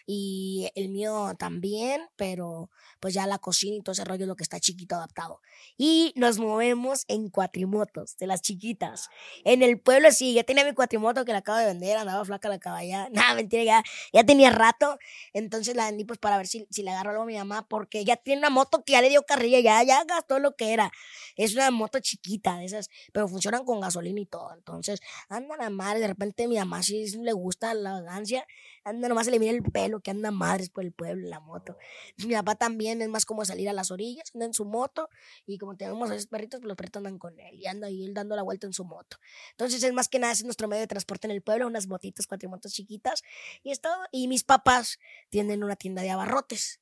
Y 0.07 0.69
el 0.75 0.89
mío 0.89 1.33
también, 1.37 2.01
pero 2.15 2.69
pues 2.99 3.13
ya 3.13 3.27
la 3.27 3.37
cocina 3.37 3.75
y 3.75 3.81
todo 3.81 3.93
ese 3.93 4.03
rollo 4.05 4.23
es 4.23 4.27
lo 4.27 4.35
que 4.35 4.43
está 4.43 4.59
chiquito 4.59 4.95
adaptado. 4.95 5.41
Y 5.77 6.13
nos 6.15 6.39
movemos 6.39 7.05
en 7.07 7.29
cuatrimotos, 7.29 8.17
de 8.17 8.27
las 8.27 8.41
chiquitas. 8.41 9.09
En 9.43 9.61
el 9.61 9.79
pueblo 9.79 10.11
sí, 10.11 10.33
ya 10.33 10.43
tenía 10.43 10.65
mi 10.65 10.73
cuatrimoto 10.73 11.25
que 11.25 11.31
la 11.31 11.39
acabo 11.39 11.57
de 11.57 11.65
vender, 11.65 11.97
andaba 11.97 12.23
flaca 12.25 12.49
la 12.49 12.59
caballa. 12.59 13.09
Nada, 13.11 13.35
mentira, 13.35 13.63
ya, 13.63 13.83
ya 14.13 14.23
tenía 14.23 14.49
rato. 14.49 14.97
Entonces 15.33 15.75
la 15.75 15.85
vendí 15.85 16.05
pues 16.05 16.19
para 16.19 16.37
ver 16.37 16.47
si, 16.47 16.65
si 16.69 16.83
le 16.83 16.91
agarro 16.91 17.11
algo 17.11 17.23
a 17.23 17.25
mi 17.27 17.35
mamá, 17.35 17.67
porque 17.67 18.05
ya 18.05 18.15
tiene 18.15 18.39
una 18.39 18.49
moto 18.49 18.83
que 18.83 18.93
ya 18.93 19.01
le 19.01 19.09
dio 19.09 19.23
carrilla, 19.23 19.59
ya, 19.59 19.83
ya 19.83 20.03
gastó 20.05 20.39
lo 20.39 20.55
que 20.55 20.73
era. 20.73 20.91
Es 21.35 21.53
una 21.55 21.71
moto 21.71 21.99
chiquita 21.99 22.57
de 22.57 22.65
esas, 22.65 22.89
pero 23.11 23.27
funcionan 23.27 23.65
con 23.65 23.81
gasolina 23.81 24.21
y 24.21 24.25
todo. 24.25 24.53
Entonces, 24.53 25.01
anda 25.29 25.57
la 25.57 25.69
madre, 25.69 25.99
de 25.99 26.07
repente 26.07 26.47
mi 26.47 26.57
mamá 26.57 26.83
sí 26.83 27.05
le 27.17 27.33
gusta 27.33 27.64
la 27.73 27.93
vagancia, 27.93 28.45
anda 28.83 29.09
nomás 29.09 29.25
se 29.25 29.31
le 29.31 29.39
mira 29.39 29.51
el 29.51 29.63
pelo, 29.63 29.99
que 29.99 30.11
anda 30.11 30.31
madres 30.31 30.69
por 30.69 30.83
el 30.83 30.91
pueblo, 30.91 31.27
la 31.27 31.39
moto. 31.39 31.77
Mi 32.17 32.33
papá 32.33 32.55
también 32.55 33.01
es 33.01 33.09
más 33.09 33.25
como 33.25 33.43
salir 33.45 33.67
a 33.69 33.73
las 33.73 33.91
orillas, 33.91 34.31
anda 34.33 34.45
en 34.45 34.53
su 34.53 34.65
moto, 34.65 35.09
y 35.45 35.57
como 35.57 35.75
tenemos 35.75 36.11
a 36.11 36.15
esos 36.15 36.27
perritos, 36.27 36.59
pues 36.59 36.67
los 36.67 36.77
perritos 36.77 36.99
andan 36.99 37.17
con 37.17 37.39
él, 37.39 37.55
y 37.55 37.67
anda 37.67 37.87
ahí 37.87 38.05
él 38.05 38.13
dando 38.13 38.35
la 38.35 38.43
vuelta 38.43 38.67
en 38.67 38.73
su 38.73 38.85
moto. 38.85 39.17
Entonces 39.51 39.83
es 39.83 39.93
más 39.93 40.07
que 40.07 40.19
nada, 40.19 40.33
es 40.33 40.43
nuestro 40.43 40.67
medio 40.67 40.81
de 40.81 40.87
transporte 40.87 41.27
en 41.27 41.31
el 41.31 41.41
pueblo, 41.41 41.67
unas 41.67 41.87
motitas, 41.87 42.27
cuatrimotos 42.27 42.73
chiquitas, 42.73 43.23
y 43.63 43.71
es 43.71 43.81
todo. 43.81 43.97
Y 44.11 44.27
mis 44.27 44.43
papás 44.43 44.99
tienen 45.29 45.63
una 45.63 45.75
tienda 45.75 46.01
de 46.01 46.11
abarrotes. 46.11 46.79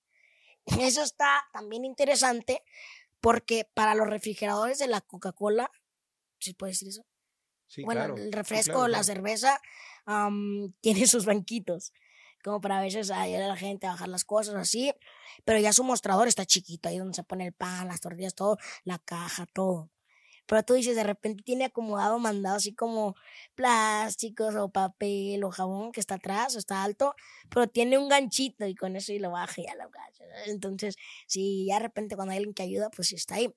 Eso 0.80 1.04
está 1.04 1.46
también 1.54 1.86
interesante, 1.86 2.64
porque 3.22 3.70
para 3.74 3.96
los 3.96 4.08
refrigeradores 4.08 4.80
de 4.80 4.88
la 4.88 5.02
Coca-Cola, 5.02 5.72
¿se 6.40 6.54
puede 6.54 6.72
decir 6.72 6.90
eso? 6.90 7.06
bueno, 7.82 8.16
el 8.16 8.32
refresco, 8.32 8.88
la 8.88 9.04
cerveza, 9.04 9.60
tiene 10.82 11.08
sus 11.08 11.26
banquitos, 11.26 11.94
como 12.44 12.62
para 12.62 12.80
a 12.80 12.82
veces 12.82 13.12
ayudar 13.12 13.44
a 13.44 13.48
la 13.48 13.58
gente 13.58 13.88
a 13.88 13.92
bajar 13.92 14.10
las 14.10 14.26
cosas 14.26 14.56
así, 14.56 14.94
pero 15.46 15.60
ya 15.60 15.74
su 15.74 15.84
mostrador 15.84 16.28
está 16.28 16.46
chiquito, 16.46 16.90
ahí 16.90 16.98
donde 16.98 17.14
se 17.14 17.24
pone 17.24 17.48
el 17.48 17.54
pan, 17.54 17.88
las 17.88 18.02
tortillas, 18.02 18.36
todo, 18.36 18.58
la 18.84 19.00
caja, 19.00 19.46
todo. 19.46 19.90
Pero 20.46 20.64
tú 20.64 20.74
dices, 20.74 20.96
de 20.96 21.04
repente 21.04 21.44
tiene 21.44 21.66
acomodado, 21.66 22.20
mandado 22.20 22.58
así 22.58 22.74
como 22.74 23.16
plásticos 23.56 24.56
o 24.56 24.70
papel 24.70 25.44
o 25.44 25.52
jabón 25.52 25.92
que 25.92 26.02
está 26.02 26.16
atrás 26.16 26.56
está 26.56 26.84
alto, 26.84 27.16
pero 27.50 27.68
tiene 27.68 27.98
un 27.98 28.10
ganchito 28.10 28.68
y 28.68 28.76
con 28.76 28.96
eso 28.96 29.14
y 29.14 29.20
lo 29.20 29.32
baja 29.32 29.62
y 29.62 29.66
ya 29.66 29.76
lo. 29.76 29.90
Entonces, 30.48 30.96
si 31.28 31.66
ya 31.68 31.76
de 31.76 31.84
repente 31.84 32.16
cuando 32.16 32.32
hay 32.34 32.40
alguien 32.40 32.54
que 32.54 32.64
ayuda, 32.64 32.90
pues 32.90 33.10
sí 33.10 33.16
está 33.16 33.36
ahí. 33.36 33.54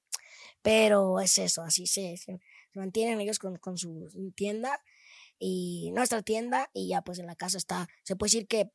Pero 0.62 1.20
es 1.20 1.38
eso, 1.38 1.62
así 1.62 1.86
se, 1.86 2.16
se 2.16 2.38
mantienen 2.74 3.20
ellos 3.20 3.38
con, 3.38 3.56
con 3.56 3.78
su 3.78 4.32
tienda 4.36 4.80
y 5.38 5.90
nuestra 5.92 6.22
tienda 6.22 6.70
y 6.72 6.88
ya 6.88 7.02
pues 7.02 7.18
en 7.18 7.26
la 7.26 7.36
casa 7.36 7.58
está, 7.58 7.88
se 8.02 8.16
puede 8.16 8.28
decir 8.30 8.48
que 8.48 8.70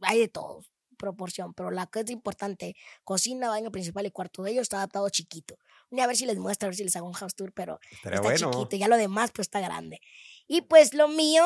hay 0.00 0.18
de 0.18 0.28
todo, 0.28 0.64
proporción, 1.00 1.54
pero 1.54 1.70
la 1.70 1.86
que 1.86 2.00
es 2.00 2.10
importante, 2.10 2.76
cocina, 3.04 3.48
baño 3.48 3.70
principal 3.70 4.06
y 4.06 4.10
cuarto 4.10 4.42
de 4.42 4.52
ellos 4.52 4.62
está 4.62 4.76
adaptado 4.76 5.08
chiquito. 5.08 5.58
a 5.98 6.06
ver 6.06 6.16
si 6.16 6.26
les 6.26 6.38
muestro, 6.38 6.66
a 6.66 6.70
ver 6.70 6.76
si 6.76 6.84
les 6.84 6.94
hago 6.96 7.06
un 7.06 7.14
house 7.14 7.34
tour, 7.34 7.52
pero 7.52 7.80
está 8.02 8.34
chiquito, 8.34 8.76
ya 8.76 8.88
lo 8.88 8.96
demás 8.96 9.32
pues 9.32 9.46
está 9.46 9.60
grande. 9.60 10.00
Y 10.46 10.62
pues 10.62 10.94
lo 10.94 11.08
mío, 11.08 11.42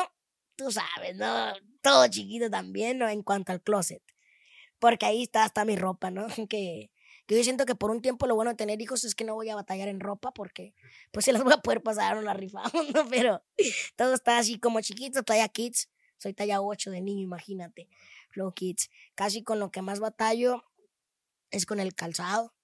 tú 0.57 0.71
sabes, 0.71 1.17
¿no? 1.17 1.53
Todo 1.81 2.09
chiquito 2.09 2.51
también, 2.51 2.99
¿no? 2.99 3.09
En 3.09 3.23
cuanto 3.23 3.53
al 3.53 3.63
closet. 3.63 4.03
Porque 4.79 5.07
ahí 5.07 5.23
está 5.23 5.45
hasta 5.45 5.65
mi 5.65 5.77
ropa, 5.77 6.11
¿no? 6.11 6.27
Que 6.49 6.91
que 7.27 7.37
yo 7.37 7.45
siento 7.45 7.67
que 7.67 7.75
por 7.75 7.91
un 7.91 8.03
tiempo 8.03 8.27
lo 8.27 8.35
bueno 8.35 8.51
de 8.51 8.57
tener 8.57 8.81
hijos 8.81 9.05
es 9.05 9.15
que 9.15 9.25
no 9.25 9.35
voy 9.35 9.49
a 9.49 9.55
batallar 9.55 9.89
en 9.89 10.01
ropa 10.01 10.33
porque 10.33 10.75
pues 11.11 11.25
se 11.25 11.33
las 11.33 11.43
voy 11.43 11.53
a 11.53 11.59
poder 11.59 11.83
pasar 11.83 12.17
a 12.17 12.23
la 12.23 12.35
rifa, 12.35 12.63
¿no? 12.95 13.09
Pero 13.09 13.43
todo 13.97 14.15
está 14.15 14.39
así 14.39 14.59
como 14.59 14.81
chiquito, 14.81 15.23
talla 15.23 15.49
kids. 15.49 15.89
Soy 16.19 16.33
talla 16.33 16.61
8 16.61 16.91
de 16.91 17.01
niño, 17.01 17.23
imagínate. 17.23 17.89
Flow 18.31 18.53
kids. 18.53 18.91
Casi 19.15 19.43
con 19.43 19.59
lo 19.59 19.71
que 19.71 19.83
más 19.83 20.01
batallo 20.01 20.65
es 21.51 21.67
con 21.67 21.81
el 21.81 21.95
calzado. 21.95 22.55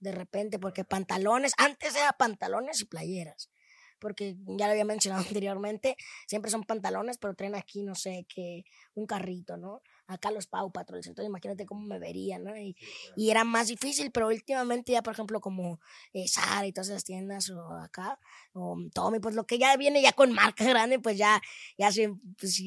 De 0.00 0.12
repente, 0.12 0.58
porque 0.58 0.84
pantalones, 0.84 1.52
antes 1.58 1.96
era 1.96 2.12
pantalones 2.12 2.80
y 2.80 2.84
playeras 2.84 3.50
porque 3.98 4.36
ya 4.46 4.66
lo 4.66 4.72
había 4.72 4.84
mencionado 4.84 5.24
anteriormente, 5.28 5.96
siempre 6.26 6.50
son 6.50 6.64
pantalones, 6.64 7.18
pero 7.18 7.34
traen 7.34 7.54
aquí, 7.54 7.82
no 7.82 7.94
sé, 7.94 8.26
que 8.28 8.64
un 8.94 9.06
carrito, 9.06 9.56
¿no? 9.56 9.82
Acá 10.08 10.30
los 10.30 10.46
Pau 10.46 10.72
Patrols, 10.72 11.06
entonces 11.06 11.28
imagínate 11.28 11.66
cómo 11.66 11.82
me 11.82 11.98
verían, 11.98 12.42
¿no? 12.44 12.56
Y, 12.56 12.74
y, 13.14 13.30
era 13.30 13.44
más 13.44 13.68
difícil, 13.68 14.10
pero 14.10 14.28
últimamente 14.28 14.92
ya, 14.92 15.02
por 15.02 15.12
ejemplo, 15.12 15.38
como 15.40 15.80
eh, 16.14 16.26
Sara 16.26 16.66
y 16.66 16.72
todas 16.72 16.88
esas 16.88 17.04
tiendas, 17.04 17.50
o 17.50 17.60
acá, 17.72 18.18
o 18.54 18.76
Tommy, 18.94 19.20
pues 19.20 19.34
lo 19.34 19.46
que 19.46 19.58
ya 19.58 19.76
viene 19.76 20.00
ya 20.00 20.12
con 20.14 20.32
marca 20.32 20.64
grande, 20.64 20.98
pues 20.98 21.18
ya, 21.18 21.42
ya 21.76 21.92
se, 21.92 22.10
pues, 22.38 22.58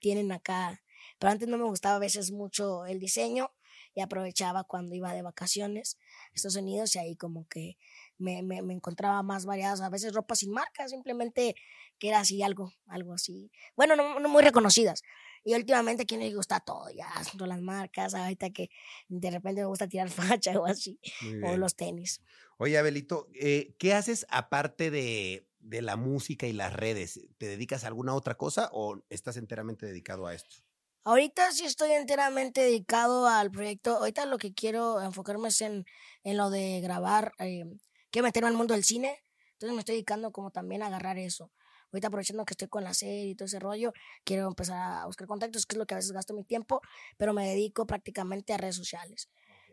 tienen 0.00 0.30
acá. 0.30 0.82
Pero 1.18 1.32
antes 1.32 1.48
no 1.48 1.56
me 1.56 1.64
gustaba 1.64 1.96
a 1.96 2.00
veces 2.00 2.32
mucho 2.32 2.84
el 2.84 3.00
diseño 3.00 3.50
y 3.94 4.02
aprovechaba 4.02 4.64
cuando 4.64 4.94
iba 4.94 5.12
de 5.12 5.22
vacaciones 5.22 5.96
a 6.32 6.34
Estados 6.34 6.56
Unidos 6.56 6.94
y 6.94 6.98
ahí 6.98 7.16
como 7.16 7.48
que 7.48 7.76
me, 8.18 8.42
me, 8.42 8.62
me, 8.62 8.74
encontraba 8.74 9.22
más 9.22 9.46
variadas, 9.46 9.80
a 9.80 9.88
veces 9.88 10.12
ropa 10.12 10.34
sin 10.34 10.52
marca, 10.52 10.86
simplemente 10.88 11.54
que 11.98 12.08
era 12.08 12.20
así 12.20 12.42
algo, 12.42 12.72
algo 12.86 13.14
así. 13.14 13.50
Bueno, 13.76 13.96
no, 13.96 14.20
no 14.20 14.28
muy 14.28 14.42
reconocidas. 14.42 15.02
Y 15.44 15.54
últimamente, 15.54 16.06
¿quién 16.06 16.20
le 16.20 16.34
gusta 16.34 16.60
todo? 16.60 16.90
Ya, 16.90 17.08
son 17.24 17.48
las 17.48 17.60
marcas, 17.60 18.14
ahorita 18.14 18.50
que 18.50 18.70
de 19.08 19.30
repente 19.30 19.62
me 19.62 19.66
gusta 19.66 19.88
tirar 19.88 20.08
facha 20.38 20.58
o 20.58 20.66
así, 20.66 21.00
o 21.42 21.56
los 21.56 21.76
tenis. 21.76 22.20
Oye, 22.58 22.76
Abelito, 22.78 23.28
eh, 23.34 23.74
¿qué 23.78 23.94
haces 23.94 24.26
aparte 24.28 24.90
de, 24.90 25.48
de 25.60 25.82
la 25.82 25.96
música 25.96 26.46
y 26.46 26.52
las 26.52 26.72
redes? 26.72 27.20
¿Te 27.38 27.46
dedicas 27.46 27.84
a 27.84 27.86
alguna 27.88 28.14
otra 28.14 28.36
cosa 28.36 28.68
o 28.72 29.00
estás 29.08 29.36
enteramente 29.36 29.86
dedicado 29.86 30.26
a 30.26 30.34
esto? 30.34 30.56
Ahorita 31.04 31.50
sí 31.52 31.64
estoy 31.64 31.92
enteramente 31.92 32.60
dedicado 32.60 33.26
al 33.26 33.50
proyecto. 33.50 33.96
Ahorita 33.96 34.26
lo 34.26 34.38
que 34.38 34.52
quiero 34.52 35.00
enfocarme 35.00 35.48
es 35.48 35.60
en, 35.62 35.86
en 36.24 36.36
lo 36.36 36.50
de 36.50 36.80
grabar. 36.82 37.32
Eh, 37.38 37.64
quiero 38.10 38.26
meterme 38.26 38.48
al 38.48 38.56
mundo 38.56 38.74
del 38.74 38.84
cine. 38.84 39.18
Entonces 39.52 39.74
me 39.74 39.80
estoy 39.80 39.94
dedicando 39.94 40.30
como 40.30 40.50
también 40.50 40.82
a 40.82 40.86
agarrar 40.88 41.18
eso. 41.18 41.50
Ahorita 41.92 42.08
aprovechando 42.08 42.44
que 42.44 42.52
estoy 42.52 42.68
con 42.68 42.84
la 42.84 42.94
serie 42.94 43.26
y 43.26 43.34
todo 43.34 43.46
ese 43.46 43.58
rollo, 43.58 43.92
quiero 44.24 44.48
empezar 44.48 45.00
a 45.02 45.06
buscar 45.06 45.26
contactos, 45.26 45.66
que 45.66 45.74
es 45.74 45.78
lo 45.78 45.86
que 45.86 45.94
a 45.94 45.96
veces 45.96 46.12
gasto 46.12 46.34
mi 46.34 46.44
tiempo, 46.44 46.80
pero 47.16 47.32
me 47.32 47.48
dedico 47.48 47.86
prácticamente 47.86 48.52
a 48.52 48.58
redes 48.58 48.76
sociales. 48.76 49.28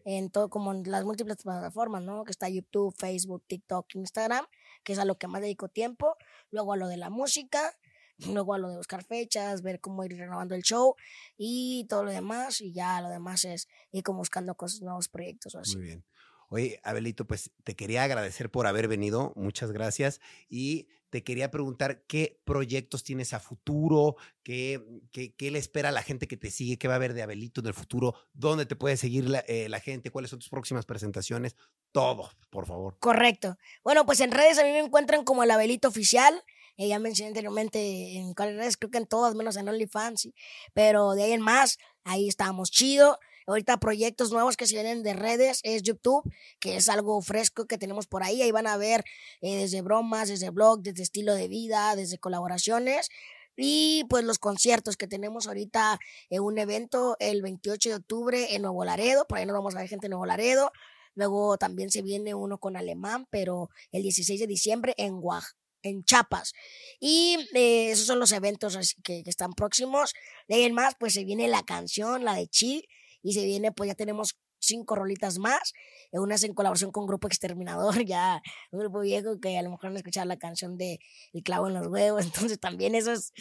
En 0.05 0.29
todo, 0.29 0.49
como 0.49 0.71
en 0.71 0.89
las 0.89 1.03
múltiples 1.03 1.37
plataformas, 1.43 2.01
¿no? 2.01 2.23
Que 2.23 2.31
está 2.31 2.47
YouTube, 2.47 2.95
Facebook, 2.97 3.43
TikTok, 3.45 3.93
Instagram, 3.95 4.45
que 4.83 4.93
es 4.93 4.99
a 4.99 5.05
lo 5.05 5.17
que 5.17 5.27
más 5.27 5.41
dedico 5.41 5.67
tiempo. 5.67 6.15
Luego 6.49 6.73
a 6.73 6.77
lo 6.77 6.87
de 6.87 6.95
la 6.95 7.09
música, 7.09 7.73
luego 8.19 8.53
a 8.53 8.57
lo 8.57 8.69
de 8.69 8.77
buscar 8.77 9.03
fechas, 9.03 9.61
ver 9.61 9.81
cómo 9.81 10.05
ir 10.05 10.17
renovando 10.17 10.55
el 10.55 10.63
show 10.63 10.95
y 11.37 11.85
todo 11.89 12.05
lo 12.05 12.11
demás. 12.11 12.61
Y 12.61 12.71
ya 12.71 13.01
lo 13.01 13.09
demás 13.09 13.43
es 13.43 13.67
ir 13.91 14.03
como 14.03 14.19
buscando 14.19 14.55
cosas, 14.55 14.81
nuevos 14.81 15.09
proyectos 15.09 15.55
o 15.55 15.59
así. 15.59 15.75
Muy 15.75 15.85
bien. 15.87 16.05
Oye, 16.49 16.79
Abelito, 16.83 17.25
pues 17.25 17.51
te 17.63 17.75
quería 17.75 18.03
agradecer 18.03 18.49
por 18.49 18.67
haber 18.67 18.87
venido, 18.87 19.33
muchas 19.35 19.71
gracias. 19.71 20.21
Y 20.49 20.87
te 21.09 21.23
quería 21.23 21.51
preguntar 21.51 22.03
qué 22.07 22.41
proyectos 22.45 23.03
tienes 23.03 23.33
a 23.33 23.39
futuro, 23.39 24.15
qué, 24.43 24.81
qué, 25.11 25.33
qué, 25.35 25.51
le 25.51 25.59
espera 25.59 25.89
a 25.89 25.91
la 25.91 26.03
gente 26.03 26.27
que 26.27 26.37
te 26.37 26.49
sigue, 26.49 26.77
qué 26.77 26.87
va 26.87 26.95
a 26.95 26.97
haber 26.97 27.13
de 27.13 27.21
Abelito 27.21 27.61
en 27.61 27.67
el 27.67 27.73
futuro, 27.73 28.15
dónde 28.33 28.65
te 28.65 28.75
puede 28.75 28.97
seguir 28.97 29.29
la, 29.29 29.43
eh, 29.47 29.69
gente, 29.83 30.11
cuáles 30.11 30.31
son 30.31 30.39
tus 30.39 30.49
próximas 30.49 30.85
presentaciones, 30.85 31.55
todo, 31.91 32.29
por 32.49 32.65
favor. 32.65 32.97
Correcto. 32.99 33.57
Bueno, 33.83 34.05
pues 34.05 34.19
en 34.19 34.31
redes 34.31 34.57
a 34.59 34.63
mí 34.63 34.71
me 34.71 34.79
encuentran 34.79 35.23
como 35.23 35.43
el 35.43 35.51
Abelito 35.51 35.87
Oficial. 35.87 36.43
Eh, 36.77 36.87
ya 36.87 36.99
mencioné 36.99 37.29
anteriormente 37.29 38.17
en 38.17 38.33
cuáles 38.33 38.55
redes, 38.55 38.77
creo 38.77 38.91
que 38.91 38.99
en 38.99 39.07
todas, 39.07 39.33
menos 39.33 39.55
en 39.55 39.67
OnlyFans, 39.67 40.29
pero 40.73 41.13
de 41.13 41.23
ahí 41.23 41.31
en 41.31 41.41
más, 41.41 41.79
ahí 42.03 42.27
estamos 42.27 42.69
chido. 42.69 43.17
Ahorita 43.47 43.77
proyectos 43.77 44.33
nuevos 44.33 44.57
que 44.57 44.67
se 44.67 44.73
vienen 44.75 45.03
de 45.03 45.13
redes 45.13 45.61
es 45.63 45.81
YouTube, 45.81 46.29
que 46.59 46.75
es 46.75 46.89
algo 46.89 47.21
fresco 47.21 47.65
que 47.65 47.77
tenemos 47.77 48.05
por 48.05 48.21
ahí. 48.21 48.41
Ahí 48.41 48.51
van 48.51 48.67
a 48.67 48.75
ver 48.75 49.05
eh, 49.39 49.55
desde 49.55 49.81
bromas, 49.81 50.27
desde 50.27 50.49
blog, 50.49 50.81
desde 50.81 51.03
estilo 51.03 51.33
de 51.33 51.47
vida, 51.47 51.95
desde 51.95 52.17
colaboraciones. 52.17 53.07
Y 53.55 54.03
pues 54.09 54.25
los 54.25 54.37
conciertos 54.37 54.97
que 54.97 55.07
tenemos 55.07 55.47
ahorita 55.47 55.97
en 56.29 56.43
un 56.43 56.57
evento 56.57 57.15
el 57.19 57.41
28 57.41 57.89
de 57.89 57.95
octubre 57.95 58.53
en 58.53 58.63
Nuevo 58.63 58.83
Laredo, 58.83 59.25
por 59.25 59.37
ahí 59.37 59.45
nos 59.45 59.55
vamos 59.55 59.75
a 59.75 59.79
ver 59.79 59.87
gente 59.87 60.07
en 60.07 60.11
Nuevo 60.11 60.25
Laredo. 60.25 60.73
Luego 61.15 61.57
también 61.57 61.89
se 61.89 62.01
viene 62.01 62.35
uno 62.35 62.57
con 62.57 62.75
alemán, 62.75 63.27
pero 63.31 63.69
el 63.93 64.03
16 64.03 64.41
de 64.41 64.47
diciembre 64.47 64.93
en 64.97 65.13
Oaxaca 65.21 65.57
en 65.83 66.03
Chiapas. 66.03 66.53
Y 66.99 67.37
eh, 67.53 67.91
esos 67.91 68.07
son 68.07 68.19
los 68.19 68.33
eventos 68.33 68.95
que, 69.03 69.23
que, 69.23 69.29
están 69.29 69.53
próximos. 69.53 70.13
De 70.49 70.55
ahí 70.55 70.63
en 70.63 70.73
más, 70.73 70.95
pues 70.99 71.13
se 71.13 71.23
viene 71.23 71.47
la 71.47 71.63
canción, 71.63 72.25
la 72.25 72.33
de 72.33 72.47
Chi, 72.47 72.83
y 73.21 73.33
se 73.33 73.45
viene, 73.45 73.71
pues 73.71 73.87
ya 73.89 73.95
tenemos 73.95 74.37
cinco 74.59 74.95
rolitas 74.95 75.37
más. 75.37 75.73
Unas 76.11 76.43
en 76.43 76.53
colaboración 76.53 76.91
con 76.91 77.05
Grupo 77.05 77.27
Exterminador, 77.27 78.03
ya 78.05 78.41
un 78.71 78.79
grupo 78.79 79.01
viejo 79.01 79.39
que 79.39 79.57
a 79.57 79.61
lo 79.61 79.71
mejor 79.71 79.91
no 79.91 79.97
escuchaba 79.97 80.25
la 80.25 80.37
canción 80.37 80.77
de 80.77 80.99
El 81.33 81.43
clavo 81.43 81.67
en 81.67 81.73
los 81.73 81.87
huevos. 81.87 82.25
Entonces 82.25 82.59
también 82.59 82.95
eso 82.95 83.11
es 83.11 83.33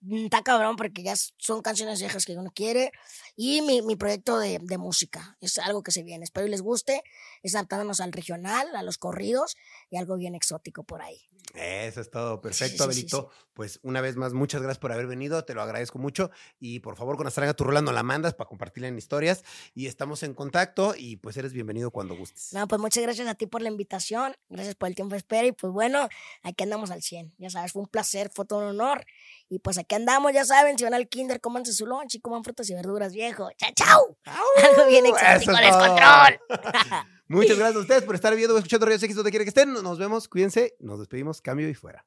Mm, 0.00 0.26
está 0.26 0.42
cabrón 0.42 0.76
porque 0.76 1.02
ya 1.02 1.14
son 1.38 1.60
canciones 1.60 2.00
viejas 2.00 2.24
que 2.24 2.36
uno 2.36 2.50
quiere. 2.54 2.92
Y 3.36 3.62
mi, 3.62 3.82
mi 3.82 3.96
proyecto 3.96 4.38
de, 4.38 4.58
de, 4.62 4.78
música 4.78 5.36
es 5.40 5.58
algo 5.58 5.82
que 5.82 5.90
se 5.92 6.02
viene. 6.02 6.24
Espero 6.24 6.46
les 6.46 6.62
guste. 6.62 7.02
Es 7.42 7.54
adaptándonos 7.54 8.00
al 8.00 8.12
regional, 8.12 8.74
a 8.76 8.82
los 8.82 8.98
corridos 8.98 9.56
y 9.90 9.96
algo 9.96 10.16
bien 10.16 10.34
exótico 10.34 10.84
por 10.84 11.02
ahí. 11.02 11.20
Eso 11.54 12.00
es 12.00 12.10
todo. 12.10 12.40
Perfecto, 12.40 12.72
sí, 12.72 12.76
sí, 12.76 12.82
Abelito. 12.82 13.30
Sí, 13.32 13.46
pues 13.54 13.80
una 13.82 14.00
vez 14.00 14.16
más, 14.16 14.32
muchas 14.32 14.60
gracias 14.62 14.78
por 14.78 14.92
haber 14.92 15.06
venido. 15.06 15.44
Te 15.44 15.54
lo 15.54 15.62
agradezco 15.62 15.98
mucho. 15.98 16.30
Y 16.60 16.80
por 16.80 16.96
favor, 16.96 17.16
cuando 17.16 17.30
salga 17.30 17.54
tu 17.54 17.64
rola, 17.64 17.80
nos 17.80 17.94
la 17.94 18.02
mandas 18.02 18.34
para 18.34 18.48
compartirla 18.48 18.88
en 18.88 18.98
historias. 18.98 19.44
Y 19.74 19.86
estamos 19.86 20.22
en 20.22 20.34
contacto. 20.34 20.94
Y 20.96 21.16
pues 21.16 21.36
eres 21.36 21.52
bienvenido 21.52 21.90
cuando 21.90 22.16
gustes. 22.16 22.52
No, 22.52 22.68
pues 22.68 22.80
muchas 22.80 23.02
gracias 23.02 23.26
a 23.28 23.34
ti 23.34 23.46
por 23.46 23.62
la 23.62 23.68
invitación. 23.68 24.34
Gracias 24.48 24.74
por 24.74 24.88
el 24.88 24.94
tiempo 24.94 25.12
de 25.14 25.18
espera. 25.18 25.46
Y 25.46 25.52
pues 25.52 25.72
bueno, 25.72 26.08
aquí 26.42 26.64
andamos 26.64 26.90
al 26.90 27.02
100. 27.02 27.34
Ya 27.38 27.50
sabes, 27.50 27.72
fue 27.72 27.82
un 27.82 27.88
placer, 27.88 28.30
fue 28.32 28.44
todo 28.44 28.60
un 28.60 28.66
honor. 28.66 29.04
Y 29.48 29.58
pues 29.60 29.78
aquí 29.78 29.94
andamos, 29.94 30.32
ya 30.32 30.44
saben, 30.44 30.76
si 30.78 30.84
van 30.84 30.94
al 30.94 31.08
kinder, 31.08 31.40
cómanse 31.40 31.72
su 31.72 31.86
lunch 31.86 32.14
y 32.16 32.20
coman 32.20 32.44
frutas 32.44 32.68
y 32.70 32.74
verduras, 32.74 33.12
viejo. 33.12 33.50
¡Chao, 33.56 33.70
chao! 33.74 34.16
Algo 34.76 34.88
bien 34.88 35.06
exótico. 35.06 35.52
Muchas 37.28 37.58
gracias 37.58 37.76
a 37.76 37.80
ustedes 37.80 38.02
por 38.04 38.14
estar 38.14 38.34
viendo 38.34 38.54
o 38.54 38.58
escuchando 38.58 38.86
Rayos 38.86 39.02
X 39.02 39.14
donde 39.14 39.30
quiera 39.30 39.44
que 39.44 39.50
estén. 39.50 39.72
Nos 39.72 39.98
vemos, 39.98 40.28
cuídense, 40.28 40.74
nos 40.80 40.98
despedimos, 40.98 41.42
cambio 41.42 41.68
y 41.68 41.74
fuera. 41.74 42.04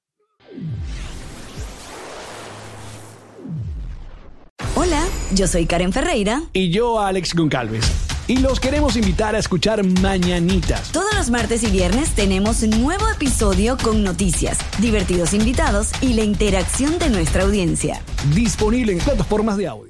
Hola, 4.75 5.03
yo 5.33 5.47
soy 5.47 5.67
Karen 5.67 5.93
Ferreira. 5.93 6.41
Y 6.53 6.71
yo, 6.71 6.99
Alex 6.99 7.35
Goncalves. 7.35 7.85
Y 8.27 8.37
los 8.37 8.59
queremos 8.59 8.95
invitar 8.95 9.35
a 9.35 9.39
escuchar 9.39 9.83
Mañanitas. 9.83 10.91
Todos 10.91 11.13
los 11.15 11.29
martes 11.29 11.63
y 11.63 11.69
viernes 11.69 12.15
tenemos 12.15 12.63
un 12.63 12.81
nuevo 12.81 13.07
episodio 13.09 13.77
con 13.77 14.03
noticias, 14.03 14.57
divertidos 14.79 15.33
invitados 15.33 15.91
y 16.01 16.13
la 16.13 16.23
interacción 16.23 16.97
de 16.97 17.09
nuestra 17.09 17.43
audiencia. 17.43 18.01
Disponible 18.33 18.93
en 18.93 18.99
plataformas 18.99 19.57
de 19.57 19.67
audio. 19.67 19.89